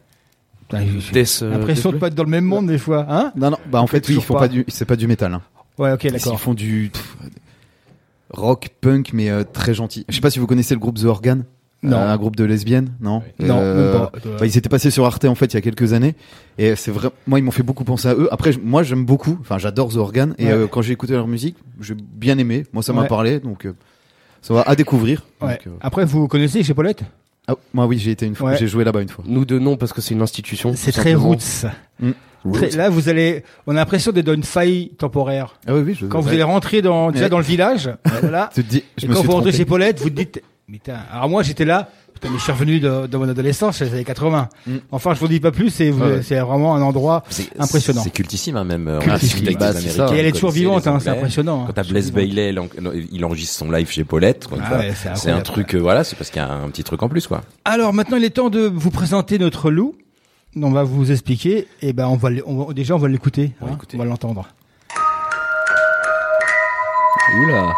J'ai- 0.73 1.25
L'impression 1.43 1.93
de 1.93 1.99
pas 1.99 2.09
être 2.09 2.15
dans 2.15 2.25
le 2.25 2.31
même 2.31 2.45
monde 2.45 2.67
des 2.67 2.79
fois, 2.79 3.07
hein? 3.09 3.33
Non, 3.37 3.51
non, 3.51 3.59
bah 3.71 3.81
en 3.81 3.87
fait, 3.87 3.99
oui, 3.99 4.03
ils 4.03 4.07
toujours 4.17 4.25
font 4.25 4.35
pas. 4.35 4.41
pas 4.41 4.49
du, 4.49 4.65
c'est 4.69 4.85
pas 4.87 4.97
du 4.97 5.07
métal. 5.07 5.33
Hein. 5.35 5.43
Ouais, 5.79 5.93
ok, 5.93 6.07
d'accord. 6.11 6.33
Ils 6.33 6.39
font 6.39 6.55
du 6.55 6.91
pff, 6.93 7.17
rock, 8.31 8.71
punk, 8.81 9.11
mais 9.13 9.31
euh, 9.31 9.45
très 9.45 9.75
gentil. 9.75 10.05
Je 10.09 10.15
sais 10.15 10.21
pas 10.21 10.31
si 10.31 10.39
vous 10.39 10.47
connaissez 10.47 10.75
le 10.75 10.81
groupe 10.81 10.99
The 10.99 11.05
Organ. 11.05 11.45
Non. 11.85 11.99
Euh, 11.99 12.09
un 12.13 12.17
groupe 12.17 12.35
de 12.37 12.45
lesbiennes, 12.45 12.91
non 13.01 13.23
Non, 13.39 13.61
même 13.61 13.93
pas. 13.93 14.13
bah, 14.41 14.47
ils 14.47 14.57
étaient 14.59 14.69
passés 14.69 14.91
sur 14.91 15.05
Arte 15.05 15.25
en 15.27 15.35
fait 15.35 15.47
il 15.53 15.55
y 15.55 15.59
a 15.59 15.61
quelques 15.61 15.93
années 15.93 16.15
et 16.59 16.75
c'est 16.77 16.91
vrai. 16.91 17.09
Moi, 17.27 17.39
ils 17.39 17.43
m'ont 17.43 17.51
fait 17.51 17.63
beaucoup 17.63 17.85
penser 17.85 18.09
à 18.09 18.15
eux. 18.15 18.29
Après, 18.33 18.51
moi, 18.63 18.83
j'aime 18.83 19.05
beaucoup. 19.05 19.37
Enfin, 19.41 19.59
j'adore 19.59 19.93
The 19.93 19.97
Organ 19.97 20.35
et 20.39 20.47
Ouais. 20.47 20.53
euh, 20.53 20.67
quand 20.67 20.83
j'ai 20.83 20.93
écouté 20.93 21.13
leur 21.13 21.27
musique, 21.29 21.57
j'ai 21.81 21.95
bien 21.95 22.39
aimé. 22.39 22.65
Moi, 22.73 22.83
ça 22.83 22.93
m'a 22.93 23.03
Ouais. 23.03 23.09
parlé, 23.09 23.39
donc 23.41 23.67
euh, 23.67 23.75
ça 24.43 24.55
va 24.55 24.63
à 24.63 24.75
découvrir. 24.75 25.23
Ouais. 25.41 25.51
Donc, 25.53 25.67
euh, 25.67 25.71
Après, 25.81 26.05
vous 26.05 26.27
connaissez 26.29 26.63
chez 26.63 26.75
Paulette? 26.75 27.03
Ah, 27.47 27.55
moi, 27.75 27.87
oui, 27.87 27.99
j'ai 27.99 28.11
été 28.13 28.25
une 28.25 28.35
fois. 28.35 28.51
Ouais. 28.53 28.57
J'ai 28.59 28.67
joué 28.67 28.85
là-bas 28.85 29.03
une 29.03 29.09
fois. 29.11 29.23
Nous 29.29 29.45
deux 29.45 29.59
non 29.59 29.77
parce 29.77 29.93
que 29.93 30.01
c'est 30.01 30.15
une 30.15 30.23
institution. 30.23 30.73
C'est 30.75 30.93
tout 30.93 31.01
très 31.01 31.15
roots. 31.15 31.67
Très- 32.53 32.71
là, 32.73 32.91
vous 32.91 33.09
allez, 33.09 33.43
on 33.67 33.73
a 33.73 33.77
l'impression 33.77 34.13
d'être 34.13 34.27
dans 34.27 34.35
une 34.35 34.43
faille 34.43 34.91
temporaire. 34.99 35.57
Ah 35.67 35.75
oui, 35.75 35.81
oui. 35.87 35.97
Je, 35.99 36.05
Quand 36.07 36.21
vous 36.21 36.29
allez 36.29 36.43
rentrer 36.43 36.83
dans, 36.83 37.11
déjà 37.11 37.25
Ouais. 37.25 37.31
dans 37.31 37.39
le 37.39 37.45
village, 37.45 37.91
voilà. 38.21 38.51
Tu 38.55 38.63
te 38.63 38.69
dis, 38.71 38.85
je 38.99 39.07
et 39.07 39.09
me 39.09 39.15
quand 39.15 39.21
suis 39.21 39.27
vous 39.27 39.33
rentrez 39.33 39.51
trompé. 39.51 39.57
chez 39.59 39.65
Paulette, 39.65 40.01
vous 40.01 40.11
te 40.11 40.15
dites, 40.15 40.43
putain, 40.71 40.99
alors 41.13 41.29
moi 41.29 41.43
j'étais 41.43 41.65
là, 41.65 41.89
putain, 42.13 42.29
mais 42.31 42.39
je 42.39 42.43
suis 42.43 42.53
revenu 42.53 42.81
de, 42.81 43.07
de 43.07 43.17
mon 43.17 43.29
adolescence, 43.29 43.81
les 43.81 43.93
années 43.93 44.05
80. 44.05 44.49
Mm. 44.67 44.77
Enfin, 44.93 45.15
je 45.15 45.21
vous 45.21 45.29
dis 45.29 45.41
pas 45.41 45.51
plus, 45.53 45.71
c'est, 45.71 45.91
Ouais, 45.91 46.21
vraiment 46.41 46.75
un 46.75 46.83
endroit 46.83 47.23
impressionnant. 47.59 48.03
C'est 48.03 48.11
cultissime, 48.11 48.57
hein, 48.57 48.65
même. 48.65 48.89
euh, 48.89 48.99
Cultissime. 49.01 49.47
Américains, 49.61 50.13
Et 50.15 50.19
elle 50.19 50.27
est 50.27 50.33
toujours 50.33 50.51
vivante, 50.51 50.87
hein, 50.87 50.99
c'est 51.01 51.11
impressionnant. 51.11 51.63
hein. 51.63 51.65
Quand 51.67 51.73
t'as 51.75 51.85
Blaise. 51.85 52.13
Bailey, 52.13 52.51
il 52.51 52.59
en- 52.61 52.69
il 53.13 53.25
enregistre 53.25 53.59
son 53.59 53.71
live 53.71 53.91
chez 53.91 54.05
Paulette. 54.05 54.49
Ah 54.63 54.79
ouais, 54.79 54.93
c'est 55.15 55.31
un 55.31 55.41
truc, 55.41 55.75
euh, 55.75 55.79
voilà, 55.79 56.05
c'est 56.05 56.17
parce 56.17 56.31
qu'il 56.31 56.41
y 56.41 56.45
a 56.45 56.51
un 56.53 56.69
petit 56.71 56.85
truc 56.85 57.03
en 57.03 57.09
plus, 57.09 57.27
quoi. 57.27 57.43
Alors 57.65 57.93
maintenant, 57.93 58.17
il 58.17 58.25
est 58.25 58.31
temps 58.31 58.51
de 58.51 58.61
vous 58.61 58.91
présenter 58.91 59.39
notre 59.39 59.71
loup. 59.71 59.95
On 60.57 60.71
va 60.71 60.85
vous 60.85 61.11
expliquer. 61.11 61.67
Et 61.83 61.93
ben, 61.93 62.07
on 62.07 62.15
va, 62.17 62.29
on 62.47 62.71
déjà, 62.73 62.95
on 62.95 62.99
va 62.99 63.09
l'écouter. 63.09 63.53
On 63.61 63.65
va 63.65 63.71
hein, 63.71 63.75
l'écouter. 63.75 63.97
on 63.97 63.99
va 63.99 64.05
l'entendre. 64.05 64.47
Oula. 67.43 67.75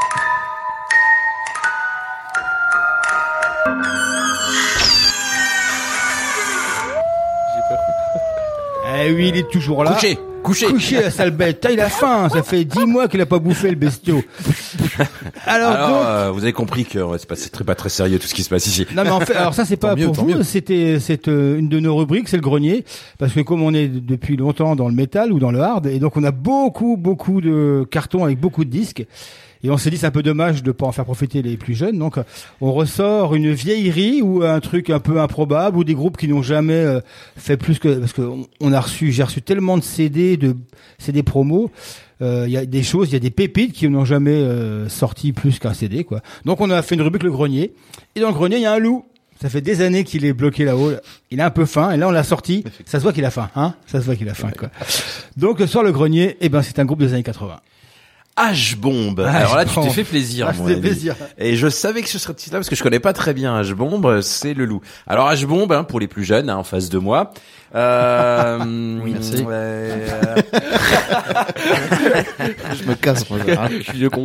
Eh 8.99 9.13
oui, 9.13 9.31
il 9.33 9.37
est 9.37 9.49
toujours 9.51 9.85
là. 9.85 9.93
Couché, 9.93 10.19
couché. 10.43 10.67
Couché, 10.67 11.01
la 11.01 11.11
sale 11.11 11.31
bête. 11.31 11.67
Il 11.71 11.81
a 11.81 11.89
faim. 11.89 12.29
Ça 12.33 12.43
fait 12.43 12.65
dix 12.65 12.85
mois 12.87 13.09
qu'il 13.09 13.21
a 13.21 13.27
pas 13.27 13.39
bouffé 13.39 13.71
le 13.71 13.77
bestiau. 13.77 14.23
Alors, 15.45 15.71
Alors, 15.71 15.89
donc, 15.89 16.07
euh, 16.07 16.31
vous 16.33 16.43
avez 16.43 16.53
compris 16.53 16.85
que 16.85 16.99
ouais, 16.99 17.19
c'est 17.19 17.29
pas, 17.29 17.37
c'est 17.37 17.51
très, 17.51 17.65
pas 17.65 17.75
très 17.75 17.89
sérieux 17.89 18.19
tout 18.19 18.27
ce 18.27 18.35
qui 18.35 18.43
se 18.43 18.49
passe 18.49 18.67
ici. 18.67 18.87
Non 18.95 19.03
mais 19.05 19.11
en 19.11 19.21
fait, 19.21 19.35
alors 19.35 19.55
ça 19.55 19.65
c'est 19.65 19.77
pas 19.79 19.95
mieux, 19.95 20.11
pour 20.11 20.25
vous, 20.25 20.43
c'était 20.43 20.99
c'est 21.01 21.29
euh, 21.29 21.59
une 21.59 21.69
de 21.69 21.81
nos 21.81 21.97
rubriques, 21.97 22.29
c'est 22.29 22.37
le 22.37 22.43
grenier, 22.43 22.85
parce 23.19 23.33
que 23.33 23.41
comme 23.41 23.63
on 23.63 23.75
est 23.75 23.89
depuis 23.89 24.37
longtemps 24.37 24.77
dans 24.77 24.89
le 24.89 24.95
métal 24.95 25.33
ou 25.33 25.39
dans 25.39 25.51
le 25.51 25.61
hard, 25.61 25.87
et 25.87 25.99
donc 25.99 26.17
on 26.17 26.25
a 26.25 26.31
beaucoup 26.31 26.97
beaucoup 26.97 27.41
de 27.41 27.87
cartons 27.91 28.25
avec 28.25 28.41
beaucoup 28.41 28.65
de 28.65 28.71
disques, 28.71 29.05
et 29.65 29.71
on 29.71 29.77
s'est 29.77 29.91
dit 29.91 29.97
c'est 29.97 30.07
un 30.07 30.11
peu 30.11 30.23
dommage 30.23 30.63
de 30.63 30.73
pas 30.73 30.87
en 30.87 30.93
faire 30.93 31.05
profiter 31.05 31.43
les 31.43 31.57
plus 31.57 31.75
jeunes, 31.75 31.99
donc 31.99 32.17
on 32.61 32.73
ressort 32.73 33.35
une 33.35 33.53
vieillerie 33.53 34.23
ou 34.23 34.43
un 34.43 34.61
truc 34.61 34.91
un 34.91 35.01
peu 35.01 35.21
improbable 35.21 35.77
ou 35.79 35.85
des 35.85 35.95
groupes 35.95 36.17
qui 36.17 36.29
n'ont 36.29 36.43
jamais 36.43 36.75
euh, 36.75 37.01
fait 37.37 37.57
plus 37.57 37.79
que 37.79 37.99
parce 37.99 38.13
que 38.13 38.23
on- 38.23 38.47
on 38.61 38.73
a 38.73 38.81
reçu, 38.81 39.13
j'ai 39.13 39.23
reçu 39.23 39.43
tellement 39.43 39.77
de 39.79 39.83
CD, 39.83 40.37
de 40.37 40.57
CD 40.99 41.23
promos. 41.23 41.71
euh, 42.23 42.45
Il 42.47 42.53
y 42.53 42.57
a 42.57 42.65
des 42.67 42.83
choses, 42.83 43.09
il 43.11 43.13
y 43.13 43.17
a 43.17 43.21
des 43.21 43.31
pépites 43.31 43.73
qui 43.73 43.89
n'ont 43.89 44.05
jamais 44.05 44.31
euh, 44.33 44.89
sorti 44.89 45.33
plus 45.33 45.59
qu'un 45.59 45.75
CD, 45.75 46.05
quoi. 46.05 46.21
Donc 46.45 46.61
on 46.61 46.71
a 46.71 46.81
fait 46.83 46.95
une 46.95 47.03
rubrique 47.03 47.23
le 47.25 47.31
grenier. 47.31 47.73
Et 48.15 48.21
dans 48.21 48.29
le 48.29 48.35
grenier, 48.35 48.57
il 48.57 48.63
y 48.63 48.67
a 48.67 48.73
un 48.73 48.79
loup. 48.79 49.05
Ça 49.43 49.51
fait 49.51 49.61
des 49.61 49.83
années 49.83 50.03
qu'il 50.05 50.25
est 50.25 50.33
bloqué 50.33 50.65
là-haut. 50.65 50.93
Il 51.31 51.43
a 51.43 51.47
un 51.47 51.51
peu 51.51 51.67
faim 51.67 51.91
et 51.93 51.99
là 51.99 52.09
on 52.09 52.11
l'a 52.11 52.23
sorti. 52.23 52.65
Ça 52.87 52.99
se 52.99 53.03
voit 53.03 53.13
qu'il 53.13 53.25
a 53.27 53.31
faim, 53.31 53.51
hein 53.55 53.75
Ça 53.87 54.01
se 54.01 54.07
voit 54.07 54.17
qu'il 54.17 54.29
a 54.31 54.35
faim, 54.35 54.51
quoi. 54.59 54.71
Donc 55.37 55.61
sur 55.67 55.83
le 55.83 55.93
grenier, 55.93 56.39
eh 56.41 56.49
ben 56.49 56.63
c'est 56.63 56.79
un 56.79 56.87
groupe 56.87 57.01
des 57.01 57.13
années 57.13 57.23
80. 57.23 57.61
H-Bomb. 58.39 59.19
Alors 59.21 59.57
là, 59.57 59.65
tu 59.65 59.75
t'es 59.81 59.91
fait 59.91 60.05
plaisir, 60.05 60.47
Ah, 60.49 60.53
mon 60.53 60.65
c'était 60.67 60.73
ami. 60.79 60.81
plaisir. 60.83 61.15
Et 61.39 61.57
je 61.57 61.69
savais 61.69 62.03
que 62.03 62.09
ce 62.09 62.19
serait 62.19 62.35
là 62.35 62.59
parce 62.59 62.69
que 62.69 62.77
je 62.77 62.83
connais 62.83 63.01
pas 63.01 63.13
très 63.13 63.33
bien 63.35 63.61
H-Bomb, 63.63 64.21
c'est 64.21 64.53
le 64.55 64.65
loup. 64.67 64.81
Alors 65.07 65.31
H-Bomb, 65.31 65.73
hein, 65.73 65.85
pour 65.85 66.01
les 66.01 66.07
plus 66.09 66.25
jeunes, 66.25 66.51
hein, 66.51 66.57
en 66.57 66.65
face 66.65 66.89
de 66.91 66.99
moi. 66.99 67.33
Euh, 67.77 68.59
Oui, 69.03 69.13
merci. 69.13 69.43
ouais, 69.43 69.91
Je 72.75 72.85
me 72.89 72.95
casse, 72.95 73.29
moi. 73.29 73.39
Je 73.71 73.83
suis 73.83 73.93
vieux 73.99 74.09
con. 74.11 74.25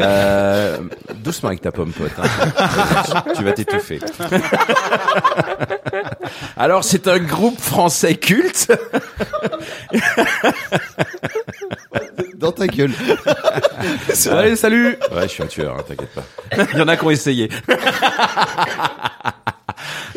euh, 0.00 0.78
doucement 1.16 1.48
avec 1.50 1.60
ta 1.60 1.70
pomme, 1.70 1.92
pote. 1.92 2.10
hein. 2.18 3.24
tu 3.36 3.44
vas 3.44 3.52
t'étouffer. 3.52 4.00
Alors 6.56 6.82
c'est 6.84 7.06
un 7.08 7.18
groupe 7.18 7.60
français 7.60 8.14
culte. 8.14 8.72
Dans 12.36 12.52
ta 12.52 12.66
gueule. 12.68 12.92
Allez, 14.30 14.56
salut. 14.56 14.96
Ouais, 15.12 15.22
je 15.22 15.28
suis 15.28 15.42
un 15.42 15.46
tueur, 15.46 15.76
hein, 15.78 15.82
t'inquiète 15.86 16.14
pas. 16.14 16.22
Il 16.72 16.78
y 16.78 16.82
en 16.82 16.88
a 16.88 16.96
qui 16.96 17.04
ont 17.04 17.10
essayé. 17.10 17.48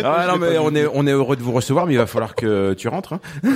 Ah 0.04 0.26
non 0.28 0.38
mais 0.38 0.58
on 0.58 0.74
est 0.76 0.88
on 0.94 1.06
est 1.08 1.12
heureux 1.12 1.36
de 1.36 1.42
vous 1.44 1.52
recevoir 1.52 1.86
mais 1.88 1.94
il 1.94 1.98
va 1.98 2.08
falloir 2.08 2.36
que 2.36 2.74
tu 2.74 2.88
rentres. 2.88 3.14
Hein. 3.14 3.20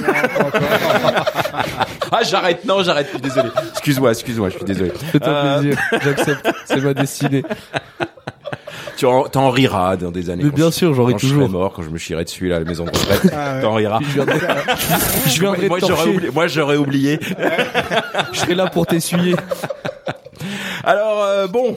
ah 2.11 2.23
j'arrête 2.23 2.65
non 2.65 2.83
j'arrête 2.83 3.07
je 3.07 3.11
suis 3.13 3.21
désolé. 3.21 3.49
Excuse-moi 3.71 4.11
excuse-moi 4.11 4.49
je 4.49 4.55
suis 4.57 4.65
désolé. 4.65 4.91
Fais-toi 5.11 5.27
Euh, 5.29 5.59
plaisir. 5.61 5.79
J'accepte. 6.03 6.49
C'est 6.65 6.81
ma 6.81 6.93
destinée. 6.93 7.43
Tu 8.97 9.05
en, 9.05 9.23
t'en 9.23 9.49
riras 9.49 9.97
dans 9.97 10.11
des 10.11 10.29
années. 10.29 10.43
Mais 10.45 10.49
quand 10.51 10.55
bien 10.55 10.65
je- 10.69 10.75
sûr, 10.75 10.93
j'en 10.93 11.03
ris 11.03 11.13
quand 11.13 11.19
je 11.19 11.27
toujours. 11.27 11.43
serai 11.43 11.51
mort 11.51 11.73
quand 11.73 11.81
je 11.83 11.89
me 11.89 11.97
chierai 11.97 12.23
dessus 12.23 12.47
là 12.47 12.55
à 12.55 12.59
la 12.59 12.65
maison 12.65 12.85
de 12.85 12.91
retraite. 12.91 13.29
Ah 13.35 13.55
ouais. 13.55 13.61
T'en 13.61 13.73
riras. 13.73 13.99
Je 14.01 14.13
viendrai, 14.13 14.39
je 15.27 15.39
viendrai 15.41 15.67
moi 15.67 15.79
j'aurais 15.79 15.89
torcher. 15.95 16.09
oublié, 16.15 16.31
moi 16.31 16.47
j'aurais 16.47 16.77
oublié. 16.77 17.19
Je 18.31 18.39
serai 18.39 18.55
là 18.55 18.67
pour 18.67 18.85
t'essuyer. 18.87 19.35
Alors 20.85 21.23
euh, 21.23 21.47
bon, 21.47 21.75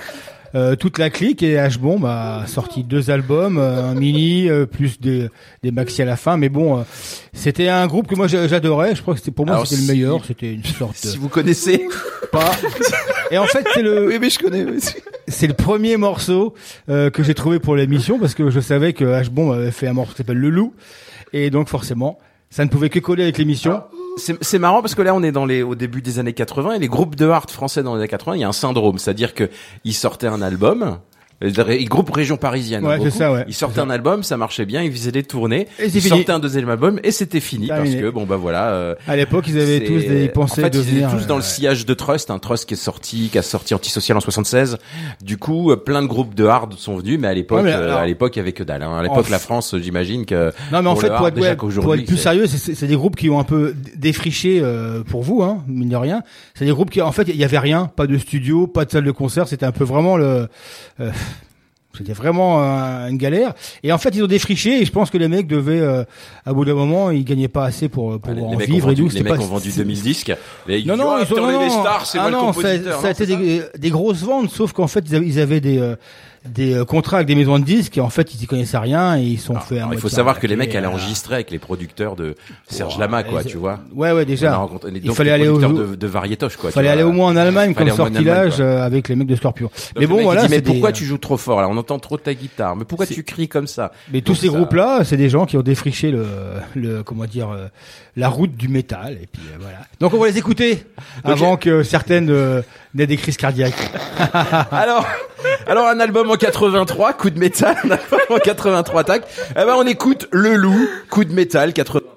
euh, 0.56 0.74
toute 0.74 0.98
la 0.98 1.10
clique 1.10 1.42
et 1.44 1.54
H-Bomb 1.56 2.04
a 2.06 2.44
sorti 2.48 2.82
deux 2.82 3.10
albums, 3.10 3.58
euh, 3.58 3.90
un 3.90 3.94
mini, 3.94 4.48
euh, 4.48 4.66
plus 4.66 4.98
des, 4.98 5.28
des 5.62 5.70
maxi 5.70 6.02
à 6.02 6.04
la 6.06 6.16
fin. 6.16 6.36
Mais 6.36 6.48
bon, 6.48 6.84
c'était 7.32 7.68
un 7.68 7.86
groupe 7.86 8.08
que 8.08 8.14
moi 8.16 8.26
j'a- 8.26 8.48
j'adorais. 8.48 8.96
Je 8.96 9.02
crois 9.02 9.14
que 9.14 9.20
c'était 9.20 9.30
pour 9.32 9.46
moi 9.46 9.62
c'était 9.66 9.80
si- 9.82 9.86
le 9.86 9.92
meilleur. 9.94 10.24
C'était 10.24 10.52
une 10.54 10.64
sorte 10.64 10.92
de... 11.04 11.08
Si 11.10 11.18
vous 11.18 11.28
connaissez, 11.28 11.86
pas. 12.32 12.50
Et 13.30 13.38
en 13.38 13.44
fait, 13.46 13.64
c'est 13.74 13.82
le. 13.82 14.08
Oui, 14.08 14.18
mais 14.20 14.30
je 14.30 14.38
connais. 14.38 14.64
oui. 14.64 14.78
C'est 15.28 15.46
le 15.48 15.54
premier 15.54 15.96
morceau 15.96 16.54
euh, 16.88 17.10
que 17.10 17.22
j'ai 17.22 17.34
trouvé 17.34 17.58
pour 17.58 17.74
l'émission 17.76 18.18
parce 18.18 18.34
que 18.34 18.48
je 18.50 18.60
savais 18.60 18.92
que 18.92 19.04
H-Bomb 19.04 19.52
avait 19.52 19.70
fait 19.72 19.88
un 19.88 19.92
morceau 19.92 20.12
qui 20.12 20.18
s'appelle 20.18 20.38
Le 20.38 20.50
Loup. 20.50 20.72
Et 21.32 21.50
donc, 21.50 21.68
forcément, 21.68 22.18
ça 22.56 22.64
ne 22.64 22.70
pouvait 22.70 22.88
que 22.88 22.98
coller 22.98 23.24
avec 23.24 23.36
l'émission. 23.36 23.82
c'est 24.16 24.58
marrant 24.58 24.80
parce 24.80 24.94
que 24.94 25.02
là 25.02 25.14
on 25.14 25.22
est 25.22 25.30
dans 25.30 25.44
les 25.44 25.62
au 25.62 25.74
début 25.74 26.00
des 26.00 26.18
années 26.18 26.32
80 26.32 26.72
et 26.72 26.78
les 26.78 26.88
groupes 26.88 27.14
de 27.14 27.28
hard 27.28 27.50
français 27.50 27.82
dans 27.82 27.94
les 27.96 28.00
années 28.00 28.08
80, 28.08 28.36
il 28.36 28.40
y 28.40 28.44
a 28.44 28.48
un 28.48 28.52
syndrome, 28.52 28.98
c'est-à-dire 28.98 29.34
que 29.34 29.50
ils 29.84 29.92
sortaient 29.92 30.26
un 30.26 30.40
album 30.40 30.98
les 31.40 31.84
groupes 31.84 32.10
région 32.10 32.36
parisienne. 32.36 32.84
Ouais, 32.84 32.94
hein, 32.94 32.96
c'est 32.98 33.04
beaucoup. 33.06 33.18
ça, 33.18 33.32
ouais. 33.32 33.44
Ils 33.48 33.54
sortaient 33.54 33.80
un 33.80 33.90
album, 33.90 34.22
ça 34.22 34.36
marchait 34.36 34.64
bien, 34.64 34.82
ils 34.82 34.90
faisaient 34.92 35.12
des 35.12 35.22
tournées. 35.22 35.66
Et 35.78 35.90
c'est 35.90 35.98
ils 35.98 36.02
sortaient 36.02 36.32
un 36.32 36.38
deuxième 36.38 36.68
album 36.70 36.98
et 37.04 37.10
c'était 37.10 37.40
fini 37.40 37.68
parce 37.68 37.90
que 37.90 38.10
bon 38.10 38.24
bah 38.24 38.36
voilà. 38.36 38.68
euh, 38.70 38.94
À 39.06 39.16
l'époque, 39.16 39.44
ils 39.48 39.58
avaient 39.60 39.80
c'est- 39.80 39.84
tous 39.84 39.98
des 40.00 40.24
ils 40.24 40.32
pensaient 40.32 40.62
en 40.62 40.70
fait, 40.70 40.76
ils 40.78 40.98
étaient 40.98 41.06
tous 41.10 41.26
dans 41.26 41.34
euh, 41.34 41.38
le 41.38 41.42
sillage 41.42 41.84
de 41.84 41.94
Trust, 41.94 42.30
un 42.30 42.38
Trust 42.38 42.66
qui 42.66 42.74
est 42.74 42.76
sorti, 42.78 43.28
qui 43.30 43.38
a 43.38 43.42
sorti 43.42 43.74
Antisocial 43.74 44.16
en 44.16 44.20
76. 44.20 44.78
Du 45.22 45.36
coup, 45.36 45.70
euh, 45.70 45.76
plein 45.76 46.00
de 46.02 46.06
groupes 46.06 46.34
de 46.34 46.44
hard 46.46 46.74
sont 46.78 46.96
venus, 46.96 47.18
mais 47.20 47.28
à 47.28 47.34
l'époque, 47.34 47.64
Ouais, 47.64 47.72
euh, 47.72 47.96
à 47.96 48.06
l'époque, 48.06 48.34
il 48.36 48.38
y 48.38 48.42
avait 48.42 48.52
que 48.52 48.62
dalle. 48.62 48.82
hein. 48.82 48.96
À 48.96 49.02
l'époque, 49.02 49.28
la 49.28 49.38
France, 49.38 49.74
j'imagine 49.80 50.24
que. 50.24 50.52
Non, 50.72 50.82
mais 50.82 50.88
en 50.88 50.96
fait, 50.96 51.08
pour 51.14 51.28
être, 51.28 51.34
déjà 51.34 51.50
ouais, 51.50 51.56
pour 51.56 51.94
être 51.94 52.06
plus 52.06 52.16
c'est- 52.16 52.22
sérieux, 52.22 52.46
c'est- 52.46 52.56
c'est 52.56 52.74
c'est 52.74 52.86
des 52.86 52.96
groupes 52.96 53.16
qui 53.16 53.28
ont 53.30 53.38
un 53.38 53.44
peu 53.44 53.74
défriché 53.96 54.60
euh, 54.62 55.02
pour 55.02 55.22
vous, 55.22 55.42
hein, 55.42 55.62
mine 55.68 55.88
de 55.90 55.96
rien. 55.96 56.22
C'est 56.54 56.64
des 56.64 56.70
groupes 56.72 56.90
qui, 56.90 57.02
en 57.02 57.12
fait, 57.12 57.24
il 57.28 57.36
y 57.36 57.44
avait 57.44 57.58
rien, 57.58 57.90
pas 57.94 58.06
de 58.06 58.16
studio, 58.18 58.66
pas 58.66 58.84
de 58.86 58.90
salle 58.90 59.04
de 59.04 59.10
concert. 59.10 59.48
C'était 59.48 59.66
un 59.66 59.72
peu 59.72 59.84
vraiment 59.84 60.16
le. 60.16 60.48
C'était 61.96 62.12
vraiment 62.12 62.62
euh, 62.62 63.08
une 63.08 63.16
galère. 63.18 63.54
Et 63.82 63.92
en 63.92 63.98
fait, 63.98 64.10
ils 64.14 64.22
ont 64.22 64.26
défriché. 64.28 64.80
Et 64.82 64.84
je 64.84 64.92
pense 64.92 65.10
que 65.10 65.18
les 65.18 65.28
mecs 65.28 65.46
devaient, 65.46 65.80
euh, 65.80 66.04
à 66.44 66.52
bout 66.52 66.64
d'un 66.64 66.74
moment, 66.74 67.10
ils 67.10 67.24
gagnaient 67.24 67.48
pas 67.48 67.64
assez 67.64 67.88
pour 67.88 68.20
pour 68.20 68.32
les, 68.34 68.40
en 68.42 68.50
les 68.58 68.66
vivre. 68.66 68.88
et 68.88 68.94
vendu, 68.94 69.02
donc, 69.02 69.12
les 69.12 69.18
c'était 69.18 69.30
mecs 69.30 69.38
pas- 69.38 69.44
ont 69.44 69.48
vendu 69.48 69.70
2000 69.74 70.02
disques. 70.02 70.32
Les- 70.66 70.84
Non, 70.84 70.94
ils 70.94 70.98
non, 70.98 71.18
disent, 71.18 71.26
ils 71.30 71.34
ont 71.38 71.46
non, 71.46 71.52
non. 71.52 71.70
stars, 71.80 72.06
c'est 72.06 72.18
ah 72.18 72.22
moi 72.22 72.30
le 72.30 72.36
non, 72.36 72.52
ça, 72.52 72.60
compositeur. 72.62 73.00
ça 73.00 73.06
a 73.08 73.10
non, 73.10 73.14
été 73.14 73.26
des, 73.36 73.62
des 73.78 73.90
grosses 73.90 74.22
ventes, 74.22 74.50
sauf 74.50 74.72
qu'en 74.72 74.86
fait, 74.86 75.04
ils 75.08 75.14
avaient, 75.16 75.26
ils 75.26 75.40
avaient 75.40 75.60
des, 75.60 75.78
euh, 75.78 75.96
des 76.48 76.74
euh, 76.74 76.84
contrats 76.84 77.18
avec 77.18 77.26
des 77.26 77.34
maisons 77.34 77.58
de 77.58 77.64
disques 77.64 77.98
et 77.98 78.00
en 78.00 78.10
fait, 78.10 78.34
ils 78.34 78.42
y 78.42 78.46
connaissaient 78.46 78.78
rien 78.78 79.16
et 79.18 79.22
ils 79.22 79.38
sont 79.40 79.56
fait. 79.56 79.78
Alors, 79.78 79.94
il 79.94 80.00
faut 80.00 80.08
savoir 80.08 80.38
que 80.40 80.46
les 80.46 80.56
mecs 80.56 80.74
allaient 80.74 80.86
enregistrer 80.86 81.34
avec 81.34 81.50
les 81.50 81.58
producteurs 81.58 82.16
de 82.16 82.34
Serge 82.68 82.98
Lama, 82.98 83.22
quoi, 83.22 83.44
tu 83.44 83.56
vois. 83.56 83.80
Ouais, 83.94 84.12
ouais, 84.12 84.24
déjà. 84.24 84.60
Il 85.02 85.12
fallait 85.12 85.30
aller 85.30 85.48
au- 85.48 85.58
de, 85.58 85.94
de 85.94 86.08
quoi. 86.56 86.70
Fallait 86.70 86.88
aller 86.88 87.02
au 87.02 87.12
moins 87.12 87.32
en 87.32 87.36
Allemagne 87.36 87.74
comme 87.74 87.88
quoi. 87.90 88.10
euh, 88.60 88.82
avec 88.84 89.08
les 89.08 89.16
mecs 89.16 89.28
de 89.28 89.36
Scorpion. 89.36 89.70
Mais 89.98 90.06
bon, 90.06 90.22
voilà. 90.22 90.48
mais 90.48 90.60
pourquoi 90.60 90.92
tu 90.92 91.04
joues 91.04 91.18
trop 91.18 91.36
fort? 91.36 91.60
Là 91.60 91.68
On 91.68 91.76
entend 91.76 91.98
trop 91.98 92.16
ta 92.16 92.34
guitare. 92.34 92.76
Mais 92.76 92.84
pourquoi 92.84 93.06
tu 93.06 93.22
cries 93.22 93.48
comme 93.48 93.66
ça? 93.66 93.92
Mais 94.12 94.20
tous 94.20 94.34
ces 94.34 94.46
ça- 94.48 94.52
groupes-là, 94.54 95.04
c'est 95.04 95.16
des 95.16 95.28
gens 95.28 95.46
qui 95.46 95.56
ont 95.56 95.62
défriché 95.62 96.10
le, 96.10 96.26
le 96.74 97.02
comment 97.02 97.24
dire, 97.26 97.50
euh, 97.50 97.66
la 98.16 98.28
route 98.28 98.56
du 98.56 98.68
métal. 98.68 99.18
Et 99.22 99.26
puis 99.30 99.42
euh, 99.52 99.56
voilà. 99.60 99.78
Donc 100.00 100.14
on 100.14 100.18
va 100.18 100.28
les 100.28 100.38
écouter 100.38 100.84
avant 101.24 101.56
que 101.56 101.82
certaines 101.82 102.30
n'aient 102.96 103.06
des 103.06 103.16
crises 103.16 103.36
cardiaques. 103.36 103.74
alors, 104.72 105.06
alors 105.66 105.86
un 105.86 106.00
album 106.00 106.30
en 106.30 106.36
83, 106.36 107.12
coup 107.12 107.30
de 107.30 107.38
métal, 107.38 107.76
un 107.84 107.90
album 107.90 108.20
en 108.30 108.38
83 108.38 109.04
tac. 109.04 109.24
Eh 109.50 109.54
ben 109.54 109.74
on 109.76 109.86
écoute 109.86 110.26
Le 110.32 110.54
Loup, 110.54 110.88
coup 111.10 111.24
de 111.24 111.32
métal 111.32 111.72
83. 111.72 112.16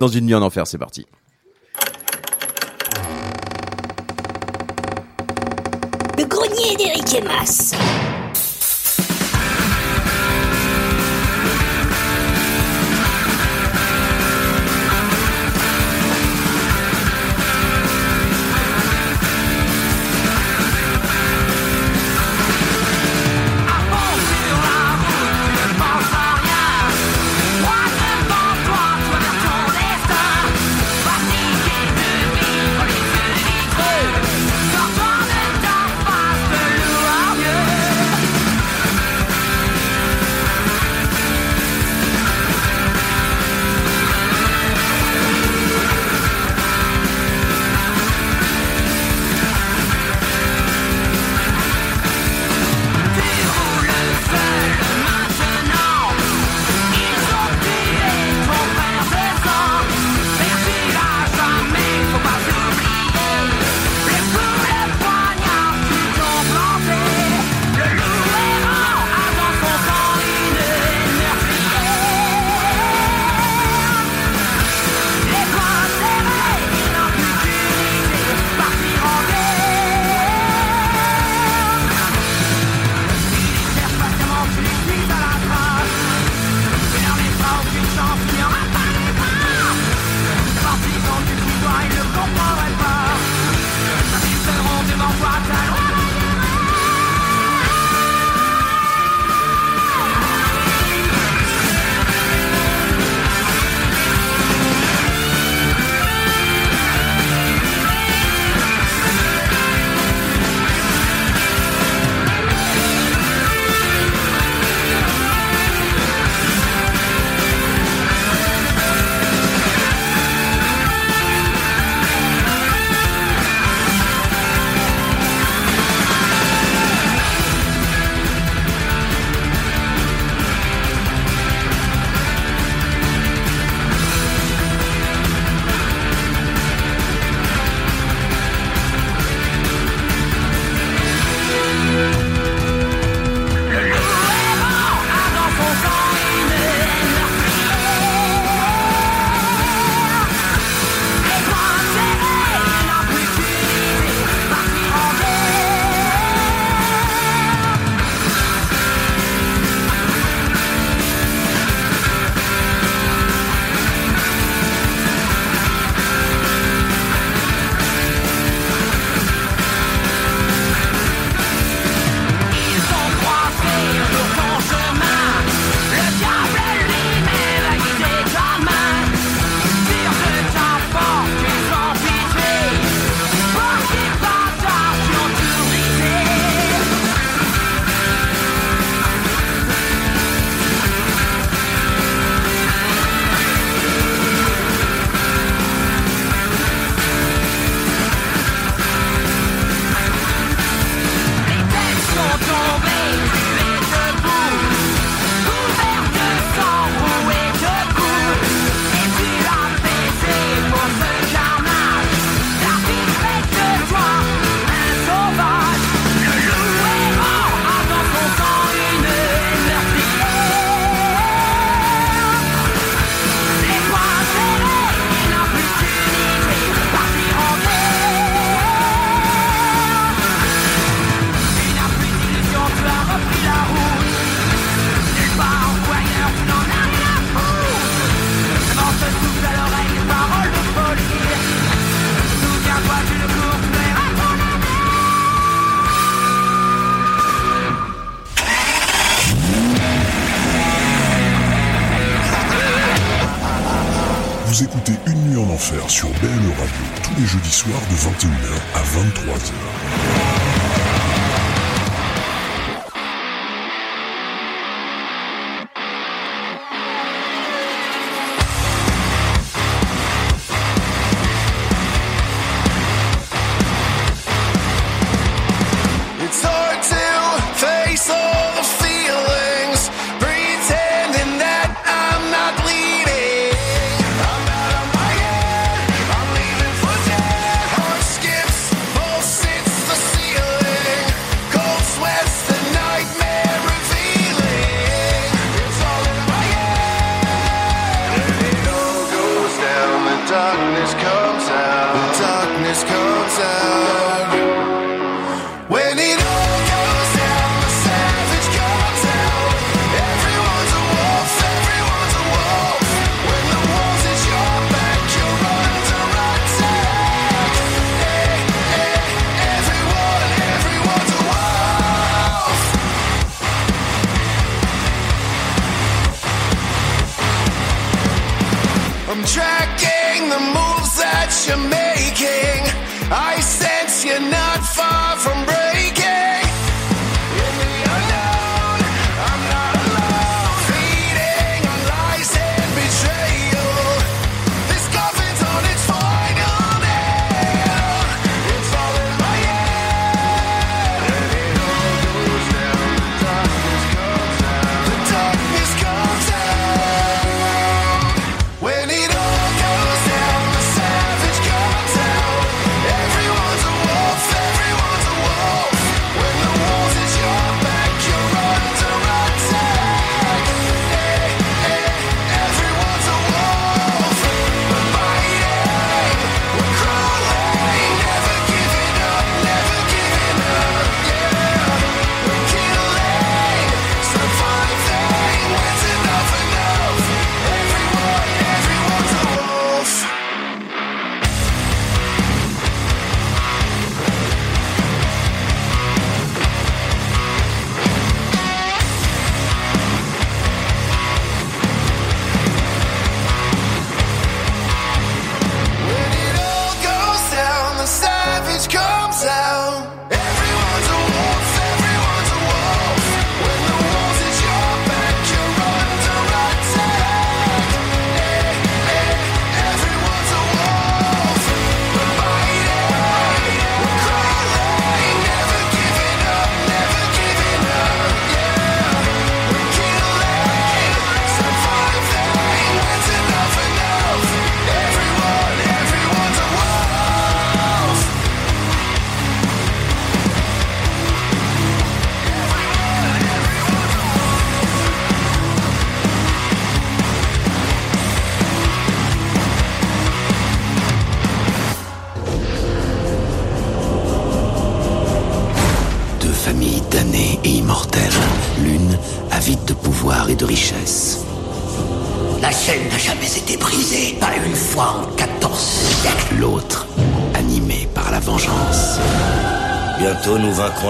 Dans 0.00 0.08
une 0.08 0.26
nuit 0.26 0.34
en 0.34 0.42
enfer, 0.42 0.66
c'est 0.66 0.78
parti. 0.78 1.06
Le 6.16 6.24
grenier 6.24 6.76
d'Eric 6.76 7.14
et 7.14 8.27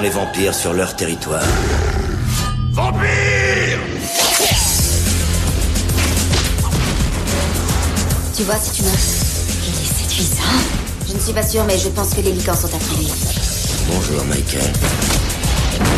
Les 0.00 0.10
vampires 0.10 0.54
sur 0.54 0.72
leur 0.74 0.94
territoire. 0.94 1.42
Tu 8.34 8.42
vois, 8.44 8.54
si 8.62 8.70
tu 8.70 8.82
me. 8.82 8.88
Il 8.88 8.94
est 8.94 9.98
séduisant. 9.98 10.42
Je 11.08 11.14
ne 11.14 11.18
suis 11.18 11.32
pas 11.32 11.42
sûre, 11.42 11.64
mais 11.66 11.76
je 11.76 11.88
pense 11.88 12.10
que 12.10 12.20
les 12.20 12.30
licans 12.30 12.54
sont 12.54 12.68
après 12.68 12.96
lui. 12.96 13.08
Bonjour, 13.88 14.24
Michael. 14.26 14.72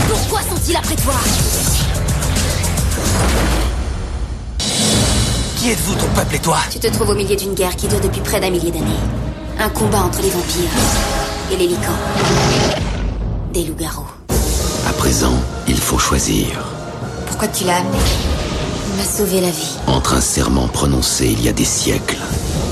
Pourquoi 0.08 0.40
sont-ils 0.40 0.76
après 0.76 0.96
toi? 0.96 1.14
Qui 5.58 5.70
êtes-vous, 5.72 5.94
ton 5.94 6.08
peuple 6.14 6.36
et 6.36 6.40
toi? 6.40 6.56
Tu 6.72 6.78
te 6.78 6.86
trouves 6.86 7.10
au 7.10 7.14
milieu 7.14 7.36
d'une 7.36 7.52
guerre 7.52 7.76
qui 7.76 7.86
dure 7.86 8.00
depuis 8.00 8.22
près 8.22 8.40
d'un 8.40 8.50
millier 8.50 8.70
d'années. 8.70 9.00
Un 9.58 9.68
combat 9.68 10.00
entre 10.04 10.22
les 10.22 10.30
vampires 10.30 10.70
et 11.52 11.56
les 11.56 11.66
licans. 11.66 12.69
Des 13.60 13.66
loups-garous. 13.66 14.08
À 14.88 14.92
présent, 14.94 15.34
il 15.68 15.76
faut 15.76 15.98
choisir 15.98 16.46
Pourquoi 17.26 17.46
tu 17.48 17.64
l'as 17.64 17.76
amené 17.76 17.98
Il 18.88 18.96
m'a 18.96 19.04
sauvé 19.04 19.42
la 19.42 19.50
vie. 19.50 19.76
entre 19.86 20.14
un 20.14 20.20
serment 20.22 20.66
prononcé 20.66 21.26
il 21.26 21.42
y 21.42 21.48
a 21.50 21.52
des 21.52 21.66
siècles 21.66 22.16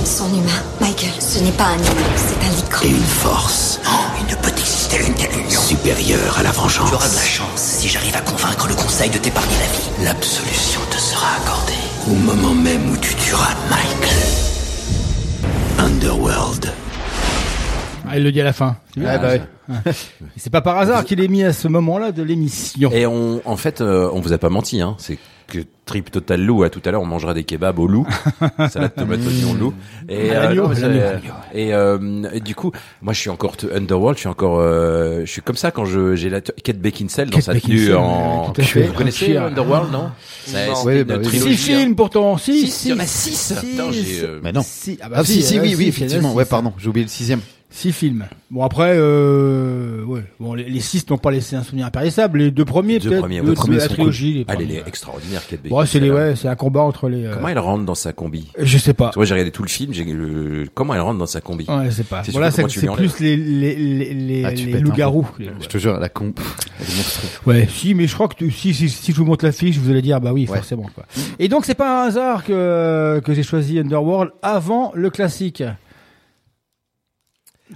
Son 0.06 0.28
humain. 0.32 0.62
Michael, 0.80 1.10
ce 1.20 1.40
n'est 1.40 1.50
pas 1.52 1.64
un 1.66 1.76
humain, 1.76 2.08
c'est 2.16 2.46
un 2.46 2.50
lican. 2.56 2.78
et 2.84 2.88
une 2.88 3.02
force 3.04 3.80
Oh, 3.84 3.90
il 4.18 4.30
ne 4.34 4.40
peut 4.40 4.48
exister 4.48 4.96
une 5.06 5.12
telle 5.12 5.38
union. 5.38 5.60
supérieure 5.60 6.38
à 6.38 6.42
la 6.42 6.52
vengeance. 6.52 6.88
Tu 6.88 6.94
auras 6.94 7.08
de 7.10 7.16
la 7.16 7.20
chance 7.22 7.60
si 7.60 7.88
j'arrive 7.90 8.16
à 8.16 8.22
convaincre 8.22 8.66
le 8.68 8.74
conseil 8.74 9.10
de 9.10 9.18
t'épargner 9.18 9.56
la 9.60 9.66
vie. 9.66 10.04
L'absolution 10.06 10.80
te 10.90 10.96
sera 10.96 11.26
accordée. 11.36 11.74
Au 12.06 12.14
moment 12.14 12.54
même 12.54 12.90
où 12.90 12.96
tu 12.96 13.14
tueras 13.14 13.52
Michael. 13.68 14.24
Underworld. 15.80 16.72
Ah, 18.10 18.16
il 18.16 18.24
le 18.24 18.32
dit 18.32 18.40
à 18.40 18.44
la 18.44 18.54
fin. 18.54 18.74
Ouais, 18.96 19.18
bah 19.18 19.28
ouais. 19.28 19.42
C'est 20.48 20.52
pas 20.52 20.62
par 20.62 20.78
hasard 20.78 21.04
qu'il 21.04 21.20
est 21.20 21.28
mis 21.28 21.44
à 21.44 21.52
ce 21.52 21.68
moment-là 21.68 22.10
de 22.10 22.22
l'émission. 22.22 22.90
Et 22.90 23.04
on, 23.04 23.42
en 23.44 23.58
fait, 23.58 23.82
euh, 23.82 24.08
on 24.14 24.20
vous 24.20 24.32
a 24.32 24.38
pas 24.38 24.48
menti, 24.48 24.80
hein. 24.80 24.94
C'est 24.96 25.18
que 25.46 25.58
trip 25.84 26.10
total 26.10 26.40
loup. 26.40 26.62
À 26.62 26.70
tout 26.70 26.80
à 26.86 26.90
l'heure, 26.90 27.02
on 27.02 27.06
mangera 27.06 27.34
des 27.34 27.44
kebabs 27.44 27.78
au 27.78 27.86
loup, 27.86 28.06
salade 28.70 28.94
tomate 28.94 29.20
oignon 29.26 29.52
loup. 29.52 29.74
Et, 30.08 30.28
l'agneau, 30.28 30.68
non, 30.68 30.74
et, 31.52 31.74
euh, 31.74 32.30
et 32.32 32.40
du 32.40 32.54
coup, 32.54 32.72
moi, 33.02 33.12
je 33.12 33.20
suis 33.20 33.28
encore 33.28 33.56
Underworld. 33.74 34.16
Je 34.16 34.20
suis 34.20 34.28
encore, 34.30 34.58
euh, 34.58 35.20
je 35.26 35.30
suis 35.30 35.42
comme 35.42 35.56
ça 35.56 35.70
quand 35.70 35.84
je 35.84 36.16
j'ai 36.16 36.30
la 36.30 36.40
Kate 36.40 36.78
Beckinsale 36.78 37.28
dans 37.28 37.36
Kate 37.36 37.44
sa 37.44 37.60
tenue 37.60 37.92
en. 37.94 38.46
ouais, 38.46 38.52
tout 38.54 38.60
à 38.62 38.64
fait. 38.64 38.82
Vous 38.84 38.94
connaissez. 38.94 39.36
Underworld, 39.36 39.92
non? 39.92 40.10
Non. 40.50 40.82
Ouais, 40.84 41.04
bah 41.04 41.16
Six 41.22 41.46
hein. 41.46 41.56
films 41.56 41.94
pourtant, 41.94 42.38
six. 42.38 42.68
Six, 42.68 42.86
il 42.86 42.90
y 42.92 42.94
en 42.94 43.00
a 43.00 43.06
six. 43.06 43.52
Putain, 43.60 43.92
j'ai, 43.92 44.22
euh, 44.22 44.40
Mais 44.42 44.52
non. 44.52 44.62
Si, 44.64 44.96
ah 45.02 45.10
bah 45.10 45.16
Ah, 45.18 45.24
si, 45.24 45.34
si, 45.34 45.42
si, 45.42 45.58
euh, 45.58 45.62
oui, 45.62 45.74
oui, 45.76 45.88
effectivement. 45.88 46.30
six, 46.30 46.36
Ouais, 46.36 46.46
pardon, 46.46 46.72
j'ai 46.78 46.88
oublié 46.88 47.04
le 47.04 47.10
sixième. 47.10 47.40
Six 47.70 47.92
films. 47.92 48.24
Bon 48.50 48.62
après, 48.64 48.94
euh, 48.96 50.02
ouais. 50.04 50.22
Bon, 50.40 50.54
les, 50.54 50.64
les 50.64 50.80
six 50.80 51.04
n'ont 51.10 51.18
pas 51.18 51.30
laissé 51.30 51.54
un 51.54 51.62
souvenir 51.62 51.84
impérissable. 51.84 52.38
Les 52.38 52.50
deux 52.50 52.64
premiers, 52.64 52.98
deux 52.98 53.10
peut-être. 53.10 53.20
premiers, 53.20 53.40
deux- 53.42 53.48
ouais, 53.50 53.54
premiers 53.54 53.76
la 53.76 53.82
sont 53.88 53.92
trilogie. 53.94 54.32
les 54.32 54.44
Ah, 54.48 54.52
elle 54.54 54.64
premiers. 54.64 54.74
est 54.78 54.88
extraordinaire, 54.88 55.46
Kate 55.46 55.60
Bon, 55.68 55.84
c'est 55.84 56.00
les, 56.00 56.10
ouais, 56.10 56.34
c'est 56.34 56.48
un 56.48 56.54
combat 56.56 56.80
entre 56.80 57.10
les. 57.10 57.26
euh, 57.26 57.34
Comment 57.34 57.48
elle 57.48 57.58
rentre 57.58 57.84
dans 57.84 57.94
sa 57.94 58.14
combi 58.14 58.50
Je 58.58 58.78
sais 58.78 58.94
pas. 58.94 59.10
Tu 59.10 59.16
vois, 59.16 59.26
j'ai 59.26 59.34
regardé 59.34 59.50
tout 59.52 59.62
le 59.62 59.68
film. 59.68 59.92
J'ai 59.92 60.06
comment 60.74 60.94
elle 60.94 61.02
rentre 61.02 61.18
dans 61.18 61.26
sa 61.26 61.42
combi 61.42 61.66
Ouais, 61.68 61.84
je 61.86 61.90
sais 61.90 62.04
pas. 62.04 62.24
Sûr, 62.24 62.32
comment 62.32 62.50
c'est 62.50 62.62
plus 62.88 63.20
les 63.20 63.36
les 63.36 63.74
les 63.76 64.14
les, 64.14 64.44
Ah, 64.46 64.50
les 64.52 64.80
loups-garous. 64.80 65.26
Les- 65.38 65.50
Je 65.60 65.66
te 65.68 65.76
jure, 65.76 66.00
la 66.00 66.08
comp, 66.08 66.40
elle 66.80 66.86
est 66.86 66.96
monstrueuse. 66.96 67.40
Ouais, 67.44 67.68
si, 67.70 67.94
mais 67.94 68.06
je 68.06 68.14
crois 68.14 68.28
que 68.28 68.34
tu- 68.36 68.50
si, 68.50 68.72
si, 68.72 68.88
si 68.88 69.12
je 69.12 69.16
vous 69.18 69.26
montre 69.26 69.44
la 69.44 69.52
fiche, 69.52 69.76
vous 69.76 69.90
allez 69.90 70.00
dire, 70.02 70.18
bah 70.22 70.32
oui, 70.32 70.46
Ouais. 70.48 70.56
forcément, 70.56 70.88
quoi. 70.94 71.04
Et 71.38 71.48
donc, 71.48 71.66
c'est 71.66 71.74
pas 71.74 72.04
un 72.04 72.08
hasard 72.08 72.44
que, 72.46 73.20
que 73.22 73.34
j'ai 73.34 73.42
choisi 73.42 73.78
Underworld 73.78 74.30
avant 74.40 74.90
le 74.94 75.10
classique. 75.10 75.62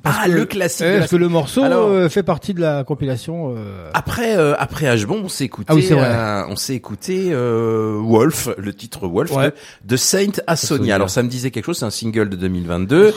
Parce 0.02 0.16
Ah, 0.23 0.27
que- 0.27 0.32
le 0.32 0.44
classique. 0.47 0.86
Parce 0.98 1.10
que 1.10 1.16
le 1.16 1.28
morceau 1.28 1.62
Alors- 1.62 1.89
euh, 1.89 2.09
fait 2.09 2.23
partie 2.23 2.55
de 2.55 2.60
la 2.60 2.82
compilation. 2.82 3.55
euh, 3.56 3.90
Après, 3.94 4.36
euh, 4.36 4.55
après 4.59 4.86
H-Bomb, 4.86 5.20
on 5.24 5.28
s'est 5.28 5.44
écouté, 5.44 5.66
Ah 5.70 5.74
oui, 5.74 5.82
c'est 5.86 5.94
vrai. 5.94 6.06
euh, 6.09 6.43
on 6.48 6.56
s'est 6.56 6.74
écouté 6.74 7.28
euh, 7.31 7.98
Wolf, 8.02 8.48
le 8.56 8.73
titre 8.73 9.06
Wolf 9.06 9.31
Ouais. 9.32 9.47
de, 9.51 9.52
de 9.85 9.97
Saint 9.97 10.19
Asonia. 10.47 10.74
Asonia. 10.77 10.94
Alors 10.94 11.10
ça 11.10 11.23
me 11.23 11.28
disait 11.28 11.51
quelque 11.51 11.66
chose, 11.66 11.78
c'est 11.78 11.85
un 11.85 11.90
single 11.90 12.31
de 12.31 12.36
2022. 12.36 13.12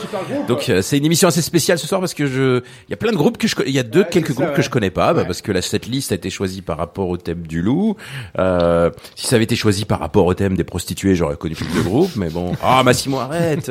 Donc 0.48 0.68
euh, 0.68 0.82
c'est 0.82 0.98
une 0.98 1.04
émission 1.06 1.28
assez 1.28 1.40
spéciale 1.42 1.78
ce 1.78 1.86
soir 1.86 2.00
parce 2.00 2.12
que 2.14 2.26
je, 2.26 2.58
il 2.88 2.90
y 2.90 2.94
a 2.94 2.96
plein 2.98 3.10
de 3.12 3.16
groupes 3.16 3.38
que 3.38 3.48
je, 3.48 3.56
il 3.66 3.72
y 3.72 3.78
a 3.78 3.82
deux 3.82 4.04
quelques 4.04 4.32
groupes 4.34 4.52
que 4.52 4.62
je 4.62 4.68
connais 4.70 4.90
pas, 4.90 5.14
bah, 5.14 5.24
parce 5.24 5.40
que 5.40 5.52
la 5.52 5.62
setlist 5.62 6.12
a 6.12 6.14
été 6.16 6.28
choisie 6.28 6.60
par 6.60 6.76
rapport 6.76 7.08
au 7.08 7.16
thème 7.16 7.46
du 7.46 7.62
loup. 7.62 7.96
Euh, 8.38 8.90
si 9.14 9.26
ça 9.26 9.36
avait 9.36 9.44
été 9.44 9.56
choisi 9.56 9.86
par 9.86 9.98
rapport 9.98 10.26
au 10.26 10.34
thème 10.34 10.56
des 10.56 10.64
prostituées, 10.64 11.14
j'aurais 11.14 11.36
connu 11.36 11.54
plus 11.54 11.66
de 11.74 11.80
groupes, 11.80 12.16
mais 12.16 12.28
bon. 12.28 12.52
Ah, 12.62 12.82
Massimo, 12.84 13.18
arrête. 13.18 13.70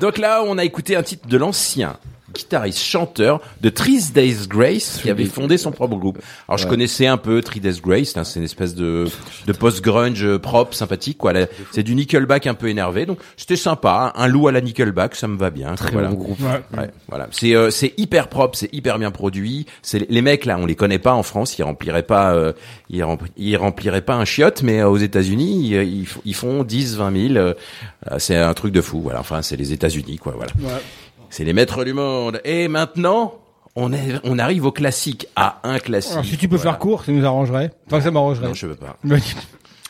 donc 0.00 0.18
là, 0.18 0.42
on 0.46 0.56
a 0.58 0.64
écouté 0.64 0.96
un 0.96 1.02
titre 1.02 1.28
de 1.28 1.36
l'ancien 1.36 1.65
guitariste 2.34 2.80
chanteur 2.80 3.40
de 3.62 3.70
Three 3.70 4.10
Days 4.12 4.46
Grace 4.46 4.98
qui 5.00 5.08
avait 5.08 5.24
fondé 5.24 5.56
son 5.56 5.70
propre 5.70 5.96
groupe. 5.96 6.18
Alors 6.48 6.58
je 6.58 6.66
connaissais 6.66 7.06
un 7.06 7.16
peu 7.16 7.40
Three 7.40 7.60
Days 7.60 7.80
Grace, 7.82 8.14
hein, 8.16 8.24
c'est 8.24 8.40
une 8.40 8.44
espèce 8.44 8.74
de 8.74 9.06
de 9.46 9.52
post 9.52 9.82
grunge 9.82 10.36
propre, 10.38 10.74
sympathique 10.74 11.16
quoi. 11.16 11.32
C'est 11.72 11.82
du 11.82 11.94
Nickelback 11.94 12.46
un 12.46 12.52
peu 12.52 12.68
énervé, 12.68 13.06
donc 13.06 13.20
c'était 13.38 13.56
sympa. 13.56 14.12
hein. 14.14 14.20
Un 14.22 14.26
loup 14.28 14.48
à 14.48 14.52
la 14.52 14.60
Nickelback, 14.60 15.14
ça 15.14 15.28
me 15.28 15.38
va 15.38 15.48
bien. 15.48 15.74
Très 15.76 15.92
voilà. 15.92 16.08
bon 16.08 16.16
groupe. 16.16 16.40
Ouais. 16.40 16.78
Ouais, 16.78 16.90
voilà. 17.08 17.28
C'est 17.30 17.54
euh, 17.54 17.70
c'est 17.70 17.94
hyper 17.96 18.28
propre, 18.28 18.58
c'est 18.58 18.68
hyper 18.74 18.98
bien 18.98 19.10
produit. 19.12 19.64
C'est 19.80 20.10
les- 20.10 20.20
mecs 20.20 20.44
là, 20.44 20.58
on 20.60 20.66
les 20.66 20.74
connaît 20.74 20.98
pas 20.98 21.14
en 21.14 21.22
France, 21.22 21.56
ils 21.58 21.62
rempliraient 21.62 22.02
pas, 22.02 22.34
euh, 22.34 22.52
ils, 22.90 23.00
rempli- 23.02 23.30
ils 23.38 23.56
rempliraient 23.56 24.02
pas 24.02 24.16
un 24.16 24.26
chiotte, 24.26 24.62
mais 24.62 24.80
euh, 24.80 24.88
aux 24.90 24.98
États-Unis, 24.98 25.68
ils, 25.70 25.82
ils 26.00 26.04
f- 26.04 26.18
ils 26.26 26.34
font 26.34 26.64
10, 26.64 26.96
20 26.96 27.28
000. 27.28 27.34
euh, 27.36 27.54
euh, 28.10 28.16
c'est 28.18 28.36
un 28.36 28.52
truc 28.52 28.72
de 28.74 28.80
fou. 28.82 29.00
Voilà. 29.00 29.20
Enfin, 29.20 29.40
c'est 29.40 29.56
les 29.56 29.72
États-Unis 29.72 30.18
quoi. 30.18 30.34
Voilà. 30.36 30.52
C'est 31.36 31.44
les 31.44 31.52
maîtres 31.52 31.84
du 31.84 31.92
monde. 31.92 32.40
Et 32.46 32.66
maintenant, 32.66 33.34
on 33.74 33.92
est, 33.92 34.14
on 34.24 34.38
arrive 34.38 34.64
au 34.64 34.72
classique, 34.72 35.28
à 35.36 35.60
un 35.64 35.78
classique. 35.78 36.12
Alors, 36.12 36.24
si 36.24 36.38
tu 36.38 36.48
peux 36.48 36.56
Voilà. 36.56 36.70
faire 36.70 36.78
court, 36.78 37.04
ça 37.04 37.12
nous 37.12 37.26
arrangerait. 37.26 37.72
Enfin, 37.88 38.00
ça 38.00 38.10
m'arrangerait. 38.10 38.46
Non, 38.48 38.54
je 38.54 38.66
veux 38.66 38.74
pas. 38.74 38.96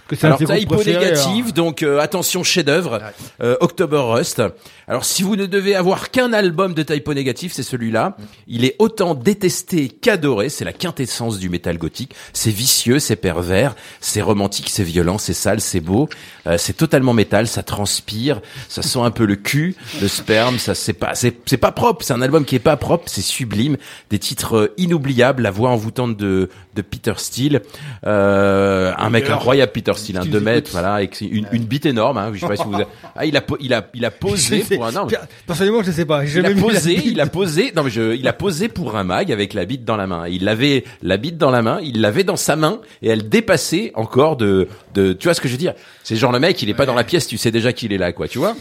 Que 0.08 0.14
c'est 0.14 0.26
Alors 0.26 0.38
typo 0.38 0.76
préférés, 0.76 1.04
négative, 1.04 1.44
alors. 1.46 1.52
donc 1.52 1.82
euh, 1.82 1.98
attention 1.98 2.44
chef-d'œuvre, 2.44 3.00
euh, 3.42 3.56
October 3.60 3.98
Rust. 3.98 4.40
Alors 4.86 5.04
si 5.04 5.24
vous 5.24 5.34
ne 5.34 5.46
devez 5.46 5.74
avoir 5.74 6.12
qu'un 6.12 6.32
album 6.32 6.74
de 6.74 6.84
typo 6.84 7.12
négatif, 7.12 7.52
c'est 7.52 7.64
celui-là. 7.64 8.16
Il 8.46 8.64
est 8.64 8.76
autant 8.78 9.14
détesté 9.14 9.88
qu'adoré. 9.88 10.48
C'est 10.48 10.64
la 10.64 10.72
quintessence 10.72 11.38
du 11.40 11.48
métal 11.48 11.76
gothique. 11.76 12.14
C'est 12.32 12.52
vicieux, 12.52 13.00
c'est 13.00 13.16
pervers, 13.16 13.74
c'est 14.00 14.22
romantique, 14.22 14.70
c'est 14.70 14.84
violent, 14.84 15.18
c'est 15.18 15.34
sale, 15.34 15.60
c'est 15.60 15.80
beau. 15.80 16.08
Euh, 16.46 16.56
c'est 16.56 16.74
totalement 16.76 17.12
métal, 17.12 17.48
ça 17.48 17.64
transpire, 17.64 18.40
ça 18.68 18.82
sent 18.82 19.00
un 19.00 19.10
peu 19.10 19.24
le 19.24 19.34
cul, 19.34 19.74
le 20.00 20.06
sperme. 20.06 20.58
Ça 20.58 20.76
c'est 20.76 20.92
pas, 20.92 21.16
c'est 21.16 21.36
c'est 21.46 21.56
pas 21.56 21.72
propre. 21.72 22.04
C'est 22.04 22.14
un 22.14 22.22
album 22.22 22.44
qui 22.44 22.54
est 22.54 22.60
pas 22.60 22.76
propre, 22.76 23.04
c'est 23.08 23.22
sublime. 23.22 23.76
Des 24.10 24.20
titres 24.20 24.56
euh, 24.56 24.74
inoubliables, 24.76 25.42
la 25.42 25.50
voix 25.50 25.70
envoûtante 25.70 26.16
de 26.16 26.48
de 26.76 26.82
Peter 26.82 27.14
Steele, 27.16 27.62
euh, 28.06 28.92
un 28.96 29.10
mec 29.10 29.28
incroyable 29.30 29.72
Peter 29.72 29.94
Steele, 29.96 30.18
un 30.18 30.22
tu 30.22 30.28
deux 30.28 30.38
nous 30.38 30.44
mètres, 30.44 30.58
écoutes. 30.58 30.72
voilà, 30.72 30.94
avec 30.94 31.20
une, 31.20 31.46
une 31.52 31.64
bite 31.64 31.86
énorme. 31.86 32.18
Hein, 32.18 32.30
je 32.34 32.40
sais 32.40 32.46
pas 32.46 32.56
si 32.56 32.64
vous. 32.64 32.74
avez- 32.74 32.86
Ah, 33.16 33.24
il 33.24 33.36
a 33.36 33.40
po- 33.40 33.56
il 33.60 33.72
a 33.74 33.86
il 33.94 34.04
a 34.04 34.10
posé 34.10 34.58
pour 34.60 34.84
un 34.86 34.92
non, 34.92 35.06
mais- 35.10 35.16
Personnellement, 35.46 35.82
je 35.82 35.90
sais 35.90 36.04
pas. 36.04 36.24
J'ai 36.26 36.40
il 36.40 36.46
a 36.46 36.50
posé, 36.54 36.94
bite. 36.96 37.06
il 37.06 37.20
a 37.20 37.26
posé, 37.26 37.72
non 37.74 37.82
mais 37.82 37.90
je, 37.90 38.14
il 38.14 38.26
a 38.28 38.32
posé 38.32 38.68
pour 38.68 38.96
un 38.96 39.04
mag 39.04 39.32
avec 39.32 39.54
la 39.54 39.64
bite 39.64 39.84
dans 39.84 39.96
la 39.96 40.06
main. 40.06 40.26
Il 40.28 40.48
avait 40.48 40.84
la 41.02 41.16
bite 41.16 41.38
dans 41.38 41.50
la 41.50 41.62
main, 41.62 41.78
il 41.82 42.00
l'avait 42.00 42.24
dans 42.24 42.36
sa 42.36 42.56
main 42.56 42.80
et 43.02 43.08
elle 43.08 43.28
dépassait 43.28 43.92
encore 43.94 44.36
de, 44.36 44.68
de, 44.94 45.12
tu 45.12 45.24
vois 45.28 45.34
ce 45.34 45.40
que 45.40 45.48
je 45.48 45.52
veux 45.54 45.58
dire? 45.58 45.74
C'est 46.04 46.16
genre 46.16 46.32
le 46.32 46.38
mec, 46.40 46.60
il 46.62 46.68
est 46.68 46.74
pas 46.74 46.86
dans 46.86 46.94
la 46.94 47.04
pièce, 47.04 47.26
tu 47.26 47.38
sais 47.38 47.50
déjà 47.50 47.72
qu'il 47.72 47.92
est 47.92 47.98
là, 47.98 48.12
quoi, 48.12 48.28
tu 48.28 48.38
vois? 48.38 48.54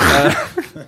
Euh, 0.00 0.30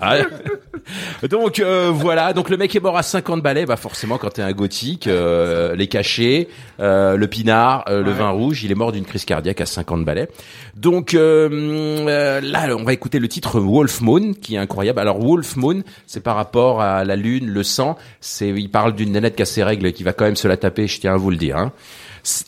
ouais. 0.00 1.28
Donc 1.28 1.60
euh, 1.60 1.90
voilà, 1.94 2.32
donc 2.32 2.50
le 2.50 2.56
mec 2.56 2.74
est 2.74 2.80
mort 2.80 2.96
à 2.98 3.02
50 3.02 3.42
balais, 3.42 3.66
bah 3.66 3.76
forcément 3.76 4.18
quand 4.18 4.30
t'es 4.30 4.42
un 4.42 4.52
gothique, 4.52 5.06
euh, 5.06 5.74
les 5.76 5.86
cachets, 5.86 6.48
euh, 6.80 7.16
le 7.16 7.26
pinard, 7.28 7.84
euh, 7.88 8.02
le 8.02 8.10
Ouais. 8.12 8.18
vin 8.18 8.30
rouge, 8.30 8.64
il 8.64 8.72
est 8.72 8.74
mort 8.76 8.92
d'une 8.92 9.04
crise 9.04 9.24
cardiaque 9.24 9.60
à 9.60 9.66
50 9.72 10.04
balais. 10.04 10.28
Donc 10.76 11.14
euh, 11.14 11.48
euh, 11.50 12.40
là, 12.40 12.74
on 12.76 12.84
va 12.84 12.92
écouter 12.92 13.18
le 13.18 13.28
titre 13.28 13.60
Wolf 13.60 14.00
Moon, 14.00 14.34
qui 14.34 14.54
est 14.54 14.58
incroyable. 14.58 15.00
Alors 15.00 15.18
Wolf 15.20 15.56
Moon, 15.56 15.82
c'est 16.06 16.22
par 16.22 16.36
rapport 16.36 16.80
à 16.80 17.04
la 17.04 17.16
lune, 17.16 17.48
le 17.48 17.62
sang. 17.62 17.96
C'est, 18.20 18.48
il 18.48 18.70
parle 18.70 18.94
d'une 18.94 19.12
nénette 19.12 19.36
qui 19.36 19.42
a 19.42 19.46
ses 19.46 19.62
règles, 19.62 19.92
qui 19.92 20.02
va 20.02 20.12
quand 20.12 20.24
même 20.24 20.36
se 20.36 20.48
la 20.48 20.56
taper. 20.56 20.86
Je 20.86 21.00
tiens 21.00 21.14
à 21.14 21.16
vous 21.16 21.30
le 21.30 21.36
dire. 21.36 21.56
Hein. 21.56 21.72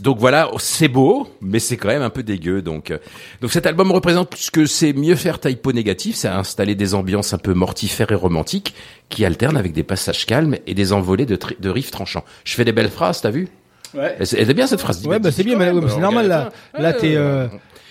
Donc 0.01 0.19
voilà, 0.19 0.51
c'est 0.59 0.89
beau, 0.89 1.29
mais 1.41 1.59
c'est 1.59 1.77
quand 1.77 1.89
même 1.89 2.03
un 2.03 2.11
peu 2.11 2.23
dégueu. 2.23 2.63
Donc, 2.63 2.91
euh, 2.91 2.99
donc 3.41 3.51
cet 3.51 3.67
album 3.67 3.91
représente 3.91 4.37
ce 4.37 4.51
que 4.51 4.67
c'est 4.67 4.93
mieux 4.93 5.17
faire 5.17 5.41
typo 5.41 5.73
négatif, 5.73 6.17
c'est 6.17 6.29
installer 6.29 6.75
des 6.75 6.95
ambiances 6.95 7.33
un 7.33 7.39
peu 7.39 7.55
mortifères 7.55 8.13
et 8.13 8.15
romantiques 8.15 8.75
qui 9.09 9.25
alternent 9.25 9.57
avec 9.57 9.73
des 9.73 9.83
passages 9.83 10.27
calmes 10.27 10.57
et 10.67 10.75
des 10.75 10.93
envolées 10.93 11.27
de 11.27 11.69
riffs 11.69 11.91
tranchants. 11.91 12.25
Je 12.45 12.55
fais 12.55 12.65
des 12.65 12.73
belles 12.73 12.91
phrases, 12.91 13.21
t'as 13.21 13.31
vu? 13.31 13.49
Ouais. 13.95 14.17
Elle 14.37 14.51
est 14.51 14.55
bien 14.55 14.67
cette 14.67 14.81
phrase. 14.81 15.07
Ouais, 15.07 15.19
bah 15.19 15.31
c'est 15.31 15.45
bien, 15.45 15.57
mais 15.57 15.71
ouais, 15.71 15.81
mais 15.81 15.89
c'est 15.89 16.01
normal 16.01 16.29
là. 16.29 16.51
Là, 16.79 16.93
t'es. 16.93 17.15
euh, 17.17 17.47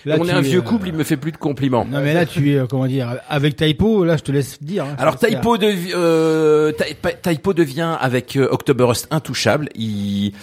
là, 0.05 0.17
on 0.19 0.27
est 0.27 0.31
un 0.31 0.39
es, 0.39 0.41
vieux 0.41 0.59
euh, 0.59 0.61
couple, 0.61 0.87
il 0.89 0.93
me 0.93 1.03
fait 1.03 1.17
plus 1.17 1.31
de 1.31 1.37
compliments. 1.37 1.85
Non, 1.89 2.01
mais 2.01 2.13
là, 2.13 2.25
tu 2.25 2.51
es, 2.51 2.57
euh, 2.57 2.65
comment 2.67 2.87
dire, 2.87 3.17
avec 3.29 3.55
Typo, 3.55 4.03
là, 4.05 4.17
je 4.17 4.23
te 4.23 4.31
laisse 4.31 4.61
dire. 4.61 4.83
hein, 4.85 4.95
Alors 4.97 5.15
devi- 5.17 5.91
euh, 5.95 6.71
Typo 7.21 7.53
devient 7.53 7.95
avec 7.99 8.35
euh, 8.35 8.47
October 8.51 8.83
Rust 8.85 9.07
intouchable. 9.11 9.69
Il, 9.75 10.33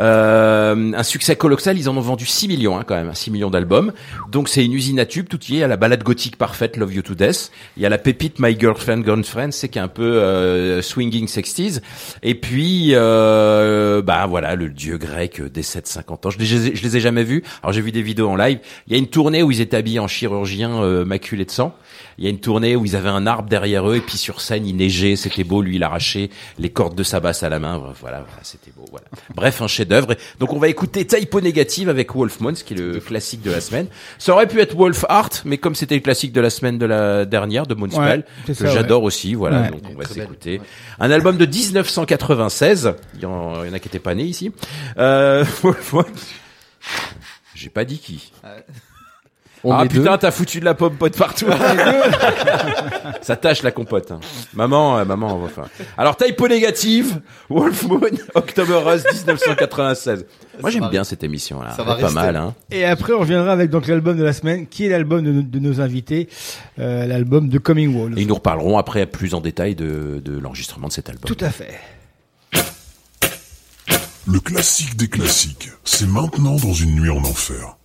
euh, 0.00 0.92
un 0.94 1.02
succès 1.02 1.36
colossal. 1.36 1.78
Ils 1.78 1.88
en 1.88 1.96
ont 1.96 2.00
vendu 2.00 2.26
6 2.26 2.48
millions 2.48 2.78
hein, 2.78 2.84
quand 2.86 2.94
même, 2.94 3.12
6 3.14 3.30
millions 3.30 3.50
d'albums. 3.50 3.92
Donc 4.30 4.48
c'est 4.48 4.64
une 4.64 4.72
usine 4.72 4.98
à 5.00 5.06
tubes. 5.06 5.28
Tout 5.28 5.40
y 5.48 5.52
est. 5.54 5.56
Il 5.56 5.60
y 5.60 5.62
a 5.62 5.68
la 5.68 5.76
balade 5.76 6.02
gothique 6.02 6.36
parfaite, 6.36 6.76
Love 6.76 6.94
You 6.94 7.02
to 7.02 7.14
Death. 7.14 7.50
Il 7.76 7.82
y 7.82 7.86
a 7.86 7.88
la 7.88 7.98
pépite 7.98 8.38
My 8.38 8.58
Girlfriend 8.58 9.00
Gone 9.02 9.24
Friend, 9.24 9.52
c'est 9.52 9.68
qui 9.68 9.78
est 9.78 9.82
un 9.82 9.88
peu 9.88 10.02
euh, 10.02 10.82
swinging 10.82 11.26
60s. 11.26 11.80
Et 12.22 12.34
puis 12.34 12.90
euh, 12.92 14.02
bah 14.02 14.26
voilà, 14.26 14.54
le 14.56 14.68
dieu 14.68 14.98
grec 14.98 15.40
euh, 15.40 15.48
décède 15.48 15.86
50 15.86 16.26
ans. 16.26 16.30
Je 16.30 16.38
les, 16.38 16.68
ai- 16.68 16.76
je 16.76 16.82
les 16.82 16.96
ai 16.96 17.00
jamais 17.00 17.24
vus. 17.24 17.42
Alors 17.62 17.72
j'ai 17.72 17.80
vu 17.80 17.92
des 17.92 18.02
vidéos 18.02 18.28
en 18.28 18.36
live. 18.36 18.58
Il 18.86 18.92
y 18.92 18.96
a 18.96 18.98
une 18.98 19.03
tournée 19.08 19.42
où 19.42 19.50
ils 19.50 19.60
étaient 19.60 19.76
habillés 19.76 19.98
en 20.00 20.08
chirurgien 20.08 20.82
euh, 20.82 21.04
maculé 21.04 21.44
de 21.44 21.50
sang. 21.50 21.74
Il 22.18 22.24
y 22.24 22.26
a 22.28 22.30
une 22.30 22.38
tournée 22.38 22.76
où 22.76 22.84
ils 22.84 22.94
avaient 22.94 23.08
un 23.08 23.26
arbre 23.26 23.48
derrière 23.48 23.88
eux 23.90 23.96
et 23.96 24.00
puis 24.00 24.16
sur 24.18 24.40
scène 24.40 24.66
il 24.66 24.76
neigeait, 24.76 25.16
c'était 25.16 25.42
beau. 25.42 25.62
Lui 25.62 25.76
il 25.76 25.82
arrachait 25.82 26.30
les 26.58 26.70
cordes 26.70 26.94
de 26.94 27.02
sa 27.02 27.18
basse 27.18 27.42
à 27.42 27.48
la 27.48 27.58
main. 27.58 27.76
Voilà, 27.78 28.18
voilà 28.20 28.24
c'était 28.42 28.70
beau. 28.76 28.84
Voilà. 28.90 29.06
Bref, 29.34 29.60
un 29.62 29.66
chef-d'œuvre. 29.66 30.14
Donc 30.38 30.52
on 30.52 30.58
va 30.58 30.68
écouter 30.68 31.04
Typo 31.06 31.40
Négative 31.40 31.88
avec 31.88 32.14
Wolf 32.14 32.40
Moon, 32.40 32.54
ce 32.54 32.62
qui 32.62 32.74
est 32.74 32.76
le 32.76 33.00
classique 33.00 33.42
de 33.42 33.50
la 33.50 33.60
semaine. 33.60 33.86
Ça 34.18 34.32
aurait 34.32 34.46
pu 34.46 34.60
être 34.60 34.76
Wolf 34.76 35.04
Art, 35.08 35.30
mais 35.44 35.58
comme 35.58 35.74
c'était 35.74 35.96
le 35.96 36.02
classique 36.02 36.32
de 36.32 36.40
la 36.40 36.50
semaine 36.50 36.78
de 36.78 36.86
la 36.86 37.24
dernière 37.24 37.66
de 37.66 37.74
Moonspell, 37.74 38.24
Ouais, 38.48 38.54
que 38.54 38.66
j'adore 38.66 39.02
aussi. 39.02 39.34
Voilà, 39.34 39.62
Ouais. 39.62 39.70
donc 39.70 39.80
on 39.90 39.98
va 39.98 40.04
s'écouter. 40.04 40.60
Un 41.00 41.10
album 41.10 41.36
de 41.36 41.46
1996. 41.46 42.94
Il 43.14 43.22
y 43.22 43.26
en, 43.26 43.64
il 43.64 43.68
y 43.68 43.70
en 43.70 43.74
a 43.74 43.78
qui 43.80 43.88
étaient 43.88 43.98
pas 43.98 44.14
nés 44.14 44.24
ici. 44.24 44.52
Euh, 44.98 45.44
Wolf 45.62 45.92
Moon. 45.92 46.04
J'ai 47.54 47.70
pas 47.70 47.84
dit 47.84 47.98
qui. 47.98 48.32
On 49.66 49.72
ah 49.72 49.84
est 49.84 49.88
putain, 49.88 50.18
t'as 50.18 50.30
foutu 50.30 50.60
de 50.60 50.64
la 50.66 50.74
pomme 50.74 50.96
pote 50.96 51.16
partout. 51.16 51.46
Ça 53.22 53.34
tâche 53.36 53.62
la 53.62 53.70
compote. 53.70 54.10
hein. 54.10 54.20
Maman, 54.52 54.98
euh, 54.98 55.04
maman, 55.06 55.42
enfin. 55.42 55.64
Alors 55.96 56.16
typo 56.16 56.46
négative, 56.48 57.20
Wolf 57.48 57.84
Moon, 57.84 58.00
October 58.34 58.80
Rust 58.84 59.06
1996. 59.12 60.26
Moi 60.60 60.70
j'aime 60.70 60.88
bien 60.90 61.02
cette 61.02 61.24
émission 61.24 61.62
là. 61.62 61.72
Ça 61.72 61.82
va 61.82 61.94
pas 61.96 62.10
mal 62.10 62.36
hein. 62.36 62.54
Et 62.70 62.84
après, 62.84 63.14
on 63.14 63.20
reviendra 63.20 63.52
avec 63.52 63.70
donc 63.70 63.86
l'album 63.86 64.16
de 64.18 64.22
la 64.22 64.34
semaine, 64.34 64.66
qui 64.66 64.84
est 64.84 64.90
l'album 64.90 65.24
de, 65.24 65.40
de 65.40 65.58
nos 65.58 65.80
invités, 65.80 66.28
euh, 66.78 67.06
l'album 67.06 67.48
de 67.48 67.58
Coming 67.58 67.94
Wall. 67.96 68.18
Et 68.18 68.22
ils 68.22 68.28
nous 68.28 68.34
reparleront 68.34 68.76
après 68.76 69.06
plus 69.06 69.34
en 69.34 69.40
détail 69.40 69.74
de, 69.74 70.20
de 70.22 70.38
l'enregistrement 70.38 70.88
de 70.88 70.92
cet 70.92 71.08
album. 71.08 71.24
Tout 71.24 71.42
à 71.42 71.50
fait. 71.50 71.80
Le 74.26 74.40
classique 74.40 74.96
des 74.96 75.08
classiques, 75.08 75.70
c'est 75.84 76.08
maintenant 76.08 76.56
dans 76.56 76.72
une 76.72 76.94
nuit 77.00 77.10
en 77.10 77.18
enfer. 77.24 77.76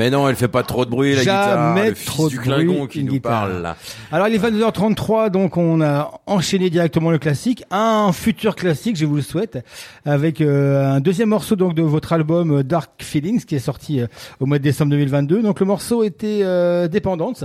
Mais 0.00 0.08
non, 0.08 0.26
elle 0.30 0.34
fait 0.36 0.48
pas 0.48 0.62
trop 0.62 0.86
de 0.86 0.90
bruit, 0.90 1.14
la 1.14 1.20
guitare. 1.20 1.76
Jamais 1.76 1.92
trop 1.92 2.24
de 2.24 2.30
du 2.30 2.36
bruit. 2.38 2.48
Clingon 2.48 2.86
qui 2.86 3.04
nous 3.04 3.12
guitare. 3.12 3.48
parle. 3.48 3.60
Là. 3.60 3.76
Alors, 4.10 4.28
il 4.28 4.34
est 4.34 4.38
22h33, 4.38 5.28
donc 5.28 5.58
on 5.58 5.82
a 5.82 6.22
enchaîné 6.24 6.70
directement 6.70 7.10
le 7.10 7.18
classique. 7.18 7.64
Un 7.70 8.10
futur 8.14 8.56
classique, 8.56 8.96
je 8.96 9.04
vous 9.04 9.16
le 9.16 9.20
souhaite, 9.20 9.62
avec 10.06 10.40
euh, 10.40 10.96
un 10.96 11.00
deuxième 11.00 11.28
morceau 11.28 11.54
donc 11.54 11.74
de 11.74 11.82
votre 11.82 12.14
album 12.14 12.50
euh, 12.50 12.62
Dark 12.62 12.92
Feelings 13.02 13.44
qui 13.44 13.56
est 13.56 13.58
sorti 13.58 14.00
euh, 14.00 14.06
au 14.40 14.46
mois 14.46 14.56
de 14.56 14.62
décembre 14.62 14.92
2022. 14.92 15.42
Donc, 15.42 15.60
le 15.60 15.66
morceau 15.66 16.02
était 16.02 16.40
euh, 16.44 16.88
Dépendance. 16.88 17.44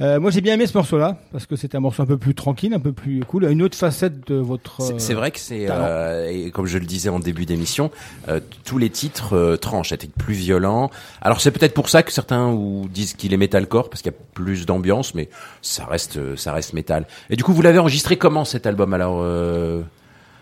Euh, 0.00 0.18
moi, 0.18 0.30
j'ai 0.30 0.40
bien 0.40 0.54
aimé 0.54 0.66
ce 0.66 0.74
morceau-là 0.78 1.18
parce 1.30 1.44
que 1.44 1.56
c'était 1.56 1.76
un 1.76 1.80
morceau 1.80 2.02
un 2.02 2.06
peu 2.06 2.16
plus 2.16 2.34
tranquille, 2.34 2.72
un 2.72 2.80
peu 2.80 2.92
plus 2.92 3.20
cool, 3.24 3.44
une 3.44 3.60
autre 3.62 3.76
facette 3.76 4.26
de 4.28 4.36
votre. 4.36 4.80
C'est- 4.80 4.94
euh, 4.94 4.98
C'est 4.98 5.12
vrai 5.14 5.30
que 5.30 5.38
c'est, 5.38 5.66
euh, 5.68 6.26
et 6.30 6.50
comme 6.50 6.64
je 6.66 6.78
le 6.78 6.86
disais 6.86 7.10
en 7.10 7.18
début 7.18 7.44
d'émission, 7.44 7.90
euh, 8.28 8.40
tous 8.64 8.78
les 8.78 8.88
titres 8.88 9.36
euh, 9.36 9.56
tranchent, 9.58 9.92
étaient 9.92 10.06
plus 10.08 10.32
violents. 10.34 10.90
Alors 11.20 11.42
c'est 11.42 11.50
peut-être 11.50 11.74
pour 11.74 11.90
ça 11.90 12.02
que 12.02 12.12
certains 12.12 12.48
ou 12.48 12.88
disent 12.88 13.12
qu'il 13.12 13.34
est 13.34 13.36
metalcore 13.36 13.90
parce 13.90 14.00
qu'il 14.00 14.10
y 14.10 14.14
a 14.14 14.18
plus 14.32 14.64
d'ambiance, 14.64 15.14
mais 15.14 15.28
ça 15.60 15.84
reste, 15.84 16.34
ça 16.36 16.54
reste 16.54 16.72
métal. 16.72 17.06
Et 17.28 17.36
du 17.36 17.44
coup, 17.44 17.52
vous 17.52 17.60
l'avez 17.62 17.78
enregistré 17.78 18.16
comment 18.16 18.46
cet 18.46 18.66
album? 18.66 18.94
Alors, 18.94 19.20
euh, 19.22 19.82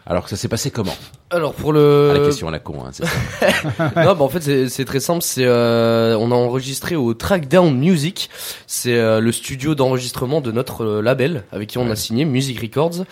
alors 0.09 0.25
que 0.25 0.31
ça 0.31 0.37
s'est 0.37 0.49
passé 0.49 0.71
comment? 0.71 0.95
Alors 1.31 1.53
pour 1.53 1.73
le 1.73 2.09
Ah, 2.11 2.19
la 2.19 2.25
question 2.25 2.49
à 2.49 2.51
la 2.51 2.59
con, 2.59 2.83
hein, 2.85 2.91
c'est 2.93 3.05
ça. 3.05 3.93
non, 4.05 4.15
bah 4.15 4.23
en 4.23 4.29
fait 4.29 4.69
c'est 4.69 4.85
très 4.85 5.01
simple. 5.01 5.23
C'est 5.23 5.45
euh, 5.45 6.17
on 6.19 6.33
a 6.33 6.35
enregistré 6.35 6.97
au 6.97 7.15
Trackdown 7.15 7.77
Music. 7.77 8.31
C'est 8.67 8.97
euh, 8.97 9.21
le 9.21 9.31
studio 9.31 9.75
d'enregistrement 9.75 10.41
de 10.41 10.51
notre 10.51 10.85
euh, 10.85 11.03
label 11.03 11.45
avec 11.53 11.69
qui 11.69 11.79
on 11.79 11.91
a 11.91 11.97
signé 11.97 12.25
Music 12.25 12.59
Records. 12.61 13.05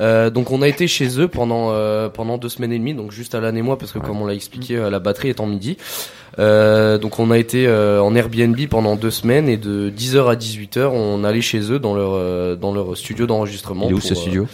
Euh, 0.00 0.30
donc 0.30 0.50
on 0.50 0.62
a 0.62 0.68
été 0.68 0.86
chez 0.86 1.20
eux 1.20 1.28
pendant 1.28 1.70
euh, 1.70 2.08
pendant 2.08 2.38
deux 2.38 2.48
semaines 2.48 2.72
et 2.72 2.78
demie, 2.78 2.94
donc 2.94 3.12
juste 3.12 3.34
à 3.34 3.40
l'année 3.40 3.62
moi 3.62 3.78
parce 3.78 3.92
que 3.92 3.98
comme 3.98 4.20
on 4.20 4.26
l'a 4.26 4.34
expliqué, 4.34 4.76
euh, 4.76 4.90
la 4.90 4.98
batterie 4.98 5.28
est 5.28 5.40
en 5.40 5.46
midi. 5.46 5.76
Euh, 6.38 6.96
donc 6.98 7.18
on 7.18 7.30
a 7.30 7.38
été 7.38 7.66
euh, 7.66 8.02
en 8.02 8.14
Airbnb 8.14 8.58
pendant 8.70 8.96
deux 8.96 9.10
semaines 9.10 9.48
et 9.48 9.58
de 9.58 9.92
10h 9.94 10.30
à 10.30 10.34
18h 10.34 10.86
on 10.86 11.24
allait 11.24 11.42
chez 11.42 11.70
eux 11.70 11.78
dans 11.78 11.94
leur 11.94 12.12
euh, 12.14 12.56
dans 12.56 12.72
leur 12.72 12.96
studio 12.96 13.26
d'enregistrement. 13.26 13.84
Il 13.86 13.90
est 13.90 13.94
où 13.94 13.98
pour, 13.98 14.08
ce 14.08 14.14
studio? 14.14 14.46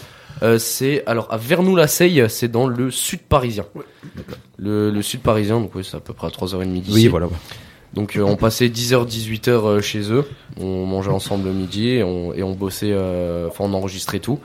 Euh, 0.43 0.59
c'est 0.59 1.02
alors 1.06 1.27
à 1.31 1.36
Vernou-la-Seille, 1.36 2.24
c'est 2.28 2.48
dans 2.48 2.66
le 2.66 2.90
sud 2.90 3.20
parisien. 3.20 3.65
Le, 4.56 4.90
le 4.90 5.02
sud 5.02 5.20
parisien, 5.20 5.60
donc 5.60 5.74
oui, 5.74 5.86
c'est 5.89 5.97
à 5.97 6.01
peu 6.01 6.12
près 6.12 6.27
à 6.27 6.31
3h30 6.31 6.73
d'ici. 6.81 6.93
Oui, 6.93 7.09
voilà. 7.09 7.28
Donc 7.94 8.16
euh, 8.16 8.23
on 8.23 8.36
passait 8.36 8.69
10h 8.69 9.06
18h 9.06 9.51
euh, 9.51 9.81
chez 9.81 10.12
eux, 10.12 10.24
on 10.60 10.85
mangeait 10.85 11.10
ensemble 11.10 11.47
le 11.47 11.55
midi 11.55 11.89
et 11.89 12.02
on, 12.02 12.35
et 12.35 12.43
on 12.43 12.52
bossait 12.52 12.90
euh, 12.93 13.48
enfin 13.48 13.65
on 13.65 13.73
enregistrait 13.73 14.19
tout 14.19 14.39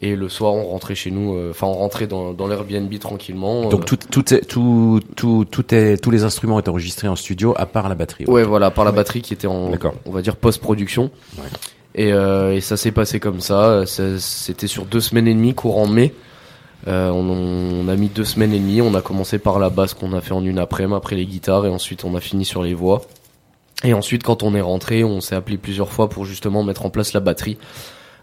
et 0.00 0.16
le 0.16 0.28
soir 0.28 0.54
on 0.54 0.64
rentrait 0.64 0.94
chez 0.94 1.10
nous 1.10 1.34
euh, 1.34 1.50
enfin 1.50 1.66
on 1.66 1.74
rentrait 1.74 2.06
dans 2.06 2.32
dans 2.32 2.46
l'Airbnb 2.46 2.92
tranquillement. 2.98 3.68
Donc 3.68 3.84
tout, 3.84 3.96
tout, 3.96 4.34
est, 4.34 4.46
tout, 4.46 5.00
tout, 5.14 5.46
tout 5.50 5.74
est, 5.74 6.02
tous 6.02 6.10
les 6.10 6.24
instruments 6.24 6.58
étaient 6.58 6.70
enregistrés 6.70 7.08
en 7.08 7.16
studio 7.16 7.54
à 7.56 7.66
part 7.66 7.88
la 7.88 7.94
batterie. 7.94 8.24
Ouais, 8.26 8.44
voilà, 8.44 8.70
par 8.70 8.84
la 8.84 8.92
batterie 8.92 9.20
qui 9.20 9.34
était 9.34 9.46
en, 9.46 9.70
on 10.06 10.10
va 10.10 10.22
dire 10.22 10.36
post-production. 10.36 11.10
Et, 11.96 12.12
euh, 12.12 12.54
et 12.54 12.60
ça 12.60 12.76
s'est 12.76 12.92
passé 12.92 13.18
comme 13.18 13.40
ça. 13.40 13.84
C'était 13.86 14.66
sur 14.66 14.84
deux 14.84 15.00
semaines 15.00 15.26
et 15.26 15.34
demie, 15.34 15.54
courant 15.54 15.88
mai. 15.88 16.14
Euh, 16.88 17.08
on, 17.08 17.88
a 17.88 17.96
mis 17.96 18.08
deux 18.08 18.24
semaines 18.24 18.52
et 18.52 18.58
demie. 18.58 18.82
On 18.82 18.94
a 18.94 19.00
commencé 19.00 19.38
par 19.38 19.58
la 19.58 19.70
basse 19.70 19.94
qu'on 19.94 20.12
a 20.12 20.20
fait 20.20 20.34
en 20.34 20.44
une 20.44 20.58
après-midi, 20.58 20.94
après 20.94 21.16
les 21.16 21.26
guitares, 21.26 21.64
et 21.66 21.70
ensuite 21.70 22.04
on 22.04 22.14
a 22.14 22.20
fini 22.20 22.44
sur 22.44 22.62
les 22.62 22.74
voix. 22.74 23.02
Et 23.82 23.94
ensuite, 23.94 24.22
quand 24.22 24.42
on 24.42 24.54
est 24.54 24.60
rentré, 24.60 25.04
on 25.04 25.20
s'est 25.20 25.34
appelé 25.34 25.56
plusieurs 25.56 25.90
fois 25.90 26.08
pour 26.08 26.26
justement 26.26 26.62
mettre 26.62 26.84
en 26.84 26.90
place 26.90 27.14
la 27.14 27.20
batterie. 27.20 27.56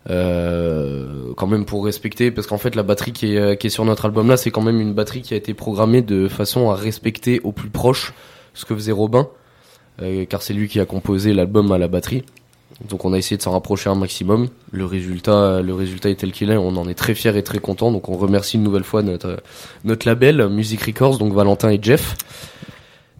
Euh, 0.09 1.33
quand 1.35 1.47
même 1.47 1.65
pour 1.65 1.83
respecter, 1.85 2.29
parce 2.29 2.45
qu'en 2.45 2.57
fait 2.57 2.75
la 2.75 2.83
batterie 2.83 3.13
qui 3.13 3.35
est, 3.37 3.69
sur 3.69 3.85
notre 3.85 4.05
album 4.05 4.27
là, 4.27 4.35
c'est 4.35 4.51
quand 4.51 4.61
même 4.61 4.81
une 4.81 4.93
batterie 4.93 5.21
qui 5.21 5.33
a 5.33 5.37
été 5.37 5.53
programmée 5.53 6.01
de 6.01 6.27
façon 6.27 6.69
à 6.71 6.75
respecter 6.75 7.39
au 7.45 7.53
plus 7.53 7.69
proche 7.69 8.13
ce 8.53 8.65
que 8.65 8.75
faisait 8.75 8.91
Robin, 8.91 9.29
car 10.29 10.41
c'est 10.41 10.53
lui 10.53 10.67
qui 10.67 10.81
a 10.81 10.85
composé 10.85 11.33
l'album 11.33 11.71
à 11.71 11.77
la 11.77 11.87
batterie. 11.87 12.25
Donc 12.89 13.05
on 13.05 13.13
a 13.13 13.17
essayé 13.17 13.37
de 13.37 13.41
s'en 13.41 13.51
rapprocher 13.51 13.89
un 13.89 13.95
maximum. 13.95 14.47
Le 14.71 14.85
résultat, 14.85 15.61
le 15.61 15.73
résultat 15.73 16.09
est 16.09 16.15
tel 16.15 16.31
qu'il 16.31 16.49
est. 16.51 16.57
On 16.57 16.75
en 16.75 16.87
est 16.89 16.95
très 16.95 17.13
fiers 17.15 17.37
et 17.37 17.43
très 17.43 17.59
contents. 17.59 17.91
Donc 17.91 18.09
on 18.09 18.17
remercie 18.17 18.57
une 18.57 18.63
nouvelle 18.63 18.83
fois 18.83 19.03
notre 19.03 19.37
notre 19.85 20.07
label 20.07 20.47
Music 20.49 20.81
Records, 20.81 21.17
donc 21.17 21.33
Valentin 21.33 21.69
et 21.69 21.79
Jeff. 21.81 22.15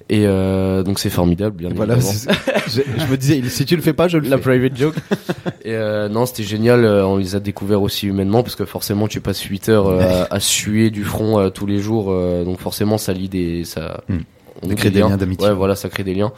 Et 0.09 0.25
euh, 0.25 0.84
donc 0.84 0.99
c'est 0.99 1.09
formidable, 1.09 1.55
bien 1.55 1.69
Voilà, 1.73 1.95
évidemment. 1.95 2.38
je, 2.67 2.81
je 2.97 3.05
me 3.09 3.15
disais, 3.15 3.41
si 3.47 3.65
tu 3.65 3.75
le 3.77 3.81
fais 3.81 3.93
pas, 3.93 4.09
je 4.09 4.17
le 4.17 4.27
La 4.27 4.35
fais. 4.38 4.43
private 4.43 4.75
joke. 4.77 4.95
Et 5.65 5.73
euh, 5.73 6.09
non, 6.09 6.25
c'était 6.25 6.43
génial. 6.43 6.84
euh, 6.84 7.05
On 7.07 7.15
les 7.15 7.35
a 7.35 7.39
découverts 7.39 7.81
aussi 7.81 8.07
humainement 8.07 8.43
parce 8.43 8.55
que 8.57 8.65
forcément, 8.65 9.07
tu 9.07 9.21
passes 9.21 9.41
8 9.41 9.69
heures 9.69 9.88
euh, 9.88 10.25
à, 10.30 10.35
à 10.35 10.39
suer 10.41 10.89
du 10.91 11.05
front 11.05 11.39
euh, 11.39 11.49
tous 11.49 11.65
les 11.65 11.80
jours. 11.80 12.13
donc 12.43 12.59
forcément, 12.59 12.97
ça 12.97 13.13
lie 13.13 13.30
des, 13.30 13.63
ça, 13.63 14.01
Hmm. 14.09 14.17
on 14.61 14.75
crée 14.75 14.89
des 14.89 14.99
liens 14.99 15.15
d'amitié. 15.15 15.47
Ouais, 15.47 15.53
voilà, 15.53 15.75
ça 15.75 15.88
crée 15.88 16.03
des 16.03 16.13
liens. 16.13 16.34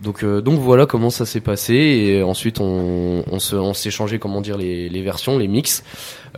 Donc, 0.00 0.22
euh, 0.22 0.40
donc 0.40 0.60
voilà 0.60 0.86
comment 0.86 1.10
ça 1.10 1.26
s'est 1.26 1.40
passé. 1.40 1.74
Et 1.74 2.22
ensuite, 2.22 2.60
on, 2.60 3.24
on 3.30 3.38
se, 3.40 3.56
on 3.56 3.74
s'est 3.74 3.90
changé, 3.90 4.18
comment 4.18 4.40
dire, 4.40 4.56
les, 4.56 4.88
les 4.88 5.02
versions, 5.02 5.38
les 5.38 5.48
mix, 5.48 5.82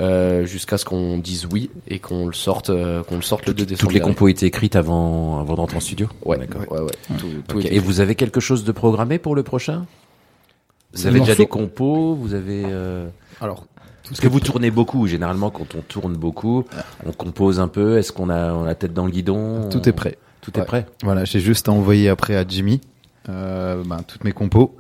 euh, 0.01 0.47
jusqu'à 0.47 0.79
ce 0.79 0.85
qu'on 0.85 1.19
dise 1.19 1.47
oui 1.53 1.71
et 1.87 1.99
qu'on 1.99 2.27
le 2.27 2.33
sorte, 2.33 2.71
euh, 2.71 3.03
qu'on 3.03 3.17
le 3.17 3.23
sorte 3.23 3.47
le 3.47 3.55
2 3.55 3.67
décembre. 3.67 3.89
Toutes 3.89 3.95
les 3.95 4.01
compos 4.01 4.29
étaient 4.29 4.47
écrites 4.47 4.77
avant, 4.77 5.41
avant 5.41 5.57
d'entrer 5.57 5.77
en 5.77 5.81
studio 5.81 6.09
Ouais, 6.25 6.39
D'accord. 6.39 6.63
ouais, 6.73 6.81
ouais. 6.81 7.17
Tout, 7.19 7.27
tout 7.49 7.61
Et 7.61 7.79
vous 7.79 8.01
avez 8.01 8.15
quelque 8.15 8.41
chose 8.41 8.65
de 8.65 8.73
programmé 8.73 9.19
pour 9.19 9.35
le 9.35 9.43
prochain? 9.43 9.87
Vous 10.95 11.07
avez 11.07 11.21
déjà 11.21 11.35
des 11.35 11.47
compos 11.47 12.15
Vous 12.15 12.35
avez 12.35 12.63
euh, 12.67 13.09
Alors, 13.41 13.67
parce 14.05 14.21
que 14.21 14.27
vous 14.27 14.41
tournez 14.41 14.71
beaucoup. 14.71 15.07
Généralement, 15.07 15.51
quand 15.51 15.75
on 15.77 15.83
tourne 15.83 16.15
beaucoup, 16.15 16.65
on 17.07 17.13
compose 17.13 17.61
un 17.61 17.69
peu. 17.69 17.99
Est-ce 17.99 18.11
qu'on 18.13 18.31
a, 18.31 18.53
on 18.53 18.65
a 18.65 18.67
la 18.69 18.75
tête 18.75 18.93
dans 18.95 19.05
le 19.05 19.13
guidon? 19.13 19.69
Tout 19.69 19.89
est 19.89 19.93
prêt. 19.93 20.19
Tout 20.41 20.59
est 20.59 20.65
prêt? 20.65 20.87
Voilà, 21.05 21.25
j'ai 21.25 21.39
juste 21.39 21.69
à 21.69 21.73
envoyer 21.73 22.09
après 22.09 22.35
à 22.35 22.45
Jimmy 22.49 22.81
euh, 23.31 23.83
ben, 23.87 24.03
toutes 24.07 24.25
mes 24.25 24.33
compos, 24.33 24.77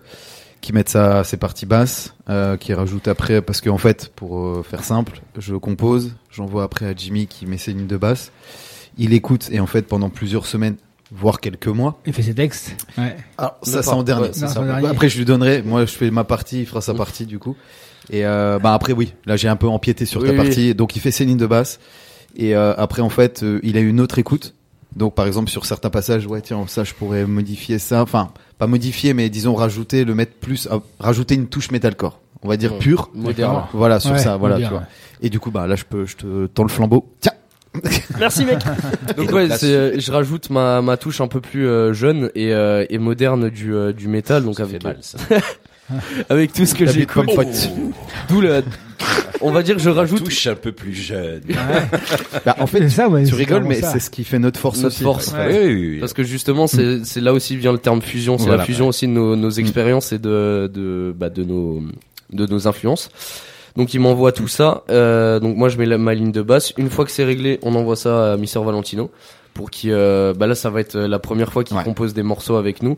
qui 0.60 0.72
mettent 0.72 0.88
ça 0.90 1.24
ses 1.24 1.36
parties 1.36 1.66
basses, 1.66 2.14
euh, 2.28 2.56
qui 2.56 2.74
rajoute 2.74 3.08
après 3.08 3.40
parce 3.42 3.60
qu'en 3.60 3.78
fait, 3.78 4.12
pour 4.14 4.38
euh, 4.38 4.62
faire 4.62 4.84
simple, 4.84 5.22
je 5.38 5.54
compose, 5.54 6.14
j'envoie 6.30 6.64
après 6.64 6.86
à 6.86 6.94
Jimmy 6.94 7.26
qui 7.26 7.46
met 7.46 7.58
ses 7.58 7.72
lignes 7.72 7.86
de 7.86 7.96
basse. 7.96 8.30
Il 8.98 9.12
écoute 9.14 9.48
et 9.50 9.60
en 9.60 9.66
fait 9.66 9.82
pendant 9.82 10.10
plusieurs 10.10 10.46
semaines, 10.46 10.76
voire 11.12 11.40
quelques 11.40 11.68
mois. 11.68 11.98
Il 12.06 12.12
fait 12.12 12.22
ses 12.22 12.34
textes. 12.34 12.76
Ouais. 12.98 13.16
Alors 13.38 13.56
ça 13.62 13.82
c'est 13.82 13.90
en 13.90 14.02
dernier. 14.02 14.26
Ouais, 14.26 14.30
c'est 14.32 14.42
non, 14.42 14.46
ça. 14.48 14.52
c'est 14.54 14.58
en 14.60 14.66
dernier. 14.66 14.88
Après 14.88 15.08
je 15.08 15.16
lui 15.18 15.24
donnerai. 15.24 15.62
Moi 15.62 15.86
je 15.86 15.92
fais 15.92 16.10
ma 16.10 16.24
partie, 16.24 16.60
il 16.60 16.66
fera 16.66 16.80
sa 16.80 16.92
partie 16.94 17.24
du 17.26 17.38
coup. 17.38 17.56
Et 18.10 18.26
euh, 18.26 18.58
bah 18.58 18.74
après 18.74 18.92
oui, 18.92 19.14
là 19.24 19.36
j'ai 19.36 19.48
un 19.48 19.56
peu 19.56 19.68
empiété 19.68 20.04
sur 20.04 20.20
Oui, 20.20 20.26
ta 20.26 20.32
oui. 20.32 20.38
partie. 20.38 20.74
Donc 20.74 20.96
il 20.96 21.00
fait 21.00 21.10
ses 21.10 21.24
lignes 21.24 21.38
de 21.38 21.46
basse. 21.46 21.80
Et 22.36 22.54
euh, 22.54 22.74
après 22.76 23.02
en 23.02 23.08
fait 23.08 23.42
euh, 23.42 23.60
il 23.62 23.76
a 23.76 23.80
une 23.80 24.00
autre 24.00 24.18
écoute. 24.18 24.54
Donc 24.96 25.14
par 25.14 25.26
exemple 25.26 25.50
sur 25.50 25.64
certains 25.66 25.90
passages, 25.90 26.26
ouais 26.26 26.40
tiens 26.40 26.64
ça 26.66 26.84
je 26.84 26.94
pourrais 26.94 27.24
modifier 27.26 27.78
ça. 27.78 28.02
Enfin 28.02 28.32
pas 28.58 28.66
modifier 28.66 29.14
mais 29.14 29.28
disons 29.30 29.54
rajouter, 29.54 30.04
le 30.04 30.14
mettre 30.14 30.32
plus, 30.34 30.66
euh, 30.70 30.78
rajouter 30.98 31.34
une 31.34 31.46
touche 31.48 31.70
metalcore. 31.70 32.20
On 32.42 32.48
va 32.48 32.56
dire 32.56 32.78
pure. 32.78 33.10
Moderne. 33.14 33.64
Voilà 33.72 34.00
sur 34.00 34.12
Ouais, 34.12 34.18
ça, 34.18 34.36
voilà 34.36 34.54
moderne, 34.56 34.70
tu 34.72 34.74
vois. 34.78 34.82
ouais. 34.82 35.26
Et 35.26 35.30
du 35.30 35.38
coup 35.40 35.50
bah 35.50 35.66
là 35.66 35.76
je 35.76 35.84
peux, 35.84 36.06
je 36.06 36.16
te 36.16 36.46
tends 36.46 36.62
le 36.64 36.68
flambeau. 36.70 37.12
Tiens. 37.20 37.32
Merci 38.18 38.44
mec. 38.44 38.58
donc 39.16 39.16
donc 39.16 39.32
ouais, 39.32 39.48
c'est, 39.56 39.72
euh, 39.72 40.00
je 40.00 40.10
rajoute 40.10 40.50
ma, 40.50 40.82
ma 40.82 40.96
touche 40.96 41.20
un 41.20 41.28
peu 41.28 41.40
plus 41.40 41.66
euh, 41.68 41.92
jeune 41.92 42.30
et, 42.34 42.52
euh, 42.52 42.84
et 42.90 42.98
moderne 42.98 43.48
du, 43.48 43.72
euh, 43.72 43.92
du 43.92 44.08
métal, 44.08 44.44
donc 44.44 44.56
Ça 44.56 44.64
avec 44.64 44.82
fait 44.82 44.88
mal, 44.88 44.98
ça. 45.02 45.18
avec 46.28 46.52
tout 46.52 46.66
ce 46.66 46.74
que 46.74 46.86
j'écoute. 46.86 47.26
big 47.26 47.34
pointe. 47.34 47.70
D'où 48.28 48.40
le, 48.40 48.62
on 49.40 49.50
va 49.50 49.62
dire, 49.62 49.78
je 49.78 49.90
rajoute 49.90 50.24
Touche 50.24 50.46
un 50.46 50.54
peu 50.54 50.72
plus 50.72 50.92
jeune. 50.94 51.40
Bah, 52.44 52.56
en 52.58 52.66
fait 52.66 52.80
C'est 52.80 52.88
ça, 52.90 53.08
ouais. 53.08 53.24
tu 53.24 53.34
rigoles 53.34 53.64
mais 53.64 53.80
c'est 53.82 53.98
ce 54.00 54.08
qui 54.10 54.24
fait 54.24 54.38
notre 54.38 54.58
force 54.60 54.78
notre 54.82 54.94
aussi. 54.94 55.02
force. 55.04 55.34
Oui, 55.36 55.54
oui, 55.58 55.88
oui. 55.92 55.98
Parce 56.00 56.12
que 56.12 56.22
justement, 56.22 56.66
c'est, 56.66 57.04
c'est 57.04 57.20
là 57.20 57.32
aussi 57.32 57.56
vient 57.56 57.72
le 57.72 57.78
terme 57.78 58.00
fusion. 58.02 58.38
C'est 58.38 58.44
Voilà. 58.44 58.58
la 58.58 58.64
fusion 58.64 58.88
aussi 58.88 59.06
de 59.06 59.12
nos, 59.12 59.36
nos 59.36 59.50
expériences 59.50 60.12
et 60.12 60.18
de, 60.18 60.70
de, 60.72 61.14
bah, 61.16 61.28
de 61.30 61.44
nos, 61.44 61.82
de 62.32 62.46
nos 62.46 62.68
influences. 62.68 63.10
Donc 63.76 63.94
il 63.94 64.00
m'envoie 64.00 64.32
tout 64.32 64.48
ça. 64.48 64.82
Euh, 64.90 65.38
donc 65.40 65.56
moi 65.56 65.68
je 65.68 65.78
mets 65.78 65.86
la- 65.86 65.98
ma 65.98 66.14
ligne 66.14 66.32
de 66.32 66.42
basse. 66.42 66.72
Une 66.76 66.90
fois 66.90 67.04
que 67.04 67.10
c'est 67.10 67.24
réglé, 67.24 67.58
on 67.62 67.74
envoie 67.74 67.96
ça 67.96 68.32
à 68.32 68.36
Mister 68.36 68.60
Valentino 68.64 69.10
pour 69.54 69.70
qui, 69.70 69.90
euh, 69.90 70.32
bah 70.36 70.46
là 70.46 70.54
ça 70.54 70.70
va 70.70 70.80
être 70.80 70.98
la 70.98 71.18
première 71.18 71.52
fois 71.52 71.62
qu'il 71.64 71.76
Ouais. 71.76 71.84
compose 71.84 72.12
des 72.14 72.22
morceaux 72.22 72.56
avec 72.56 72.82
nous. 72.82 72.96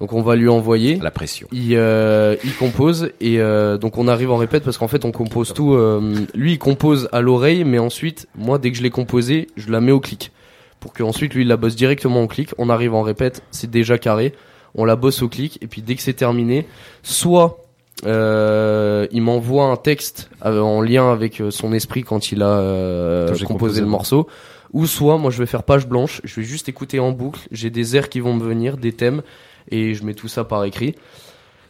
Donc 0.00 0.12
on 0.12 0.22
va 0.22 0.36
lui 0.36 0.48
envoyer. 0.48 0.96
La 0.96 1.10
pression. 1.10 1.46
Il, 1.52 1.74
euh, 1.76 2.36
il 2.44 2.54
compose 2.56 3.10
et 3.20 3.40
euh, 3.40 3.78
donc 3.78 3.96
on 3.96 4.08
arrive 4.08 4.30
en 4.30 4.36
répète 4.36 4.64
parce 4.64 4.76
qu'en 4.78 4.88
fait 4.88 5.04
on 5.04 5.12
compose 5.12 5.52
tout. 5.52 5.74
euh, 5.74 6.14
lui 6.34 6.52
il 6.52 6.58
compose 6.58 7.08
à 7.12 7.20
l'oreille, 7.20 7.64
mais 7.64 7.78
ensuite 7.78 8.26
moi 8.36 8.58
dès 8.58 8.70
que 8.72 8.76
je 8.76 8.82
l'ai 8.82 8.90
composé, 8.90 9.46
je 9.56 9.70
la 9.70 9.80
mets 9.80 9.92
au 9.92 10.00
clic 10.00 10.32
pour 10.80 10.92
qu'ensuite 10.92 11.34
lui 11.34 11.42
il 11.42 11.48
la 11.48 11.56
bosse 11.56 11.76
directement 11.76 12.22
au 12.22 12.26
clic. 12.26 12.50
On 12.58 12.68
arrive 12.70 12.94
en 12.94 13.02
répète, 13.02 13.42
c'est 13.50 13.70
déjà 13.70 13.96
carré. 13.98 14.34
On 14.74 14.84
la 14.84 14.96
bosse 14.96 15.22
au 15.22 15.28
clic 15.28 15.58
et 15.62 15.68
puis 15.68 15.82
dès 15.82 15.94
que 15.94 16.02
c'est 16.02 16.14
terminé, 16.14 16.66
soit 17.02 17.60
euh, 18.04 19.06
il 19.12 19.22
m'envoie 19.22 19.66
un 19.66 19.76
texte 19.76 20.28
euh, 20.44 20.60
en 20.60 20.82
lien 20.82 21.12
avec 21.12 21.40
euh, 21.40 21.50
son 21.52 21.72
esprit 21.72 22.02
quand 22.02 22.32
il 22.32 22.42
a 22.42 22.48
euh, 22.58 23.34
composé 23.46 23.80
le 23.80 23.86
morceau. 23.86 24.26
Ou 24.72 24.86
soit 24.86 25.18
moi 25.18 25.30
je 25.30 25.38
vais 25.38 25.46
faire 25.46 25.62
page 25.62 25.86
blanche, 25.86 26.20
je 26.24 26.40
vais 26.40 26.46
juste 26.46 26.68
écouter 26.68 26.98
en 26.98 27.12
boucle, 27.12 27.38
j'ai 27.52 27.70
des 27.70 27.96
airs 27.96 28.08
qui 28.08 28.18
vont 28.18 28.34
me 28.34 28.42
venir, 28.42 28.76
des 28.76 28.92
thèmes, 28.92 29.22
et 29.70 29.94
je 29.94 30.04
mets 30.04 30.14
tout 30.14 30.28
ça 30.28 30.44
par 30.44 30.64
écrit. 30.64 30.94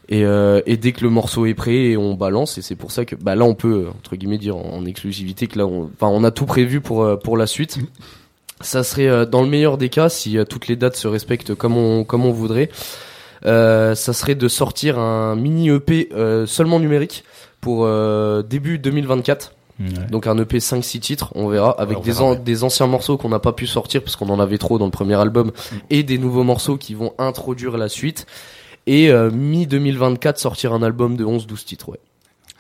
Et, 0.09 0.25
euh, 0.25 0.61
et 0.67 0.77
dès 0.77 0.93
que 0.93 1.03
le 1.03 1.11
morceau 1.11 1.47
est 1.47 1.55
prêt, 1.55 1.97
on 1.97 2.15
balance. 2.15 2.59
Et 2.59 2.63
c'est 2.63 2.77
pour 2.77 2.93
ça 2.93 3.05
que 3.05 3.17
bah 3.17 3.35
là 3.35 3.45
on 3.45 3.55
peut 3.55 3.87
entre 3.89 4.17
guillemets 4.17 4.39
dire 4.39 4.57
en, 4.57 4.75
en 4.75 4.85
exclusivité 4.85 5.47
que 5.47 5.59
là, 5.59 5.67
on, 5.67 6.25
a 6.25 6.31
tout 6.31 6.47
prévu 6.47 6.81
pour 6.81 7.03
euh, 7.05 7.17
pour 7.17 7.37
la 7.37 7.47
suite. 7.47 7.79
Ça 8.61 8.85
serait 8.85 9.09
euh, 9.09 9.27
dans 9.27 9.43
le 9.43 9.49
meilleur 9.49 9.79
des 9.79 9.89
cas 9.89 10.09
si 10.09 10.39
toutes 10.49 10.69
les 10.69 10.77
dates 10.77 10.97
se 10.97 11.09
respectent 11.09 11.55
comme 11.55 11.77
on 11.77 12.05
comme 12.05 12.25
on 12.25 12.33
voudrait. 12.33 12.71
Euh, 13.47 13.95
ça 13.95 14.15
serait 14.15 14.37
de 14.37 14.49
sortir 14.49 14.99
un 14.99 15.37
mini 15.37 15.69
EP 15.69 16.09
euh, 16.13 16.47
seulement 16.47 16.81
numérique 16.81 17.25
pour 17.61 17.89
début 18.45 18.79
2024. 18.79 19.55
Donc 20.11 20.27
un 20.27 20.39
EP 20.39 20.59
5-6 20.59 21.01
titres, 21.01 21.33
on 21.35 21.49
verra, 21.49 21.71
avec 21.81 21.99
on 21.99 22.01
des, 22.01 22.13
verra, 22.13 22.25
an- 22.25 22.31
ouais. 22.33 22.37
des 22.39 22.63
anciens 22.65 22.87
morceaux 22.87 23.17
qu'on 23.17 23.29
n'a 23.29 23.41
pas 23.41 23.53
pu 23.53 23.67
sortir 23.67 24.03
parce 24.03 24.15
qu'on 24.17 24.29
en 24.29 24.39
avait 24.39 24.59
trop 24.59 24.79
dans 24.79 24.85
le 24.85 24.91
premier 24.93 25.15
album, 25.15 25.51
et 25.91 26.03
des 26.05 26.17
nouveaux 26.19 26.45
morceaux 26.45 26.77
qui 26.77 26.95
vont 26.95 27.13
introduire 27.19 27.77
la 27.77 27.89
suite. 27.89 28.27
Et 28.87 29.11
euh, 29.11 29.31
mi-2024, 29.31 30.37
sortir 30.39 30.73
un 30.75 30.83
album 30.83 31.17
de 31.17 31.25
11-12 31.25 31.65
titres, 31.65 31.89
ouais. 31.89 31.99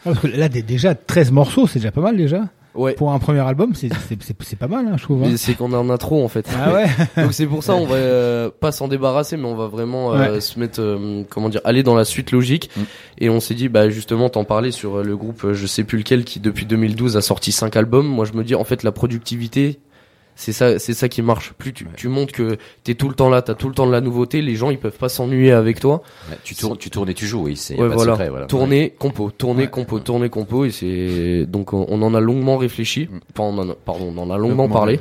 Ah, 0.06 0.10
parce 0.12 0.20
que 0.20 0.26
là, 0.28 0.48
dé- 0.48 0.62
déjà 0.62 0.94
13 0.94 1.30
morceaux, 1.30 1.66
c'est 1.66 1.78
déjà 1.78 1.92
pas 1.92 2.00
mal 2.00 2.16
déjà. 2.16 2.46
Ouais. 2.74 2.94
Pour 2.94 3.12
un 3.12 3.18
premier 3.18 3.40
album, 3.40 3.74
c'est 3.74 3.88
c'est- 4.08 4.56
pas 4.56 4.66
mal, 4.68 4.86
hein, 4.88 4.96
je 4.96 5.02
trouve. 5.04 5.22
hein. 5.24 5.32
C'est 5.36 5.54
qu'on 5.54 5.72
en 5.72 5.88
a 5.90 5.98
trop 5.98 6.24
en 6.24 6.28
fait. 6.28 6.46
Ah 6.58 6.72
ouais 6.72 6.86
Donc 7.22 7.32
c'est 7.32 7.46
pour 7.46 7.62
ça 7.62 7.74
on 7.74 7.86
va 7.86 7.94
euh, 7.96 8.50
pas 8.50 8.72
s'en 8.72 8.88
débarrasser, 8.88 9.36
mais 9.36 9.46
on 9.46 9.54
va 9.54 9.66
vraiment 9.68 10.12
euh, 10.14 10.34
Ouais. 10.34 10.40
se 10.40 10.58
mettre, 10.58 10.80
euh, 10.80 11.22
comment 11.30 11.48
dire, 11.48 11.60
aller 11.64 11.82
dans 11.82 11.94
la 11.94 12.04
suite 12.04 12.30
logique. 12.32 12.70
Et 13.18 13.30
on 13.30 13.40
s'est 13.40 13.54
dit, 13.54 13.68
bah 13.68 13.88
justement, 13.90 14.28
t'en 14.28 14.44
parlais 14.44 14.70
sur 14.72 14.96
euh, 14.98 15.02
le 15.04 15.16
groupe, 15.16 15.44
euh, 15.44 15.54
je 15.54 15.66
sais 15.66 15.84
plus 15.84 15.98
lequel, 15.98 16.24
qui 16.24 16.40
depuis 16.40 16.66
2012 16.66 17.16
a 17.16 17.20
sorti 17.20 17.52
cinq 17.52 17.76
albums. 17.76 18.06
Moi 18.06 18.24
je 18.24 18.32
me 18.32 18.42
dis, 18.44 18.54
en 18.54 18.64
fait, 18.64 18.82
la 18.82 18.92
productivité. 18.92 19.78
C'est 20.36 20.52
ça, 20.52 20.78
c'est 20.80 20.94
ça 20.94 21.08
qui 21.08 21.22
marche. 21.22 21.52
Plus 21.56 21.72
tu, 21.72 21.86
tu 21.96 22.08
montres 22.08 22.32
que 22.32 22.56
t'es 22.82 22.94
tout 22.94 23.08
le 23.08 23.14
temps 23.14 23.28
là, 23.30 23.40
t'as 23.40 23.54
tout 23.54 23.68
le 23.68 23.74
temps 23.74 23.86
de 23.86 23.92
la 23.92 24.00
nouveauté, 24.00 24.42
les 24.42 24.56
gens 24.56 24.70
ils 24.70 24.78
peuvent 24.78 24.98
pas 24.98 25.08
s'ennuyer 25.08 25.52
avec 25.52 25.78
toi. 25.78 26.02
Ouais, 26.28 26.36
tu 26.42 26.54
tournes, 26.56 26.76
tu 26.76 26.90
tournes 26.90 27.08
et 27.08 27.14
tu 27.14 27.26
joues, 27.26 27.42
oui. 27.44 27.56
C'est 27.56 27.78
Ouais, 27.80 27.88
voilà. 27.88 28.16
Tourner, 28.46 28.90
compo, 28.98 29.30
tourner, 29.30 29.68
compo, 29.68 30.00
tourner, 30.00 30.28
compo, 30.30 30.64
et 30.64 30.70
c'est 30.72 31.46
donc 31.46 31.72
on 31.72 32.02
en 32.02 32.14
a 32.14 32.20
longuement 32.20 32.56
réfléchi. 32.56 33.08
Enfin, 33.32 33.44
on 33.54 33.58
en 33.58 33.70
a, 33.70 33.74
pardon, 33.74 34.12
on 34.16 34.20
en 34.20 34.30
a 34.30 34.36
longuement 34.38 34.68
parlé. 34.68 34.98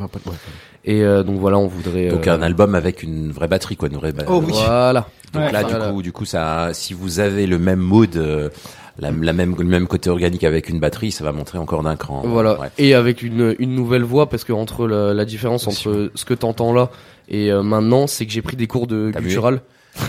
Et 0.85 1.01
euh, 1.01 1.23
donc 1.23 1.39
voilà, 1.39 1.57
on 1.57 1.67
voudrait. 1.67 2.09
Donc 2.09 2.27
euh, 2.27 2.35
un 2.37 2.41
album 2.41 2.75
avec 2.75 3.03
une 3.03 3.31
vraie 3.31 3.47
batterie, 3.47 3.75
quoi, 3.77 3.87
une 3.87 3.95
vraie. 3.95 4.11
ba- 4.11 4.25
Oh 4.27 4.41
oui. 4.45 4.51
Voilà. 4.53 5.07
Donc 5.31 5.43
Ouais. 5.45 5.51
là, 5.51 5.63
du 5.63 5.73
coup, 5.73 6.01
du 6.01 6.11
coup, 6.11 6.25
ça, 6.25 6.71
si 6.73 6.93
vous 6.93 7.19
avez 7.21 7.47
le 7.47 7.57
même 7.57 7.79
mood, 7.79 8.17
euh, 8.17 8.49
la, 8.99 9.11
la 9.11 9.33
même, 9.33 9.55
le 9.57 9.63
même 9.65 9.87
côté 9.87 10.09
organique 10.09 10.43
avec 10.43 10.69
une 10.69 10.79
batterie, 10.79 11.11
ça 11.11 11.23
va 11.23 11.31
montrer 11.31 11.57
encore 11.57 11.81
d'un 11.83 11.95
cran. 11.95 12.21
Voilà. 12.25 12.59
Ouais. 12.59 12.67
Et 12.77 12.93
avec 12.93 13.21
une, 13.23 13.55
une 13.59 13.73
nouvelle 13.75 14.03
voix, 14.03 14.29
parce 14.29 14.43
que 14.43 14.53
entre 14.53 14.87
la, 14.87 15.13
la 15.13 15.25
différence 15.25 15.67
entre 15.67 16.11
ce 16.13 16.25
que 16.25 16.33
t'entends 16.33 16.73
là 16.73 16.89
et 17.29 17.51
euh, 17.51 17.63
maintenant, 17.63 18.05
c'est 18.07 18.25
que 18.25 18.31
j'ai 18.31 18.41
pris 18.41 18.55
des 18.57 18.67
cours 18.67 18.85
de 18.87 19.09
T'as 19.13 19.21
guttural. 19.21 19.61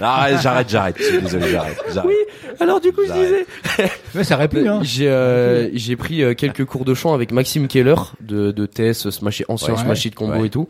Arrête, 0.00 0.40
j'arrête, 0.42 0.68
j'arrête. 0.68 0.96
Désolé, 1.22 1.50
j'arrête. 1.50 1.76
j'arrête. 1.92 2.10
Alors 2.60 2.80
du 2.80 2.92
coup, 2.92 3.02
je 3.06 3.12
disais. 3.12 3.46
Mais 4.14 4.24
ça 4.24 4.36
aurait 4.36 4.48
pu, 4.48 4.66
hein. 4.68 4.80
J'ai 4.82 5.08
euh, 5.08 5.68
j'ai 5.74 5.96
pris 5.96 6.22
euh, 6.22 6.34
quelques 6.34 6.64
cours 6.64 6.84
de 6.84 6.94
chant 6.94 7.14
avec 7.14 7.32
Maxime 7.32 7.68
Keller 7.68 7.94
de 8.20 8.50
de 8.52 8.66
TS 8.66 9.10
Smash 9.10 9.42
ancien 9.48 9.74
Ouais. 9.74 9.80
Smash 9.80 10.04
Hit 10.06 10.14
Combo 10.14 10.40
Ouais. 10.40 10.46
et 10.46 10.50
tout. 10.50 10.68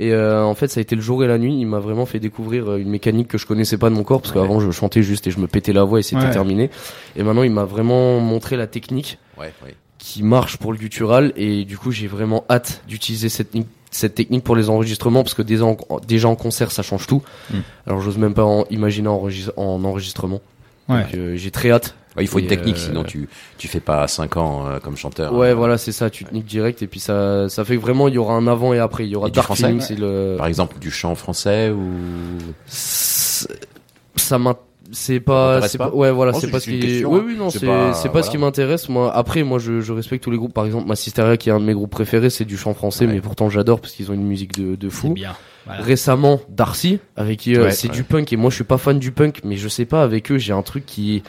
Et 0.00 0.12
euh, 0.12 0.42
en 0.44 0.54
fait, 0.54 0.68
ça 0.68 0.78
a 0.78 0.82
été 0.82 0.94
le 0.96 1.02
jour 1.02 1.22
et 1.24 1.26
la 1.26 1.38
nuit. 1.38 1.54
Il 1.58 1.66
m'a 1.66 1.78
vraiment 1.78 2.06
fait 2.06 2.18
découvrir 2.20 2.70
euh, 2.72 2.76
une 2.78 2.88
mécanique 2.90 3.28
que 3.28 3.38
je 3.38 3.46
connaissais 3.46 3.76
pas 3.78 3.90
de 3.90 3.94
mon 3.94 4.04
corps 4.04 4.20
parce 4.22 4.32
qu'avant 4.32 4.58
je 4.60 4.70
chantais 4.70 5.02
juste 5.02 5.26
et 5.26 5.30
je 5.30 5.38
me 5.38 5.46
pétais 5.46 5.72
la 5.72 5.84
voix 5.84 6.00
et 6.00 6.02
c'était 6.02 6.20
terminé. 6.32 6.70
Et 7.16 7.22
maintenant, 7.22 7.42
il 7.42 7.50
m'a 7.52 7.64
vraiment 7.64 8.18
montré 8.20 8.56
la 8.56 8.66
technique 8.66 9.18
Ouais, 9.38 9.52
ouais. 9.64 9.74
qui 9.98 10.22
marche 10.22 10.56
pour 10.56 10.72
le 10.72 10.78
guttural 10.78 11.32
et 11.36 11.64
du 11.64 11.76
coup, 11.78 11.90
j'ai 11.92 12.06
vraiment 12.06 12.44
hâte 12.50 12.82
d'utiliser 12.88 13.28
cette 13.28 13.50
technique 13.50 13.68
cette 13.94 14.14
technique 14.14 14.42
pour 14.42 14.56
les 14.56 14.70
enregistrements 14.70 15.22
parce 15.22 15.34
que 15.34 15.42
déjà 15.42 15.66
en, 15.66 15.76
déjà 16.08 16.26
en 16.26 16.34
concert 16.34 16.72
ça 16.72 16.82
change 16.82 17.06
tout. 17.06 17.22
Mm. 17.50 17.56
Alors 17.86 18.00
j'ose 18.00 18.16
même 18.16 18.32
pas 18.32 18.42
en 18.44 18.64
imaginer 18.70 19.08
en, 19.08 19.18
enregis- 19.22 19.50
en 19.58 19.84
enregistrement. 19.84 20.40
Ouais. 20.88 21.04
Euh, 21.14 21.36
j'ai 21.36 21.50
très 21.50 21.70
hâte. 21.70 21.94
Ouais, 22.16 22.24
il 22.24 22.26
faut 22.28 22.38
une 22.40 22.46
technique, 22.46 22.76
euh, 22.76 22.78
sinon 22.78 23.04
tu, 23.04 23.28
tu 23.56 23.68
fais 23.68 23.80
pas 23.80 24.06
5 24.06 24.36
ans 24.36 24.66
euh, 24.66 24.78
comme 24.80 24.96
chanteur. 24.96 25.32
Ouais, 25.34 25.54
voilà, 25.54 25.78
c'est 25.78 25.92
ça, 25.92 26.10
tu 26.10 26.24
te 26.24 26.34
niques 26.34 26.44
direct 26.46 26.82
et 26.82 26.86
puis 26.86 27.00
ça, 27.00 27.48
ça 27.48 27.64
fait 27.64 27.76
que 27.76 27.80
vraiment 27.80 28.06
il 28.08 28.14
y 28.14 28.18
aura 28.18 28.34
un 28.34 28.46
avant 28.46 28.74
et 28.74 28.78
après. 28.78 29.04
Il 29.06 29.10
y 29.10 29.16
aura 29.16 29.28
Et 29.28 29.30
du 29.30 29.36
Dark 29.36 29.46
français 29.46 29.64
Feeling, 29.64 29.80
c'est 29.80 29.96
le. 29.98 30.34
Par 30.36 30.46
exemple, 30.46 30.78
du 30.78 30.90
chant 30.90 31.14
français 31.14 31.70
ou. 31.70 31.88
Ça 34.16 34.38
m'int- 34.38 34.56
c'est 34.94 35.20
pas, 35.20 35.54
t'intéresse 35.54 35.72
c'est 35.72 35.78
pas 35.78 35.88
pas, 35.88 35.96
ouais, 35.96 36.10
voilà, 36.10 36.34
c'est 36.34 36.50
pas 36.50 36.60
ce 36.60 36.68
qui, 36.68 36.78
question, 36.78 37.12
oui, 37.12 37.18
hein. 37.20 37.24
oui, 37.28 37.36
non, 37.38 37.48
C'est 37.48 37.64
pas- 37.64 37.94
c'est 37.94 38.10
pas 38.10 38.22
ce 38.22 38.30
qui 38.30 38.36
m'intéresse. 38.36 38.90
Moi, 38.90 39.10
après, 39.14 39.42
moi, 39.42 39.58
je, 39.58 39.80
je 39.80 39.90
respecte 39.92 40.22
tous 40.22 40.30
les 40.30 40.36
groupes. 40.36 40.52
Par 40.52 40.66
exemple, 40.66 40.86
ma 40.86 40.96
Sisteria, 40.96 41.38
qui 41.38 41.48
est 41.48 41.52
un 41.52 41.60
de 41.60 41.64
mes 41.64 41.72
groupes 41.72 41.90
préférés, 41.90 42.28
c'est 42.28 42.44
du 42.44 42.58
chant 42.58 42.74
français, 42.74 43.06
mais 43.06 43.20
pourtant 43.22 43.48
j'adore 43.48 43.80
parce 43.80 43.94
qu'ils 43.94 44.10
ont 44.10 44.14
une 44.14 44.26
musique 44.26 44.52
de, 44.60 44.74
de 44.76 44.88
fou. 44.90 45.14
bien. 45.14 45.34
Voilà. 45.64 45.80
Récemment, 45.82 46.40
Darcy, 46.50 46.98
avec 47.16 47.38
qui 47.38 47.56
euh, 47.56 47.62
Ouais, 47.64 47.70
c'est 47.70 47.88
ouais. 47.88 47.94
du 47.94 48.02
punk 48.02 48.32
et 48.32 48.36
moi 48.36 48.50
je 48.50 48.56
suis 48.56 48.64
pas 48.64 48.78
fan 48.78 48.98
du 48.98 49.12
punk, 49.12 49.42
mais 49.44 49.56
je 49.56 49.68
sais 49.68 49.84
pas 49.84 50.02
avec 50.02 50.32
eux 50.32 50.36
j'ai 50.36 50.52
un 50.52 50.62
truc 50.62 50.84
qui, 50.84 51.22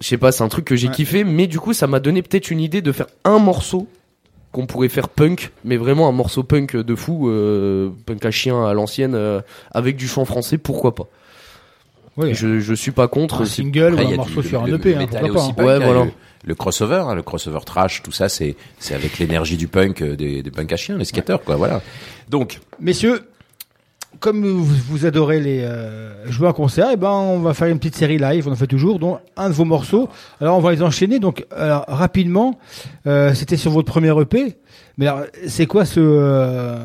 je 0.00 0.06
sais 0.06 0.18
pas, 0.18 0.32
c'est 0.32 0.42
un 0.44 0.48
truc 0.48 0.64
que 0.64 0.76
j'ai 0.76 0.88
Ouais. 0.88 0.94
kiffé, 0.94 1.24
mais 1.24 1.46
du 1.46 1.58
coup 1.58 1.72
ça 1.72 1.86
m'a 1.86 2.00
donné 2.00 2.22
peut-être 2.22 2.50
une 2.50 2.60
idée 2.60 2.82
de 2.82 2.92
faire 2.92 3.06
un 3.24 3.38
morceau 3.38 3.88
qu'on 4.52 4.66
pourrait 4.66 4.88
faire 4.88 5.08
punk, 5.08 5.50
mais 5.64 5.76
vraiment 5.76 6.08
un 6.08 6.12
morceau 6.12 6.42
punk 6.42 6.74
de 6.76 6.94
fou, 6.94 7.28
euh, 7.28 7.90
punk 8.06 8.24
à 8.24 8.30
chien 8.30 8.64
à 8.66 8.72
l'ancienne, 8.72 9.14
euh, 9.14 9.40
avec 9.72 9.96
du 9.96 10.08
chant 10.08 10.24
français, 10.24 10.56
pourquoi 10.58 10.94
pas. 10.94 11.04
Oui. 12.16 12.34
Je, 12.34 12.58
je 12.58 12.74
suis 12.74 12.90
pas 12.90 13.06
contre. 13.08 13.42
Un 13.42 13.44
single 13.44 13.92
Après, 13.92 14.04
ou 14.06 14.08
un 14.08 14.16
morceau 14.16 14.42
du- 14.42 14.48
sur 14.48 14.62
un 14.62 14.66
EP, 14.66 14.90
le 14.90 14.96
hein, 14.96 14.98
métal 15.00 15.20
pourquoi 15.20 15.34
pas. 15.34 15.40
aussi 15.42 15.50
hein. 15.50 15.54
punk, 15.54 15.66
Ouais, 15.66 15.74
hein, 15.74 15.78
voilà. 15.80 16.04
Le, 16.06 16.10
le 16.44 16.54
crossover, 16.54 17.04
hein, 17.06 17.14
le 17.14 17.22
crossover 17.22 17.60
trash, 17.64 18.02
tout 18.02 18.10
ça, 18.10 18.28
c'est 18.28 18.56
c'est 18.78 18.94
avec 18.94 19.18
l'énergie 19.18 19.56
du 19.56 19.68
punk, 19.68 20.02
euh, 20.02 20.16
des, 20.16 20.42
des 20.42 20.50
punks 20.50 20.72
à 20.72 20.76
chiens, 20.76 20.96
les 20.96 21.04
skateurs, 21.04 21.42
quoi. 21.44 21.56
Voilà. 21.56 21.80
Donc, 22.28 22.58
Messieurs, 22.80 23.20
comme 24.20 24.44
vous, 24.44 24.64
vous 24.64 25.06
adorez 25.06 25.40
les 25.40 25.60
euh, 25.62 26.30
jouer 26.30 26.48
en 26.48 26.52
concert, 26.52 26.90
et 26.90 26.96
ben 26.96 27.10
on 27.10 27.40
va 27.40 27.54
faire 27.54 27.68
une 27.68 27.78
petite 27.78 27.94
série 27.96 28.18
live, 28.18 28.48
on 28.48 28.52
en 28.52 28.56
fait 28.56 28.66
toujours, 28.66 28.98
dont 28.98 29.18
un 29.36 29.48
de 29.48 29.54
vos 29.54 29.64
morceaux. 29.64 30.08
Alors 30.40 30.56
on 30.56 30.60
va 30.60 30.72
les 30.72 30.82
enchaîner. 30.82 31.18
Donc 31.18 31.46
alors, 31.54 31.84
rapidement, 31.86 32.58
euh, 33.06 33.34
c'était 33.34 33.56
sur 33.56 33.70
votre 33.70 33.90
premier 33.90 34.18
EP. 34.20 34.56
Mais 34.96 35.06
alors 35.06 35.24
c'est 35.46 35.66
quoi 35.66 35.84
ce 35.84 36.00
euh, 36.00 36.78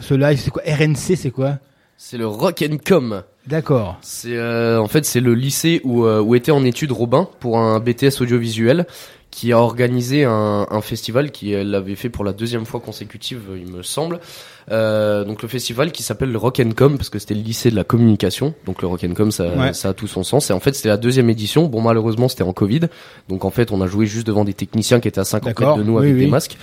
ce 0.00 0.14
live? 0.14 0.40
C'est 0.40 0.50
quoi? 0.50 0.62
RNC 0.66 1.16
C'est 1.16 1.30
quoi? 1.30 1.58
C'est 1.96 2.18
le 2.18 2.26
Rock 2.26 2.64
and 2.68 2.78
Com. 2.84 3.22
D'accord. 3.46 3.98
C'est 4.00 4.36
euh, 4.36 4.80
en 4.80 4.88
fait 4.88 5.04
c'est 5.04 5.20
le 5.20 5.34
lycée 5.34 5.80
où, 5.84 6.04
euh, 6.04 6.20
où 6.20 6.34
était 6.34 6.50
en 6.50 6.64
étude 6.64 6.92
Robin 6.92 7.28
pour 7.40 7.58
un 7.58 7.78
BTS 7.78 8.20
audiovisuel 8.20 8.86
qui 9.30 9.52
a 9.52 9.58
organisé 9.58 10.24
un, 10.24 10.66
un 10.70 10.80
festival 10.80 11.30
qui 11.30 11.52
l'avait 11.52 11.96
fait 11.96 12.08
pour 12.08 12.24
la 12.24 12.32
deuxième 12.32 12.66
fois 12.66 12.80
consécutive 12.80 13.42
il 13.56 13.70
me 13.70 13.82
semble. 13.82 14.20
Euh, 14.70 15.24
donc 15.24 15.42
le 15.42 15.48
festival 15.48 15.92
qui 15.92 16.02
s'appelle 16.02 16.32
le 16.32 16.38
Rock 16.38 16.58
and 16.60 16.70
Com 16.74 16.96
parce 16.96 17.10
que 17.10 17.18
c'était 17.18 17.34
le 17.34 17.42
lycée 17.42 17.70
de 17.70 17.76
la 17.76 17.84
communication. 17.84 18.54
Donc 18.66 18.80
le 18.82 18.88
Rock 18.88 19.04
and 19.04 19.14
Com 19.14 19.30
ça, 19.30 19.46
Ouais. 19.48 19.72
ça 19.74 19.90
a 19.90 19.92
tout 19.92 20.06
son 20.06 20.22
sens. 20.22 20.50
Et 20.50 20.52
en 20.52 20.60
fait 20.60 20.74
c'était 20.74 20.88
la 20.88 20.96
deuxième 20.96 21.28
édition. 21.30 21.66
Bon 21.66 21.80
malheureusement 21.82 22.28
c'était 22.28 22.44
en 22.44 22.52
Covid. 22.52 22.80
Donc 23.28 23.44
en 23.44 23.50
fait 23.50 23.72
on 23.72 23.80
a 23.82 23.86
joué 23.86 24.06
juste 24.06 24.26
devant 24.26 24.44
des 24.44 24.54
techniciens 24.54 25.00
qui 25.00 25.08
étaient 25.08 25.20
à 25.20 25.24
50 25.24 25.48
D'accord. 25.48 25.76
mètres 25.76 25.78
de 25.86 25.90
nous 25.90 25.98
Oui, 25.98 26.04
avec 26.06 26.14
oui. 26.14 26.24
des 26.24 26.30
masques. 26.30 26.56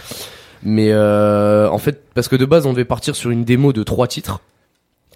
Mais 0.63 0.89
euh, 0.91 1.69
en 1.69 1.77
fait 1.77 2.01
parce 2.13 2.27
que 2.27 2.35
de 2.35 2.45
base 2.45 2.65
on 2.65 2.71
devait 2.73 2.85
partir 2.85 3.15
sur 3.15 3.29
une 3.29 3.43
démo 3.43 3.73
de 3.73 3.83
trois 3.83 4.07
titres. 4.07 4.39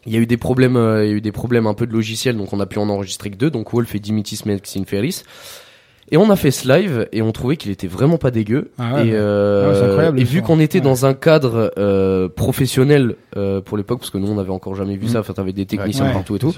Il 0.08 0.14
y 0.14 0.18
a 0.18 0.20
eu 0.20 0.28
des 0.28 0.38
problèmes, 0.38 0.76
euh, 0.78 1.04
il 1.04 1.10
y 1.10 1.14
a 1.14 1.16
eu 1.16 1.22
des 1.22 1.32
problèmes 1.32 1.66
un 1.66 1.74
peu 1.74 1.88
de 1.88 1.92
logiciel, 1.94 2.38
donc 2.38 2.54
on 2.54 2.60
a 2.60 2.68
pu 2.68 2.78
en 2.78 2.90
enregistrer 2.90 3.32
que 3.32 3.38
deux, 3.38 3.50
donc 3.50 3.74
Wolf 3.74 3.96
et 3.96 4.00
Dimitis 4.00 4.42
Max 4.46 4.78
Inferis. 4.78 5.24
Et 6.12 6.18
on 6.18 6.30
a 6.30 6.36
fait 6.36 6.52
ce 6.52 6.68
live 6.68 7.08
et 7.12 7.24
on 7.24 7.32
trouvait 7.32 7.58
qu'il 7.58 7.72
était 7.72 7.88
vraiment 7.88 8.18
pas 8.20 8.30
dégueu. 8.30 8.70
Ah 8.78 8.94
ouais, 8.96 9.08
et 9.08 9.12
euh, 9.14 9.98
Ah 10.00 10.12
ouais, 10.12 10.22
et 10.22 10.24
vu 10.24 10.44
qu'on 10.44 10.60
était 10.60 10.78
Ouais. 10.78 10.84
dans 10.84 11.06
un 11.08 11.16
cadre 11.16 11.74
euh, 11.80 12.30
professionnel 12.30 13.16
euh, 13.38 13.60
pour 13.62 13.76
l'époque, 13.78 14.00
parce 14.00 14.12
que 14.12 14.18
nous 14.20 14.30
on 14.32 14.38
avait 14.38 14.52
encore 14.52 14.76
jamais 14.76 14.98
vu 14.98 15.08
ça, 15.08 15.22
enfin 15.22 15.34
t'avais 15.34 15.52
des 15.54 15.66
techniciens 15.66 16.12
partout 16.12 16.36
et 16.36 16.40
tout. 16.40 16.54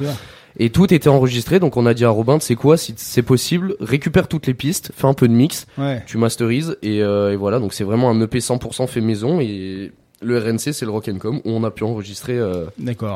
Et 0.59 0.69
tout 0.69 0.91
était 0.93 1.07
enregistré, 1.07 1.59
donc 1.59 1.77
on 1.77 1.85
a 1.85 1.93
dit 1.93 2.03
à 2.03 2.09
Robin, 2.09 2.39
c'est 2.41 2.55
quoi, 2.55 2.77
si 2.77 2.93
c'est 2.97 3.21
possible, 3.21 3.75
récupère 3.79 4.27
toutes 4.27 4.47
les 4.47 4.53
pistes, 4.53 4.91
fais 4.95 5.07
un 5.07 5.13
peu 5.13 5.27
de 5.27 5.33
mix, 5.33 5.65
tu 6.07 6.17
masterises 6.17 6.77
et, 6.81 7.01
euh, 7.01 7.31
et 7.31 7.35
voilà. 7.37 7.59
Donc 7.59 7.73
c'est 7.73 7.83
vraiment 7.85 8.09
un 8.09 8.19
EP 8.21 8.39
100% 8.39 8.87
fait 8.87 9.01
maison 9.01 9.39
et 9.39 9.91
le 10.21 10.39
RNC 10.39 10.73
c'est 10.73 10.85
le 10.85 10.91
Rock 10.91 11.09
and 11.09 11.17
Com 11.19 11.37
où 11.37 11.51
on 11.51 11.63
a 11.63 11.71
pu 11.71 11.83
enregistrer, 11.83 12.37
euh, 12.37 12.65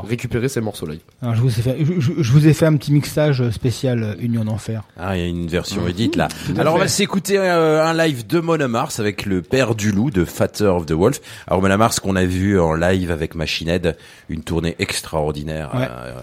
récupérer 0.08 0.50
ces 0.50 0.62
morceaux 0.62 0.86
live. 0.86 1.00
Alors 1.22 1.36
je 1.36 1.42
vous 1.42 1.50
ai 1.60 1.62
fait, 1.62 1.78
je, 1.84 2.00
je- 2.00 2.22
je 2.22 2.32
vous 2.32 2.48
ai 2.48 2.54
fait 2.54 2.66
un 2.68 2.76
petit 2.76 2.92
mixage 2.94 3.50
spécial 3.52 4.04
euh, 4.04 4.14
Union 4.20 4.46
d'enfer. 4.46 4.84
ah, 4.98 5.18
il 5.18 5.22
y 5.22 5.24
a 5.24 5.28
une 5.28 5.48
version 5.48 5.88
édite 5.88 6.16
là. 6.16 6.28
Alors 6.58 6.76
on 6.76 6.80
va 6.80 6.88
s'écouter 6.88 7.38
euh, 7.40 7.84
un 7.86 7.94
live 7.94 8.28
de 8.28 8.40
Mona 8.40 8.68
Mars 8.68 9.00
avec 9.00 9.26
le 9.26 9.42
père 9.42 9.74
du 9.76 9.92
loup 9.92 10.12
de 10.12 10.26
Fatter 10.26 10.66
of 10.66 10.86
the 10.86 10.92
Wolf. 10.92 11.20
Alors 11.48 11.62
Mona 11.62 11.78
Mars 11.78 12.00
qu'on 12.00 12.16
a 12.16 12.26
vu 12.26 12.60
en 12.60 12.74
live 12.74 13.10
avec 13.12 13.36
Machine 13.36 13.70
Head, 13.70 13.98
une 14.30 14.44
tournée 14.44 14.76
extraordinaire. 14.80 15.72
Ouais. 15.74 15.88
euh, 15.90 16.22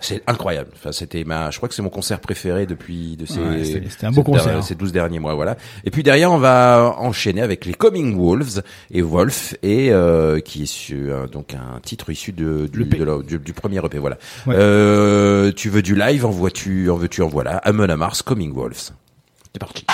c'est 0.00 0.22
incroyable. 0.26 0.70
Enfin, 0.74 0.92
c'était 0.92 1.24
ma, 1.24 1.50
je 1.50 1.56
crois 1.56 1.68
que 1.68 1.74
c'est 1.74 1.82
mon 1.82 1.88
concert 1.90 2.20
préféré 2.20 2.66
depuis 2.66 3.16
de 3.16 3.26
ces, 3.26 3.38
Ouais, 3.40 3.64
c'était- 3.64 3.88
c'était 3.90 4.06
un 4.06 4.10
beau 4.10 4.22
ces 4.24 4.30
der- 4.32 4.42
concert. 4.44 4.64
ces 4.64 4.74
12 4.74 4.92
derniers 4.92 5.18
mois, 5.18 5.34
voilà. 5.34 5.56
Et 5.84 5.90
puis 5.90 6.02
derrière, 6.02 6.30
on 6.32 6.38
va 6.38 6.94
enchaîner 6.98 7.42
avec 7.42 7.64
les 7.66 7.74
Coming 7.74 8.16
Wolves 8.16 8.62
et 8.90 9.02
Wolf 9.02 9.54
et 9.62 9.90
euh, 9.92 10.40
qui 10.40 10.62
est 10.62 10.66
sur, 10.66 11.28
donc 11.28 11.54
un 11.54 11.80
titre 11.80 12.10
issu 12.10 12.32
de, 12.32 12.68
du, 12.72 12.84
de 12.84 13.04
la- 13.04 13.22
du, 13.22 13.38
du 13.38 13.52
premier 13.52 13.78
EP, 13.84 13.98
voilà. 13.98 14.18
Ouais. 14.46 14.54
Euh, 14.56 15.52
tu 15.52 15.68
veux 15.70 15.82
du 15.82 15.94
live, 15.94 16.24
en 16.26 16.30
vois-tu, 16.30 16.90
en 16.90 16.96
veux-tu, 16.96 17.22
en 17.22 17.28
voilà. 17.28 17.56
Amon 17.58 17.86
Mars, 17.96 18.22
Coming 18.22 18.52
Wolves. 18.54 18.90
C'est 19.52 19.58
parti. 19.58 19.84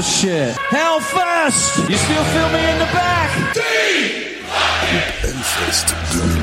Oh 0.00 0.02
shit. 0.02 0.56
Hellfest! 0.70 1.90
You 1.90 1.96
still 1.98 2.24
feel 2.24 2.48
me 2.48 2.70
in 2.70 2.78
the 2.78 2.86
back? 2.86 3.30
Hellfest 5.20 6.39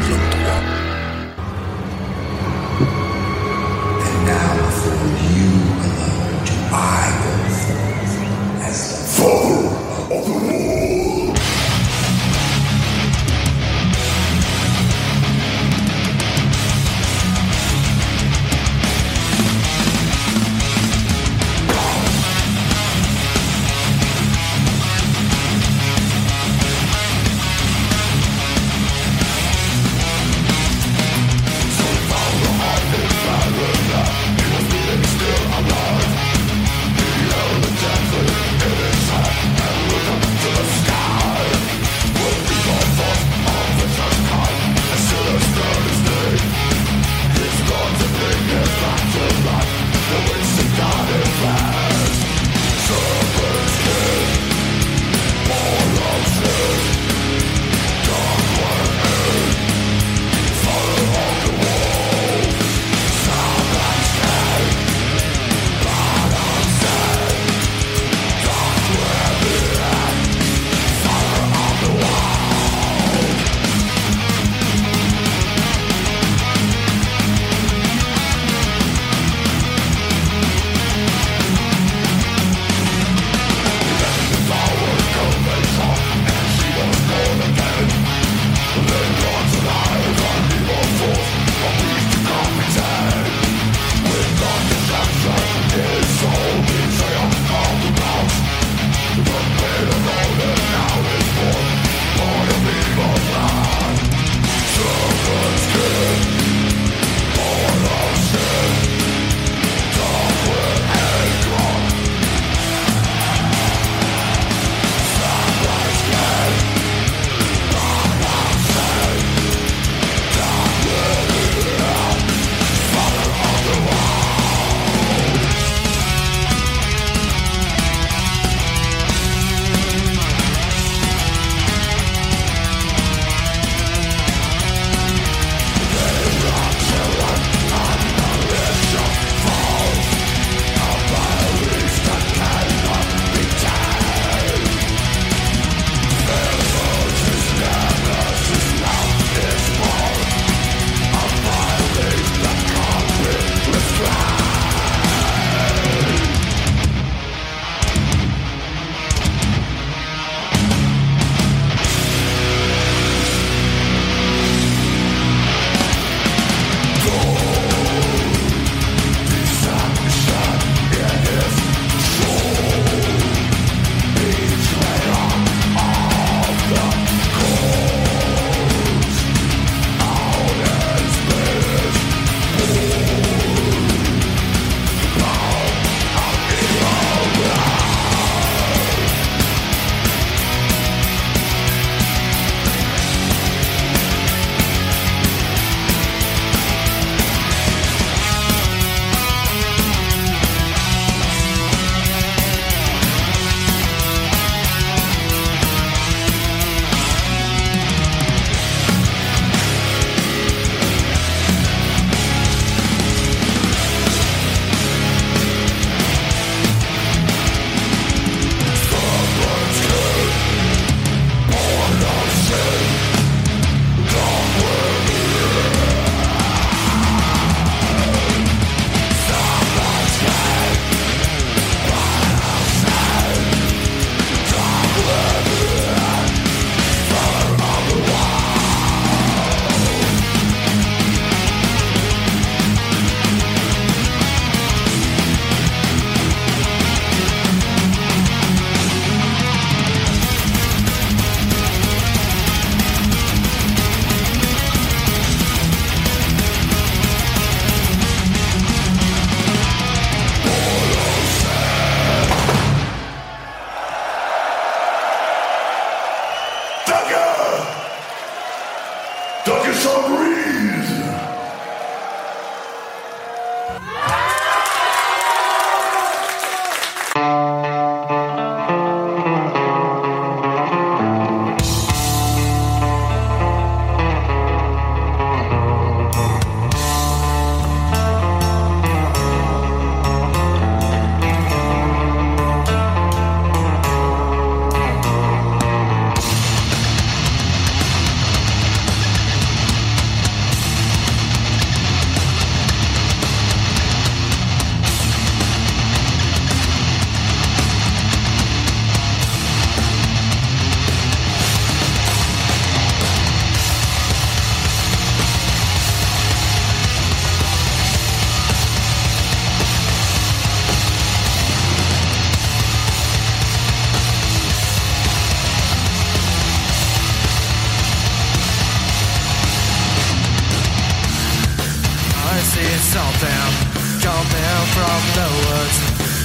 something 333.20 334.02
coming 334.02 334.66
from 334.76 335.02
the 335.18 335.28
woods. 335.42 335.78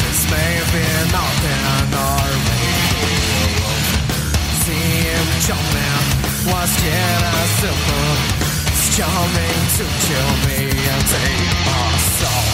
This 0.02 0.20
may 0.30 0.54
be 0.72 0.84
nothing 1.12 1.88
or 1.96 2.28
maybe 2.48 3.12
See 4.62 4.88
him 5.08 5.28
jumping, 5.46 6.04
was 6.52 6.72
it 6.84 7.22
as 7.36 7.50
simple? 7.60 8.10
It's 8.68 8.96
coming 8.96 9.60
to 9.76 9.84
kill 10.04 10.32
me 10.46 10.60
and 10.68 11.02
take 11.16 11.52
my 11.66 11.96
soul. 12.18 12.46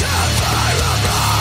Death 0.00 0.40
I 0.46 1.39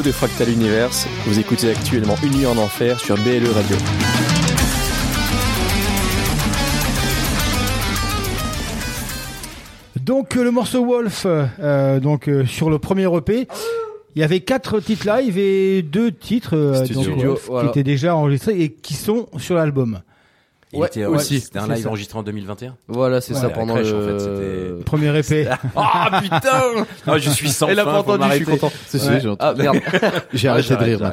Hugo 0.00 0.08
de 0.08 0.12
Fractal 0.12 0.48
Universe. 0.48 1.06
Vous 1.26 1.38
écoutez 1.38 1.70
actuellement 1.70 2.14
Une 2.22 2.32
nuit 2.34 2.46
en 2.46 2.56
enfer 2.56 2.98
sur 2.98 3.16
BLE 3.16 3.50
Radio. 3.52 3.76
Donc 10.02 10.36
euh, 10.36 10.44
le 10.44 10.50
morceau 10.50 10.84
Wolf, 10.84 11.26
euh, 11.26 12.00
donc 12.00 12.28
euh, 12.28 12.46
sur 12.46 12.70
le 12.70 12.78
premier 12.78 13.14
EP, 13.14 13.46
il 14.16 14.20
y 14.20 14.24
avait 14.24 14.40
quatre 14.40 14.80
titres 14.80 15.06
live 15.06 15.38
et 15.38 15.82
deux 15.82 16.12
titres 16.12 16.56
euh, 16.56 16.84
Studio. 16.84 17.10
donc, 17.10 17.24
Wolf, 17.24 17.46
Voilà. 17.48 17.68
qui 17.68 17.78
étaient 17.78 17.90
déjà 17.90 18.16
enregistrés 18.16 18.60
et 18.60 18.70
qui 18.70 18.94
sont 18.94 19.26
sur 19.38 19.54
l'album. 19.56 20.00
Il 20.72 20.78
Ouais, 20.78 20.86
était, 20.86 21.04
ouais, 21.04 21.16
aussi. 21.16 21.40
C'était 21.40 21.58
un 21.58 21.66
c'est 21.66 21.74
live 21.74 21.82
ça. 21.82 21.88
enregistré 21.88 22.18
en 22.18 22.22
2021. 22.22 22.76
Voilà, 22.86 23.20
c'est 23.20 23.34
Ouais, 23.34 23.40
ça 23.40 23.48
pendant 23.50 23.74
crèche, 23.74 23.88
le 23.90 23.96
en 23.96 24.06
fait, 24.06 24.18
c'était- 24.20 24.84
Premier 24.84 25.18
EP. 25.18 25.48
Ah 25.76 26.20
putain 26.22 26.40
Ah, 27.08 27.18
Je 27.18 27.30
suis 27.30 27.48
sans 27.50 27.66
Elle 27.68 27.80
a 27.80 27.84
pas 27.84 27.98
entendu, 27.98 28.24
je 28.30 28.34
suis 28.36 28.44
content. 28.44 28.70
Si, 28.86 28.96
Ouais. 28.98 29.20
j'ai 29.20 29.34
Ah 29.40 29.54
merde. 29.56 29.78
J'ai 30.32 30.46
Ah, 30.48 30.52
arrêté 30.52 30.76
de 30.76 30.84
rire. 30.84 31.12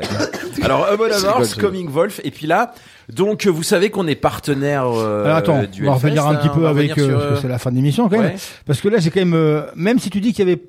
Alors, 0.63 0.87
je 0.87 1.25
rigole. 1.25 1.47
Coming 1.59 1.89
Wolf, 1.89 2.21
et 2.23 2.29
puis 2.31 2.45
là, 2.45 2.73
donc 3.11 3.47
vous 3.47 3.63
savez 3.63 3.89
qu'on 3.89 4.05
est 4.07 4.15
partenaire 4.15 4.85
euh, 4.87 5.25
Alors 5.25 5.37
attends, 5.37 5.63
du 5.63 5.83
on 5.83 5.91
va 5.91 5.93
revenir 5.95 6.27
un 6.27 6.35
petit 6.35 6.49
hein, 6.49 6.51
peu 6.53 6.67
avec, 6.67 6.91
euh, 6.97 7.05
sur, 7.07 7.13
parce 7.17 7.23
que 7.29 7.33
euh, 7.33 7.39
c'est 7.41 7.47
la 7.47 7.57
fin 7.57 7.71
de 7.71 7.75
l'émission 7.77 8.09
quand 8.09 8.17
même. 8.19 8.33
ouais. 8.33 8.35
Parce 8.65 8.81
que 8.81 8.89
là, 8.89 8.99
j'ai 8.99 9.09
quand 9.09 9.21
même, 9.21 9.33
euh, 9.33 9.61
même 9.75 9.97
si 9.99 10.09
tu 10.09 10.19
dis 10.19 10.33
qu'il 10.33 10.47
y 10.47 10.51
avait 10.51 10.61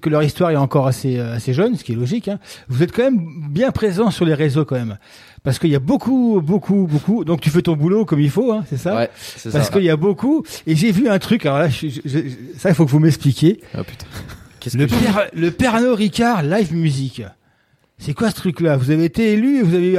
que 0.00 0.10
leur 0.10 0.22
histoire 0.22 0.50
est 0.50 0.56
encore 0.56 0.86
assez 0.86 1.18
euh, 1.18 1.34
assez 1.36 1.52
jeune, 1.54 1.76
ce 1.76 1.84
qui 1.84 1.92
est 1.92 1.96
logique, 1.96 2.28
hein, 2.28 2.38
vous 2.68 2.82
êtes 2.82 2.92
quand 2.92 3.04
même 3.04 3.20
bien 3.50 3.70
présent 3.70 4.10
sur 4.10 4.24
les 4.24 4.34
réseaux 4.34 4.64
quand 4.64 4.74
même. 4.76 4.98
Parce 5.44 5.58
qu'il 5.60 5.70
y 5.70 5.74
a 5.76 5.78
beaucoup, 5.78 6.40
beaucoup, 6.42 6.88
beaucoup. 6.90 7.22
Donc 7.24 7.40
tu 7.42 7.50
fais 7.50 7.62
ton 7.62 7.74
boulot 7.76 8.04
comme 8.06 8.18
il 8.20 8.30
faut, 8.30 8.50
hein, 8.52 8.64
c'est 8.68 8.78
ça 8.78 8.96
Ouais, 8.96 9.10
c'est 9.14 9.52
Parce 9.52 9.66
ça. 9.66 9.72
qu'il 9.72 9.84
y 9.84 9.90
a 9.90 9.96
beaucoup. 9.96 10.42
Et 10.66 10.74
j'ai 10.74 10.90
vu 10.90 11.06
un 11.08 11.18
truc. 11.18 11.44
Alors 11.46 11.58
là, 11.58 11.68
je- 11.68 11.86
je- 11.88 12.00
je- 12.04 12.18
ça, 12.58 12.70
il 12.70 12.74
faut 12.74 12.86
que 12.86 12.90
vous 12.90 12.98
m'expliquiez. 12.98 13.60
Ah 13.74 13.84
putain. 13.84 14.06
Qu'est-ce 14.58 14.78
Le, 14.78 14.86
que 14.86 14.94
Père- 14.94 15.28
le 15.34 15.50
Pernod 15.50 15.94
Ricard 15.98 16.42
Live 16.42 16.74
Music. 16.74 17.22
C'est 17.98 18.14
quoi 18.14 18.30
ce 18.30 18.34
truc-là? 18.36 18.76
Vous 18.78 18.90
avez 18.90 19.04
été 19.04 19.34
élu 19.34 19.58
et 19.58 19.62
vous 19.62 19.74
avez 19.74 19.98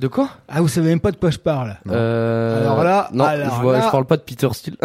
de 0.00 0.08
quoi 0.08 0.30
Ah, 0.48 0.62
vous 0.62 0.68
savez 0.68 0.88
même 0.88 1.00
pas 1.00 1.10
de 1.10 1.18
quoi 1.18 1.28
je 1.28 1.36
parle. 1.36 1.76
Euh... 1.90 2.62
Alors 2.62 2.82
là, 2.82 3.10
non, 3.12 3.26
je, 3.26 3.90
parle 3.90 4.06
pas 4.06 4.16
de 4.16 4.22
Peter 4.22 4.48
Steele. 4.52 4.76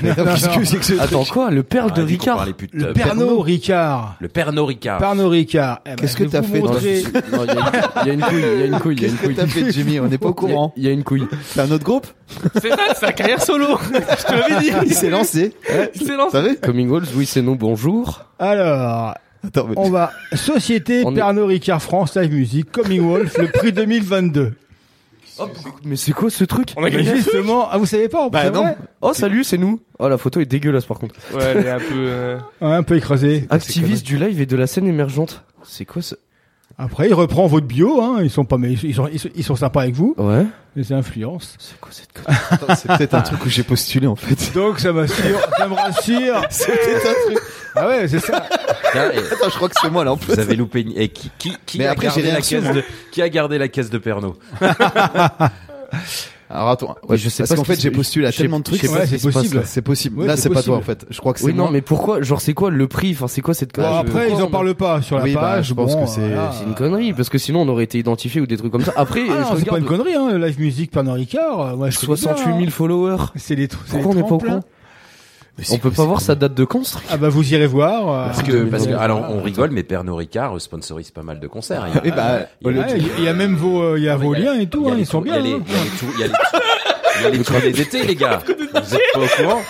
Qu'est-ce 0.00 0.48
que 0.48 0.64
c'est 0.64 0.78
que 0.78 0.84
ce 0.86 0.98
Attends, 0.98 1.24
quoi 1.24 1.50
Le 1.50 1.62
père 1.62 1.90
de 1.90 2.00
Ricard 2.00 2.46
Le 2.72 2.94
Pernod 2.94 3.40
Ricard. 3.40 4.16
Le 4.20 4.28
Pernod 4.28 4.66
Ricard. 4.66 5.00
Pernod 5.00 5.30
Ricard. 5.30 5.80
Eh 5.84 5.90
ben, 5.90 5.96
Qu'est-ce 5.96 6.16
que 6.16 6.24
t'as 6.24 6.40
fait 6.40 6.60
Il 8.04 8.06
y, 8.06 8.10
a 8.10 8.12
une 8.14 8.22
couille, 8.22 8.42
il 8.42 8.60
y 8.60 8.62
a 8.62 8.64
une 8.64 8.78
couille, 8.78 8.96
il 8.96 9.02
y 9.02 9.04
a 9.04 9.08
une 9.08 9.16
couille. 9.18 9.34
Qu'est-ce 9.34 9.34
que 9.34 9.34
t'as 9.34 9.46
fait, 9.46 9.70
Jimmy 9.70 10.00
On 10.00 10.08
n'est 10.08 10.16
pas 10.16 10.28
au 10.28 10.34
courant. 10.34 10.72
Il 10.78 10.82
y, 10.82 10.88
a 10.88 10.92
une 10.92 11.04
couille. 11.04 11.26
C'est 11.44 11.60
un 11.60 11.70
autre 11.70 11.84
groupe 11.84 12.06
C'est 12.54 12.70
ça, 12.70 12.94
sa 12.94 13.12
carrière 13.12 13.42
solo. 13.42 13.78
je 13.92 14.24
te 14.24 14.32
l'avais 14.32 14.60
dit. 14.64 14.70
Il 14.86 14.94
s'est 14.94 15.10
lancé. 15.10 15.52
Il 15.94 16.06
s'est 16.06 16.16
lancé. 16.16 16.56
Coming 16.62 16.88
Walls, 16.88 17.08
oui, 17.14 17.26
c'est 17.26 17.42
nous. 17.42 17.54
bonjour. 17.54 18.22
Alors, 18.38 19.14
Attends. 19.46 19.68
On 19.76 19.90
va 19.90 20.12
Société 20.34 21.02
Pernod 21.14 21.48
Ricard 21.48 21.82
France 21.82 22.16
Live 22.16 22.32
Music 22.32 22.70
Coming 22.72 23.00
Wolf 23.02 23.36
le 23.38 23.48
prix 23.48 23.72
2022. 23.72 24.54
Mais 25.84 25.96
c'est 25.96 26.12
quoi 26.12 26.30
ce 26.30 26.44
truc 26.44 26.68
On 26.76 26.84
a 26.84 26.90
justement, 26.90 27.68
ah, 27.68 27.76
vous 27.78 27.86
savez 27.86 28.08
pas 28.08 28.20
en 28.22 28.30
Bah 28.30 28.50
non. 28.50 28.76
Oh 29.00 29.12
salut, 29.12 29.42
c'est 29.42 29.58
nous. 29.58 29.80
Oh 29.98 30.08
la 30.08 30.16
photo 30.16 30.40
est 30.40 30.46
dégueulasse 30.46 30.86
par 30.86 30.98
contre. 30.98 31.16
Ouais, 31.34 31.42
elle 31.42 31.66
est 31.66 31.70
un 31.70 31.78
peu. 31.78 31.84
euh, 31.92 32.38
un 32.60 32.82
peu 32.84 32.96
écrasé. 32.96 33.46
Activiste 33.50 34.06
du 34.06 34.16
live 34.16 34.40
et 34.40 34.46
de 34.46 34.56
la 34.56 34.66
scène 34.68 34.86
émergente. 34.86 35.44
C'est 35.64 35.84
quoi 35.84 36.02
ça 36.02 36.16
après, 36.76 37.08
il 37.08 37.14
reprend 37.14 37.46
votre 37.46 37.66
bio, 37.66 38.00
hein. 38.00 38.18
Ils 38.22 38.30
sont 38.30 38.44
pas, 38.44 38.58
mais 38.58 38.72
ils 38.72 38.94
sont, 38.94 39.08
ils 39.12 39.20
sont, 39.20 39.28
ils 39.34 39.44
sont 39.44 39.54
sympas 39.54 39.82
avec 39.82 39.94
vous. 39.94 40.14
Ouais. 40.18 40.44
Les 40.74 40.92
influences. 40.92 41.54
C'est 41.58 41.78
quoi 41.80 41.92
cette 41.92 42.10
C'est 42.76 42.88
peut-être 42.88 43.14
un 43.14 43.20
truc 43.22 43.44
où 43.46 43.48
j'ai 43.48 43.62
postulé, 43.62 44.08
en 44.08 44.16
fait. 44.16 44.52
Donc, 44.54 44.80
ça 44.80 44.92
m'assure, 44.92 45.38
ça 45.56 45.68
me 45.68 45.74
rassure. 45.74 46.42
C'est 46.50 46.72
peut-être 46.72 47.06
un 47.06 47.30
truc. 47.30 47.38
Ah 47.76 47.88
ouais, 47.88 48.06
c'est 48.06 48.20
ça. 48.20 48.36
Attends, 48.36 49.48
je 49.50 49.56
crois 49.56 49.68
que 49.68 49.74
c'est 49.80 49.90
moi, 49.90 50.04
là, 50.04 50.12
en 50.12 50.16
fait. 50.16 50.32
Vous 50.34 50.38
avez 50.38 50.54
loupé 50.54 50.82
une... 50.82 50.92
Et 50.96 51.08
qui, 51.08 51.28
qui, 51.38 51.56
qui 51.66 51.78
mais 51.78 51.86
a 51.86 51.90
après, 51.90 52.06
gardé 52.06 52.22
la 52.22 52.40
caisse 52.40 52.64
hein. 52.64 52.72
de, 52.72 52.84
qui 53.10 53.20
a 53.20 53.28
gardé 53.28 53.58
la 53.58 53.66
caisse 53.66 53.90
de 53.90 53.98
Pernod? 53.98 54.34
Alors 56.54 56.68
attends, 56.68 56.96
ouais, 57.08 57.16
je 57.16 57.28
sais 57.28 57.42
parce 57.42 57.56
qu'en 57.56 57.64
fait 57.64 57.80
j'ai 57.80 57.90
postulé 57.90 58.26
à 58.26 58.32
tellement 58.32 58.60
de 58.60 58.64
trucs, 58.64 58.82
ouais, 58.84 59.06
c'est 59.06 59.20
possible. 59.20 59.62
C'est 59.64 59.82
possible. 59.82 60.24
Là 60.24 60.36
c'est 60.36 60.50
pas 60.50 60.62
toi 60.62 60.76
en 60.76 60.82
fait. 60.82 61.04
Je 61.10 61.18
crois 61.18 61.32
que 61.32 61.40
c'est. 61.40 61.46
Oui 61.46 61.52
moi. 61.52 61.66
non 61.66 61.72
mais 61.72 61.80
pourquoi 61.80 62.22
Genre 62.22 62.40
c'est 62.40 62.54
quoi 62.54 62.70
le 62.70 62.86
prix? 62.86 63.10
Enfin 63.12 63.26
c'est 63.26 63.40
quoi 63.40 63.54
cette 63.54 63.72
connerie 63.72 63.92
Après 63.92 64.30
ils 64.30 64.40
en 64.40 64.48
parlent 64.48 64.74
pas 64.74 65.02
sur 65.02 65.18
la 65.18 65.24
oui, 65.24 65.34
bah, 65.34 65.40
page. 65.40 65.68
Je 65.68 65.74
pense 65.74 65.96
que 65.96 66.06
c'est 66.06 66.30
une 66.66 66.74
connerie 66.74 67.12
parce 67.12 67.28
que 67.28 67.38
sinon 67.38 67.62
on 67.62 67.68
aurait 67.68 67.84
été 67.84 67.98
identifié 67.98 68.40
ou 68.40 68.46
des 68.46 68.56
trucs 68.56 68.70
comme 68.70 68.84
ça. 68.84 68.92
Après 68.96 69.22
ah, 69.28 69.44
je 69.48 69.54
non. 69.54 69.58
C'est 69.58 69.68
pas 69.68 69.78
une 69.78 69.84
connerie 69.84 70.14
hein. 70.14 70.38
Live 70.38 70.60
Music 70.60 70.90
Pernod 70.92 71.16
Ricard. 71.16 71.82
Euh, 71.82 71.90
68 71.90 72.44
000 72.44 72.58
hein. 72.58 72.66
followers. 72.70 73.24
C'est 73.34 73.56
les 73.56 73.66
trucs. 73.66 73.88
Pourquoi 73.88 74.12
on 74.12 74.18
est 74.18 74.22
pas 74.22 74.34
au 74.34 74.38
courant? 74.38 74.60
on 75.70 75.78
peut 75.78 75.90
pas 75.90 76.04
voir 76.04 76.20
sa 76.20 76.34
date 76.34 76.54
de 76.54 76.64
concert. 76.64 77.00
Ah 77.10 77.16
bah 77.16 77.28
vous 77.28 77.52
irez 77.52 77.66
voir. 77.66 78.26
Parce 78.26 78.42
que, 78.42 78.64
parce 78.64 78.86
que 78.86 78.94
alors 78.94 79.26
on 79.30 79.42
rigole, 79.42 79.70
mais 79.70 79.82
Pernod 79.82 80.16
Ricard 80.16 80.60
sponsorise 80.60 81.10
pas 81.10 81.22
mal 81.22 81.40
de 81.40 81.46
concerts. 81.46 81.86
Il 82.04 82.14
y 83.24 83.28
a, 83.28 83.32
même 83.32 83.54
vos, 83.54 83.96
il 83.96 84.02
y 84.02 84.08
a 84.08 84.16
vos 84.16 84.34
liens 84.34 84.58
et 84.58 84.66
tout, 84.66 84.90
ils 84.96 85.06
sont 85.06 85.20
bien. 85.20 85.38
Il 85.40 85.50
y 87.22 87.26
a 87.26 87.30
les 87.30 87.38
tournées 87.42 87.72
d'été, 87.72 88.02
les 88.02 88.16
gars. 88.16 88.40
Vous 88.46 88.94
êtes 88.94 89.00
pas 89.12 89.20
au 89.20 89.42
courant. 89.42 89.62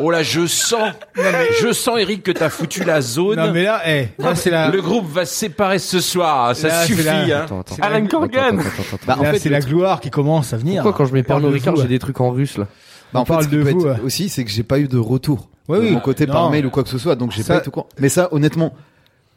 Oh 0.00 0.10
là, 0.10 0.24
je 0.24 0.44
sens, 0.48 0.92
je 1.14 1.72
sens 1.72 2.00
Eric 2.00 2.24
que 2.24 2.32
t'as 2.32 2.48
foutu 2.48 2.82
la 2.82 3.00
zone. 3.00 3.36
Non 3.36 3.52
mais 3.52 3.62
là, 3.62 3.80
hey, 3.88 4.08
c'est 4.34 4.50
la... 4.50 4.68
Le 4.68 4.82
groupe 4.82 5.06
va 5.06 5.24
se 5.24 5.34
séparer 5.34 5.78
ce 5.78 6.00
soir, 6.00 6.56
ça 6.56 6.66
là, 6.66 6.84
suffit. 6.84 7.04
La... 7.04 7.44
Hein. 7.44 7.46
Alan 7.80 8.04
Corgan. 8.06 8.60
Bah, 9.06 9.16
en 9.20 9.22
là, 9.22 9.30
fait, 9.30 9.38
c'est 9.38 9.50
la 9.50 9.60
gloire 9.60 10.00
qui 10.00 10.10
commence 10.10 10.52
à 10.52 10.56
venir. 10.56 10.82
Pourquoi 10.82 10.98
quand 10.98 11.08
je 11.08 11.14
mets 11.14 11.22
Pernod 11.22 11.52
Ricard, 11.52 11.76
j'ai 11.76 11.86
des 11.86 12.00
trucs 12.00 12.20
en 12.20 12.30
russe 12.30 12.58
là 12.58 12.66
bah, 13.14 13.20
en 13.20 13.24
fait, 13.24 13.32
parle 13.32 13.44
ce 13.44 13.48
qui 13.48 13.56
peut 13.56 13.68
être 13.68 13.86
euh. 13.86 14.04
aussi, 14.04 14.28
c'est 14.28 14.44
que 14.44 14.50
j'ai 14.50 14.64
pas 14.64 14.78
eu 14.80 14.88
de 14.88 14.98
retour 14.98 15.48
ouais, 15.68 15.80
de 15.80 15.90
mon 15.90 16.00
côté 16.00 16.26
par 16.26 16.50
mail 16.50 16.66
ou 16.66 16.70
quoi 16.70 16.82
que 16.82 16.90
ce 16.90 16.98
soit, 16.98 17.14
donc 17.14 17.30
j'ai 17.30 17.44
pas 17.44 17.58
été 17.58 17.68
au 17.68 17.70
courant. 17.70 17.86
Mais 17.98 18.08
ça, 18.08 18.28
honnêtement, 18.32 18.74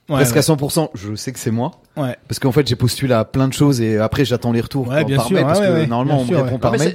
Ouais, 0.09 0.15
presque 0.15 0.37
à 0.37 0.39
100%, 0.39 0.89
je 0.93 1.15
sais 1.15 1.33
que 1.33 1.39
c'est 1.39 1.51
moi. 1.51 1.71
Parce 1.95 2.39
qu'en 2.39 2.53
fait, 2.53 2.65
j'ai 2.65 2.77
postulé 2.77 3.13
à 3.13 3.25
plein 3.25 3.47
de 3.47 3.53
choses 3.53 3.81
et 3.81 3.97
après, 3.97 4.23
j'attends 4.23 4.53
les 4.53 4.61
retours 4.61 4.91
euh, 4.91 5.03
bien 5.03 5.17
par 5.17 5.25
sûr, 5.25 5.35
mail, 5.35 5.45
ah 5.45 5.53
parce 5.53 5.59
que 5.59 5.85
normalement, 5.85 6.21
on 6.21 6.25
me 6.25 6.37
répond 6.37 6.59
par 6.59 6.71
mail. 6.71 6.93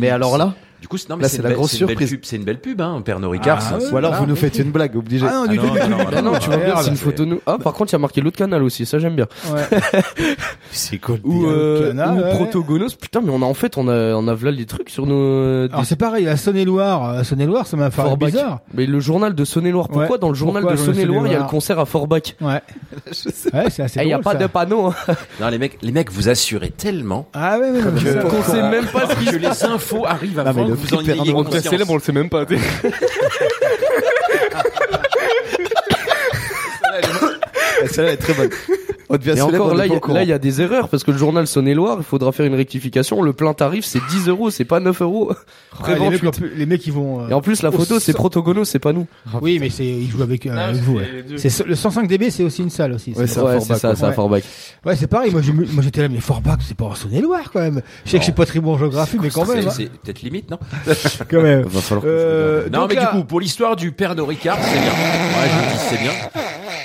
Mais 0.00 0.08
alors 0.08 0.38
là, 0.38 0.54
du 0.80 0.88
coup, 0.88 0.98
non, 1.08 1.16
mais 1.16 1.28
c'est 1.28 1.42
la 1.42 1.52
grosse 1.52 1.72
surprise. 1.72 2.18
C'est 2.22 2.36
une 2.36 2.44
belle 2.44 2.60
pub, 2.60 2.80
hein, 2.80 3.00
Pernod 3.04 3.30
Ricard. 3.30 3.60
Ah, 3.72 3.78
ou 3.92 3.96
alors 3.96 4.12
bah 4.12 4.18
vous 4.20 4.26
nous 4.26 4.36
faites 4.36 4.58
une 4.58 4.70
blague, 4.70 4.96
obligé. 4.96 5.26
Ah, 5.26 5.42
ah 5.44 5.46
non, 5.46 5.52
du 5.52 5.58
tout. 5.58 5.66
Non, 5.66 6.38
tu 6.38 6.50
vois 6.50 6.82
c'est 6.82 6.90
une 6.90 6.96
photo 6.96 7.24
de 7.24 7.30
nous. 7.30 7.40
Ah, 7.46 7.58
par 7.58 7.72
contre, 7.72 7.92
il 7.92 7.94
y 7.94 7.96
a 7.96 7.98
marqué 7.98 8.20
l'autre 8.20 8.36
canal 8.36 8.62
aussi, 8.62 8.86
ça 8.86 8.98
j'aime 8.98 9.16
bien. 9.16 9.26
C'est 10.70 10.98
cool. 10.98 11.20
Ou 11.24 11.46
euh, 11.46 12.34
Protogonos, 12.34 12.94
putain, 13.00 13.20
mais 13.22 13.30
on 13.30 13.42
a 13.42 13.46
en 13.46 13.54
fait, 13.54 13.78
on 13.78 13.88
a, 13.88 14.14
on 14.14 14.28
a 14.28 14.34
voilà 14.34 14.56
les 14.56 14.66
trucs 14.66 14.90
sur 14.90 15.06
nos. 15.06 15.64
Alors 15.64 15.84
c'est 15.84 15.96
pareil, 15.96 16.28
à 16.28 16.32
euh, 16.32 16.36
Saône-et-Loire, 16.36 17.66
ça 17.66 17.76
m'a 17.76 17.90
fait 17.90 18.02
bizarre. 18.16 18.60
Mais 18.74 18.86
le 18.86 19.00
journal 19.00 19.34
de 19.34 19.44
Saône-et-Loire, 19.44 19.88
pourquoi 19.88 20.18
dans 20.18 20.28
le 20.28 20.34
journal 20.34 20.66
de 20.66 20.76
Saône-et-Loire 20.76 21.26
il 21.26 21.32
y 21.32 21.36
a 21.36 21.40
le 21.40 21.44
concert 21.44 21.78
à 21.78 21.86
Forbach 21.86 22.34
Ouais. 22.40 22.60
Ouais, 23.52 23.70
c'est 23.70 23.82
assez. 23.82 24.00
Eh, 24.00 24.04
il 24.04 24.08
y 24.08 24.12
a 24.12 24.18
pas 24.18 24.34
de 24.34 24.46
panneau. 24.46 24.86
Hein. 24.86 24.94
Non, 25.40 25.48
les 25.48 25.58
mecs, 25.58 25.78
les 25.82 25.92
mecs, 25.92 26.10
vous 26.10 26.28
assurez 26.28 26.70
tellement. 26.70 27.28
Ah 27.32 27.58
ouais. 27.58 27.70
Qu'on 27.80 28.42
sait 28.42 28.62
même 28.62 28.86
pas 28.86 29.08
ce 29.08 29.30
que 29.30 29.36
les 29.36 29.64
infos 29.64 30.04
arrivent 30.06 30.38
à 30.38 30.44
vous 30.74 30.94
en 30.94 31.00
ayez 31.00 31.32
conscience. 31.32 31.62
célèbre, 31.64 31.90
on 31.92 31.96
le 31.96 32.00
sait 32.00 32.12
même 32.12 32.28
pas. 32.28 32.44
celle-là 37.88 38.12
est 38.12 38.16
très 38.16 38.34
bonne. 38.34 38.50
Et 39.08 39.40
encore 39.40 39.74
là, 39.74 40.22
il 40.22 40.28
y 40.28 40.32
a 40.32 40.38
des 40.38 40.60
erreurs 40.60 40.88
parce 40.88 41.04
que 41.04 41.12
le 41.12 41.18
journal 41.18 41.46
Saône-et-Loire, 41.46 41.98
il 42.00 42.04
faudra 42.04 42.32
faire 42.32 42.46
une 42.46 42.54
rectification. 42.54 43.22
Le 43.22 43.32
plein 43.32 43.54
tarif, 43.54 43.84
c'est 43.84 44.00
10 44.10 44.28
euros, 44.28 44.50
c'est 44.50 44.64
pas 44.64 44.80
9 44.80 45.00
euros. 45.02 45.32
Ah, 45.80 45.92
les, 46.10 46.20
les 46.56 46.66
mecs, 46.66 46.86
ils 46.86 46.92
vont. 46.92 47.24
Euh, 47.24 47.28
Et 47.28 47.32
en 47.32 47.40
plus, 47.40 47.62
la 47.62 47.70
photo, 47.70 48.00
c'est 48.00 48.12
Protogono, 48.12 48.64
c'est 48.64 48.78
pas 48.78 48.92
nous. 48.92 49.06
Ah, 49.26 49.38
oui, 49.40 49.58
mais 49.60 49.70
c'est 49.70 49.84
ils 49.86 50.10
jouent 50.10 50.22
avec, 50.22 50.46
euh, 50.46 50.56
ah, 50.56 50.72
vous. 50.72 50.98
C'est 51.36 51.66
le 51.66 51.74
105 51.74 52.08
dB, 52.08 52.30
c'est 52.30 52.42
aussi 52.42 52.62
une 52.62 52.70
salle 52.70 52.92
aussi. 52.92 53.12
Ouais, 53.12 53.26
c'est 53.26 53.38
un 53.38 53.44
ouais, 53.44 53.60
c'est 53.60 53.74
ça, 53.76 53.94
c'est 53.94 54.16
Ouais. 54.16 54.42
Ouais, 54.84 54.96
c'est 54.96 55.06
pareil. 55.06 55.30
Moi, 55.30 55.42
j'étais 55.82 56.02
là, 56.02 56.08
mais 56.08 56.20
Forbach, 56.20 56.58
c'est 56.66 56.76
pas 56.76 56.92
Sonet-Loire 56.94 57.50
quand 57.52 57.60
même. 57.60 57.82
Je 58.04 58.10
sais 58.10 58.16
que 58.16 58.22
je 58.22 58.24
suis 58.24 58.32
pas 58.32 58.46
très 58.46 58.60
bon 58.60 58.74
en 58.74 58.78
géographie, 58.78 59.18
mais 59.20 59.30
quand 59.30 59.46
même. 59.46 59.68
Hein. 59.68 59.70
C'est 59.70 59.90
peut-être 59.90 60.22
limite, 60.22 60.50
non 60.50 60.58
Quand 61.30 61.42
même. 61.42 61.64
Euh, 62.04 62.68
non, 62.72 62.86
mais 62.88 62.96
du 62.96 63.06
coup, 63.06 63.24
pour 63.24 63.40
l'histoire 63.40 63.76
du 63.76 63.92
père 63.92 64.16
de 64.16 64.22
Ricard, 64.22 64.58
c'est 64.60 64.80
bien. 64.80 64.90
Ouais, 64.90 65.48
je 65.48 65.72
dis 65.72 65.80
c'est 65.90 66.02
bien. 66.02 66.12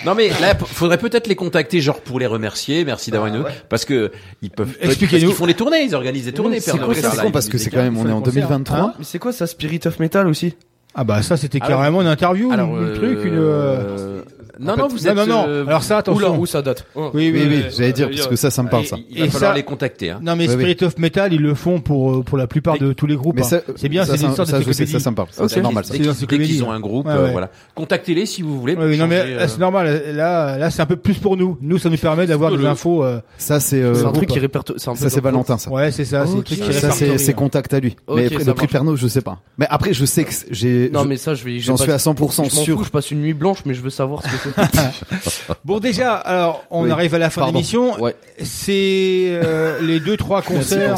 Non 0.05 0.15
mais 0.15 0.29
là, 0.39 0.55
faudrait 0.55 0.97
peut-être 0.97 1.27
les 1.27 1.35
contacter, 1.35 1.79
genre 1.81 2.01
pour 2.01 2.19
les 2.19 2.25
remercier, 2.25 2.83
merci 2.85 3.11
d'avoir 3.11 3.31
bah, 3.31 3.37
une, 3.37 3.45
parce 3.69 3.85
que 3.85 4.11
ils 4.41 4.49
peuvent. 4.49 4.75
Expliquez-nous. 4.81 5.29
Ils 5.29 5.35
font 5.35 5.45
des 5.45 5.53
tournées, 5.53 5.83
ils 5.83 5.95
organisent 5.95 6.25
des 6.25 6.33
tournées. 6.33 6.59
C'est 6.59 6.77
quoi 6.79 6.95
ça 6.95 7.11
Parce 7.31 7.49
que 7.49 7.57
c'est 7.57 7.69
quand 7.69 7.81
même, 7.81 7.97
on 7.97 8.07
est 8.07 8.11
en 8.11 8.21
2023. 8.21 8.77
Mais 8.77 8.83
hein 8.83 8.93
c'est 9.01 9.19
quoi 9.19 9.31
ça, 9.31 9.47
Spirit 9.47 9.81
of 9.85 9.99
Metal 9.99 10.27
aussi? 10.27 10.55
Ah 10.93 11.05
bah 11.05 11.21
ça 11.21 11.37
c'était 11.37 11.61
carrément 11.61 12.01
une 12.01 12.07
interview, 12.07 12.51
un 12.51 12.93
truc, 12.93 13.19
une. 13.23 13.35
Euh... 13.35 13.39
euh 13.39 14.21
non, 14.61 14.73
en 14.73 14.77
non, 14.77 14.88
vous 14.88 14.97
non, 14.97 15.05
êtes. 15.05 15.15
Non, 15.15 15.25
non, 15.25 15.45
euh, 15.47 15.65
Alors 15.65 15.83
ça, 15.83 15.97
attention. 15.97 16.39
Où 16.39 16.45
ça 16.45 16.61
date 16.61 16.85
oh. 16.95 17.09
Oui, 17.13 17.31
oui, 17.33 17.47
oui. 17.49 17.63
J'allais 17.75 17.93
dire 17.93 18.09
parce 18.09 18.27
que 18.27 18.35
ça, 18.35 18.51
ça 18.51 18.61
me 18.61 18.69
parle. 18.69 18.83
Et, 18.83 18.88
ça. 18.88 18.97
Il 19.09 19.19
va 19.19 19.25
et 19.25 19.29
falloir 19.29 19.51
ça... 19.51 19.57
les 19.57 19.63
contacter. 19.63 20.11
Hein. 20.11 20.19
Non, 20.21 20.35
mais 20.35 20.47
Spirit 20.47 20.77
oui. 20.79 20.88
of 20.88 20.97
Metal, 20.99 21.33
ils 21.33 21.41
le 21.41 21.55
font 21.55 21.81
pour 21.81 22.11
euh, 22.11 22.23
pour 22.23 22.38
la 22.38 22.47
plupart 22.47 22.77
de 22.77 22.93
tous 22.93 23.07
les 23.07 23.15
groupes. 23.15 23.35
Mais 23.35 23.53
hein. 23.53 23.61
c'est 23.75 23.89
bien, 23.89 24.05
c'est 24.05 24.21
une 24.21 24.35
sorte 24.35 24.51
de 24.51 24.71
Ça, 24.71 24.99
ça 24.99 25.11
me 25.11 25.15
parle. 25.15 25.29
C'est 25.47 25.61
normal. 25.61 25.83
Dès 25.89 25.99
qu'ils 26.39 26.63
ont 26.63 26.71
un 26.71 26.75
hein. 26.75 26.79
groupe, 26.79 27.07
euh, 27.07 27.31
voilà. 27.31 27.49
Contactez-les 27.75 28.25
si 28.25 28.41
vous 28.41 28.59
voulez. 28.59 28.75
Non, 28.75 29.07
mais 29.07 29.19
euh, 29.19 29.47
c'est 29.47 29.59
normal. 29.59 30.03
Là, 30.13 30.57
là, 30.57 30.69
c'est 30.69 30.81
un 30.81 30.85
peu 30.85 30.95
plus 30.95 31.15
pour 31.15 31.38
nous. 31.38 31.57
Nous, 31.61 31.77
ça 31.77 31.89
nous 31.89 31.97
permet 31.97 32.27
d'avoir 32.27 32.55
des 32.55 32.65
infos. 32.65 33.03
Ça, 33.38 33.59
c'est 33.59 33.83
un 33.83 34.11
truc 34.11 34.29
qui 34.29 34.39
répertorie. 34.39 34.79
Ça, 34.79 34.93
c'est 34.95 35.21
Valentin, 35.21 35.57
ça. 35.57 35.71
Ouais, 35.71 35.91
c'est 35.91 36.05
ça. 36.05 36.25
Ça, 36.25 36.91
c'est 36.91 37.17
ses 37.17 37.31
hein. 37.31 37.33
contacts 37.33 37.73
à 37.73 37.79
lui. 37.79 37.95
Mais 38.13 38.29
le 38.29 38.53
prix 38.53 38.67
Pernod, 38.67 38.97
je 38.97 39.07
sais 39.07 39.21
pas. 39.21 39.39
Mais 39.57 39.65
après, 39.69 39.93
je 39.93 40.05
sais 40.05 40.23
que 40.23 40.31
j'ai. 40.51 40.89
Non, 40.89 41.05
mais 41.05 41.17
ça, 41.17 41.33
je 41.33 41.43
vais. 41.43 41.59
J'en 41.59 41.77
suis 41.77 41.91
à 41.91 41.97
100% 41.97 42.49
sûr. 42.49 42.83
Je 42.83 42.89
passe 42.89 43.11
une 43.11 43.21
nuit 43.21 43.33
blanche, 43.33 43.59
mais 43.65 43.73
je 43.73 43.81
veux 43.81 43.89
savoir 43.89 44.21
ce 44.23 44.27
que 44.27 44.38
c'est. 44.43 44.50
bon, 45.65 45.79
déjà, 45.79 46.15
alors, 46.15 46.63
on 46.69 46.89
arrive 46.89 47.15
à 47.15 47.17
la 47.19 47.29
fin 47.29 47.47
de 47.47 47.53
l'émission. 47.53 47.95
C'est 48.39 49.27
euh, 49.29 49.79
les 49.81 49.99
deux, 49.99 50.17
trois 50.17 50.41
concerts 50.41 50.95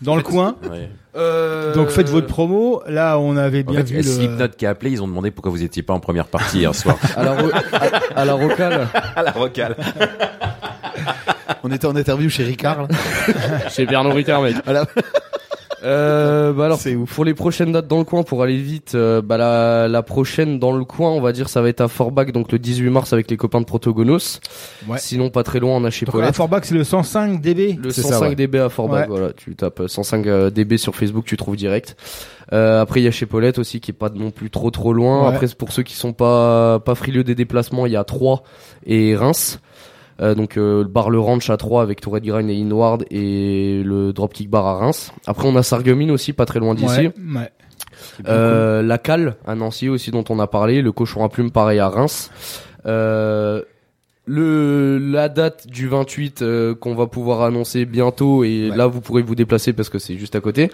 dans 0.00 0.16
le 0.16 0.22
coin. 0.22 0.56
Euh, 1.14 1.74
Donc 1.74 1.90
faites 1.90 2.08
votre 2.08 2.26
promo. 2.26 2.82
Là, 2.86 3.18
on 3.18 3.36
avait 3.36 3.62
bien 3.62 3.82
en 3.82 3.84
fait, 3.86 4.00
vu. 4.00 4.48
Qui 4.56 4.66
a 4.66 4.70
appelé, 4.70 4.92
ils 4.92 5.02
ont 5.02 5.08
demandé 5.08 5.30
pourquoi 5.30 5.50
vous 5.50 5.58
n'étiez 5.58 5.82
pas 5.82 5.92
en 5.92 6.00
première 6.00 6.26
partie 6.26 6.58
hier 6.58 6.74
soir. 6.74 6.96
à, 7.16 7.22
la 7.22 7.32
à, 7.32 8.20
à 8.20 8.24
la 8.24 8.34
rocale. 9.30 9.76
On 11.62 11.70
était 11.70 11.86
en 11.86 11.94
interview 11.96 12.28
chez 12.30 12.44
Ricard. 12.44 12.88
Chez 13.70 13.86
Bernard 13.86 14.14
Ricard, 14.14 14.42
mec. 14.42 14.56
Voilà. 14.64 14.86
Euh, 15.84 16.52
bah 16.52 16.66
alors, 16.66 16.78
pour 17.08 17.24
les 17.24 17.34
prochaines 17.34 17.72
dates 17.72 17.88
dans 17.88 17.98
le 17.98 18.04
coin, 18.04 18.22
pour 18.22 18.42
aller 18.42 18.56
vite, 18.56 18.94
euh, 18.94 19.20
bah 19.20 19.36
la, 19.36 19.88
la, 19.88 20.02
prochaine 20.02 20.58
dans 20.58 20.72
le 20.72 20.84
coin, 20.84 21.10
on 21.10 21.20
va 21.20 21.32
dire, 21.32 21.48
ça 21.48 21.60
va 21.60 21.68
être 21.68 21.80
à 21.80 21.88
Forbach, 21.88 22.30
donc 22.32 22.52
le 22.52 22.58
18 22.58 22.90
mars 22.90 23.12
avec 23.12 23.30
les 23.30 23.36
copains 23.36 23.60
de 23.60 23.66
Protogonos. 23.66 24.40
Ouais. 24.88 24.98
Sinon, 24.98 25.30
pas 25.30 25.42
très 25.42 25.60
loin, 25.60 25.76
on 25.76 25.84
a 25.84 25.90
chez 25.90 26.06
donc, 26.06 26.22
À 26.22 26.32
Forbach, 26.32 26.64
c'est 26.64 26.74
le 26.74 26.84
105 26.84 27.40
dB. 27.40 27.78
Le 27.82 27.90
105 27.90 28.36
dB 28.36 28.56
à 28.56 28.68
Forbach, 28.68 29.08
voilà. 29.08 29.32
Tu 29.32 29.56
tapes 29.56 29.80
euh, 29.80 29.88
105 29.88 30.26
euh, 30.26 30.50
dB 30.50 30.76
sur 30.76 30.94
Facebook, 30.94 31.24
tu 31.24 31.36
trouves 31.36 31.56
direct. 31.56 31.96
Euh, 32.52 32.80
après, 32.80 33.00
il 33.00 33.04
y 33.04 33.08
a 33.08 33.10
chez 33.10 33.26
Paulette 33.26 33.58
aussi, 33.58 33.80
qui 33.80 33.90
est 33.90 33.94
pas 33.94 34.10
non 34.10 34.30
plus 34.30 34.50
trop 34.50 34.70
trop 34.70 34.92
loin. 34.92 35.28
Après, 35.28 35.46
pour 35.48 35.72
ceux 35.72 35.82
qui 35.82 35.94
sont 35.94 36.12
pas 36.12 36.80
pas 36.80 36.94
frileux 36.94 37.24
des 37.24 37.34
déplacements, 37.34 37.86
il 37.86 37.92
y 37.92 37.96
a 37.96 38.04
Troyes 38.04 38.42
et 38.86 39.16
Reims. 39.16 39.58
Euh, 40.22 40.34
donc 40.34 40.56
euh, 40.56 40.82
le 40.82 40.88
bar 40.88 41.10
Le 41.10 41.18
Ranch 41.18 41.50
à 41.50 41.56
3 41.56 41.82
avec 41.82 42.00
Tourette 42.00 42.24
Grind 42.24 42.48
et 42.48 42.60
Inward 42.60 43.04
et 43.10 43.82
le 43.84 44.12
Dropkick 44.12 44.48
Bar 44.48 44.66
à 44.66 44.74
Reims. 44.76 45.12
Après 45.26 45.48
on 45.48 45.56
a 45.56 45.62
Sarreguemines 45.62 46.10
aussi 46.10 46.32
pas 46.32 46.46
très 46.46 46.60
loin 46.60 46.74
d'ici. 46.74 47.00
Ouais, 47.00 47.12
ouais. 47.36 47.50
Euh, 48.28 48.82
la 48.82 48.98
Cale 48.98 49.36
à 49.46 49.54
Nancy 49.54 49.88
aussi 49.88 50.10
dont 50.10 50.24
on 50.28 50.38
a 50.38 50.46
parlé, 50.46 50.82
le 50.82 50.92
Cochon 50.92 51.24
à 51.24 51.28
Plume 51.28 51.50
pareil 51.50 51.78
à 51.78 51.88
Reims. 51.88 52.30
Euh, 52.86 53.62
le 54.24 54.98
la 54.98 55.28
date 55.28 55.66
du 55.66 55.88
28 55.88 56.42
euh, 56.42 56.74
qu'on 56.76 56.94
va 56.94 57.06
pouvoir 57.06 57.42
annoncer 57.42 57.84
bientôt 57.84 58.44
et 58.44 58.70
là 58.74 58.86
vous 58.86 59.00
pourrez 59.00 59.22
vous 59.22 59.34
déplacer 59.34 59.72
parce 59.72 59.88
que 59.88 59.98
c'est 59.98 60.16
juste 60.16 60.36
à 60.36 60.40
côté. 60.40 60.70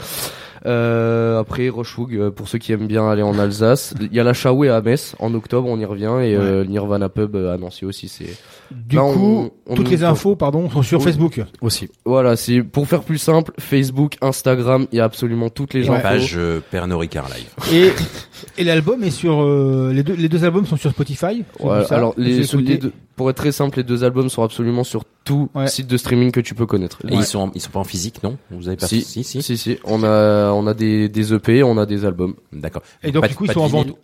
Euh, 0.67 1.39
après 1.41 1.69
Rochefougue 1.69 2.15
euh, 2.17 2.31
pour 2.31 2.49
ceux 2.49 2.59
qui 2.59 2.73
aiment 2.73 2.87
bien 2.87 3.09
aller 3.09 3.23
en 3.23 3.39
Alsace, 3.39 3.95
il 4.01 4.13
y 4.15 4.21
a 4.21 4.25
la 4.25 4.33
Chaoué 4.33 4.69
à 4.69 4.81
Metz 4.81 5.15
en 5.19 5.33
octobre, 5.35 5.69
on 5.69 5.79
y 5.79 5.85
revient 5.85 6.15
et 6.23 6.35
euh, 6.35 6.65
Nirvana 6.65 7.09
Pub 7.09 7.37
euh, 7.37 7.55
à 7.55 7.59
Nancy 7.59 7.85
aussi 7.85 8.09
c'est 8.09 8.37
Du 8.71 8.97
Là, 8.97 9.03
coup, 9.03 9.51
on- 9.67 9.73
on 9.73 9.75
toutes 9.75 9.91
les 9.91 10.05
infos, 10.05 10.37
pardon, 10.37 10.69
sont 10.71 10.83
sur 10.83 10.99
Oui. 11.01 11.05
Facebook. 11.05 11.43
Aussi. 11.61 11.89
Voilà, 12.05 12.37
c'est 12.37 12.63
pour 12.63 12.87
faire 12.89 13.03
plus 13.03 13.19
simple, 13.19 13.53
Facebook, 13.59 14.17
Instagram, 14.21 14.87
il 14.93 14.99
y 14.99 15.01
a 15.01 15.05
absolument 15.05 15.49
toutes 15.51 15.75
les 15.75 15.83
La 15.85 15.93
infos. 15.95 16.03
page 16.03 16.35
euh, 16.37 16.61
Pernod 16.71 16.99
Ricard 16.99 17.29
Live. 17.29 17.73
Et, 17.73 18.61
et 18.61 18.65
l'album 18.65 19.03
est 19.05 19.11
sur 19.11 19.43
euh, 19.43 19.93
les 19.93 20.03
deux 20.03 20.15
les 20.15 20.29
deux 20.29 20.45
albums 20.45 20.67
sont 20.67 20.77
sur 20.77 20.91
Spotify. 20.91 21.45
Ouais, 21.61 21.85
alors 21.93 22.15
les, 22.17 22.41
deux- 22.79 22.93
pour 23.17 23.31
être 23.31 23.37
très 23.37 23.53
simple, 23.53 23.79
les 23.79 23.85
deux 23.85 24.05
albums 24.05 24.29
sont 24.29 24.43
absolument 24.43 24.85
sur 24.85 25.05
tout 25.25 25.51
site 25.67 25.87
de 25.89 25.97
streaming 25.97 26.31
que 26.31 26.41
tu 26.41 26.55
peux 26.55 26.67
connaître. 26.67 26.99
Et 27.09 27.15
ils 27.15 27.25
sont 27.25 27.51
ils 27.55 27.61
sont 27.61 27.71
pas 27.71 27.81
en 27.81 27.85
physique, 27.85 28.23
non? 28.23 28.37
Vous 28.51 28.69
avez 28.69 28.77
pas 28.77 28.87
si, 28.87 29.03
si, 29.03 29.25
si, 29.25 29.43
si, 29.43 29.79
On 29.85 30.03
a 30.05 30.48
on 30.55 30.67
a 30.67 30.75
des 30.75 31.09
des 31.09 31.35
EP, 31.35 31.63
on 31.63 31.79
a 31.79 31.87
des 31.87 32.05
albums. 32.05 32.35
D'accord. 32.53 32.83
Et 33.03 33.13
donc 33.13 33.23
Pas 33.23 33.29
du 33.29 33.35
coup 33.35 33.45
ils 33.45 33.53
sont 33.53 33.61
en 33.61 33.67
vente. 33.67 33.97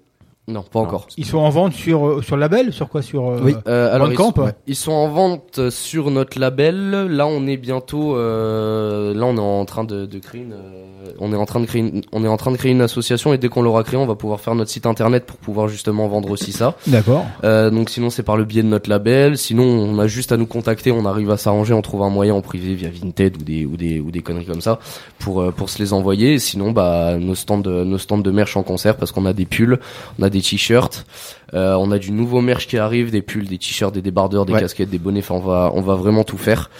Non, 0.46 0.62
pas 0.62 0.80
encore. 0.80 1.06
Ils 1.16 1.24
sont 1.24 1.38
en 1.38 1.48
vente 1.48 1.72
sur 1.72 2.06
euh, 2.06 2.22
sur 2.22 2.36
le 2.36 2.40
label, 2.40 2.70
sur 2.72 2.90
quoi 2.90 3.00
sur 3.00 3.30
euh, 3.30 3.50
Euh, 3.66 3.94
alors 3.94 4.12
ils 4.12 4.16
Bandcamp 4.16 4.34
sont, 4.44 4.52
ils 4.66 4.76
sont 4.76 4.92
en 4.92 5.08
vente 5.08 5.70
sur 5.70 6.10
notre 6.10 6.38
label. 6.38 6.90
Là, 6.90 7.26
on 7.26 7.46
est 7.46 7.56
bientôt. 7.56 8.14
euh, 8.16 9.14
là, 9.14 9.24
on 9.24 9.36
est 9.36 9.40
en 9.40 9.64
train 9.64 9.84
de, 9.84 10.04
de 10.04 10.18
créer 10.18 10.42
une. 10.42 10.52
euh, 10.52 11.12
on 11.18 11.32
est 11.32 11.36
en 11.36 11.46
train 11.46 11.60
de 11.60 11.66
créer. 11.66 11.80
Une, 11.80 12.02
on 12.12 12.24
est 12.24 12.28
en 12.28 12.36
train 12.36 12.50
de 12.52 12.58
créer 12.58 12.72
une 12.72 12.82
association 12.82 13.32
et 13.32 13.38
dès 13.38 13.48
qu'on 13.48 13.62
l'aura 13.62 13.84
créé, 13.84 13.98
on 13.98 14.04
va 14.06 14.16
pouvoir 14.16 14.38
faire 14.40 14.54
notre 14.54 14.70
site 14.70 14.84
internet 14.84 15.24
pour 15.24 15.36
pouvoir 15.38 15.68
justement 15.68 16.08
vendre 16.08 16.30
aussi 16.30 16.52
ça. 16.52 16.74
D'accord. 16.86 17.24
Euh, 17.44 17.70
donc 17.70 17.88
sinon, 17.88 18.10
c'est 18.10 18.22
par 18.22 18.36
le 18.36 18.44
biais 18.44 18.62
de 18.62 18.68
notre 18.68 18.90
label. 18.90 19.38
Sinon, 19.38 19.64
on 19.64 19.98
a 19.98 20.06
juste 20.06 20.30
à 20.32 20.36
nous 20.36 20.46
contacter. 20.46 20.92
On 20.92 21.06
arrive 21.06 21.30
à 21.30 21.38
s'arranger. 21.38 21.72
On 21.72 21.80
trouve 21.82 22.02
un 22.02 22.10
moyen 22.10 22.34
en 22.34 22.42
privé 22.42 22.74
via 22.74 22.90
Vinted 22.90 23.38
ou 23.40 23.44
des 23.44 23.64
ou 23.64 23.78
des 23.78 23.98
ou 23.98 24.10
des 24.10 24.20
conneries 24.20 24.44
comme 24.46 24.60
ça 24.60 24.78
pour 25.18 25.40
euh, 25.40 25.50
pour 25.52 25.70
se 25.70 25.78
les 25.78 25.94
envoyer. 25.94 26.38
Sinon, 26.38 26.72
bah 26.72 27.16
nos 27.18 27.34
stands 27.34 27.58
de, 27.58 27.82
nos 27.84 27.96
stands 27.98 28.18
de 28.18 28.30
merch 28.30 28.58
en 28.58 28.62
concert 28.62 28.96
parce 28.98 29.10
qu'on 29.10 29.24
a 29.24 29.32
des 29.32 29.46
pulls, 29.46 29.78
on 30.18 30.22
a 30.22 30.28
des 30.30 30.33
t-shirts. 30.40 31.06
Euh, 31.54 31.74
on 31.74 31.90
a 31.92 31.98
du 31.98 32.10
nouveau 32.12 32.40
merch 32.40 32.66
qui 32.66 32.78
arrive, 32.78 33.10
des 33.10 33.22
pulls, 33.22 33.46
des 33.46 33.58
t-shirts, 33.58 33.94
des 33.94 34.02
débardeurs, 34.02 34.46
des 34.46 34.52
Ouais. 34.54 34.60
casquettes, 34.60 34.90
des 34.90 34.98
bonnets. 34.98 35.20
Enfin, 35.20 35.34
on 35.36 35.40
va, 35.40 35.70
on 35.74 35.80
va 35.80 35.94
vraiment 35.94 36.24
tout 36.24 36.38
faire. 36.38 36.70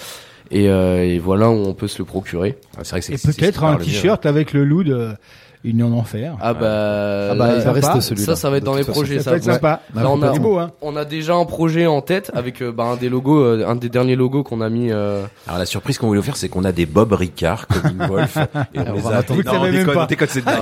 Et, 0.51 0.69
euh, 0.69 1.05
et 1.05 1.19
voilà 1.19 1.49
où 1.51 1.55
on 1.67 1.75
peut 1.75 1.89
se 1.89 1.99
le 1.99 2.05
procurer. 2.05 2.59
c'est 2.83 2.91
vrai 2.91 3.01
que 3.01 3.13
Et 3.13 3.17
peut-être 3.19 3.65
un 3.65 3.77
t-shirt 3.77 4.27
avec 4.27 4.53
le 4.53 4.65
loup 4.65 4.85
de 4.85 5.15
Union 5.65 5.89
d'enfer. 5.91 6.37
Ah 6.41 6.53
bah, 6.55 7.31
Ah 7.31 7.35
bah, 7.35 7.47
là, 7.57 7.59
va 7.59 7.73
rester 7.73 8.01
celui-là, 8.01 8.27
Ça, 8.27 8.37
ça 8.37 8.51
va 8.51 8.59
être 8.59 8.65
dans 8.65 8.75
les 8.75 8.85
projets. 8.85 9.19
Ça 9.21 9.31
peut 9.33 9.37
être 9.39 9.47
Ouais. 9.47 9.53
sympa. 9.55 9.81
Là, 9.95 10.11
on 10.11 10.19
Il 10.19 10.25
a, 10.25 10.33
est 10.35 10.39
beau, 10.39 10.59
hein. 10.59 10.73
on 10.83 10.95
a 10.97 11.05
déjà 11.05 11.35
un 11.35 11.45
projet 11.47 11.87
en 11.87 12.01
tête 12.03 12.31
avec 12.35 12.61
euh, 12.63 12.71
bah, 12.71 12.85
un 12.85 12.97
des 12.97 13.09
logos, 13.09 13.41
euh, 13.43 13.65
un 13.67 13.75
des 13.75 13.89
derniers 13.89 14.15
logos 14.17 14.43
qu'on 14.43 14.61
a 14.61 14.69
mis. 14.69 14.93
euh, 14.93 15.25
Alors 15.47 15.59
la 15.59 15.67
surprise 15.67 15.99
qu'on 15.99 16.07
voulait 16.09 16.23
faire, 16.23 16.37
c'est 16.37 16.49
qu'on 16.49 16.65
a 16.65 16.73
des 16.73 16.87
Bob 16.87 17.13
Ricard, 17.13 17.67
Colin 17.67 18.07
Wolf, 18.09 18.37
et 18.75 18.79
on, 18.79 18.91
On 18.91 18.95
les 18.95 19.01
va 19.01 19.11
a. 19.11 19.17
attendre. 19.19 19.41
Vous 19.43 19.51
Non, 19.53 19.61
on 19.61 19.63
même 19.65 19.73
déconne, 19.73 19.95
pas. 19.95 20.07
déconne, 20.07 20.29
c'est 20.31 20.43
Ah. 20.47 20.61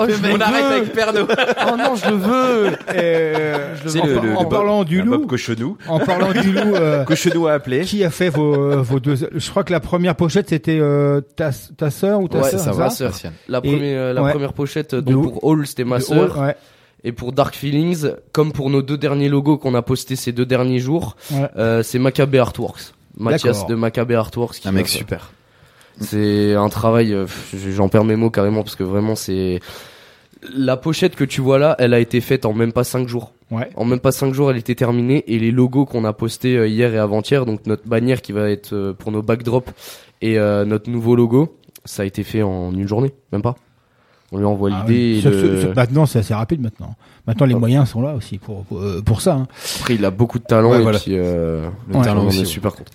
Oh, 0.00 0.06
on 0.34 0.40
arrête 0.40 0.64
avec 0.64 0.92
Pernod. 0.92 1.26
oh 1.72 1.76
non, 1.76 1.94
je 1.96 2.10
le 2.10 2.16
veux. 2.16 2.70
Euh, 2.94 3.74
C'est 3.86 4.00
en, 4.00 4.06
le- 4.06 4.14
par- 4.14 4.24
le- 4.24 4.36
en 4.36 4.42
le 4.42 4.48
parlant 4.48 4.78
Bob- 4.78 4.86
du 4.88 5.02
loup, 5.02 5.10
Bob 5.18 5.26
Cochonou. 5.26 5.76
en 5.88 5.98
parlant 6.00 6.32
du 6.32 6.52
loup, 6.52 6.74
Cochonou 7.06 7.46
a 7.46 7.52
appelé. 7.52 7.82
qui 7.82 8.04
a 8.04 8.10
fait 8.10 8.28
vos, 8.30 8.82
vos 8.82 9.00
deux 9.00 9.16
Je 9.34 9.50
crois 9.50 9.64
que 9.64 9.72
la 9.72 9.80
première 9.80 10.14
pochette 10.14 10.48
c'était 10.50 10.78
euh, 10.80 11.20
ta 11.36 11.50
ta 11.76 11.90
sœur 11.90 12.20
ou 12.20 12.28
ta 12.28 12.38
Ouais, 12.38 12.50
sœur, 12.50 12.60
ça 12.60 12.72
c'est 12.72 12.78
va, 12.78 12.90
ça 12.90 13.12
sœur. 13.12 13.32
La, 13.48 13.58
Et- 13.58 13.60
première, 13.70 14.00
euh, 14.00 14.12
la 14.12 14.22
ouais. 14.22 14.30
première 14.32 14.52
pochette, 14.52 14.94
De 14.94 15.00
donc 15.00 15.24
pour 15.34 15.44
Hall, 15.44 15.66
c'était 15.66 15.84
ma 15.84 16.00
sœur. 16.00 16.36
Hall, 16.38 16.44
ouais. 16.46 16.56
Et 17.06 17.12
pour 17.12 17.32
Dark 17.32 17.54
Feelings, 17.54 18.06
comme 18.32 18.52
pour 18.52 18.70
nos 18.70 18.80
deux 18.80 18.96
derniers 18.96 19.28
logos 19.28 19.58
qu'on 19.58 19.74
a 19.74 19.82
postés 19.82 20.16
ces 20.16 20.32
deux 20.32 20.46
derniers 20.46 20.78
jours, 20.78 21.16
Ouais. 21.32 21.48
euh, 21.56 21.82
c'est 21.82 21.98
Maccabé 21.98 22.38
Artworks. 22.38 22.94
Mathias 23.18 23.66
de 23.66 23.74
Maccabé 23.74 24.14
Artworks. 24.14 24.54
qui 24.60 24.68
Un 24.68 24.72
mec 24.72 24.86
faire- 24.86 24.98
super. 24.98 25.30
C'est 26.00 26.54
un 26.54 26.68
travail, 26.70 27.12
euh, 27.12 27.26
j'en 27.70 27.88
perds 27.88 28.04
mes 28.04 28.16
mots 28.16 28.30
carrément 28.30 28.62
parce 28.62 28.74
que 28.74 28.82
vraiment 28.82 29.14
c'est 29.14 29.60
la 30.54 30.76
pochette 30.76 31.14
que 31.14 31.24
tu 31.24 31.40
vois 31.40 31.58
là, 31.58 31.76
elle 31.78 31.94
a 31.94 32.00
été 32.00 32.20
faite 32.20 32.44
en 32.44 32.52
même 32.52 32.72
pas 32.72 32.84
cinq 32.84 33.06
jours. 33.08 33.32
Ouais. 33.50 33.68
En 33.76 33.84
même 33.84 34.00
pas 34.00 34.10
cinq 34.12 34.34
jours, 34.34 34.50
elle 34.50 34.56
était 34.56 34.74
terminée 34.74 35.24
et 35.28 35.38
les 35.38 35.50
logos 35.52 35.86
qu'on 35.86 36.04
a 36.04 36.12
postés 36.12 36.56
euh, 36.56 36.66
hier 36.66 36.92
et 36.94 36.98
avant-hier, 36.98 37.46
donc 37.46 37.66
notre 37.66 37.86
bannière 37.86 38.20
qui 38.22 38.32
va 38.32 38.50
être 38.50 38.72
euh, 38.74 38.92
pour 38.92 39.12
nos 39.12 39.22
backdrops 39.22 39.70
et 40.20 40.38
euh, 40.38 40.64
notre 40.64 40.90
nouveau 40.90 41.14
logo, 41.14 41.56
ça 41.84 42.02
a 42.02 42.06
été 42.06 42.22
fait 42.24 42.42
en 42.42 42.72
une 42.72 42.88
journée, 42.88 43.12
même 43.32 43.42
pas. 43.42 43.54
On 44.32 44.38
lui 44.38 44.44
envoie 44.46 44.70
Ah 44.72 44.84
l'idée. 44.86 45.20
oui. 45.24 45.30
le- 45.30 45.74
Maintenant, 45.74 46.06
c'est 46.06 46.18
assez 46.18 46.34
rapide 46.34 46.60
maintenant. 46.60 46.94
Maintenant, 47.26 47.46
les 47.46 47.54
moyens 47.54 47.88
sont 47.88 48.02
là 48.02 48.14
aussi 48.14 48.38
pour 48.38 48.64
pour, 48.64 48.78
euh, 48.80 49.00
pour 49.04 49.20
ça. 49.20 49.34
hein. 49.34 49.46
Après, 49.80 49.94
il 49.94 50.04
a 50.04 50.10
beaucoup 50.10 50.38
de 50.38 50.44
talent 50.44 50.70
Ouais, 50.72 50.80
et 50.80 50.82
voilà. 50.82 50.98
puis 50.98 51.12
euh, 51.16 51.68
Le 51.88 52.02
talent 52.02 52.22
on 52.24 52.26
aussi, 52.28 52.38
est 52.38 52.40
ouais. 52.40 52.46
super 52.46 52.72
content. 52.72 52.90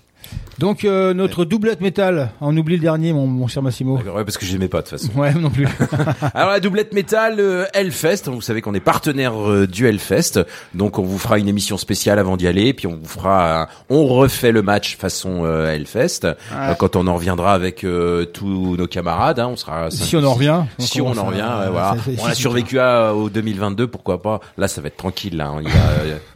Donc 0.58 0.84
euh, 0.84 1.14
notre 1.14 1.46
doublette 1.46 1.80
métal, 1.80 2.32
on 2.42 2.56
oublie 2.58 2.76
le 2.76 2.82
dernier, 2.82 3.14
mon, 3.14 3.28
mon 3.28 3.48
cher 3.48 3.64
Massimo. 3.64 3.96
Ouais, 3.98 4.26
parce 4.26 4.38
que 4.38 4.46
je 4.46 4.52
l'aimais 4.52 4.68
pas 4.68 4.82
de 4.82 4.88
toute 4.90 5.00
façon. 5.00 5.10
Ouais, 5.18 5.34
non 5.34 5.50
plus. 5.50 5.66
Alors 6.34 6.50
la 6.50 6.60
doublette 6.60 6.94
métal 6.94 7.36
euh, 7.40 7.64
Hellfest, 7.74 8.24
vous 8.28 8.42
savez 8.42 8.62
qu'on 8.62 8.74
est 8.74 8.82
partenaire 8.82 9.34
euh, 9.50 9.68
du 9.68 9.88
Hellfest, 9.88 10.42
donc 10.74 11.00
on 11.00 11.04
vous 11.04 11.18
fera 11.18 11.40
une 11.40 11.48
émission 11.48 11.78
spéciale 11.78 12.20
avant 12.20 12.36
d'y 12.36 12.46
aller, 12.46 12.74
puis 12.74 12.88
on 12.88 12.98
vous 12.98 13.08
fera, 13.08 13.70
on 13.90 14.06
refait 14.06 14.52
le 14.52 14.62
match 14.62 14.98
façon 14.98 15.46
euh, 15.46 15.72
Hellfest 15.74 16.26
euh, 16.26 16.74
quand 16.78 16.98
on 16.98 17.08
en 17.08 17.16
reviendra 17.16 17.54
avec 17.54 17.86
euh, 17.86 18.26
tous 18.26 18.76
nos 18.76 18.88
camarades, 18.88 19.40
hein, 19.40 19.48
on 19.52 19.56
sera. 19.56 19.90
Si 19.92 20.18
on 20.18 20.24
en 20.26 20.34
revient, 20.34 20.64
si 20.78 21.00
on 21.00 21.18
en 21.18 21.24
revient, 21.26 21.40
ouais, 21.42 21.70
voilà. 21.72 21.96
ça- 21.96 22.04
ça- 22.18 22.22
on 22.24 22.26
a 22.28 22.34
survécu 22.36 22.80
à, 22.80 23.14
au 23.16 23.30
2022, 23.30 23.88
pourquoi 23.88 24.22
pas. 24.22 24.42
Là, 24.58 24.68
ça 24.68 24.82
va 24.82 24.88
être 24.88 24.98
tranquille, 24.98 25.38
là, 25.38 25.52
on 25.54 25.62
y 25.62 25.66
va, 25.68 25.70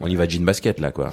on 0.00 0.06
y 0.06 0.16
va 0.16 0.26
jean 0.26 0.44
basket 0.46 0.80
là, 0.80 0.92
quoi. 0.92 1.10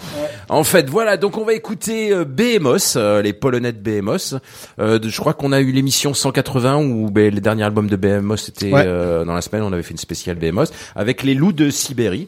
En 0.48 0.64
fait, 0.64 0.90
voilà, 0.90 1.18
donc 1.18 1.38
on 1.38 1.44
va 1.44 1.54
écouter 1.54 2.14
euh, 2.14 2.24
Behemoth, 2.72 2.94
euh, 2.96 3.22
les 3.22 3.34
Polonais 3.34 3.72
de 3.72 3.78
Behemoth. 3.80 4.36
Euh, 4.80 5.00
je 5.04 5.20
crois 5.20 5.34
qu'on 5.34 5.52
a 5.52 5.60
eu 5.62 5.72
l'émission 5.72 6.14
180 6.14 6.78
où 6.78 7.10
ben, 7.12 7.34
le 7.34 7.42
dernier 7.42 7.64
album 7.64 7.88
de 7.88 7.96
Behemoth 7.96 8.40
c'était 8.40 8.72
Ouais. 8.72 8.84
euh, 8.86 9.26
dans 9.26 9.34
la 9.34 9.42
semaine, 9.42 9.64
on 9.64 9.74
avait 9.74 9.84
fait 9.84 9.92
une 9.92 9.98
spéciale 9.98 10.38
Behemoth 10.38 10.72
avec 10.96 11.24
les 11.24 11.34
loups 11.34 11.54
de 11.54 11.70
Sibérie. 11.70 12.28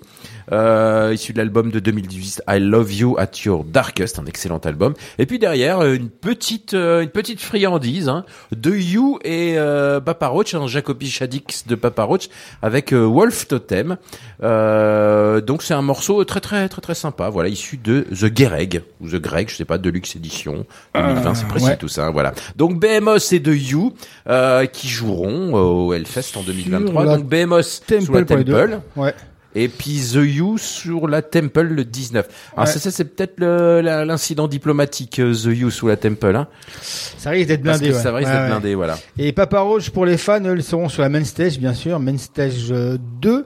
Euh, 0.52 1.12
issu 1.14 1.34
de 1.34 1.38
l'album 1.38 1.72
de 1.72 1.80
2018 1.80 2.44
I 2.48 2.60
Love 2.60 2.94
You 2.94 3.16
at 3.18 3.32
Your 3.46 3.64
Darkest, 3.64 4.20
un 4.20 4.26
excellent 4.26 4.60
album. 4.60 4.94
Et 5.20 5.26
puis 5.26 5.40
derrière 5.40 5.80
euh, 5.80 5.94
une 5.94 6.10
petite 6.10 6.74
euh, 6.74 7.02
une 7.02 7.10
petite 7.10 7.42
friandise 7.42 8.10
hein, 8.10 8.26
de 8.56 8.76
You 8.76 9.20
et 9.24 9.56
euh, 9.58 10.00
Papa 10.00 10.28
Roach, 10.28 10.54
un 10.54 10.68
Jacobi 10.68 11.10
Shaddix 11.10 11.66
de 11.68 11.76
Papa 11.76 12.04
Roach 12.04 12.30
avec 12.62 12.94
euh, 12.94 13.04
Wolf 13.06 13.48
Totem. 13.48 13.98
Euh, 14.42 15.42
donc 15.42 15.64
c'est 15.64 15.74
un 15.74 15.82
morceau 15.82 16.24
très 16.26 16.42
très 16.42 16.68
très 16.70 16.82
très 16.82 16.96
sympa. 16.96 17.30
Voilà, 17.30 17.50
issu 17.50 17.78
de 17.78 18.02
The 18.12 18.36
Gereg 18.38 18.84
ou 19.02 19.10
The 19.10 19.16
Greg, 19.22 19.50
je 19.50 19.56
sais 19.56 19.66
pas, 19.66 19.78
Deluxe 19.78 20.16
Edition 20.16 20.66
2020, 20.96 21.34
c'est 21.36 21.48
précis 21.48 21.66
ouais. 21.68 21.78
tout 21.78 21.88
ça. 21.88 22.10
Voilà. 22.10 22.34
Donc 22.56 22.80
Behemoth 22.80 23.32
et 23.32 23.42
The 23.42 23.52
You 23.54 23.94
euh, 24.30 24.66
qui 24.66 24.88
joueront 24.88 25.54
au 25.54 25.94
Hellfest 25.94 26.38
en 26.38 26.44
2023. 26.44 27.06
la 27.06 27.18
Donc 27.18 27.26
Behemoth 27.28 27.84
sur 28.02 28.14
la. 28.14 28.24
Temple. 28.26 28.80
Ouais. 28.96 29.14
Et 29.56 29.68
puis 29.68 30.02
The 30.14 30.16
You 30.24 30.58
sur 30.58 31.08
la 31.08 31.22
Temple 31.22 31.62
le 31.68 31.86
19. 31.86 32.28
Alors 32.56 32.66
Ouais. 32.68 32.72
ça, 32.74 32.80
ça 32.80 32.92
c'est 32.92 33.06
peut-être 33.06 33.40
l'incident 33.40 34.48
diplomatique 34.48 35.20
euh, 35.20 35.34
The 35.34 35.56
You 35.56 35.70
sous 35.70 35.88
la 35.88 35.98
Temple. 35.98 36.36
Hein. 36.36 36.48
Ça 36.82 37.30
risque 37.30 37.48
d'être 37.50 37.64
Parce 37.64 37.80
blindé. 37.80 37.92
que 37.92 37.98
ouais. 37.98 38.04
ça 38.04 38.14
risque 38.14 38.30
Ouais, 38.30 38.36
d'être 38.36 38.48
blindé, 38.48 38.76
voilà. 38.76 38.98
Et 39.18 39.32
Papa 39.32 39.60
Roach 39.60 39.90
pour 39.92 40.06
les 40.06 40.18
fans, 40.18 40.44
eux, 40.46 40.56
ils 40.56 40.64
seront 40.64 40.90
sur 40.90 41.02
la 41.04 41.10
main 41.10 41.24
stage, 41.24 41.60
bien 41.60 41.74
sûr, 41.74 42.00
main 42.00 42.18
stage 42.18 42.72
euh, 42.72 42.98
2, 43.22 43.46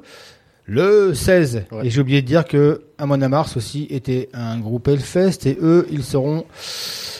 le 0.66 1.14
16. 1.14 1.66
Et 1.84 1.90
j'ai 1.90 2.02
oublié 2.02 2.22
de 2.22 2.28
dire 2.28 2.46
que 2.46 2.82
Amon 2.98 3.22
Amarth 3.22 3.56
aussi 3.58 3.88
était 3.90 4.30
un 4.34 4.60
groupe 4.60 4.88
Hellfest 4.88 5.46
et 5.46 5.58
eux, 5.62 5.88
ils 5.92 6.04
seront 6.04 6.46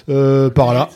euh, 0.10 0.50
par 0.50 0.74
là. 0.74 0.90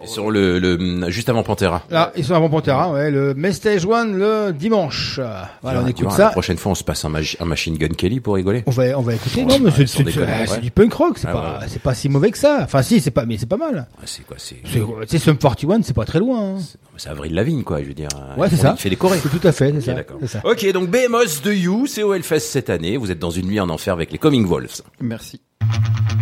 Ils 0.00 0.08
seront 0.08 0.30
le, 0.30 0.58
le 0.60 1.10
juste 1.10 1.28
avant 1.28 1.42
Pantera. 1.42 1.82
Là, 1.90 2.12
ils 2.16 2.24
sont 2.24 2.34
avant 2.34 2.48
Pantera, 2.48 2.92
ouais, 2.92 3.10
le 3.10 3.34
main 3.34 3.52
stage 3.52 3.84
1 3.84 4.04
le 4.06 4.52
dimanche. 4.52 5.18
Voilà, 5.62 5.82
on 5.82 5.86
écoute 5.88 6.04
vois, 6.04 6.12
ça. 6.16 6.24
La 6.26 6.30
prochaine 6.30 6.56
fois, 6.56 6.72
on 6.72 6.74
se 6.76 6.84
passe 6.84 7.04
un, 7.04 7.08
magi- 7.08 7.36
un 7.40 7.44
Machine 7.44 7.76
Gun 7.76 7.88
Kelly 7.88 8.20
pour 8.20 8.34
rigoler. 8.34 8.62
On 8.66 8.70
va, 8.70 8.96
on 8.98 9.02
va 9.02 9.14
écouter. 9.14 9.44
Non, 9.44 9.58
mais 9.58 9.70
c'est, 9.86 10.04
ouais. 10.04 10.60
du 10.62 10.70
punk 10.70 10.92
rock, 10.94 11.18
c'est 11.18 11.26
Ah, 11.28 11.32
pas, 11.32 11.58
ouais, 11.60 11.66
c'est 11.68 11.82
pas 11.82 11.94
si 11.94 12.08
mauvais 12.08 12.30
que 12.30 12.38
ça. 12.38 12.60
Enfin, 12.62 12.82
si, 12.82 13.00
c'est 13.00 13.10
pas, 13.10 13.24
mais 13.26 13.38
c'est 13.38 13.46
pas 13.46 13.56
mal. 13.56 13.86
Ah, 13.98 14.02
C'est 14.04 14.24
quoi 14.24 14.36
C'est 14.38 14.56
C'est, 14.64 14.78
tu 14.80 14.86
sais, 15.08 15.18
Sum 15.18 15.36
41, 15.36 15.82
c'est 15.82 15.94
pas 15.94 16.04
très 16.04 16.20
loin. 16.20 16.56
hein. 16.56 16.58
c'est 16.96 17.08
Avril 17.08 17.34
Lavigne, 17.34 17.62
quoi. 17.64 17.80
Je 17.82 17.88
veux 17.88 17.94
dire. 17.94 18.08
Ouais, 18.36 18.48
c'est 18.50 18.56
ça. 18.56 18.74
Il 18.78 18.80
fait 18.80 18.90
des 18.90 18.96
chorés. 18.96 19.18
Tout 19.18 19.46
à 19.46 19.52
fait, 19.52 19.70
c'est 19.72 19.78
Ok, 19.78 19.84
ça. 19.84 19.94
d'accord. 19.94 20.16
C'est 20.20 20.28
ça. 20.28 20.40
Ok, 20.44 20.72
donc 20.72 20.88
Behemoth 20.90 21.42
de 21.44 21.52
You, 21.52 21.86
c'est 21.86 22.02
au 22.04 22.14
Hellfest 22.14 22.40
cette 22.40 22.70
année. 22.70 22.96
Vous 22.96 23.10
êtes 23.10 23.18
dans 23.18 23.30
une 23.30 23.46
nuit 23.48 23.58
en 23.60 23.68
enfer 23.68 23.92
avec 23.94 24.12
les 24.12 24.18
Coming 24.18 24.46
Wolves. 24.46 24.82
Merci. 25.00 25.40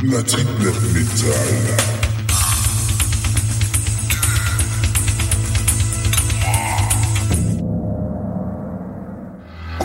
La 0.05 0.23
triplette 0.23 0.95
métal. 0.95 1.96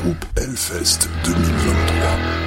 Groupe 0.02 0.26
Hellfest 0.36 1.08
2023. 1.24 2.41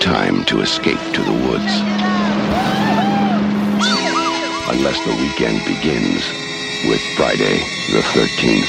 Time 0.00 0.44
to 0.46 0.62
escape 0.62 0.98
to 1.12 1.22
the 1.22 1.32
woods. 1.46 1.74
Unless 4.72 4.98
the 5.04 5.14
weekend 5.20 5.62
begins 5.66 6.24
with 6.88 7.00
Friday 7.16 7.58
the 7.92 8.00
13th. 8.14 8.66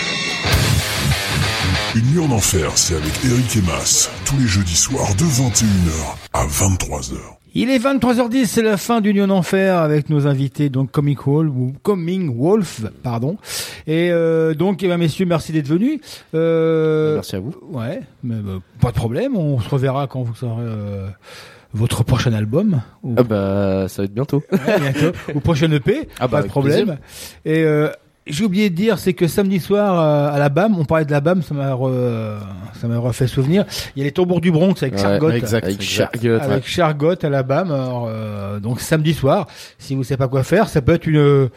Une 1.95 2.05
nuit 2.11 2.19
en 2.19 2.31
enfer, 2.31 2.71
c'est 2.75 2.95
avec 2.95 3.13
Eric 3.23 3.55
et 3.55 3.61
Mas, 3.61 4.09
tous 4.25 4.37
les 4.37 4.47
jeudis 4.47 4.75
soirs 4.75 5.15
de 5.15 5.23
21h 5.23 6.15
à 6.33 6.45
23h. 6.45 7.40
Il 7.53 7.69
est 7.69 7.79
23h10, 7.79 8.45
c'est 8.45 8.61
la 8.61 8.77
fin 8.77 9.01
d'Union 9.01 9.29
Enfer 9.29 9.77
avec 9.77 10.09
nos 10.09 10.25
invités, 10.25 10.69
donc 10.69 10.91
Comic 10.91 11.23
Wolf, 11.25 11.51
ou 11.53 11.73
Coming 11.83 12.33
Wolf, 12.37 12.83
pardon. 13.03 13.35
Et 13.87 14.09
euh, 14.09 14.53
donc, 14.53 14.83
eh 14.83 14.87
ben, 14.87 14.97
messieurs, 14.97 15.25
merci 15.25 15.51
d'être 15.51 15.67
venus. 15.67 15.99
Euh, 16.33 17.15
Merci 17.15 17.35
à 17.35 17.39
vous. 17.41 17.53
Ouais, 17.69 18.01
mais 18.23 18.35
euh, 18.35 18.59
pas 18.79 18.91
de 18.91 18.95
problème, 18.95 19.35
on 19.35 19.59
se 19.59 19.67
reverra 19.67 20.07
quand 20.07 20.23
vous 20.23 20.45
aurez 20.45 20.63
euh, 20.65 21.07
votre 21.73 22.03
prochain 22.05 22.31
album. 22.31 22.81
Ou, 23.03 23.15
Ah 23.17 23.23
bah 23.23 23.85
ça 23.89 24.01
va 24.01 24.05
être 24.05 24.13
bientôt. 24.13 24.41
Ouais, 24.53 24.79
bientôt. 24.79 25.17
ou 25.35 25.41
prochaine 25.41 25.73
EP, 25.73 26.07
Ah 26.21 26.29
bah, 26.29 26.37
pas 26.37 26.43
de 26.43 26.47
problème. 26.47 26.85
plaisir. 26.85 26.97
Et 27.43 27.65
euh, 27.65 27.89
j'ai 28.27 28.43
oublié 28.45 28.69
de 28.69 28.76
dire, 28.76 28.99
c'est 28.99 29.14
que 29.14 29.27
samedi 29.27 29.60
soir 29.60 29.99
euh, 29.99 30.35
à 30.35 30.39
la 30.39 30.49
BAM, 30.49 30.77
on 30.77 30.85
parlait 30.85 31.06
de 31.06 31.11
la 31.11 31.22
BAM, 31.22 31.41
ça 31.41 31.53
m'a 31.56 31.72
re- 31.73 32.38
ça 32.80 32.88
m'a 32.88 32.98
refait 32.99 33.27
souvenir. 33.27 33.65
Il 33.95 33.99
y 33.99 34.02
a 34.03 34.06
les 34.06 34.11
tambours 34.11 34.41
du 34.41 34.52
Bronx 34.52 34.76
avec 34.81 34.93
Ouais, 34.95 35.02
Chargot. 35.02 35.30
exact, 35.31 35.64
Avec 35.65 35.76
exact. 35.81 36.15
Chargot, 36.22 36.35
Avec 36.43 36.64
ouais. 36.64 36.69
Chargot 36.69 37.15
à 37.26 37.30
la 37.30 37.43
BAM. 37.43 37.72
Alors, 37.72 38.07
euh, 38.10 38.60
donc 38.60 38.80
samedi 38.80 39.14
soir, 39.14 39.48
si 39.80 39.95
vous 39.95 40.03
savez 40.03 40.18
pas 40.18 40.27
quoi 40.27 40.43
faire, 40.43 40.69
ça 40.69 40.81
peut 40.81 40.93
être 40.93 41.07
une 41.07 41.18
euh, 41.18 41.49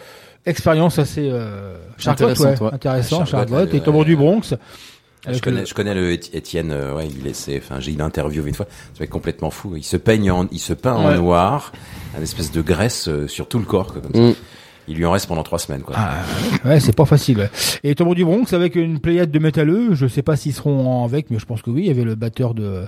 expérience 0.47 0.99
assez 0.99 1.29
euh, 1.31 1.77
Chargot, 1.99 2.25
Intéressante, 2.25 2.61
ouais, 2.61 2.67
ouais. 2.69 2.75
intéressant, 2.75 3.25
et 3.73 3.81
tambours 3.81 4.05
du 4.05 4.17
Bronx. 4.17 4.55
Je 5.27 5.39
connais, 5.41 5.61
le- 5.61 5.67
je 5.67 5.73
connais 5.73 5.95
le 5.95 6.13
Éti- 6.13 6.31
Étienne, 6.35 6.71
euh, 6.71 6.95
ouais, 6.95 7.09
il 7.09 7.27
essaie, 7.27 7.59
enfin, 7.63 7.81
j'ai 7.81 7.93
eu 7.93 7.97
l'interview 7.97 8.47
une 8.47 8.53
fois, 8.55 8.67
ça 8.93 8.99
va 8.99 9.05
être 9.05 9.11
complètement 9.11 9.49
fou. 9.51 9.73
Il 9.75 9.83
se 9.83 9.97
peigne 9.97 10.31
en, 10.31 10.47
il 10.53 10.59
se 10.59 10.75
peint 10.75 10.97
Ouais. 10.99 11.15
en 11.15 11.23
noir, 11.23 11.73
un 12.19 12.23
espèce 12.23 12.53
de 12.53 12.61
graisse 12.61 13.09
euh, 13.09 13.27
sur 13.27 13.49
tout 13.49 13.59
le 13.59 13.65
corps, 13.65 13.93
quoi, 13.95 14.03
comme 14.03 14.15
ça. 14.15 14.21
Mm. 14.21 14.35
Il 14.89 14.97
lui 14.97 15.05
en 15.07 15.11
reste 15.13 15.27
pendant 15.27 15.43
trois 15.43 15.59
semaines, 15.59 15.83
quoi. 15.83 15.95
Ah, 15.99 16.15
ouais, 16.65 16.81
c'est 16.81 16.95
pas 16.95 17.05
facile. 17.07 17.39
Ouais. 17.39 17.51
Et 17.83 17.95
Tambour 17.95 18.15
du 18.15 18.25
Bronx 18.25 18.53
avec 18.53 18.75
une 18.75 18.99
pléiade 19.01 19.31
de 19.31 19.39
métalleux. 19.39 19.95
Je 19.95 20.07
sais 20.07 20.23
pas 20.23 20.37
s'ils 20.37 20.53
seront 20.53 21.05
avec, 21.05 21.31
mais 21.31 21.39
je 21.39 21.47
pense 21.47 21.63
que 21.63 21.71
oui. 21.71 21.83
Il 21.83 21.87
y 21.87 21.91
avait 21.91 22.05
le 22.05 22.15
batteur 22.15 22.55
de 22.55 22.85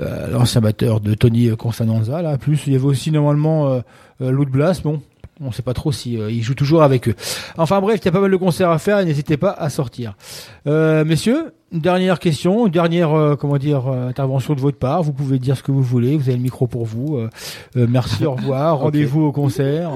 euh, 0.00 0.30
l'ancien 0.30 0.60
batteur 0.60 1.00
de 1.00 1.14
Tony 1.14 1.56
Constanza 1.56 2.20
là. 2.20 2.36
Plus 2.36 2.66
il 2.66 2.74
y 2.74 2.76
avait 2.76 2.84
aussi 2.84 3.10
normalement 3.10 3.68
euh, 3.68 3.80
euh, 4.20 4.30
Lou 4.30 4.44
Blas. 4.44 4.80
Bon, 4.84 5.00
on 5.40 5.52
sait 5.52 5.62
pas 5.62 5.74
trop 5.74 5.92
si 5.92 6.18
euh, 6.18 6.30
il 6.30 6.42
joue 6.42 6.54
toujours 6.54 6.82
avec 6.82 7.08
eux. 7.08 7.14
Enfin 7.58 7.80
bref, 7.80 7.98
il 8.02 8.04
y 8.04 8.08
a 8.08 8.12
pas 8.12 8.20
mal 8.20 8.30
de 8.30 8.36
concerts 8.36 8.70
à 8.70 8.78
faire. 8.78 8.98
et 9.00 9.04
N'hésitez 9.04 9.36
pas 9.36 9.50
à 9.52 9.68
sortir. 9.70 10.14
Euh, 10.66 11.04
messieurs, 11.04 11.52
une 11.72 11.80
dernière 11.80 12.18
question, 12.18 12.66
une 12.66 12.72
dernière 12.72 13.12
euh, 13.12 13.36
comment 13.36 13.58
dire 13.58 13.86
euh, 13.88 14.08
intervention 14.08 14.54
de 14.54 14.60
votre 14.60 14.78
part. 14.78 15.02
Vous 15.02 15.12
pouvez 15.12 15.38
dire 15.38 15.56
ce 15.56 15.62
que 15.62 15.72
vous 15.72 15.82
voulez. 15.82 16.16
Vous 16.16 16.28
avez 16.28 16.36
le 16.36 16.42
micro 16.42 16.66
pour 16.66 16.84
vous. 16.86 17.16
Euh, 17.16 17.28
euh, 17.76 17.86
merci, 17.88 18.24
au 18.24 18.32
revoir. 18.32 18.78
Rendez-vous 18.80 19.24
au 19.24 19.32
concert. 19.32 19.90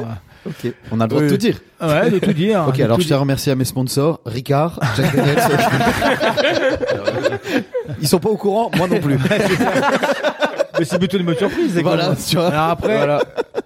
Ok. 0.47 0.73
On 0.91 1.01
a 1.01 1.05
le 1.05 1.09
droit 1.09 1.23
de 1.23 1.29
tout 1.29 1.37
dire. 1.37 1.59
Ouais, 1.81 2.11
de 2.11 2.19
tout 2.19 2.33
dire. 2.33 2.65
Ok, 2.69 2.79
De 2.79 2.85
alors 2.85 3.01
je 3.01 3.07
tiens 3.07 3.17
à 3.17 3.21
remercier 3.21 3.53
à 3.53 3.55
mes 3.55 3.65
sponsors, 3.65 4.21
Ricard, 4.25 4.81
Jack 4.97 5.15
Daniels. 5.15 5.39
Ils 8.01 8.09
sont 8.09 8.19
pas 8.19 8.29
au 8.31 8.37
courant, 8.37 8.71
moi 8.77 8.87
non 8.89 8.99
plus. 9.01 9.19
Mais 10.79 10.87
c'est 10.87 10.99
plutôt 10.99 11.19
une 11.19 11.27
bonne 11.27 11.37
surprise. 11.37 11.73
c'est 11.75 11.83
Voilà, 11.83 12.07
comme- 12.07 12.17
tu 12.17 12.37
vois. 12.37 12.47
Alors 12.49 12.69
après, 12.71 12.97
Voilà. 12.97 13.23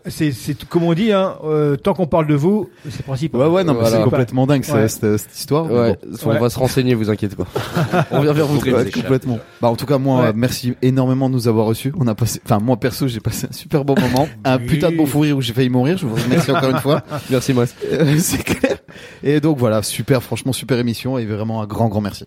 c'est, 0.08 0.32
c'est 0.32 0.54
tout- 0.54 0.66
comme 0.66 0.82
on 0.82 0.94
dit, 0.94 1.12
hein, 1.12 1.34
euh, 1.44 1.76
tant 1.76 1.94
qu'on 1.94 2.06
parle 2.08 2.26
de 2.26 2.34
vous, 2.34 2.70
c'est 2.90 3.04
principal. 3.04 3.40
Ouais, 3.42 3.46
ouais, 3.46 3.62
non, 3.64 3.74
mais 3.74 3.80
Voilà. 3.80 3.98
c'est 3.98 4.02
complètement 4.02 4.46
dingue 4.48 4.64
Ouais. 4.72 4.88
cette, 4.88 5.00
cette- 5.02 5.18
cette 5.20 5.38
histoire. 5.38 5.66
mais 5.66 5.74
Ouais, 5.78 5.98
bon. 6.02 6.30
on 6.32 6.40
va 6.40 6.50
se 6.50 6.58
renseigner, 6.58 6.94
vous 6.94 7.10
inquiétez 7.10 7.36
pas. 7.36 7.46
on 8.10 8.20
vient 8.20 8.32
vers 8.32 8.46
vous 8.46 8.58
très 8.58 8.72
Ouais, 8.72 8.84
vite. 8.84 8.94
complètement. 8.96 9.38
Bah, 9.60 9.68
en 9.68 9.76
tout 9.76 9.86
cas, 9.86 9.98
moi, 9.98 10.22
Ouais. 10.22 10.32
merci 10.34 10.74
énormément 10.82 11.28
de 11.28 11.34
nous 11.34 11.46
avoir 11.46 11.66
reçus. 11.66 11.92
On 12.00 12.06
a 12.08 12.16
passé, 12.16 12.40
enfin, 12.44 12.58
moi, 12.58 12.78
perso, 12.78 13.06
j'ai 13.06 13.20
passé 13.20 13.46
un 13.48 13.52
super 13.54 13.84
bon 13.84 13.94
moment. 14.00 14.28
Un 14.44 14.56
Oui. 14.58 14.66
putain 14.66 14.90
de 14.90 14.96
bon 14.96 15.06
fou 15.06 15.20
rire 15.20 15.36
où 15.36 15.40
j'ai 15.40 15.52
failli 15.52 15.68
mourir. 15.70 15.96
Je 15.98 16.06
vous 16.06 16.16
remercie 16.16 16.50
encore 16.50 16.70
une 16.70 16.80
fois. 16.80 17.02
Merci, 17.30 17.52
moi. 17.54 17.66
Euh, 17.92 18.16
c'est 18.18 18.42
clair. 18.42 18.78
Et 19.22 19.38
donc, 19.40 19.58
voilà, 19.58 19.82
super, 19.84 20.20
franchement, 20.22 20.52
super 20.52 20.78
émission 20.80 21.16
et 21.16 21.26
vraiment 21.26 21.62
un 21.62 21.66
grand, 21.66 21.86
grand 21.88 22.00
merci. 22.00 22.24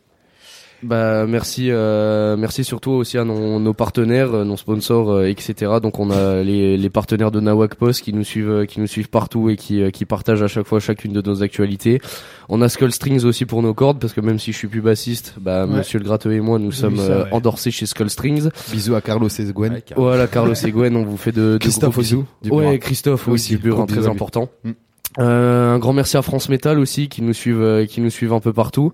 Bah 0.83 1.25
merci, 1.25 1.71
euh, 1.71 2.37
merci 2.37 2.63
surtout 2.63 2.91
aussi 2.91 3.17
à 3.17 3.23
nos, 3.23 3.59
nos 3.59 3.73
partenaires, 3.73 4.33
euh, 4.33 4.43
nos 4.43 4.57
sponsors, 4.57 5.09
euh, 5.09 5.25
etc. 5.27 5.71
Donc 5.81 5.97
on 5.97 6.11
a 6.11 6.43
les, 6.43 6.77
les 6.77 6.89
partenaires 6.91 7.31
de 7.31 7.39
Nawak 7.39 7.75
Post 7.75 8.03
qui 8.03 8.13
nous 8.13 8.23
suivent, 8.23 8.49
euh, 8.49 8.65
qui 8.65 8.79
nous 8.79 8.85
suivent 8.85 9.09
partout 9.09 9.49
et 9.49 9.55
qui, 9.55 9.81
euh, 9.81 9.89
qui 9.89 10.05
partagent 10.05 10.43
à 10.43 10.47
chaque 10.47 10.67
fois 10.67 10.79
chacune 10.79 11.13
de 11.13 11.21
nos 11.27 11.41
actualités. 11.41 11.99
On 12.47 12.61
a 12.61 12.69
Skull 12.69 12.91
Strings 12.91 13.25
aussi 13.25 13.45
pour 13.45 13.63
nos 13.63 13.73
cordes 13.73 13.99
parce 13.99 14.13
que 14.13 14.21
même 14.21 14.37
si 14.37 14.51
je 14.51 14.57
suis 14.57 14.67
plus 14.67 14.81
bassiste, 14.81 15.33
bah 15.41 15.65
Ouais. 15.65 15.77
Monsieur 15.77 15.97
le 15.97 16.05
Gratteux 16.05 16.31
et 16.33 16.39
moi 16.41 16.59
nous 16.59 16.71
sommes 16.71 16.93
vu 16.93 16.99
ça, 17.07 17.23
ouais. 17.23 17.29
endorsés 17.31 17.71
chez 17.71 17.87
Skull 17.87 18.09
Strings. 18.11 18.49
Bisous 18.71 18.93
à 18.93 19.01
Carlos 19.01 19.27
et 19.29 19.43
Gwen. 19.51 19.73
Ouais. 19.73 19.83
Voilà 19.95 20.27
Carlos 20.27 20.53
et 20.53 20.71
Gwen, 20.71 20.95
on 20.95 21.03
vous 21.03 21.17
fait 21.17 21.31
de, 21.31 21.53
de 21.53 21.57
Christophe 21.57 21.93
gros 21.93 22.01
aussi, 22.01 22.13
bisous. 22.15 22.25
du 22.43 22.51
ouais. 22.51 22.77
Christophe 22.77 23.27
Aussi, 23.27 23.55
aussi, 23.55 23.57
du 23.63 23.69
bisous 23.69 23.85
très 23.87 24.07
important. 24.07 24.49
Mm. 24.63 24.71
Euh, 25.19 25.73
un 25.75 25.79
grand 25.79 25.93
merci 25.93 26.15
à 26.17 26.21
France 26.21 26.47
Metal 26.49 26.77
aussi 26.79 27.09
qui 27.09 27.21
nous 27.21 27.33
suivent, 27.33 27.61
euh, 27.61 27.85
qui 27.85 28.01
nous 28.01 28.09
suivent 28.09 28.33
un 28.33 28.39
peu 28.39 28.53
partout. 28.53 28.91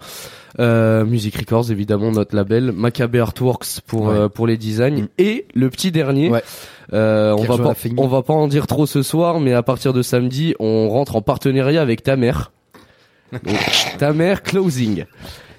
Euh, 0.60 1.04
Music 1.06 1.36
Records 1.36 1.72
évidemment 1.72 2.12
notre 2.12 2.36
label, 2.36 2.72
Macabre 2.72 3.20
Artworks 3.20 3.82
pour 3.88 4.04
Ouais. 4.08 4.16
euh, 4.16 4.30
pour 4.30 4.46
les 4.48 4.56
designs 4.58 5.02
Mm. 5.04 5.08
et 5.18 5.46
le 5.56 5.70
petit 5.70 5.92
dernier. 5.92 6.30
Ouais. 6.30 6.44
Euh, 6.94 7.34
on 7.38 7.44
va 7.44 7.58
pas 7.58 7.74
on 7.98 8.08
va 8.08 8.22
pas 8.22 8.34
en 8.34 8.48
dire 8.48 8.68
trop 8.68 8.86
ce 8.86 9.02
soir, 9.02 9.40
mais 9.40 9.54
à 9.54 9.64
partir 9.64 9.94
de 9.94 10.02
samedi, 10.02 10.54
on 10.60 10.90
rentre 10.90 11.16
en 11.16 11.22
partenariat 11.22 11.82
avec 11.82 12.04
ta 12.04 12.16
mère. 12.16 12.52
Donc, 13.32 13.42
ta 13.98 14.14
mère 14.14 14.44
Closing. 14.44 15.06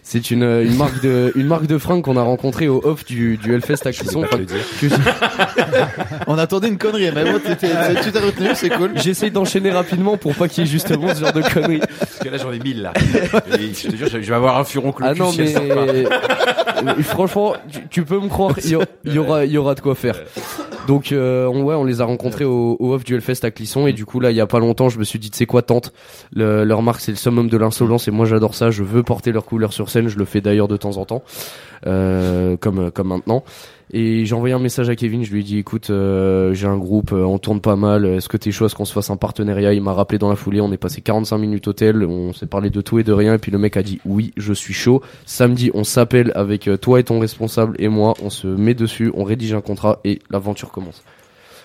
C'est 0.07 0.31
une, 0.31 0.43
une 0.43 0.77
marque 0.77 1.03
de 1.03 1.33
une 1.35 1.47
marque 1.47 1.67
de 1.67 1.79
fringues 1.79 2.03
qu'on 2.03 2.19
a 2.19 2.23
rencontrée 2.23 2.69
au 2.69 2.81
off 2.85 3.07
du 3.07 3.39
du 3.39 3.55
Hellfest 3.55 3.87
à 3.87 3.93
Clisson. 3.93 4.23
On 6.27 6.37
attendait 6.39 6.69
une 6.69 6.77
connerie, 6.79 7.11
mais 7.15 7.25
bon, 7.25 7.41
tu 7.45 7.57
t'es 7.57 7.69
retenu, 8.19 8.49
c'est 8.55 8.69
cool. 8.71 8.93
J'essaye 8.97 9.31
d'enchaîner 9.31 9.71
rapidement 9.71 10.17
pour 10.17 10.35
pas 10.35 10.47
qu'il 10.49 10.65
y 10.65 10.67
ait 10.67 10.71
justement 10.71 11.13
ce 11.15 11.21
genre 11.21 11.33
de 11.33 11.43
conneries. 11.43 11.81
Parce 11.99 12.19
que 12.23 12.29
là, 12.29 12.37
j'en 12.37 12.53
ai 12.53 12.59
mille, 12.59 12.83
là. 12.83 12.93
Et 13.59 13.73
je 13.75 13.89
te 13.89 13.97
jure, 13.97 14.09
je 14.11 14.19
vais 14.19 14.35
avoir 14.35 14.59
un 14.59 14.65
furon 14.65 14.95
Ah 15.01 15.15
non 15.15 15.33
mais 15.37 15.55
Euh, 15.57 16.05
franchement 17.03 17.55
tu, 17.71 17.79
tu 17.89 18.05
peux 18.05 18.21
me 18.21 18.29
croire 18.29 18.55
il 18.63 18.71
y, 19.13 19.19
aura 19.19 19.45
il 19.45 19.53
y 19.53 19.59
aura 19.59 19.75
de 19.75 19.81
quoi 19.81 19.95
faire. 19.95 20.17
Donc 20.87 21.13
euh, 21.13 21.47
on, 21.47 21.63
ouais 21.63 21.75
on 21.75 21.85
les 21.85 22.01
a 22.03 22.05
rencontrés 22.05 22.45
au, 22.45 22.77
au 22.79 22.93
off 22.93 23.05
du 23.05 23.15
Hellfest 23.15 23.45
à 23.45 23.51
Clisson 23.51 23.87
et 23.87 23.93
du 23.95 24.05
coup 24.05 24.21
là 24.21 24.31
il 24.31 24.37
y 24.37 24.41
a 24.41 24.47
pas 24.47 24.59
longtemps 24.59 24.91
je 24.91 24.99
me 24.99 25.05
suis 25.05 25.19
dit 25.19 25.31
tu 25.31 25.39
sais 25.39 25.47
quoi 25.47 25.63
tente 25.63 25.93
le, 26.35 26.65
leur 26.65 26.83
marque 26.83 27.01
c'est 27.01 27.11
le 27.13 27.17
summum 27.17 27.49
de 27.49 27.57
l'insolence 27.57 28.07
et 28.07 28.11
moi 28.11 28.27
j'adore 28.27 28.55
ça 28.55 28.71
je 28.71 28.83
veux 28.83 29.03
porter 29.03 29.33
leur 29.33 29.47
couleur 29.47 29.73
sur 29.73 29.89
je 30.09 30.19
le 30.19 30.25
fais 30.25 30.41
d'ailleurs 30.41 30.69
de 30.69 30.77
temps 30.77 30.97
en 30.97 31.05
temps 31.05 31.23
euh, 31.87 32.57
comme 32.57 32.91
comme 32.91 33.09
maintenant. 33.09 33.45
Et 33.93 34.25
j'ai 34.25 34.35
envoyé 34.35 34.55
un 34.55 34.59
message 34.59 34.89
à 34.89 34.97
Kevin 34.97 35.25
je 35.25 35.31
lui 35.31 35.41
ai 35.41 35.43
dit 35.43 35.59
écoute 35.59 35.91
euh, 35.91 36.55
j'ai 36.55 36.66
un 36.66 36.79
groupe 36.79 37.12
euh, 37.12 37.23
on 37.23 37.39
tourne 37.39 37.61
pas 37.61 37.77
mal 37.77 38.07
est-ce 38.07 38.29
que 38.31 38.39
t'es 38.39 38.51
chaud 38.51 38.65
à 38.65 38.69
ce 38.71 38.75
qu'on 38.75 38.87
se 38.87 38.93
fasse 38.95 39.11
un 39.11 39.19
partenariat? 39.19 39.75
Il 39.75 39.83
m'a 39.83 39.93
rappelé 39.93 40.19
dans 40.19 40.31
la 40.31 40.37
foulée 40.37 40.62
on 40.62 40.73
est 40.73 40.79
passé 40.79 41.03
45 41.03 41.37
minutes 41.37 41.69
au 41.69 41.75
tel 41.75 42.03
on 42.05 42.33
s'est 42.33 42.47
parlé 42.47 42.71
de 42.71 42.81
tout 42.81 42.99
et 42.99 43.05
de 43.05 43.12
rien 43.12 43.35
et 43.35 43.39
puis 43.39 43.53
le 43.53 43.59
mec 43.59 43.77
a 43.77 43.83
dit 43.83 44.01
oui 44.07 44.33
je 44.37 44.53
suis 44.55 44.73
chaud. 44.75 45.03
Samedi 45.27 45.71
on 45.75 45.85
s'appelle 45.85 46.33
avec 46.35 46.71
toi 46.81 46.99
et 46.99 47.05
ton 47.05 47.21
responsable 47.21 47.77
et 47.79 47.89
moi 47.89 48.15
on 48.23 48.31
se 48.31 48.47
met 48.47 48.75
dessus 48.75 49.12
on 49.15 49.23
rédige 49.23 49.53
un 49.53 49.61
contrat 49.61 50.01
et 50.05 50.21
l'aventure 50.31 50.71
commence. 50.71 51.03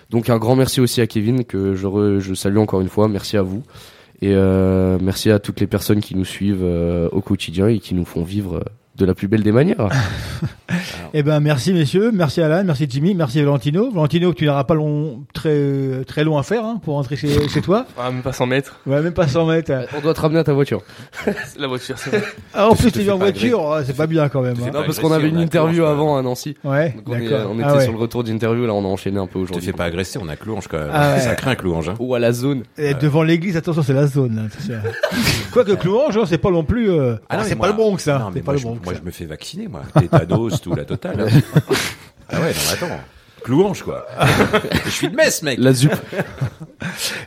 Donc 0.10 0.30
un 0.30 0.38
grand 0.38 0.58
merci 0.58 0.82
aussi 0.82 1.00
à 1.00 1.08
Kevin 1.08 1.46
que 1.46 1.76
je, 1.76 2.20
je 2.20 2.34
salue 2.34 2.58
encore 2.58 2.82
une 2.82 2.90
fois 2.90 3.08
merci 3.08 3.38
à 3.38 3.42
vous 3.42 3.64
et 4.22 4.34
euh, 4.36 4.98
merci 5.02 5.32
à 5.32 5.40
toutes 5.40 5.62
les 5.62 5.68
personnes 5.68 6.02
qui 6.02 6.16
nous 6.16 6.26
suivent 6.26 6.64
euh, 6.64 7.08
au 7.12 7.22
quotidien 7.22 7.68
et 7.68 7.80
qui 7.80 7.96
nous 7.96 8.06
font 8.06 8.24
vivre 8.24 8.56
euh, 8.56 8.64
de 9.00 9.06
la 9.06 9.14
plus 9.16 9.28
belle 9.28 9.42
des 9.44 9.52
manières 9.52 9.88
Eh 11.16 11.24
ben 11.24 11.40
merci 11.40 11.74
messieurs, 11.74 12.12
merci 12.14 12.42
Alan, 12.42 12.64
merci 12.64 12.86
Jimmy, 12.88 13.16
merci 13.16 13.42
Valentino. 13.42 13.90
Valentino, 13.92 14.32
tu 14.34 14.46
n'auras 14.46 14.66
pas 14.66 14.76
long, 14.76 15.24
très 15.34 16.04
très 16.06 16.24
long 16.24 16.38
à 16.38 16.44
faire 16.44 16.64
hein, 16.64 16.80
pour 16.84 16.94
rentrer 16.94 17.16
chez, 17.16 17.48
chez 17.50 17.62
toi. 17.62 17.86
Ah, 17.98 18.12
même 18.12 18.22
pas 18.22 18.32
100 18.34 18.46
mètres. 18.46 18.80
Ouais, 18.86 19.02
même 19.02 19.14
pas 19.14 19.28
100 19.28 19.46
mètres. 19.48 19.72
on 19.98 20.02
doit 20.02 20.14
te 20.14 20.22
ramener 20.22 20.40
à 20.40 20.44
ta 20.44 20.54
voiture 20.54 20.82
La 21.60 21.66
voiture, 21.68 21.98
c'est 21.98 22.12
vrai. 22.12 22.22
Ah, 22.54 22.70
en 22.70 22.76
plus 22.76 22.92
tu 22.92 23.00
viens 23.00 23.14
en 23.16 23.18
pas 23.18 23.26
voiture, 23.26 23.82
c'est 23.86 23.96
pas 23.98 24.06
bien 24.06 24.30
quand 24.30 24.42
même. 24.42 24.56
hein. 24.62 24.70
non 24.72 24.84
parce 24.86 25.00
qu'on 25.00 25.12
avait 25.12 25.30
une 25.30 25.40
interview 25.40 25.86
avant 25.86 26.18
à 26.18 26.22
Nancy 26.22 26.56
Ouais, 26.64 26.94
Donc 26.96 27.10
on, 27.10 27.14
est- 27.16 27.28
d'accord. 27.30 27.52
on 27.52 27.56
était 27.56 27.64
Ah 27.68 27.76
ouais. 27.78 27.84
sur 27.84 27.92
le 27.94 27.98
retour 27.98 28.24
d'interview 28.24 28.66
là 28.68 28.74
on 28.74 28.84
a 28.86 28.88
enchaîné 28.88 29.18
un 29.20 29.26
peu 29.28 29.40
aujourd'hui 29.40 29.66
fais 29.66 29.74
pas 29.74 29.86
agresser, 29.86 30.20
on 30.22 30.30
a 30.30 30.36
Clouange 30.36 30.68
quand 30.68 30.78
même. 30.78 30.90
Ah 30.94 31.16
ouais. 31.16 31.20
Ça 31.22 31.34
craint 31.36 31.56
Clouange, 31.56 31.90
hein. 31.90 31.96
ou 32.00 32.14
à 32.14 32.20
la 32.20 32.32
zone 32.32 32.64
Et 32.78 32.94
devant 32.94 33.24
l'église, 33.24 33.58
attention, 33.58 33.82
c'est 33.82 33.94
la 33.94 34.06
zone. 34.08 34.50
Quoique 35.52 35.72
Clouange, 35.74 36.16
hein, 36.18 36.24
c'est 36.28 36.38
pas 36.38 36.52
non 36.52 36.64
plus. 36.64 36.92
euh, 36.92 37.16
Ah 37.30 37.38
non, 37.38 37.44
c'est 37.46 37.56
pas 37.56 37.68
le 37.68 37.74
Bronx, 37.74 37.98
ça. 37.98 38.30
C'est 38.34 38.44
pas 38.44 38.54
le 38.54 38.60
Bronx. 38.60 38.80
Moi, 38.92 39.00
je 39.00 39.06
me 39.06 39.12
fais 39.12 39.26
vacciner, 39.26 39.68
moi. 39.68 39.84
Tétanos, 39.98 40.62
tout, 40.62 40.74
la 40.76 40.86
totale. 40.86 41.22
hein. 41.22 41.28
ah 42.30 42.42
ouais, 42.42 42.54
non, 42.54 42.74
attends. 42.74 43.00
Clouange, 43.44 43.84
quoi. 43.84 44.06
je 44.86 44.90
suis 44.90 45.10
de 45.10 45.16
Metz, 45.16 45.42
mec. 45.44 45.58
la 45.60 45.74
zup 45.74 45.92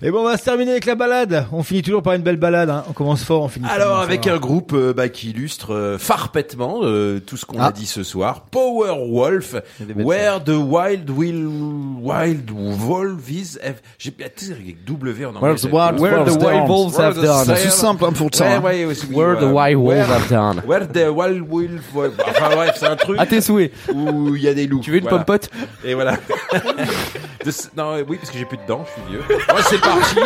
Et 0.03 0.11
bon, 0.11 0.21
on 0.21 0.25
va 0.25 0.37
se 0.37 0.45
terminer 0.45 0.73
avec 0.73 0.87
la 0.87 0.95
balade. 0.95 1.47
On 1.53 1.63
finit 1.63 1.83
toujours 1.83 2.03
par 2.03 2.15
une 2.15 2.23
belle 2.23 2.37
balade. 2.37 2.71
Hein. 2.71 2.85
On 2.89 2.93
commence 2.93 3.25
fort, 3.25 3.43
on 3.43 3.49
finit. 3.49 3.67
Alors 3.71 3.95
fort. 3.95 4.01
avec 4.01 4.27
un 4.27 4.39
groupe 4.39 4.73
euh, 4.75 4.93
bah, 4.93 5.09
qui 5.09 5.31
illustre 5.31 5.73
euh, 5.75 5.99
parfaitement 5.99 6.81
euh, 6.83 7.21
tout 7.21 7.37
ce 7.37 7.45
qu'on 7.47 7.59
Ah. 7.61 7.67
a 7.67 7.73
dit 7.73 7.87
ce 7.87 8.03
soir. 8.03 8.43
Power 8.51 8.93
Wolf, 9.09 9.55
Where 9.97 10.43
the 10.43 10.51
Wild 10.51 11.11
Will 11.11 11.47
Wild 12.01 12.51
Wolf 12.51 13.31
is. 13.31 13.59
J'ai 13.99 14.15
avec 14.53 14.85
W 14.85 15.25
en 15.27 15.31
anglais. 15.37 15.41
Where 15.41 15.57
the 15.61 15.65
wild- 15.73 16.01
where 16.01 16.25
the 16.25 16.43
Wolves 16.69 16.97
wild 16.97 17.17
have 17.19 17.21
done. 17.21 17.57
C'est 17.57 17.71
simple, 17.71 18.05
hein, 18.05 18.13
pour 18.13 18.27
Ouais, 18.27 18.47
hein. 18.47 18.61
ouais, 18.61 18.85
ouais, 18.87 18.95
c'est- 18.95 19.13
Where 19.13 19.39
the 19.39 19.45
wild 19.45 19.79
wolves 19.79 20.11
have 20.11 20.29
done. 20.29 20.63
Where 20.67 20.87
the 20.89 21.09
wild 21.11 21.45
wolf. 21.49 21.83
Enfin 22.29 22.55
bref, 22.55 22.77
c'est 22.79 22.87
un 22.87 22.97
truc. 22.97 23.19
À 23.21 23.27
tes 23.27 23.41
souhaits. 23.41 23.73
Où 23.95 24.35
il 24.37 24.43
y 24.43 24.49
a 24.49 24.55
des 24.55 24.67
loups. 24.67 24.81
Tu 24.81 24.91
veux 24.91 24.99
une 24.99 25.03
Voilà. 25.05 25.19
pompote 25.19 25.51
Et 25.85 25.95
voilà. 26.03 26.17
De 27.45 27.51
ce- 27.51 27.67
non, 27.77 27.97
oui, 28.09 28.19
parce 28.19 28.31
que 28.31 28.39
j'ai 28.39 28.45
plus 28.45 28.57
de 28.57 28.63
dents, 28.69 28.85
je 28.87 28.93
suis 29.03 29.11
vieux. 29.11 29.25
Bon, 29.49 29.55
c'est 29.69 29.81
parti. 29.81 30.17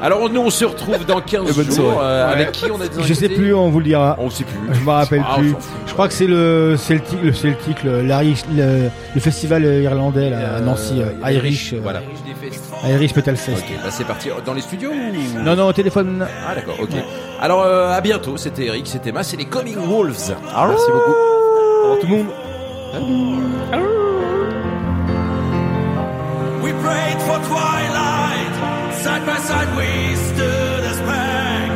Alors 0.00 0.30
nous, 0.30 0.40
on 0.42 0.50
se 0.50 0.64
retrouve 0.64 1.04
dans 1.04 1.20
15 1.20 1.56
bonne 1.56 1.64
jours. 1.66 1.74
soirée. 1.74 1.98
euh, 2.02 2.26
Ouais. 2.28 2.32
Avec 2.34 2.52
qui 2.52 2.70
on 2.70 2.80
a 2.80 2.86
des 2.86 3.02
Je 3.02 3.12
sais 3.14 3.24
invités 3.24 3.34
plus, 3.40 3.52
on 3.52 3.68
vous 3.70 3.78
le 3.80 3.84
dira. 3.86 4.14
On 4.20 4.30
sait 4.30 4.44
plus. 4.44 4.56
Je 4.74 4.80
me 4.80 4.90
rappelle 4.90 5.24
Ah, 5.26 5.34
on 5.36 5.40
plus. 5.40 5.50
s'en 5.50 5.56
fout. 5.58 5.72
Je 5.88 5.92
crois 5.92 6.06
que 6.06 6.14
c'est 6.14 6.28
le 6.28 6.76
Celtic, 6.78 7.20
le 7.20 7.32
Celtic, 7.32 7.82
le, 7.82 8.02
l'Irish- 8.02 8.44
le, 8.54 8.90
le 9.12 9.20
festival 9.20 9.64
irlandais 9.64 10.30
là, 10.30 10.56
à 10.58 10.60
Nancy, 10.60 11.00
euh, 11.02 11.06
Euh, 11.24 11.32
Irish, 11.32 11.72
euh, 11.72 11.80
Voilà. 11.82 12.00
Irish 12.86 13.16
Metal 13.16 13.36
Fest. 13.36 13.64
Ok, 13.68 13.76
bah 13.82 13.88
c'est 13.90 14.06
parti. 14.06 14.28
Dans 14.46 14.54
les 14.54 14.60
studios 14.60 14.90
ou... 14.92 15.40
Non, 15.42 15.56
non, 15.56 15.66
au 15.66 15.72
téléphone. 15.72 16.24
Ah 16.48 16.54
d'accord, 16.54 16.76
ok. 16.80 16.90
Alors 17.40 17.62
euh, 17.64 17.92
à 17.92 18.00
bientôt, 18.00 18.36
c'était 18.36 18.66
Eric, 18.66 18.86
c'était 18.86 19.10
Mas, 19.10 19.24
c'est 19.26 19.36
les 19.36 19.46
Coming 19.46 19.78
Wolves. 19.78 20.14
Merci 20.68 20.90
beaucoup. 20.92 21.10
Au 21.10 21.82
revoir 21.82 21.98
tout 22.00 22.06
le 22.06 22.12
monde. 22.12 22.26
We 26.64 26.72
prayed 26.72 27.20
for 27.20 27.38
twilight, 27.50 28.54
side 29.02 29.26
by 29.26 29.36
side 29.36 29.76
we 29.76 30.16
stood 30.16 30.84
as 30.92 30.98
pack. 31.00 31.72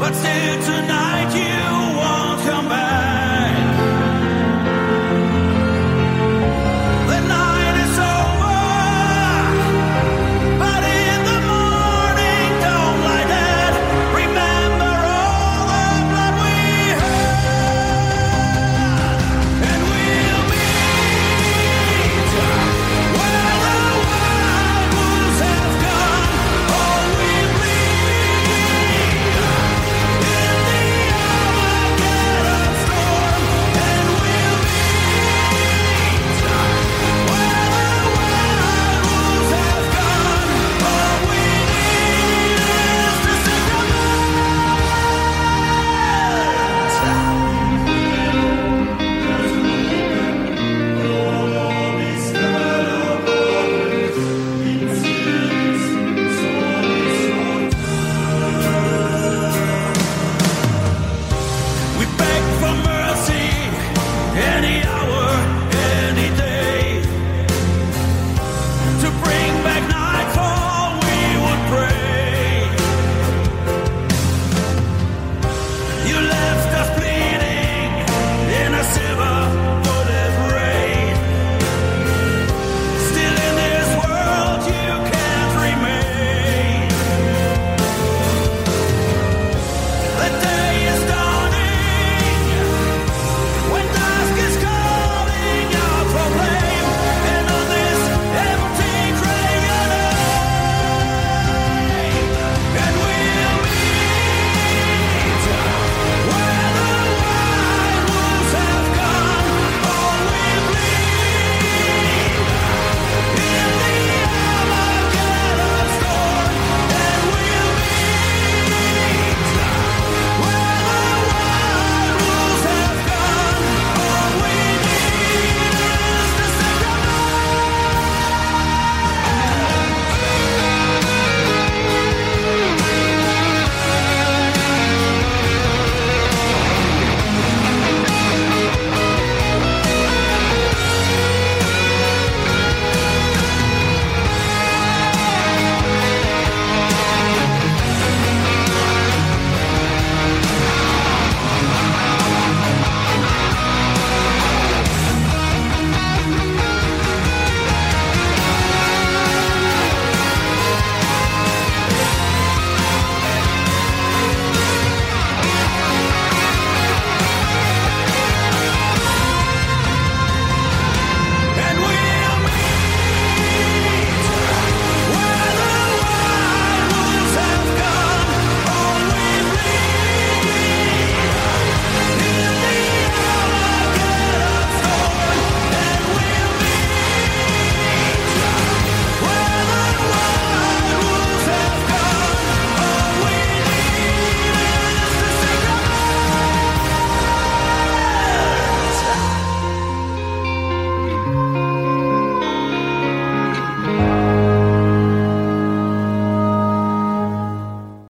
But 0.00 0.14
still 0.14 0.62
tonight 0.70 1.30
you 1.32 1.96
won't 1.96 2.40
come 2.42 2.68
back. 2.68 3.07